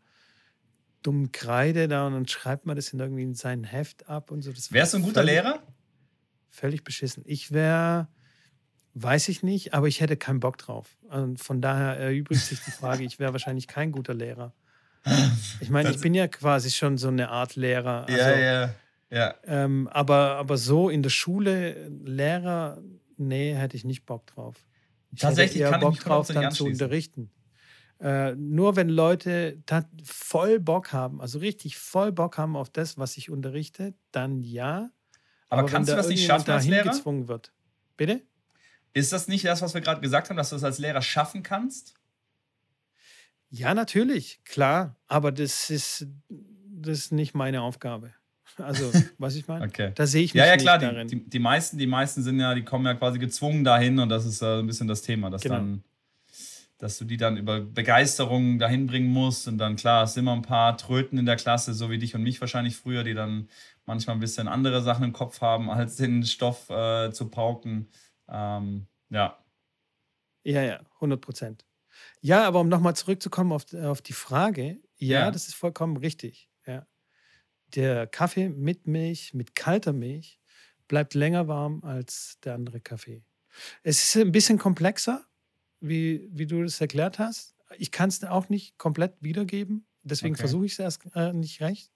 dummen 1.02 1.32
Kreide 1.32 1.86
da 1.86 2.06
und 2.06 2.14
dann 2.14 2.26
schreibt 2.26 2.66
man 2.66 2.76
das 2.76 2.92
in 2.92 2.98
irgendwie 2.98 3.22
in 3.22 3.34
sein 3.34 3.62
Heft 3.64 4.08
ab 4.08 4.30
und 4.30 4.42
so. 4.42 4.52
Wärst 4.70 4.94
du 4.94 4.98
ein 4.98 5.02
guter 5.02 5.20
völlig, 5.20 5.34
Lehrer? 5.34 5.62
Völlig 6.48 6.82
beschissen. 6.82 7.22
Ich 7.26 7.52
wäre, 7.52 8.08
weiß 8.94 9.28
ich 9.28 9.42
nicht, 9.42 9.74
aber 9.74 9.86
ich 9.86 10.00
hätte 10.00 10.16
keinen 10.16 10.40
Bock 10.40 10.58
drauf. 10.58 10.96
Und 11.02 11.38
von 11.40 11.60
daher 11.60 11.98
erübrigt 11.98 12.42
sich 12.42 12.60
die 12.60 12.70
Frage, 12.70 13.04
ich 13.04 13.18
wäre 13.18 13.32
wahrscheinlich 13.32 13.68
kein 13.68 13.92
guter 13.92 14.14
Lehrer. 14.14 14.54
Ich 15.60 15.68
meine, 15.68 15.90
ich 15.90 16.00
bin 16.00 16.14
ja 16.14 16.26
quasi 16.28 16.70
schon 16.70 16.96
so 16.96 17.08
eine 17.08 17.28
Art 17.28 17.56
Lehrer. 17.56 18.06
Also, 18.08 18.18
ja, 18.18 18.38
ja, 18.38 18.74
ja. 19.10 19.34
Ähm, 19.44 19.88
aber, 19.88 20.36
aber 20.36 20.56
so 20.56 20.88
in 20.88 21.02
der 21.02 21.10
Schule, 21.10 21.88
Lehrer, 21.88 22.80
nee, 23.18 23.54
hätte 23.54 23.76
ich 23.76 23.84
nicht 23.84 24.06
Bock 24.06 24.26
drauf. 24.26 24.64
Ich 25.14 25.20
Tatsächlich 25.20 25.62
hätte 25.62 25.64
eher 25.64 25.70
kann 25.70 25.80
Bock 25.80 25.94
ich 25.94 26.00
drauf, 26.00 26.28
dann 26.28 26.50
zu 26.50 26.64
unterrichten. 26.66 27.30
Äh, 28.00 28.34
nur 28.34 28.74
wenn 28.76 28.88
Leute 28.88 29.62
voll 30.02 30.58
Bock 30.58 30.92
haben, 30.92 31.20
also 31.20 31.38
richtig 31.38 31.78
voll 31.78 32.12
Bock 32.12 32.36
haben 32.36 32.56
auf 32.56 32.68
das, 32.68 32.98
was 32.98 33.16
ich 33.16 33.30
unterrichte, 33.30 33.94
dann 34.10 34.42
ja. 34.42 34.90
Aber, 35.48 35.62
Aber 35.62 35.70
kannst 35.70 35.90
du 35.90 35.96
das 35.96 36.08
nicht 36.08 36.26
schaffen 36.26 36.50
als 36.50 36.66
Lehrer? 36.66 36.90
gezwungen 36.90 37.28
wird. 37.28 37.52
Bitte? 37.96 38.22
Ist 38.92 39.12
das 39.12 39.28
nicht 39.28 39.44
das, 39.44 39.62
was 39.62 39.74
wir 39.74 39.80
gerade 39.80 40.00
gesagt 40.00 40.28
haben, 40.28 40.36
dass 40.36 40.50
du 40.50 40.56
das 40.56 40.64
als 40.64 40.78
Lehrer 40.78 41.02
schaffen 41.02 41.42
kannst? 41.42 41.94
Ja, 43.50 43.72
natürlich, 43.72 44.42
klar. 44.44 44.96
Aber 45.06 45.30
das 45.30 45.70
ist, 45.70 46.08
das 46.28 46.98
ist 46.98 47.12
nicht 47.12 47.34
meine 47.34 47.62
Aufgabe. 47.62 48.12
Also, 48.58 48.92
was 49.18 49.34
ich 49.34 49.46
meine? 49.48 49.64
okay. 49.64 49.92
Da 49.94 50.06
sehe 50.06 50.22
ich 50.22 50.34
mich 50.34 50.40
Ja, 50.40 50.46
ja, 50.46 50.56
klar. 50.56 50.78
Die, 50.78 51.06
die, 51.06 51.28
die, 51.28 51.38
meisten, 51.38 51.78
die 51.78 51.86
meisten 51.86 52.22
sind 52.22 52.38
ja, 52.38 52.54
die 52.54 52.62
kommen 52.62 52.86
ja 52.86 52.94
quasi 52.94 53.18
gezwungen 53.18 53.64
dahin 53.64 53.98
und 53.98 54.08
das 54.08 54.24
ist 54.24 54.42
äh, 54.42 54.60
ein 54.60 54.66
bisschen 54.66 54.88
das 54.88 55.02
Thema, 55.02 55.30
dass 55.30 55.42
genau. 55.42 55.56
dann 55.56 55.84
dass 56.78 56.98
du 56.98 57.04
die 57.04 57.16
dann 57.16 57.36
über 57.36 57.60
Begeisterung 57.60 58.58
dahin 58.58 58.86
bringen 58.86 59.08
musst. 59.08 59.48
Und 59.48 59.58
dann, 59.58 59.76
klar, 59.76 60.04
es 60.04 60.14
sind 60.14 60.24
immer 60.24 60.34
ein 60.34 60.42
paar 60.42 60.76
Tröten 60.76 61.18
in 61.18 61.24
der 61.24 61.36
Klasse, 61.36 61.72
so 61.72 61.88
wie 61.90 61.98
dich 61.98 62.14
und 62.14 62.22
mich 62.22 62.40
wahrscheinlich 62.40 62.76
früher, 62.76 63.04
die 63.04 63.14
dann 63.14 63.48
manchmal 63.86 64.16
ein 64.16 64.20
bisschen 64.20 64.48
andere 64.48 64.82
Sachen 64.82 65.04
im 65.04 65.12
Kopf 65.12 65.40
haben, 65.40 65.70
als 65.70 65.96
den 65.96 66.24
Stoff 66.24 66.68
äh, 66.70 67.10
zu 67.10 67.30
pauken. 67.30 67.88
Ähm, 68.28 68.86
ja. 69.08 69.38
Ja, 70.42 70.62
ja, 70.62 70.80
100 70.96 71.20
Prozent. 71.20 71.64
Ja, 72.20 72.44
aber 72.44 72.60
um 72.60 72.68
nochmal 72.68 72.94
zurückzukommen 72.96 73.52
auf, 73.52 73.72
auf 73.72 74.02
die 74.02 74.12
Frage, 74.12 74.78
ja, 74.98 75.20
ja, 75.20 75.30
das 75.30 75.48
ist 75.48 75.54
vollkommen 75.54 75.96
richtig. 75.96 76.50
Der 77.74 78.06
Kaffee 78.06 78.48
mit 78.48 78.86
Milch, 78.86 79.34
mit 79.34 79.54
kalter 79.54 79.92
Milch, 79.92 80.38
bleibt 80.88 81.14
länger 81.14 81.48
warm 81.48 81.82
als 81.82 82.38
der 82.44 82.54
andere 82.54 82.80
Kaffee. 82.80 83.24
Es 83.82 84.02
ist 84.02 84.16
ein 84.16 84.32
bisschen 84.32 84.58
komplexer, 84.58 85.24
wie, 85.80 86.28
wie 86.32 86.46
du 86.46 86.62
das 86.62 86.80
erklärt 86.80 87.18
hast. 87.18 87.54
Ich 87.78 87.90
kann 87.90 88.08
es 88.08 88.22
auch 88.24 88.48
nicht 88.48 88.78
komplett 88.78 89.14
wiedergeben. 89.20 89.86
Deswegen 90.02 90.34
okay. 90.34 90.42
versuche 90.42 90.66
ich 90.66 90.72
es 90.72 90.78
erst 90.78 91.02
äh, 91.14 91.32
nicht 91.32 91.60
recht. 91.60 91.90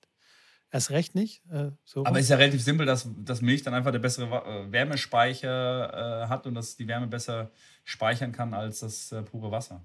Erst 0.70 0.90
recht 0.90 1.14
nicht. 1.14 1.42
Äh, 1.50 1.70
so 1.84 2.04
Aber 2.04 2.18
es 2.18 2.24
ist 2.24 2.30
ja 2.30 2.36
relativ 2.36 2.62
simpel, 2.62 2.86
dass, 2.86 3.08
dass 3.24 3.40
Milch 3.40 3.62
dann 3.62 3.74
einfach 3.74 3.92
der 3.92 4.00
bessere 4.00 4.26
äh, 4.26 4.72
Wärmespeicher 4.72 6.24
äh, 6.24 6.28
hat 6.28 6.46
und 6.46 6.54
dass 6.54 6.76
die 6.76 6.88
Wärme 6.88 7.06
besser 7.06 7.50
speichern 7.84 8.32
kann 8.32 8.52
als 8.52 8.80
das 8.80 9.12
äh, 9.12 9.22
pure 9.22 9.50
Wasser. 9.50 9.84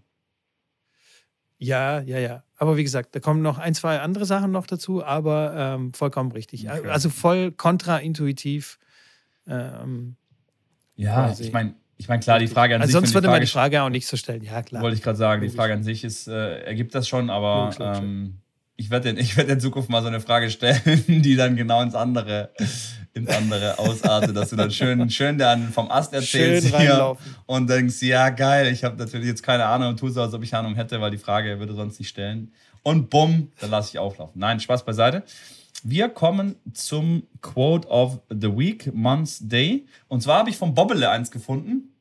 Ja, 1.63 2.01
ja, 2.01 2.19
ja. 2.19 2.43
Aber 2.57 2.77
wie 2.77 2.83
gesagt, 2.83 3.15
da 3.15 3.19
kommen 3.19 3.41
noch 3.41 3.57
ein, 3.57 3.73
zwei 3.73 3.99
andere 3.99 4.25
Sachen 4.25 4.51
noch 4.51 4.67
dazu, 4.67 5.03
aber 5.03 5.53
ähm, 5.55 5.93
vollkommen 5.93 6.31
richtig. 6.31 6.69
Okay. 6.69 6.89
Also 6.89 7.09
voll 7.09 7.51
kontraintuitiv. 7.51 8.79
Ähm, 9.47 10.15
ja, 10.95 11.27
quasi. 11.27 11.43
ich 11.43 11.53
meine, 11.53 11.75
ich 11.97 12.07
meine, 12.07 12.21
klar, 12.21 12.39
die 12.39 12.47
Frage 12.47 12.75
an 12.75 12.81
also 12.81 12.91
sich. 12.91 12.99
Sonst 12.99 13.13
würde 13.13 13.27
man 13.27 13.41
die 13.41 13.47
Frage 13.47 13.81
auch 13.81 13.89
nicht 13.89 14.07
so 14.07 14.17
stellen. 14.17 14.43
Ja, 14.43 14.61
klar. 14.61 14.81
Wollte 14.81 14.97
ich 14.97 15.03
gerade 15.03 15.17
sagen, 15.17 15.41
die 15.41 15.49
Frage 15.49 15.73
an 15.73 15.83
sich 15.83 16.03
ist, 16.03 16.27
äh, 16.27 16.59
ergibt 16.63 16.95
das 16.95 17.07
schon, 17.07 17.29
aber 17.29 17.71
ähm, 17.79 18.39
ich 18.75 18.89
werde 18.89 19.09
in, 19.09 19.17
werd 19.17 19.49
in 19.49 19.59
Zukunft 19.59 19.89
mal 19.89 20.01
so 20.01 20.07
eine 20.07 20.19
Frage 20.19 20.49
stellen, 20.49 20.81
die 21.07 21.35
dann 21.35 21.55
genau 21.55 21.81
ins 21.81 21.95
andere, 21.95 22.51
ins 23.13 23.29
andere 23.29 23.77
ausartet, 23.79 24.35
dass 24.35 24.49
du 24.49 24.55
dann 24.55 24.71
schön, 24.71 25.09
schön 25.09 25.37
dann 25.37 25.71
vom 25.71 25.91
Ast 25.91 26.13
erzählst 26.13 26.69
schön 26.69 26.79
hier 26.79 27.17
und 27.45 27.69
denkst, 27.69 28.01
ja, 28.01 28.29
geil, 28.29 28.71
ich 28.71 28.83
habe 28.83 28.97
natürlich 28.97 29.27
jetzt 29.27 29.43
keine 29.43 29.65
Ahnung 29.65 29.89
und 29.89 29.99
tue 29.99 30.11
so, 30.11 30.21
als 30.21 30.33
ob 30.33 30.43
ich 30.43 30.53
Ahnung 30.53 30.75
hätte, 30.75 30.99
weil 31.01 31.11
die 31.11 31.17
Frage 31.17 31.59
würde 31.59 31.73
sonst 31.73 31.99
nicht 31.99 32.09
stellen. 32.09 32.51
Und 32.81 33.09
bumm, 33.09 33.51
dann 33.59 33.69
lasse 33.69 33.91
ich 33.91 33.99
auflaufen. 33.99 34.39
Nein, 34.39 34.59
Spaß 34.59 34.83
beiseite. 34.83 35.23
Wir 35.83 36.09
kommen 36.09 36.55
zum 36.73 37.27
Quote 37.41 37.87
of 37.89 38.19
the 38.29 38.57
Week, 38.57 38.93
Month's 38.93 39.39
Day. 39.41 39.85
Und 40.07 40.21
zwar 40.21 40.39
habe 40.39 40.49
ich 40.49 40.57
vom 40.57 40.73
Bobbele 40.73 41.09
eins 41.09 41.29
gefunden. 41.31 41.93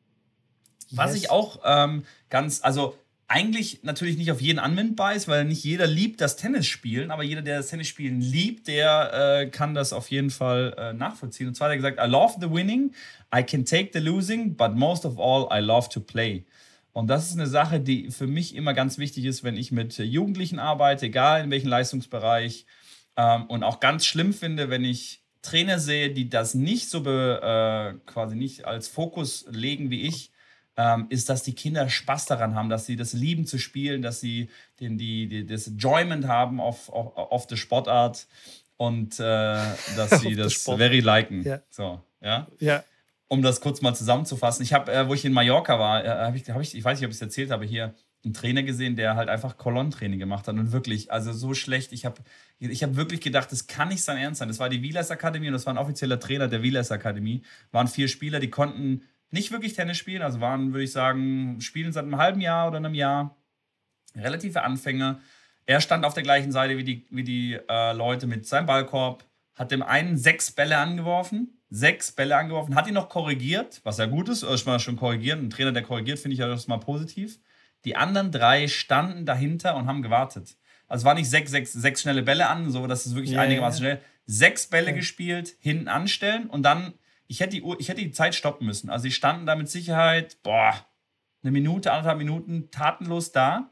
Was 0.90 1.12
yes. 1.12 1.22
ich 1.22 1.30
auch 1.30 1.60
ähm, 1.64 2.04
ganz, 2.30 2.60
also 2.62 2.96
eigentlich 3.32 3.82
natürlich 3.82 4.18
nicht 4.18 4.30
auf 4.30 4.42
jeden 4.42 4.58
anwendbar 4.58 5.14
ist, 5.14 5.26
weil 5.26 5.46
nicht 5.46 5.64
jeder 5.64 5.86
liebt 5.86 6.20
das 6.20 6.36
Tennis 6.36 6.66
spielen, 6.66 7.10
aber 7.10 7.22
jeder, 7.22 7.40
der 7.40 7.56
das 7.56 7.68
Tennis 7.68 7.88
spielen 7.88 8.20
liebt, 8.20 8.68
der 8.68 9.40
äh, 9.40 9.46
kann 9.46 9.72
das 9.72 9.94
auf 9.94 10.10
jeden 10.10 10.28
Fall 10.28 10.74
äh, 10.76 10.92
nachvollziehen. 10.92 11.48
Und 11.48 11.54
zwar 11.54 11.68
hat 11.68 11.72
er 11.72 11.76
gesagt, 11.76 11.98
I 11.98 12.10
love 12.10 12.34
the 12.42 12.50
winning, 12.50 12.92
I 13.34 13.42
can 13.42 13.64
take 13.64 13.88
the 13.94 14.00
losing, 14.00 14.54
but 14.54 14.74
most 14.74 15.06
of 15.06 15.18
all, 15.18 15.48
I 15.50 15.64
love 15.64 15.88
to 15.88 16.00
play. 16.00 16.44
Und 16.92 17.06
das 17.08 17.30
ist 17.30 17.38
eine 17.38 17.46
Sache, 17.46 17.80
die 17.80 18.10
für 18.10 18.26
mich 18.26 18.54
immer 18.54 18.74
ganz 18.74 18.98
wichtig 18.98 19.24
ist, 19.24 19.42
wenn 19.42 19.56
ich 19.56 19.72
mit 19.72 19.96
Jugendlichen 19.96 20.58
arbeite, 20.58 21.06
egal 21.06 21.44
in 21.44 21.50
welchem 21.50 21.68
Leistungsbereich. 21.68 22.66
Ähm, 23.16 23.46
und 23.46 23.62
auch 23.62 23.80
ganz 23.80 24.04
schlimm 24.04 24.34
finde, 24.34 24.68
wenn 24.68 24.84
ich 24.84 25.22
Trainer 25.40 25.78
sehe, 25.78 26.10
die 26.10 26.28
das 26.28 26.52
nicht 26.52 26.90
so 26.90 27.02
be, 27.02 27.40
äh, 27.42 27.98
quasi 28.04 28.36
nicht 28.36 28.66
als 28.66 28.88
Fokus 28.88 29.46
legen 29.50 29.90
wie 29.90 30.02
ich, 30.02 30.31
ähm, 30.76 31.06
ist, 31.10 31.28
dass 31.28 31.42
die 31.42 31.54
Kinder 31.54 31.88
Spaß 31.88 32.26
daran 32.26 32.54
haben, 32.54 32.68
dass 32.68 32.86
sie 32.86 32.96
das 32.96 33.12
lieben 33.12 33.46
zu 33.46 33.58
spielen, 33.58 34.02
dass 34.02 34.20
sie 34.20 34.48
den, 34.80 34.96
die, 34.96 35.28
die, 35.28 35.46
das 35.46 35.66
Enjoyment 35.66 36.26
haben 36.26 36.60
auf, 36.60 36.88
auf, 36.88 37.16
auf 37.16 37.46
der 37.46 37.56
Sportart 37.56 38.26
und 38.76 39.20
äh, 39.20 39.22
dass 39.96 40.20
sie 40.20 40.34
das 40.34 40.54
very 40.54 41.00
liken. 41.00 41.42
Ja. 41.42 41.60
So, 41.68 42.00
ja. 42.20 42.46
ja. 42.58 42.84
Um 43.28 43.42
das 43.42 43.60
kurz 43.60 43.80
mal 43.80 43.94
zusammenzufassen. 43.94 44.62
Ich 44.62 44.72
habe, 44.72 44.92
äh, 44.92 45.08
wo 45.08 45.14
ich 45.14 45.24
in 45.24 45.32
Mallorca 45.32 45.78
war, 45.78 46.04
äh, 46.04 46.08
habe 46.08 46.36
ich, 46.36 46.48
hab 46.50 46.60
ich, 46.60 46.74
ich 46.74 46.84
weiß 46.84 46.98
nicht, 46.98 47.06
ob 47.06 47.10
ich 47.10 47.16
es 47.16 47.22
erzählt 47.22 47.50
habe, 47.50 47.64
hier 47.64 47.94
einen 48.24 48.34
Trainer 48.34 48.62
gesehen, 48.62 48.94
der 48.94 49.16
halt 49.16 49.28
einfach 49.28 49.56
Kolonnentraining 49.56 50.18
gemacht 50.18 50.46
hat 50.46 50.54
und 50.54 50.70
wirklich, 50.70 51.10
also 51.10 51.32
so 51.32 51.54
schlecht. 51.54 51.92
Ich 51.92 52.04
habe 52.04 52.22
ich 52.58 52.82
hab 52.82 52.94
wirklich 52.94 53.20
gedacht, 53.20 53.50
das 53.50 53.66
kann 53.66 53.88
nicht 53.88 54.02
sein 54.02 54.16
Ernst 54.16 54.38
sein. 54.38 54.48
Das 54.48 54.60
war 54.60 54.68
die 54.68 54.82
Wielas 54.82 55.10
Akademie 55.10 55.48
und 55.48 55.54
das 55.54 55.66
war 55.66 55.74
ein 55.74 55.78
offizieller 55.78 56.20
Trainer 56.20 56.46
der 56.46 56.62
Wielas 56.62 56.92
Akademie. 56.92 57.42
Waren 57.72 57.88
vier 57.88 58.06
Spieler, 58.06 58.38
die 58.38 58.50
konnten 58.50 59.02
nicht 59.32 59.50
wirklich 59.50 59.72
Tennis 59.72 59.98
spielen, 59.98 60.22
also 60.22 60.40
waren, 60.40 60.72
würde 60.72 60.84
ich 60.84 60.92
sagen, 60.92 61.60
spielen 61.60 61.92
seit 61.92 62.04
einem 62.04 62.18
halben 62.18 62.40
Jahr 62.40 62.68
oder 62.68 62.76
einem 62.76 62.94
Jahr. 62.94 63.36
Relative 64.14 64.62
Anfänger. 64.62 65.20
Er 65.64 65.80
stand 65.80 66.04
auf 66.04 66.14
der 66.14 66.22
gleichen 66.22 66.52
Seite 66.52 66.76
wie 66.76 66.84
die, 66.84 67.06
wie 67.10 67.24
die 67.24 67.58
äh, 67.68 67.92
Leute 67.92 68.26
mit 68.26 68.46
seinem 68.46 68.66
Ballkorb, 68.66 69.24
hat 69.54 69.70
dem 69.70 69.82
einen 69.82 70.16
sechs 70.16 70.50
Bälle 70.50 70.76
angeworfen, 70.76 71.62
sechs 71.70 72.12
Bälle 72.12 72.36
angeworfen, 72.36 72.74
hat 72.74 72.86
ihn 72.86 72.94
noch 72.94 73.08
korrigiert, 73.08 73.80
was 73.84 73.98
ja 73.98 74.06
gut 74.06 74.28
ist, 74.28 74.42
ich 74.42 74.66
mal 74.66 74.78
schon 74.80 74.96
korrigieren. 74.96 75.46
Ein 75.46 75.50
Trainer, 75.50 75.72
der 75.72 75.82
korrigiert, 75.82 76.18
finde 76.18 76.34
ich 76.34 76.40
ja 76.40 76.48
das 76.48 76.68
mal 76.68 76.78
positiv. 76.78 77.38
Die 77.84 77.96
anderen 77.96 78.30
drei 78.30 78.68
standen 78.68 79.24
dahinter 79.24 79.76
und 79.76 79.86
haben 79.86 80.02
gewartet. 80.02 80.56
Also 80.88 81.02
es 81.02 81.04
war 81.06 81.14
nicht 81.14 81.30
sechs, 81.30 81.50
sechs, 81.50 81.72
sechs 81.72 82.02
schnelle 82.02 82.22
Bälle 82.22 82.48
an, 82.48 82.70
so 82.70 82.86
dass 82.86 83.06
es 83.06 83.14
wirklich 83.14 83.32
yeah, 83.32 83.42
einigermaßen 83.42 83.82
yeah. 83.82 83.94
schnell. 83.94 84.04
Sechs 84.26 84.66
Bälle 84.66 84.88
yeah. 84.88 84.96
gespielt, 84.96 85.56
hinten 85.58 85.88
anstellen 85.88 86.50
und 86.50 86.64
dann 86.64 86.92
ich 87.32 87.40
hätte 87.40 87.56
die, 87.56 87.62
Uhr, 87.62 87.80
ich 87.80 87.88
hätte 87.88 88.02
die 88.02 88.10
Zeit 88.10 88.34
stoppen 88.34 88.66
müssen. 88.66 88.90
Also 88.90 89.04
sie 89.04 89.10
standen 89.10 89.46
da 89.46 89.56
mit 89.56 89.66
Sicherheit, 89.66 90.42
boah, 90.42 90.74
eine 91.42 91.50
Minute, 91.50 91.90
anderthalb 91.90 92.18
Minuten 92.18 92.70
tatenlos 92.70 93.32
da. 93.32 93.70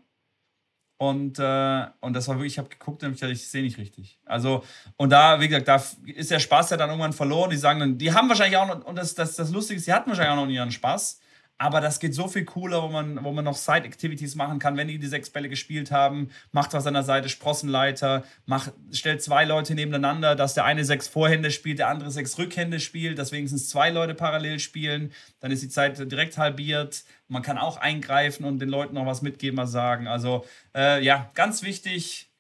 Und, 0.97 1.39
äh, 1.39 1.87
und 2.01 2.15
das 2.15 2.27
war 2.29 2.37
wirklich, 2.37 2.55
ich 2.55 2.59
habe 2.59 2.71
geguckt 2.71 3.03
und 3.03 3.13
ich, 3.13 3.23
ich 3.23 3.49
sehe 3.49 3.63
nicht 3.63 3.77
richtig. 3.77 4.19
Also, 4.25 4.65
und 4.97 5.11
da, 5.11 5.41
wie 5.41 5.49
gesagt, 5.49 5.69
da 5.69 5.83
ist 6.07 6.31
der 6.31 6.39
Spaß 6.39 6.71
ja 6.71 6.79
dann 6.79 6.89
irgendwann 6.89 7.13
verloren. 7.13 7.51
Die 7.51 7.59
sagen 7.59 7.81
dann, 7.81 7.99
die 7.99 8.15
haben 8.15 8.31
wahrscheinlich 8.31 8.57
auch 8.57 8.67
noch, 8.67 8.83
und 8.83 8.97
das, 8.97 9.15
das, 9.15 9.37
das 9.37 9.51
Lustige 9.51 9.77
ist, 9.77 9.85
sie 9.85 9.93
hatten 9.93 10.09
wahrscheinlich 10.09 10.33
auch 10.33 10.43
noch 10.43 10.51
ihren 10.51 10.71
Spaß. 10.71 11.21
Aber 11.63 11.83
das 11.83 12.01
geht 12.01 12.15
so 12.15 12.27
viel 12.27 12.47
cooler, 12.47 12.83
wo 12.83 12.89
man, 12.89 13.23
wo 13.23 13.33
man 13.33 13.45
noch 13.45 13.55
Side-Activities 13.55 14.35
machen 14.35 14.59
kann, 14.59 14.79
wenn 14.79 14.89
die 14.89 14.99
die 14.99 15.07
sechs 15.07 15.29
Bälle 15.29 15.51
gespielt 15.51 15.91
haben. 15.91 16.31
Macht 16.53 16.73
was 16.73 16.87
an 16.87 16.95
der 16.95 17.03
Seite, 17.03 17.29
Sprossenleiter, 17.29 18.25
macht, 18.47 18.73
stellt 18.93 19.23
zwei 19.23 19.45
Leute 19.45 19.75
nebeneinander, 19.75 20.37
dass 20.37 20.55
der 20.55 20.65
eine 20.65 20.87
sechs 20.87 21.07
Vorhände 21.07 21.51
spielt, 21.51 21.79
der 21.79 21.89
andere 21.89 22.11
sechs 22.11 22.39
Rückhände 22.39 22.81
spielt, 22.81 23.19
dass 23.19 23.31
wenigstens 23.31 23.69
zwei 23.69 23.91
Leute 23.91 24.15
parallel 24.15 24.59
spielen. 24.59 25.13
Dann 25.41 25.51
ist 25.51 25.63
die 25.63 25.69
Zeit 25.69 25.99
direkt 26.11 26.39
halbiert. 26.39 27.05
Man 27.29 27.43
kann 27.43 27.59
auch 27.59 27.77
eingreifen 27.77 28.47
und 28.47 28.59
den 28.59 28.71
Leuten 28.71 28.95
noch 28.95 29.05
was 29.05 29.21
mitgeben, 29.21 29.59
was 29.59 29.71
sagen. 29.71 30.07
Also, 30.07 30.47
äh, 30.75 31.05
ja, 31.05 31.31
ganz 31.35 31.63
wichtig. 31.63 32.31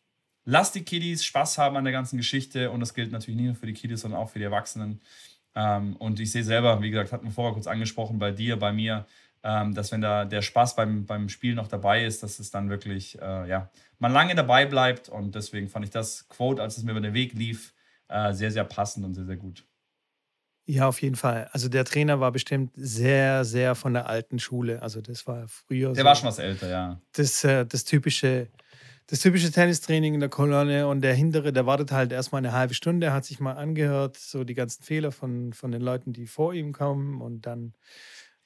Lasst 0.47 0.75
die 0.75 0.83
Kiddies 0.83 1.27
Spaß 1.27 1.59
haben 1.59 1.77
an 1.77 1.85
der 1.85 1.93
ganzen 1.93 2.17
Geschichte 2.17 2.71
und 2.71 2.81
das 2.81 2.95
gilt 2.95 3.13
natürlich 3.13 3.37
nicht 3.37 3.47
nur 3.47 3.55
für 3.55 3.67
die 3.67 3.75
Kiddies, 3.75 4.01
sondern 4.01 4.19
auch 4.19 4.31
für 4.31 4.39
die 4.39 4.47
Erwachsenen. 4.47 5.03
Ähm, 5.55 5.97
und 5.97 6.21
ich 6.21 6.33
sehe 6.33 6.45
selber, 6.45 6.81
wie 6.83 6.91
gesagt, 6.91 7.13
hatten 7.13 7.27
wir 7.27 7.33
vorher 7.33 7.55
kurz 7.55 7.67
angesprochen, 7.67 8.19
bei 8.19 8.31
dir, 8.31 8.59
bei 8.59 8.73
mir, 8.73 9.07
ähm, 9.43 9.75
dass 9.75 9.91
wenn 9.93 10.01
da 10.01 10.25
der 10.25 10.43
Spaß 10.43 10.77
beim, 10.77 11.07
beim 11.07 11.29
Spiel 11.29 11.55
noch 11.55 11.69
dabei 11.69 12.05
ist, 12.05 12.23
dass 12.23 12.39
es 12.39 12.51
dann 12.51 12.69
wirklich, 12.71 13.21
äh, 13.21 13.49
ja, 13.49 13.71
man 13.99 14.13
lange 14.13 14.35
dabei 14.35 14.67
bleibt. 14.67 15.09
Und 15.09 15.35
deswegen 15.35 15.69
fand 15.69 15.85
ich 15.85 15.91
das 15.91 16.29
Quote, 16.29 16.63
als 16.63 16.77
es 16.77 16.85
mir 16.85 16.93
über 16.93 17.01
den 17.01 17.15
Weg 17.15 17.33
lief, 17.33 17.75
äh, 18.09 18.33
sehr, 18.33 18.51
sehr 18.51 18.65
passend 18.65 19.05
und 19.05 19.15
sehr, 19.15 19.25
sehr 19.25 19.37
gut. 19.37 19.65
Ja, 20.67 20.87
auf 20.87 21.03
jeden 21.03 21.17
Fall. 21.17 21.49
Also 21.53 21.69
der 21.69 21.85
Trainer 21.85 22.21
war 22.21 22.31
bestimmt 22.31 22.71
sehr, 22.77 23.45
sehr 23.45 23.75
von 23.75 23.93
der 23.95 24.09
alten 24.09 24.39
Schule. 24.39 24.83
Also 24.83 25.01
das 25.01 25.27
war 25.27 25.49
früher. 25.49 25.89
Der 25.95 26.03
so 26.03 26.05
war 26.05 26.15
schon 26.15 26.29
was 26.29 26.39
älter, 26.39 26.69
ja. 26.69 27.01
Das, 27.13 27.43
äh, 27.43 27.67
das 27.67 27.85
typische 27.85 28.49
das 29.11 29.19
typische 29.21 29.51
Tennistraining 29.51 30.15
in 30.15 30.21
der 30.21 30.29
Kolonne 30.29 30.87
und 30.87 31.01
der 31.01 31.15
hintere, 31.15 31.53
der 31.53 31.67
wartet 31.67 31.91
halt 31.91 32.13
erstmal 32.13 32.39
eine 32.39 32.53
halbe 32.53 32.75
Stunde, 32.75 33.13
hat 33.13 33.25
sich 33.25 33.41
mal 33.41 33.55
angehört, 33.55 34.17
so 34.17 34.45
die 34.45 34.55
ganzen 34.55 34.85
Fehler 34.85 35.11
von, 35.11 35.53
von 35.53 35.73
den 35.73 35.83
Leuten, 35.83 36.13
die 36.13 36.29
vor 36.29 36.55
ihm 36.55 36.73
kommen 36.73 37.21
und 37.21 37.45
dann, 37.45 37.75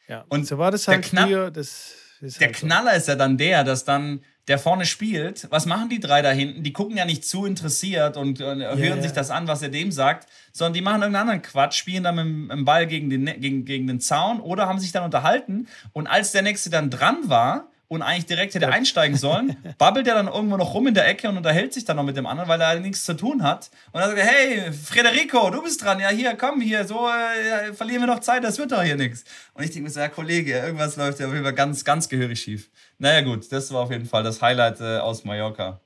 ja. 0.08 0.24
Und 0.28 0.46
so 0.46 0.56
war 0.56 0.70
das 0.70 0.88
halt 0.88 1.02
Kna 1.04 1.26
früher. 1.26 1.50
Das 1.50 1.94
ist 2.20 2.40
der 2.40 2.48
halt 2.48 2.56
Knaller 2.56 2.92
so. 2.92 2.96
ist 2.96 3.08
ja 3.08 3.16
dann 3.16 3.36
der, 3.36 3.62
dass 3.62 3.84
dann 3.84 4.22
der 4.48 4.58
vorne 4.58 4.86
spielt. 4.86 5.46
Was 5.50 5.66
machen 5.66 5.90
die 5.90 6.00
drei 6.00 6.22
da 6.22 6.30
hinten? 6.30 6.62
Die 6.62 6.72
gucken 6.72 6.96
ja 6.96 7.04
nicht 7.04 7.24
zu 7.24 7.44
interessiert 7.44 8.16
und, 8.16 8.40
und 8.40 8.62
hören 8.62 8.78
yeah. 8.78 9.02
sich 9.02 9.12
das 9.12 9.30
an, 9.30 9.46
was 9.46 9.62
er 9.62 9.68
dem 9.68 9.92
sagt, 9.92 10.28
sondern 10.52 10.74
die 10.74 10.80
machen 10.80 11.02
irgendeinen 11.02 11.28
anderen 11.28 11.42
Quatsch, 11.42 11.76
spielen 11.76 12.04
dann 12.04 12.16
mit 12.16 12.50
dem 12.50 12.64
Ball 12.64 12.86
gegen 12.86 13.10
den, 13.10 13.26
gegen, 13.40 13.64
gegen 13.64 13.86
den 13.86 14.00
Zaun 14.00 14.40
oder 14.40 14.66
haben 14.66 14.78
sich 14.78 14.92
dann 14.92 15.04
unterhalten. 15.04 15.66
Und 15.92 16.06
als 16.06 16.32
der 16.32 16.42
nächste 16.42 16.70
dann 16.70 16.90
dran 16.90 17.28
war, 17.28 17.70
und 17.88 18.02
eigentlich 18.02 18.26
direkt 18.26 18.54
hätte 18.54 18.68
einsteigen 18.68 19.16
sollen, 19.16 19.56
babbelt 19.78 20.06
er 20.06 20.14
dann 20.14 20.28
irgendwo 20.28 20.56
noch 20.56 20.74
rum 20.74 20.86
in 20.86 20.94
der 20.94 21.06
Ecke 21.06 21.28
und 21.28 21.36
unterhält 21.36 21.72
sich 21.74 21.84
dann 21.84 21.96
noch 21.96 22.04
mit 22.04 22.16
dem 22.16 22.26
anderen, 22.26 22.48
weil 22.48 22.60
er 22.60 22.80
nichts 22.80 23.04
zu 23.04 23.14
tun 23.14 23.42
hat. 23.42 23.70
Und 23.92 24.00
dann 24.00 24.10
sagt 24.10 24.18
er, 24.18 24.26
hey, 24.26 24.72
Frederico, 24.72 25.50
du 25.50 25.62
bist 25.62 25.82
dran, 25.82 26.00
ja 26.00 26.08
hier, 26.08 26.34
komm 26.36 26.60
hier, 26.60 26.86
so 26.86 27.08
äh, 27.08 27.72
verlieren 27.72 28.02
wir 28.02 28.06
noch 28.06 28.20
Zeit, 28.20 28.44
das 28.44 28.58
wird 28.58 28.72
doch 28.72 28.82
hier 28.82 28.96
nichts. 28.96 29.24
Und 29.52 29.64
ich 29.64 29.70
denke 29.70 29.84
mir 29.84 29.90
so, 29.90 30.00
ja 30.00 30.08
Kollege, 30.08 30.58
irgendwas 30.58 30.96
läuft 30.96 31.20
ja 31.20 31.26
auf 31.26 31.32
jeden 31.32 31.44
Fall 31.44 31.54
ganz, 31.54 31.84
ganz 31.84 32.08
gehörig 32.08 32.40
schief. 32.40 32.70
Naja 32.98 33.20
gut, 33.20 33.50
das 33.52 33.72
war 33.72 33.82
auf 33.82 33.90
jeden 33.90 34.06
Fall 34.06 34.22
das 34.22 34.40
Highlight 34.40 34.80
äh, 34.80 34.98
aus 34.98 35.24
Mallorca. 35.24 35.80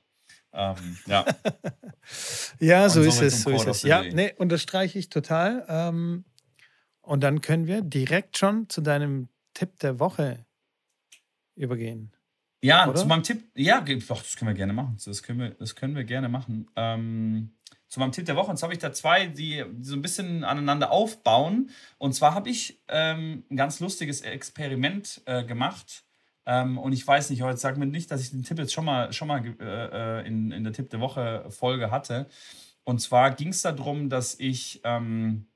Ähm, 0.53 0.97
ja. 1.05 1.25
ja, 2.59 2.89
so 2.89 3.01
ist 3.01 3.21
es. 3.21 3.43
So 3.43 3.51
ist 3.51 3.67
es. 3.67 3.81
Ja, 3.83 4.01
nee, 4.01 4.33
unterstreiche 4.37 4.97
ich 4.97 5.09
total. 5.09 5.65
Ähm, 5.67 6.25
und 7.01 7.21
dann 7.21 7.41
können 7.41 7.67
wir 7.67 7.81
direkt 7.81 8.37
schon 8.37 8.69
zu 8.69 8.81
deinem 8.81 9.29
Tipp 9.53 9.79
der 9.79 9.99
Woche 9.99 10.45
übergehen. 11.59 12.11
Ja, 12.61 12.87
Oder? 12.87 12.95
zu 12.95 13.05
meinem 13.05 13.23
Tipp, 13.23 13.43
ja, 13.55 13.79
doch, 13.81 14.21
das 14.21 14.35
können 14.35 14.49
wir 14.49 14.55
gerne 14.55 14.73
machen. 14.73 14.97
Das 15.03 15.23
können 15.23 15.39
wir, 15.39 15.49
das 15.51 15.75
können 15.75 15.95
wir 15.95 16.03
gerne 16.03 16.27
machen. 16.27 16.69
Ähm, 16.75 17.51
zu 17.87 17.99
meinem 17.99 18.11
Tipp 18.11 18.25
der 18.25 18.35
Woche. 18.35 18.51
Und 18.51 18.57
zwar 18.57 18.67
habe 18.67 18.73
ich 18.73 18.79
da 18.79 18.91
zwei, 18.91 19.27
die, 19.27 19.63
die, 19.71 19.83
so 19.83 19.95
ein 19.95 20.01
bisschen 20.01 20.43
aneinander 20.43 20.91
aufbauen. 20.91 21.69
Und 21.97 22.13
zwar 22.13 22.35
habe 22.35 22.49
ich 22.49 22.81
ähm, 22.87 23.43
ein 23.49 23.55
ganz 23.55 23.79
lustiges 23.79 24.21
Experiment 24.21 25.21
äh, 25.25 25.43
gemacht. 25.43 26.03
Ähm, 26.45 26.77
und 26.77 26.93
ich 26.93 27.05
weiß 27.05 27.29
nicht, 27.29 27.41
heute 27.41 27.57
sag 27.57 27.77
mir 27.77 27.85
nicht, 27.85 28.11
dass 28.11 28.21
ich 28.21 28.31
den 28.31 28.43
Tipp 28.43 28.59
jetzt 28.59 28.73
schon 28.73 28.85
mal, 28.85 29.13
schon 29.13 29.27
mal 29.27 29.43
äh, 29.59 30.19
äh 30.21 30.27
in, 30.27 30.51
in 30.51 30.63
der 30.63 30.73
Tipp 30.73 30.89
der 30.89 30.99
Woche 30.99 31.45
Folge 31.49 31.91
hatte. 31.91 32.27
Und 32.83 32.99
zwar 32.99 33.31
ging 33.31 33.49
es 33.49 33.61
darum, 33.61 34.09
dass 34.09 34.39
ich 34.39 34.81
ähm, 34.83 35.47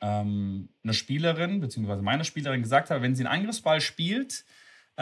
ähm, 0.00 0.68
eine 0.82 0.94
Spielerin, 0.94 1.60
beziehungsweise 1.60 2.02
meine 2.02 2.24
Spielerin 2.24 2.62
gesagt 2.62 2.90
habe, 2.90 3.02
wenn 3.02 3.14
sie 3.14 3.24
einen 3.24 3.40
Angriffsball 3.40 3.80
spielt, 3.80 4.44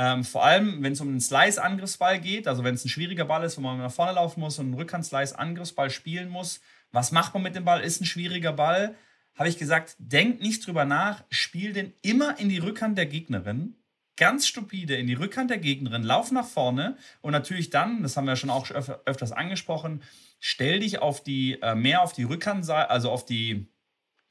ähm, 0.01 0.23
vor 0.23 0.45
allem, 0.45 0.81
wenn 0.85 0.93
es 0.93 1.01
um 1.01 1.09
einen 1.09 1.21
Slice-Angriffsball 1.21 2.21
geht, 2.21 2.47
also 2.47 2.63
wenn 2.63 2.77
es 2.77 2.85
ein 2.85 2.89
schwieriger 2.89 3.25
Ball 3.25 3.43
ist, 3.43 3.57
wo 3.57 3.63
man 3.63 3.79
nach 3.79 3.91
vorne 3.91 4.13
laufen 4.13 4.39
muss 4.39 4.61
und 4.61 4.67
einen 4.67 4.75
Rückhand-Slice-Angriffsball 4.75 5.91
spielen 5.91 6.29
muss, 6.29 6.61
was 6.93 7.11
macht 7.11 7.35
man 7.35 7.43
mit 7.43 7.57
dem 7.57 7.65
Ball? 7.65 7.81
Ist 7.81 8.01
ein 8.01 8.05
schwieriger 8.05 8.53
Ball. 8.53 8.95
Habe 9.35 9.49
ich 9.49 9.59
gesagt, 9.59 9.97
denk 9.99 10.41
nicht 10.41 10.65
drüber 10.65 10.85
nach, 10.85 11.25
spiel 11.31 11.73
den 11.73 11.95
immer 12.03 12.39
in 12.39 12.49
die 12.49 12.59
Rückhand 12.59 12.97
der 12.97 13.07
Gegnerin. 13.07 13.75
Ganz 14.17 14.47
stupide 14.47 14.95
in 14.95 15.09
die 15.09 15.15
Rückhand 15.15 15.51
der 15.51 15.59
Gegnerin, 15.59 16.05
lauf 16.05 16.31
nach 16.31 16.47
vorne 16.47 16.97
und 17.21 17.33
natürlich 17.33 17.71
dann, 17.71 18.05
das 18.05 18.17
haben 18.17 18.27
wir 18.27 18.37
schon 18.37 18.51
auch 18.51 18.71
öf 18.71 18.91
öfters 19.05 19.33
angesprochen, 19.33 20.05
stell 20.39 20.79
dich 20.79 21.01
auf 21.01 21.25
die, 21.25 21.61
äh, 21.61 21.75
mehr 21.75 22.03
auf 22.03 22.13
die 22.13 22.23
Rückhandseite, 22.23 22.89
also 22.89 23.11
auf 23.11 23.25
die 23.25 23.67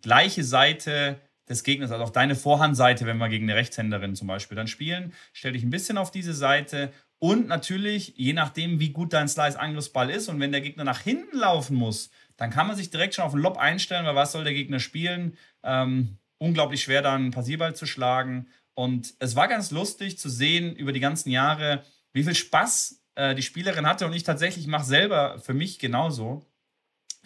gleiche 0.01 0.45
Seite 0.45 1.19
des 1.49 1.63
Gegners, 1.63 1.91
also 1.91 2.03
auf 2.03 2.11
deine 2.11 2.35
Vorhandseite, 2.35 3.05
wenn 3.05 3.17
wir 3.17 3.29
gegen 3.29 3.45
eine 3.45 3.55
Rechtshänderin 3.55 4.15
zum 4.15 4.27
Beispiel 4.27 4.55
dann 4.55 4.67
spielen. 4.67 5.13
Stell 5.33 5.53
dich 5.53 5.63
ein 5.63 5.69
bisschen 5.69 5.97
auf 5.97 6.11
diese 6.11 6.33
Seite 6.33 6.91
und 7.19 7.47
natürlich, 7.47 8.13
je 8.15 8.33
nachdem, 8.33 8.79
wie 8.79 8.89
gut 8.89 9.13
dein 9.13 9.27
Slice-Angriffsball 9.27 10.09
ist 10.09 10.27
und 10.27 10.39
wenn 10.39 10.51
der 10.51 10.61
Gegner 10.61 10.83
nach 10.83 11.01
hinten 11.01 11.37
laufen 11.37 11.75
muss, 11.75 12.11
dann 12.35 12.51
kann 12.51 12.67
man 12.67 12.75
sich 12.75 12.91
direkt 12.91 13.15
schon 13.15 13.25
auf 13.25 13.31
den 13.31 13.41
Lob 13.41 13.57
einstellen, 13.57 14.05
weil 14.05 14.15
was 14.15 14.31
soll 14.31 14.43
der 14.43 14.53
Gegner 14.53 14.79
spielen? 14.79 15.35
Ähm, 15.63 16.17
unglaublich 16.37 16.83
schwer, 16.83 17.01
da 17.01 17.15
einen 17.15 17.31
Passierball 17.31 17.75
zu 17.75 17.87
schlagen. 17.87 18.47
Und 18.75 19.15
es 19.17 19.35
war 19.35 19.47
ganz 19.47 19.71
lustig 19.71 20.19
zu 20.19 20.29
sehen 20.29 20.75
über 20.75 20.91
die 20.91 20.99
ganzen 20.99 21.31
Jahre, 21.31 21.83
wie 22.13 22.23
viel 22.23 22.35
Spaß 22.35 23.03
äh, 23.15 23.33
die 23.33 23.41
Spielerin 23.41 23.87
hatte. 23.87 24.05
Und 24.05 24.13
ich 24.13 24.21
tatsächlich 24.21 24.67
mache 24.67 24.85
selber 24.85 25.39
für 25.39 25.55
mich 25.55 25.79
genauso. 25.79 26.45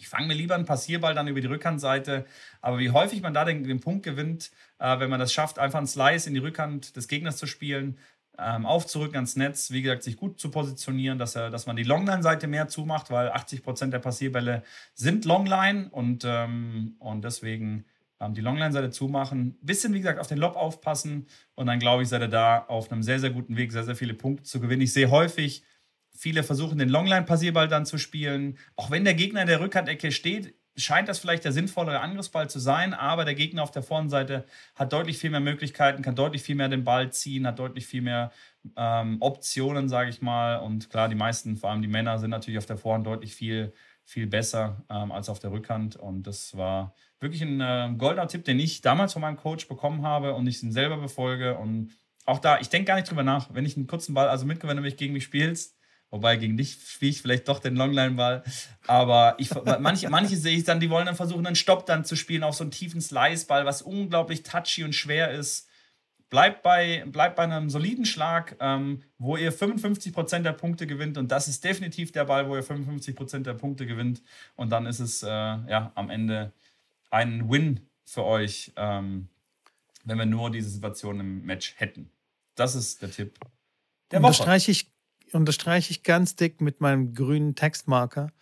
Ich 0.02 0.08
fange 0.08 0.26
mir 0.26 0.34
lieber 0.34 0.56
einen 0.56 0.64
Passierball 0.64 1.14
dann 1.14 1.28
über 1.28 1.40
die 1.40 1.46
Rückhandseite. 1.46 2.26
Aber 2.60 2.80
wie 2.80 2.90
häufig 2.90 3.22
man 3.22 3.32
da 3.32 3.44
den, 3.44 3.62
den 3.62 3.78
Punkt 3.78 4.02
gewinnt, 4.02 4.50
äh, 4.80 4.98
wenn 4.98 5.08
man 5.08 5.20
das 5.20 5.32
schafft, 5.32 5.60
einfach 5.60 5.78
einen 5.78 5.86
Slice 5.86 6.26
in 6.26 6.34
die 6.34 6.40
Rückhand 6.40 6.96
des 6.96 7.06
Gegners 7.06 7.36
zu 7.36 7.46
spielen, 7.46 7.98
äh, 8.36 8.56
ähm, 8.56 8.66
aufzurücken 8.66 9.14
ans 9.14 9.36
Netz, 9.36 9.70
wie 9.70 9.80
gesagt, 9.80 10.02
sich 10.02 10.16
gut 10.16 10.40
zu 10.40 10.50
positionieren, 10.50 11.18
dass, 11.18 11.36
er, 11.36 11.50
dass 11.50 11.66
man 11.66 11.76
die 11.76 11.84
Longline-Seite 11.84 12.48
mehr 12.48 12.66
zumacht, 12.66 13.12
weil 13.12 13.30
80% 13.30 13.90
der 13.90 14.00
Passierbälle 14.00 14.64
sind 14.94 15.24
Longline 15.24 15.88
und, 15.90 16.24
ähm, 16.26 16.96
und 16.98 17.22
deswegen 17.22 17.84
ähm, 18.18 18.34
die 18.34 18.40
Longline-Seite 18.40 18.90
zumachen. 18.90 19.56
Bisschen, 19.62 19.94
wie 19.94 20.00
gesagt, 20.00 20.18
auf 20.18 20.26
den 20.26 20.38
Lob 20.38 20.56
aufpassen 20.56 21.28
und 21.54 21.66
dann 21.66 21.78
glaube 21.78 22.02
ich, 22.02 22.08
seid 22.08 22.22
ihr 22.22 22.28
da 22.28 22.64
auf 22.66 22.90
einem 22.90 23.04
sehr, 23.04 23.20
sehr 23.20 23.30
guten 23.30 23.56
Weg, 23.56 23.70
sehr, 23.70 23.84
sehr 23.84 23.94
viele 23.94 24.14
Punkte 24.14 24.42
zu 24.42 24.58
gewinnen. 24.58 24.82
Ich 24.82 24.92
sehe 24.92 25.10
häufig, 25.10 25.62
viele 26.14 26.42
versuchen 26.42 26.78
den 26.78 26.88
Longline-Passierball 26.88 27.68
dann 27.68 27.86
zu 27.86 27.98
spielen. 27.98 28.58
Auch 28.76 28.90
wenn 28.90 29.04
der 29.04 29.14
Gegner 29.14 29.42
in 29.42 29.48
der 29.48 29.60
Rückhandecke 29.60 30.12
steht, 30.12 30.54
scheint 30.76 31.08
das 31.08 31.18
vielleicht 31.18 31.44
der 31.44 31.52
sinnvollere 31.52 32.00
Angriffsball 32.00 32.48
zu 32.48 32.58
sein, 32.58 32.94
aber 32.94 33.24
der 33.24 33.34
Gegner 33.34 33.62
auf 33.62 33.70
der 33.70 33.82
Vorderseite 33.82 34.46
hat 34.74 34.92
deutlich 34.92 35.18
viel 35.18 35.30
mehr 35.30 35.40
Möglichkeiten, 35.40 36.02
kann 36.02 36.14
deutlich 36.14 36.42
viel 36.42 36.54
mehr 36.54 36.68
den 36.68 36.84
Ball 36.84 37.12
ziehen, 37.12 37.46
hat 37.46 37.58
deutlich 37.58 37.86
viel 37.86 38.02
mehr 38.02 38.32
ähm, 38.76 39.18
Optionen, 39.20 39.88
sage 39.88 40.10
ich 40.10 40.22
mal. 40.22 40.56
Und 40.56 40.88
klar, 40.90 41.08
die 41.08 41.14
meisten, 41.14 41.56
vor 41.56 41.70
allem 41.70 41.82
die 41.82 41.88
Männer, 41.88 42.18
sind 42.18 42.30
natürlich 42.30 42.58
auf 42.58 42.66
der 42.66 42.78
Vorhand 42.78 43.06
deutlich 43.06 43.34
viel, 43.34 43.74
viel 44.04 44.26
besser 44.26 44.82
ähm, 44.88 45.12
als 45.12 45.28
auf 45.28 45.38
der 45.38 45.52
Rückhand. 45.52 45.96
Und 45.96 46.26
das 46.26 46.56
war 46.56 46.94
wirklich 47.20 47.42
ein 47.42 47.60
äh, 47.60 47.92
goldener 47.98 48.28
Tipp, 48.28 48.44
den 48.44 48.58
ich 48.58 48.80
damals 48.80 49.12
von 49.12 49.22
meinem 49.22 49.36
Coach 49.36 49.68
bekommen 49.68 50.02
habe 50.02 50.34
und 50.34 50.46
ich 50.46 50.62
ihn 50.62 50.72
selber 50.72 50.96
befolge. 50.96 51.58
Und 51.58 51.92
auch 52.24 52.38
da, 52.38 52.60
ich 52.60 52.68
denke 52.68 52.86
gar 52.86 52.96
nicht 52.96 53.10
drüber 53.10 53.22
nach, 53.22 53.52
wenn 53.52 53.66
ich 53.66 53.76
einen 53.76 53.86
kurzen 53.86 54.14
Ball, 54.14 54.28
also 54.28 54.46
mitgewinne, 54.46 54.76
wenn 54.76 54.84
du 54.84 54.88
mich 54.88 54.96
gegen 54.96 55.12
mich 55.12 55.24
spielst, 55.24 55.76
Wobei 56.12 56.36
gegen 56.36 56.58
dich 56.58 56.76
spiele 56.86 57.10
ich 57.10 57.22
vielleicht 57.22 57.48
doch 57.48 57.58
den 57.58 57.74
Longline-Ball. 57.74 58.44
Aber 58.86 59.34
ich, 59.38 59.50
manche, 59.80 60.10
manche 60.10 60.36
sehe 60.36 60.58
ich 60.58 60.64
dann, 60.64 60.78
die 60.78 60.90
wollen 60.90 61.06
dann 61.06 61.16
versuchen, 61.16 61.46
einen 61.46 61.56
Stopp 61.56 61.86
dann 61.86 62.04
zu 62.04 62.16
spielen 62.16 62.42
auf 62.44 62.54
so 62.54 62.64
einen 62.64 62.70
tiefen 62.70 63.00
Slice-Ball, 63.00 63.64
was 63.64 63.80
unglaublich 63.80 64.42
touchy 64.42 64.84
und 64.84 64.94
schwer 64.94 65.30
ist. 65.30 65.70
Bleibt 66.28 66.62
bei, 66.62 67.02
bleibt 67.06 67.36
bei 67.36 67.44
einem 67.44 67.70
soliden 67.70 68.04
Schlag, 68.04 68.56
ähm, 68.60 69.02
wo 69.16 69.38
ihr 69.38 69.54
55% 69.54 70.40
der 70.40 70.52
Punkte 70.52 70.86
gewinnt. 70.86 71.16
Und 71.16 71.32
das 71.32 71.48
ist 71.48 71.64
definitiv 71.64 72.12
der 72.12 72.26
Ball, 72.26 72.46
wo 72.46 72.56
ihr 72.56 72.64
55% 72.64 73.44
der 73.44 73.54
Punkte 73.54 73.86
gewinnt. 73.86 74.22
Und 74.54 74.68
dann 74.68 74.84
ist 74.84 75.00
es 75.00 75.22
äh, 75.22 75.28
ja, 75.28 75.92
am 75.94 76.10
Ende 76.10 76.52
ein 77.10 77.50
Win 77.50 77.80
für 78.04 78.24
euch, 78.24 78.72
ähm, 78.76 79.28
wenn 80.04 80.18
wir 80.18 80.26
nur 80.26 80.50
diese 80.50 80.68
Situation 80.68 81.20
im 81.20 81.46
Match 81.46 81.72
hätten. 81.78 82.10
Das 82.54 82.74
ist 82.74 83.00
der 83.00 83.10
Tipp. 83.10 83.38
Der 84.10 84.18
Unterstreiche 84.20 84.72
ich 84.72 84.91
unterstreiche 85.32 85.90
ich 85.90 86.02
ganz 86.02 86.36
dick 86.36 86.60
mit 86.60 86.80
meinem 86.80 87.14
grünen 87.14 87.54
Textmarker. 87.54 88.32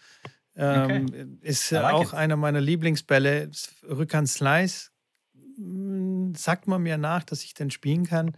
Ähm, 0.56 1.06
okay. 1.06 1.26
Ist 1.42 1.70
like 1.70 1.94
auch 1.94 2.12
it. 2.12 2.14
einer 2.14 2.36
meiner 2.36 2.60
Lieblingsbälle. 2.60 3.50
Rückhand 3.88 4.28
Slice 4.28 4.90
hm, 5.56 6.34
sagt 6.34 6.66
man 6.66 6.82
mir 6.82 6.98
nach, 6.98 7.24
dass 7.24 7.44
ich 7.44 7.54
den 7.54 7.70
spielen 7.70 8.06
kann. 8.06 8.36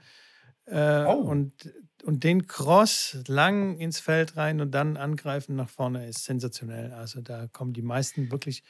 Äh, 0.67 1.05
oh. 1.05 1.15
und, 1.15 1.73
und 2.05 2.25
den 2.25 2.47
Cross 2.47 3.19
lang 3.27 3.79
ins 3.79 3.99
Feld 3.99 4.37
rein 4.37 4.61
und 4.61 4.71
dann 4.73 4.97
angreifen 4.97 5.57
nach 5.57 5.69
vorne 5.69 6.07
ist 6.07 6.25
sensationell. 6.25 6.93
Also 6.93 7.21
da 7.21 7.49
kommen 7.49 7.73
die 7.73 7.83
meisten 7.83 8.31
wirklich 8.31 8.63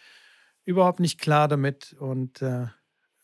überhaupt 0.65 1.01
nicht 1.01 1.21
klar 1.21 1.49
damit. 1.49 1.95
Und 1.99 2.41
äh, 2.41 2.67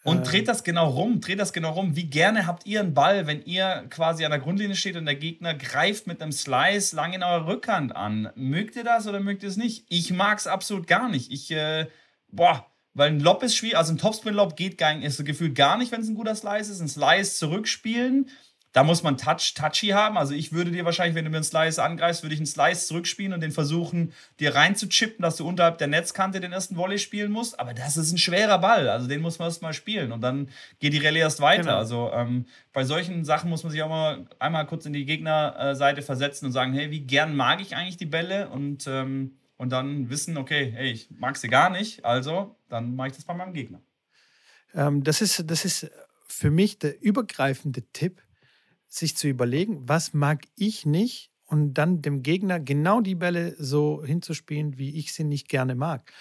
und 0.08 0.30
dreht 0.30 0.48
das 0.48 0.64
genau 0.64 0.88
rum, 0.88 1.20
dreht 1.20 1.38
das 1.38 1.52
genau 1.52 1.72
rum. 1.72 1.96
Wie 1.96 2.04
gerne 2.04 2.46
habt 2.46 2.66
ihr 2.66 2.80
einen 2.80 2.94
Ball, 2.94 3.26
wenn 3.26 3.42
ihr 3.44 3.84
quasi 3.90 4.24
an 4.24 4.30
der 4.30 4.40
Grundlinie 4.40 4.76
steht 4.76 4.96
und 4.96 5.06
der 5.06 5.14
Gegner 5.14 5.54
greift 5.54 6.06
mit 6.06 6.22
einem 6.22 6.32
Slice 6.32 6.94
lang 6.94 7.12
in 7.12 7.22
eurer 7.22 7.46
Rückhand 7.46 7.94
an? 7.94 8.30
Mögt 8.34 8.76
ihr 8.76 8.84
das 8.84 9.06
oder 9.06 9.20
mögt 9.20 9.42
ihr 9.42 9.48
es 9.48 9.56
nicht? 9.56 9.84
Ich 9.88 10.12
mag 10.12 10.38
es 10.38 10.46
absolut 10.46 10.86
gar 10.86 11.08
nicht. 11.08 11.32
Ich, 11.32 11.50
äh, 11.50 11.86
boah, 12.30 12.66
weil 12.94 13.10
ein 13.10 13.20
Lob 13.20 13.42
ist 13.42 13.54
schwierig, 13.54 13.76
also 13.76 13.92
ein 13.92 13.98
Topspin-Lob 13.98 14.56
geht 14.56 14.78
gar, 14.78 15.00
ist 15.00 15.16
so 15.16 15.24
gefühlt 15.24 15.54
gar 15.54 15.78
nicht, 15.78 15.92
wenn 15.92 16.00
es 16.00 16.08
ein 16.08 16.14
guter 16.14 16.34
Slice 16.34 16.72
ist. 16.72 16.80
Ein 16.80 16.88
Slice 16.88 17.36
zurückspielen 17.36 18.28
da 18.78 18.84
muss 18.84 19.02
man 19.02 19.16
Touch, 19.16 19.54
Touchy 19.54 19.88
haben. 19.88 20.16
Also 20.16 20.34
ich 20.34 20.52
würde 20.52 20.70
dir 20.70 20.84
wahrscheinlich, 20.84 21.16
wenn 21.16 21.24
du 21.24 21.32
mir 21.32 21.38
einen 21.38 21.44
Slice 21.44 21.82
angreifst, 21.82 22.22
würde 22.22 22.34
ich 22.34 22.38
einen 22.38 22.46
Slice 22.46 22.86
zurückspielen 22.86 23.32
und 23.32 23.40
den 23.40 23.50
versuchen, 23.50 24.12
dir 24.38 24.54
reinzuchippen, 24.54 25.20
dass 25.20 25.34
du 25.34 25.48
unterhalb 25.48 25.78
der 25.78 25.88
Netzkante 25.88 26.38
den 26.38 26.52
ersten 26.52 26.76
Volley 26.76 27.00
spielen 27.00 27.32
musst. 27.32 27.58
Aber 27.58 27.74
das 27.74 27.96
ist 27.96 28.12
ein 28.12 28.18
schwerer 28.18 28.60
Ball. 28.60 28.88
Also 28.88 29.08
den 29.08 29.20
muss 29.20 29.40
man 29.40 29.48
erst 29.48 29.62
mal 29.62 29.72
spielen 29.72 30.12
und 30.12 30.20
dann 30.20 30.48
geht 30.78 30.92
die 30.92 30.98
Rallye 31.04 31.18
erst 31.18 31.40
weiter. 31.40 31.62
Genau. 31.62 31.76
Also 31.76 32.12
ähm, 32.14 32.46
bei 32.72 32.84
solchen 32.84 33.24
Sachen 33.24 33.50
muss 33.50 33.64
man 33.64 33.72
sich 33.72 33.82
auch 33.82 33.88
mal 33.88 34.28
einmal 34.38 34.64
kurz 34.64 34.86
in 34.86 34.92
die 34.92 35.04
Gegnerseite 35.04 36.00
versetzen 36.00 36.46
und 36.46 36.52
sagen, 36.52 36.72
hey, 36.72 36.92
wie 36.92 37.00
gern 37.00 37.34
mag 37.34 37.60
ich 37.60 37.74
eigentlich 37.74 37.96
die 37.96 38.06
Bälle? 38.06 38.48
Und, 38.48 38.86
ähm, 38.86 39.38
und 39.56 39.70
dann 39.70 40.08
wissen, 40.08 40.36
okay, 40.36 40.72
hey, 40.72 40.92
ich 40.92 41.10
mag 41.10 41.36
sie 41.36 41.48
gar 41.48 41.68
nicht, 41.68 42.04
also 42.04 42.54
dann 42.68 42.94
mache 42.94 43.08
ich 43.08 43.14
das 43.14 43.24
bei 43.24 43.34
meinem 43.34 43.54
Gegner. 43.54 43.80
Ähm, 44.72 45.02
das, 45.02 45.20
ist, 45.20 45.50
das 45.50 45.64
ist 45.64 45.90
für 46.28 46.52
mich 46.52 46.78
der 46.78 47.02
übergreifende 47.02 47.82
Tipp 47.92 48.22
sich 48.88 49.16
zu 49.16 49.28
überlegen, 49.28 49.88
was 49.88 50.14
mag 50.14 50.44
ich 50.56 50.86
nicht 50.86 51.30
und 51.44 51.74
dann 51.74 52.02
dem 52.02 52.22
Gegner 52.22 52.60
genau 52.60 53.00
die 53.00 53.14
Bälle 53.14 53.54
so 53.58 54.02
hinzuspielen, 54.04 54.78
wie 54.78 54.96
ich 54.98 55.12
sie 55.12 55.24
nicht 55.24 55.48
gerne 55.48 55.74
mag. 55.74 56.12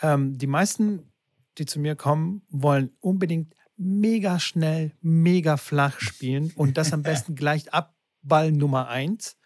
Ähm, 0.00 0.36
die 0.38 0.46
meisten, 0.46 1.12
die 1.58 1.66
zu 1.66 1.80
mir 1.80 1.96
kommen, 1.96 2.42
wollen 2.48 2.90
unbedingt 3.00 3.54
mega 3.76 4.38
schnell, 4.38 4.92
mega 5.00 5.56
flach 5.56 6.00
spielen 6.00 6.52
und 6.56 6.76
das 6.76 6.92
am 6.92 7.02
besten 7.02 7.34
gleich 7.36 7.72
ab 7.72 7.96
Ball 8.22 8.52
Nummer 8.52 8.88
eins. 8.88 9.36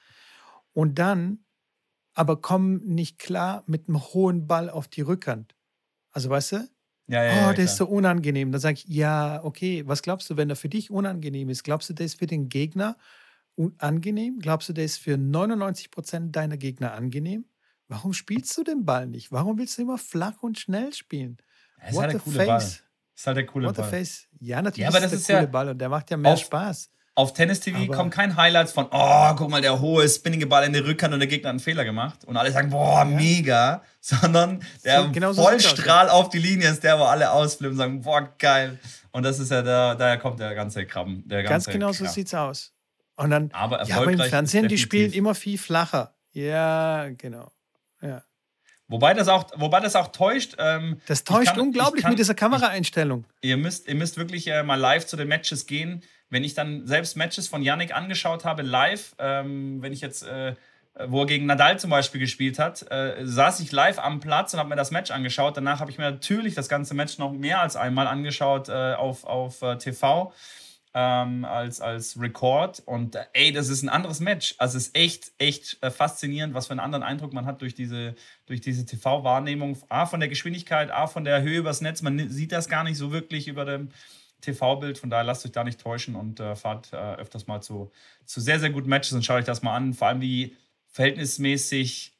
Und 0.73 0.99
dann 0.99 1.45
aber 2.15 2.41
kommen 2.41 2.85
nicht 2.85 3.19
klar 3.19 3.63
mit 3.67 3.89
einem 3.89 4.01
hohen 4.01 4.47
Ball 4.47 4.71
auf 4.71 4.89
die 4.89 5.03
Rückhand. 5.03 5.55
Also 6.11 6.31
weißt 6.31 6.53
du, 6.53 6.69
ja, 7.09 7.25
ja, 7.25 7.33
oh, 7.33 7.37
ja, 7.37 7.53
der 7.55 7.65
ist 7.65 7.77
so 7.77 7.87
unangenehm. 7.87 8.53
Dann 8.53 8.61
sage 8.61 8.75
ich, 8.75 8.85
ja, 8.87 9.43
okay, 9.43 9.83
was 9.87 10.03
glaubst 10.03 10.29
du, 10.29 10.37
wenn 10.37 10.51
er 10.51 10.57
für 10.57 10.69
dich 10.69 10.91
unangenehm 10.91 11.49
ist? 11.49 11.65
Glaubst 11.65 11.89
du, 11.89 11.95
der 11.95 12.07
ist 12.07 12.19
für 12.19 12.27
den 12.27 12.49
Gegner 12.49 12.97
angenehm? 13.79 14.39
Glaubst 14.41 14.69
du, 14.69 14.73
der 14.73 14.85
ist 14.85 14.99
für 14.99 15.17
99 15.17 15.91
Prozent 15.91 16.37
deiner 16.37 16.57
Gegner 16.57 16.93
angenehm? 16.93 17.47
Warum 17.89 18.13
spielst 18.13 18.57
du 18.59 18.63
den 18.63 18.85
Ball 18.85 19.07
nicht? 19.07 19.33
Warum 19.33 19.59
willst 19.59 19.79
du 19.79 19.83
immer 19.83 19.97
flach 19.97 20.43
und 20.43 20.59
schnell 20.59 20.93
spielen? 20.93 21.39
Das 21.81 21.91
ist 21.91 21.97
What 21.97 22.03
halt 22.03 22.13
der 22.13 22.21
coole 22.21 22.37
face. 22.37 22.47
Ball. 22.47 22.59
Das 22.59 22.83
ist 23.15 23.27
halt 23.27 23.37
der 23.39 23.47
coole 23.47 23.69
What 23.69 23.77
Ball. 23.77 23.89
Face. 23.89 24.29
Ja, 24.41 24.63
natürlich 24.63 24.83
ja, 24.83 24.89
aber 24.89 25.01
das 25.01 25.13
ist 25.13 25.29
der 25.29 25.39
coole 25.39 25.49
Ball 25.49 25.69
und 25.71 25.79
der 25.79 25.89
macht 25.89 26.11
ja 26.11 26.17
mehr 26.19 26.37
Spaß. 26.37 26.91
Auf 27.19 27.33
Tennis 27.33 27.59
TV 27.59 27.79
aber 27.79 27.97
kommen 27.97 28.11
kein 28.11 28.37
Highlights 28.37 28.71
von, 28.71 28.87
oh, 28.93 29.35
guck 29.35 29.51
mal, 29.51 29.61
der 29.61 29.81
hohe 29.81 30.09
spinnige 30.09 30.47
Ball 30.47 30.63
in 30.63 30.73
die 30.73 30.79
Rückhand 30.79 31.13
und 31.13 31.19
der 31.19 31.27
Gegner 31.27 31.49
hat 31.49 31.55
einen 31.55 31.59
Fehler 31.59 31.85
gemacht. 31.85 32.25
Und 32.27 32.37
alle 32.37 32.53
sagen, 32.53 32.71
boah, 32.71 32.99
ja. 32.99 33.05
mega. 33.07 33.83
Sondern 34.01 34.63
der 34.85 35.03
so, 35.03 35.11
genau 35.11 35.35
Vollstrahl 35.35 36.07
so 36.07 36.13
auf 36.13 36.29
die 36.29 36.39
Linie 36.39 36.71
ist 36.71 36.85
der, 36.85 36.97
wo 36.97 37.03
alle 37.03 37.33
ausflippen 37.33 37.73
und 37.73 37.77
sagen, 37.77 38.03
boah, 38.03 38.33
geil. 38.39 38.79
Und 39.11 39.25
das 39.25 39.41
ist 39.41 39.51
ja 39.51 39.63
der, 39.63 39.97
daher 39.97 40.19
kommt 40.19 40.39
der 40.39 40.55
ganze 40.55 40.87
Krabben. 40.87 41.27
Der 41.27 41.43
ganze 41.43 41.51
Ganz 41.51 41.67
genau 41.67 41.91
Krabben. 41.91 42.07
so 42.07 42.13
sieht's 42.13 42.35
aus. 42.35 42.73
Und 43.17 43.31
dann, 43.31 43.51
aber, 43.53 43.85
ja, 43.85 43.97
aber 43.97 44.13
im 44.13 44.21
Fernsehen, 44.21 44.69
die 44.69 44.79
spielen 44.79 45.13
immer 45.13 45.35
viel 45.35 45.59
flacher. 45.59 46.15
Ja, 46.31 47.09
genau. 47.09 47.51
Wobei 48.89 49.15
das 49.15 49.29
auch, 49.29 49.47
wobei 49.57 49.81
das 49.81 49.95
auch 49.97 50.09
täuscht. 50.09 50.57
Ähm, 50.59 51.01
das 51.07 51.25
täuscht 51.25 51.53
kann, 51.53 51.61
unglaublich 51.61 52.03
kann, 52.03 52.13
mit 52.13 52.19
dieser 52.19 52.35
Kameraeinstellung. 52.35 53.25
Ich, 53.41 53.51
ihr, 53.51 53.57
müsst, 53.57 53.87
ihr 53.87 53.95
müsst 53.95 54.17
wirklich 54.17 54.47
äh, 54.49 54.63
mal 54.63 54.77
live 54.77 55.07
zu 55.07 55.17
den 55.17 55.29
Matches 55.29 55.67
gehen 55.67 56.03
wenn 56.31 56.45
ich 56.45 56.55
dann 56.55 56.87
selbst 56.87 57.17
Matches 57.17 57.49
von 57.49 57.63
Yannick 57.63 57.95
angeschaut 57.95 58.45
habe, 58.45 58.63
live, 58.63 59.15
ähm, 59.19 59.81
wenn 59.81 59.93
ich 59.93 60.01
jetzt, 60.01 60.27
äh, 60.27 60.55
wo 61.07 61.21
er 61.21 61.27
gegen 61.27 61.47
Nadal 61.47 61.79
zum 61.79 61.91
Beispiel 61.91 62.21
gespielt 62.21 62.59
hat, 62.59 62.91
äh, 62.91 63.17
saß 63.23 63.61
ich 63.61 63.73
live 63.73 63.99
am 63.99 64.21
Platz 64.21 64.53
und 64.53 64.59
habe 64.59 64.69
mir 64.69 64.77
das 64.77 64.91
Match 64.91 65.11
angeschaut. 65.11 65.57
Danach 65.57 65.81
habe 65.81 65.91
ich 65.91 65.99
mir 65.99 66.11
natürlich 66.11 66.55
das 66.55 66.69
ganze 66.69 66.95
Match 66.95 67.19
noch 67.19 67.33
mehr 67.33 67.61
als 67.61 67.77
einmal 67.77 68.07
angeschaut 68.07 68.69
äh, 68.69 68.95
auf, 68.95 69.25
auf 69.25 69.63
äh, 69.63 69.77
TV. 69.79 70.33
Ähm, 70.95 71.45
als, 71.45 71.81
als 71.81 72.19
Record 72.19 72.83
und 72.87 73.15
äh, 73.15 73.25
ey, 73.35 73.53
das 73.53 73.69
ist 73.69 73.83
ein 73.83 73.91
anderes 73.91 74.21
Match. 74.21 74.55
Also 74.59 74.79
es 74.79 74.89
ist 74.89 74.97
echt, 74.97 75.33
echt 75.39 75.77
äh, 75.83 75.91
faszinierend, 75.91 76.55
was 76.55 76.67
für 76.67 76.73
einen 76.73 76.81
anderen 76.81 77.05
Eindruck 77.05 77.35
man 77.35 77.45
hat 77.45 77.61
durch 77.61 77.75
diese, 77.75 78.15
durch 78.47 78.63
diese 78.63 78.87
TV-Wahrnehmung. 78.87 79.77
A, 79.91 80.07
von 80.07 80.19
der 80.19 80.31
Geschwindigkeit, 80.31 80.91
A, 80.91 81.07
von 81.07 81.25
der 81.25 81.43
Höhe 81.43 81.59
übers 81.59 81.83
Netz. 81.83 82.01
Man 82.01 82.31
sieht 82.31 82.53
das 82.53 82.69
gar 82.69 82.85
nicht 82.85 82.97
so 82.97 83.13
wirklich 83.13 83.49
über 83.49 83.67
dem, 83.67 83.91
TV-Bild. 84.41 84.99
Von 84.99 85.11
daher 85.11 85.25
lasst 85.25 85.45
euch 85.45 85.53
da 85.53 85.65
nicht 85.65 85.81
täuschen 85.81 86.15
und 86.15 86.41
äh, 86.41 86.57
fahrt 86.57 86.93
äh, 86.93 86.97
öfters 86.97 87.47
mal 87.47 87.61
zu, 87.61 87.91
zu 88.25 88.41
sehr, 88.41 88.61
sehr 88.61 88.71
guten 88.71 88.89
Matches 88.89 89.13
und 89.13 89.25
schaut 89.25 89.39
euch 89.39 89.45
das 89.45 89.63
mal 89.63 89.75
an. 89.75 89.95
Vor 89.95 90.09
allem 90.09 90.21
wie 90.21 90.57
verhältnismäßig 90.89 92.15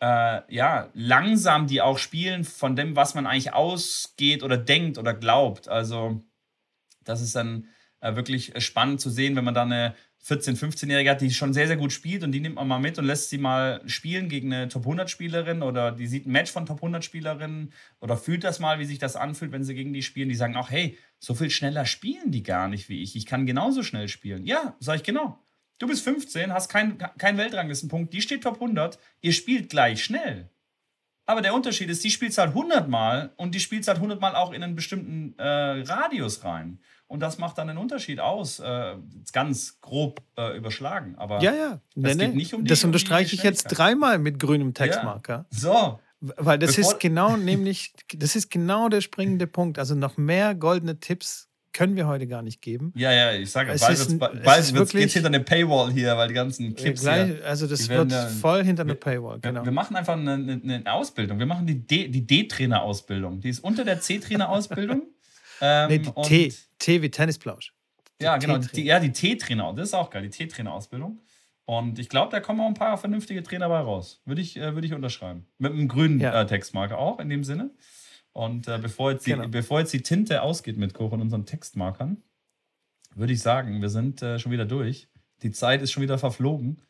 äh, 0.00 0.54
ja, 0.54 0.88
langsam 0.94 1.66
die 1.66 1.82
auch 1.82 1.98
spielen 1.98 2.44
von 2.44 2.76
dem, 2.76 2.96
was 2.96 3.14
man 3.14 3.26
eigentlich 3.26 3.52
ausgeht 3.52 4.42
oder 4.42 4.56
denkt 4.56 4.98
oder 4.98 5.14
glaubt. 5.14 5.68
Also, 5.68 6.22
das 7.04 7.20
ist 7.20 7.36
dann 7.36 7.68
wirklich 8.00 8.52
spannend 8.58 9.00
zu 9.00 9.10
sehen, 9.10 9.36
wenn 9.36 9.44
man 9.44 9.54
da 9.54 9.62
eine 9.62 9.94
14-, 10.26 10.58
15-Jährige 10.58 11.10
hat, 11.10 11.20
die 11.20 11.30
schon 11.30 11.54
sehr, 11.54 11.66
sehr 11.66 11.76
gut 11.76 11.92
spielt 11.92 12.22
und 12.22 12.32
die 12.32 12.40
nimmt 12.40 12.56
man 12.56 12.68
mal 12.68 12.78
mit 12.78 12.98
und 12.98 13.06
lässt 13.06 13.30
sie 13.30 13.38
mal 13.38 13.80
spielen 13.86 14.28
gegen 14.28 14.52
eine 14.52 14.68
Top-100-Spielerin 14.68 15.62
oder 15.62 15.92
die 15.92 16.06
sieht 16.06 16.26
ein 16.26 16.32
Match 16.32 16.50
von 16.50 16.66
Top-100-Spielerinnen 16.66 17.72
oder 18.00 18.16
fühlt 18.16 18.44
das 18.44 18.58
mal, 18.58 18.78
wie 18.78 18.84
sich 18.84 18.98
das 18.98 19.16
anfühlt, 19.16 19.52
wenn 19.52 19.64
sie 19.64 19.74
gegen 19.74 19.94
die 19.94 20.02
spielen. 20.02 20.28
Die 20.28 20.34
sagen 20.34 20.56
auch, 20.56 20.70
hey, 20.70 20.98
so 21.18 21.34
viel 21.34 21.50
schneller 21.50 21.86
spielen 21.86 22.30
die 22.30 22.42
gar 22.42 22.68
nicht 22.68 22.88
wie 22.88 23.02
ich. 23.02 23.16
Ich 23.16 23.26
kann 23.26 23.46
genauso 23.46 23.82
schnell 23.82 24.08
spielen. 24.08 24.44
Ja, 24.44 24.76
sag 24.78 24.96
ich 24.96 25.02
genau. 25.02 25.38
Du 25.78 25.86
bist 25.86 26.04
15, 26.04 26.52
hast 26.52 26.68
keinen 26.68 26.98
kein 26.98 27.38
Weltranglistenpunkt, 27.38 28.12
die 28.12 28.20
steht 28.20 28.42
Top 28.42 28.56
100, 28.56 28.98
ihr 29.22 29.32
spielt 29.32 29.70
gleich 29.70 30.04
schnell. 30.04 30.50
Aber 31.24 31.40
der 31.40 31.54
Unterschied 31.54 31.88
ist, 31.88 32.04
die 32.04 32.10
spielt 32.10 32.32
es 32.32 32.38
halt 32.38 32.50
100 32.50 32.88
Mal 32.88 33.32
und 33.36 33.54
die 33.54 33.60
spielt 33.60 33.82
es 33.82 33.88
halt 33.88 33.98
100 33.98 34.20
Mal 34.20 34.34
auch 34.34 34.52
in 34.52 34.62
einen 34.62 34.74
bestimmten 34.74 35.38
äh, 35.38 35.44
Radius 35.82 36.44
rein. 36.44 36.80
Und 37.10 37.18
das 37.18 37.38
macht 37.38 37.58
dann 37.58 37.68
einen 37.68 37.78
Unterschied 37.78 38.20
aus. 38.20 38.60
Äh, 38.60 38.94
ganz 39.32 39.80
grob 39.80 40.22
äh, 40.38 40.56
überschlagen. 40.56 41.16
Aber 41.18 41.42
ja, 41.42 41.52
ja. 41.52 41.80
Nee, 41.96 42.14
nee. 42.14 42.28
nicht 42.28 42.54
um 42.54 42.62
die, 42.62 42.68
das 42.68 42.84
um 42.84 42.92
die 42.92 42.98
unterstreiche 42.98 43.34
ich 43.34 43.42
jetzt 43.42 43.64
dreimal 43.64 44.20
mit 44.20 44.38
grünem 44.38 44.74
Textmarker. 44.74 45.44
Ja. 45.50 45.58
So. 45.58 46.00
Weil 46.20 46.60
das 46.60 46.76
Bevor 46.76 46.92
ist 46.92 47.00
genau 47.00 47.36
nämlich, 47.36 47.94
das 48.14 48.36
ist 48.36 48.48
genau 48.48 48.88
der 48.88 49.00
springende 49.00 49.48
Punkt. 49.48 49.80
Also 49.80 49.96
noch 49.96 50.18
mehr 50.18 50.54
goldene 50.54 51.00
Tipps 51.00 51.48
können 51.72 51.96
wir 51.96 52.06
heute 52.06 52.28
gar 52.28 52.42
nicht 52.42 52.62
geben. 52.62 52.92
Ja, 52.94 53.10
ja, 53.10 53.32
ich 53.32 53.50
sage, 53.50 53.74
bald, 53.76 53.92
ist, 53.92 54.18
bald, 54.20 54.44
bald 54.44 54.74
wird's, 54.74 54.92
geht's 54.92 55.14
hinter 55.14 55.28
eine 55.28 55.40
Paywall 55.40 55.90
hier, 55.90 56.16
weil 56.16 56.28
die 56.28 56.34
ganzen 56.34 56.76
Clips 56.76 57.00
gleich, 57.00 57.26
hier, 57.26 57.44
Also 57.44 57.66
das 57.66 57.88
wird 57.88 58.12
ja, 58.12 58.28
voll 58.28 58.62
hinter 58.62 58.82
eine 58.82 58.94
Paywall, 58.94 59.40
genau. 59.40 59.64
Wir 59.64 59.72
machen 59.72 59.96
einfach 59.96 60.16
eine, 60.16 60.32
eine 60.32 60.82
Ausbildung. 60.92 61.40
Wir 61.40 61.46
machen 61.46 61.66
die 61.66 62.26
D-Trainer-Ausbildung. 62.26 63.40
Die 63.40 63.48
ist 63.48 63.64
unter 63.64 63.84
der 63.84 64.00
C-Trainer-Ausbildung. 64.00 65.02
ähm, 65.60 65.88
nee, 65.88 65.98
die 65.98 66.12
T, 66.22 66.54
T 66.78 67.02
wie 67.02 67.10
Tennisplausch. 67.10 67.72
Ja, 68.20 68.36
genau. 68.36 68.58
Die, 68.58 68.84
ja, 68.84 69.00
die 69.00 69.12
T-Trainer, 69.12 69.72
das 69.74 69.88
ist 69.88 69.94
auch 69.94 70.10
geil, 70.10 70.22
die 70.22 70.30
T-Trainer-Ausbildung. 70.30 71.20
Und 71.64 71.98
ich 71.98 72.08
glaube, 72.08 72.30
da 72.32 72.40
kommen 72.40 72.60
auch 72.60 72.66
ein 72.66 72.74
paar 72.74 72.98
vernünftige 72.98 73.42
Trainer 73.42 73.68
bei 73.68 73.78
raus. 73.78 74.20
Würde 74.24 74.42
ich, 74.42 74.56
äh, 74.56 74.74
würd 74.74 74.84
ich 74.84 74.92
unterschreiben. 74.92 75.46
Mit 75.58 75.72
einem 75.72 75.88
grünen 75.88 76.20
ja. 76.20 76.38
äh, 76.38 76.46
Textmarker 76.46 76.98
auch 76.98 77.18
in 77.20 77.28
dem 77.28 77.44
Sinne. 77.44 77.70
Und 78.32 78.68
äh, 78.68 78.78
bevor, 78.78 79.12
jetzt 79.12 79.26
die, 79.26 79.30
genau. 79.30 79.48
bevor 79.48 79.80
jetzt 79.80 79.92
die 79.92 80.02
Tinte 80.02 80.42
ausgeht 80.42 80.76
mit 80.76 80.94
Koch 80.94 81.12
und 81.12 81.20
unseren 81.20 81.46
Textmarkern, 81.46 82.22
würde 83.14 83.32
ich 83.32 83.40
sagen, 83.40 83.80
wir 83.80 83.88
sind 83.88 84.22
äh, 84.22 84.38
schon 84.38 84.52
wieder 84.52 84.66
durch. 84.66 85.08
Die 85.42 85.50
Zeit 85.50 85.82
ist 85.82 85.92
schon 85.92 86.02
wieder 86.02 86.18
verflogen. 86.18 86.82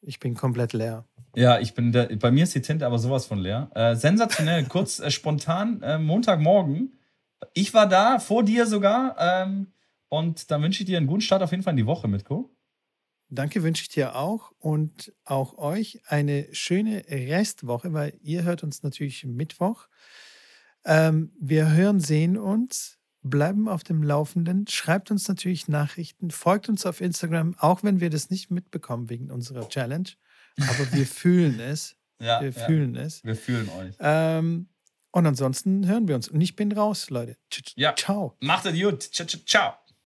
Ich 0.00 0.20
bin 0.20 0.34
komplett 0.34 0.72
leer. 0.72 1.04
Ja, 1.34 1.58
ich 1.58 1.74
bin 1.74 1.92
der, 1.92 2.14
bei 2.16 2.30
mir 2.30 2.44
ist 2.44 2.54
die 2.54 2.62
Tinte 2.62 2.86
aber 2.86 2.98
sowas 2.98 3.26
von 3.26 3.38
leer. 3.38 3.70
Äh, 3.74 3.96
sensationell, 3.96 4.64
kurz, 4.68 5.00
äh, 5.00 5.10
spontan, 5.10 5.82
äh, 5.82 5.98
Montagmorgen. 5.98 6.97
Ich 7.54 7.74
war 7.74 7.88
da, 7.88 8.18
vor 8.18 8.44
dir 8.44 8.66
sogar. 8.66 9.16
Ähm, 9.18 9.72
und 10.08 10.50
dann 10.50 10.62
wünsche 10.62 10.82
ich 10.82 10.86
dir 10.86 10.96
einen 10.96 11.06
guten 11.06 11.20
Start 11.20 11.42
auf 11.42 11.50
jeden 11.50 11.62
Fall 11.62 11.72
in 11.72 11.78
die 11.78 11.86
Woche, 11.86 12.08
Mitko. 12.08 12.54
Danke 13.30 13.62
wünsche 13.62 13.82
ich 13.82 13.88
dir 13.90 14.16
auch 14.16 14.52
und 14.58 15.12
auch 15.24 15.58
euch 15.58 16.00
eine 16.06 16.46
schöne 16.52 17.04
Restwoche, 17.08 17.92
weil 17.92 18.18
ihr 18.22 18.44
hört 18.44 18.62
uns 18.62 18.82
natürlich 18.82 19.24
Mittwoch. 19.24 19.86
Ähm, 20.86 21.32
wir 21.38 21.70
hören, 21.72 22.00
sehen 22.00 22.38
uns, 22.38 22.98
bleiben 23.20 23.68
auf 23.68 23.84
dem 23.84 24.02
Laufenden, 24.02 24.66
schreibt 24.66 25.10
uns 25.10 25.28
natürlich 25.28 25.68
Nachrichten, 25.68 26.30
folgt 26.30 26.70
uns 26.70 26.86
auf 26.86 27.02
Instagram, 27.02 27.54
auch 27.58 27.82
wenn 27.82 28.00
wir 28.00 28.08
das 28.08 28.30
nicht 28.30 28.50
mitbekommen 28.50 29.10
wegen 29.10 29.30
unserer 29.30 29.68
Challenge. 29.68 30.08
Aber 30.56 30.92
wir 30.92 31.06
fühlen 31.06 31.60
es. 31.60 31.96
Ja, 32.20 32.40
wir 32.40 32.50
ja. 32.50 32.66
fühlen 32.66 32.96
es. 32.96 33.22
Wir 33.24 33.36
fühlen 33.36 33.68
euch. 33.78 33.94
Ähm, 34.00 34.70
und 35.18 35.26
ansonsten 35.26 35.86
hören 35.86 36.08
wir 36.08 36.14
uns. 36.14 36.28
Und 36.28 36.40
ich 36.40 36.56
bin 36.56 36.72
raus, 36.72 37.10
Leute. 37.10 37.36
Ja. 37.76 37.94
Ciao. 37.94 38.36
Macht 38.40 38.66
es 38.66 38.80
gut. 38.80 39.02
Ciao. 39.46 39.74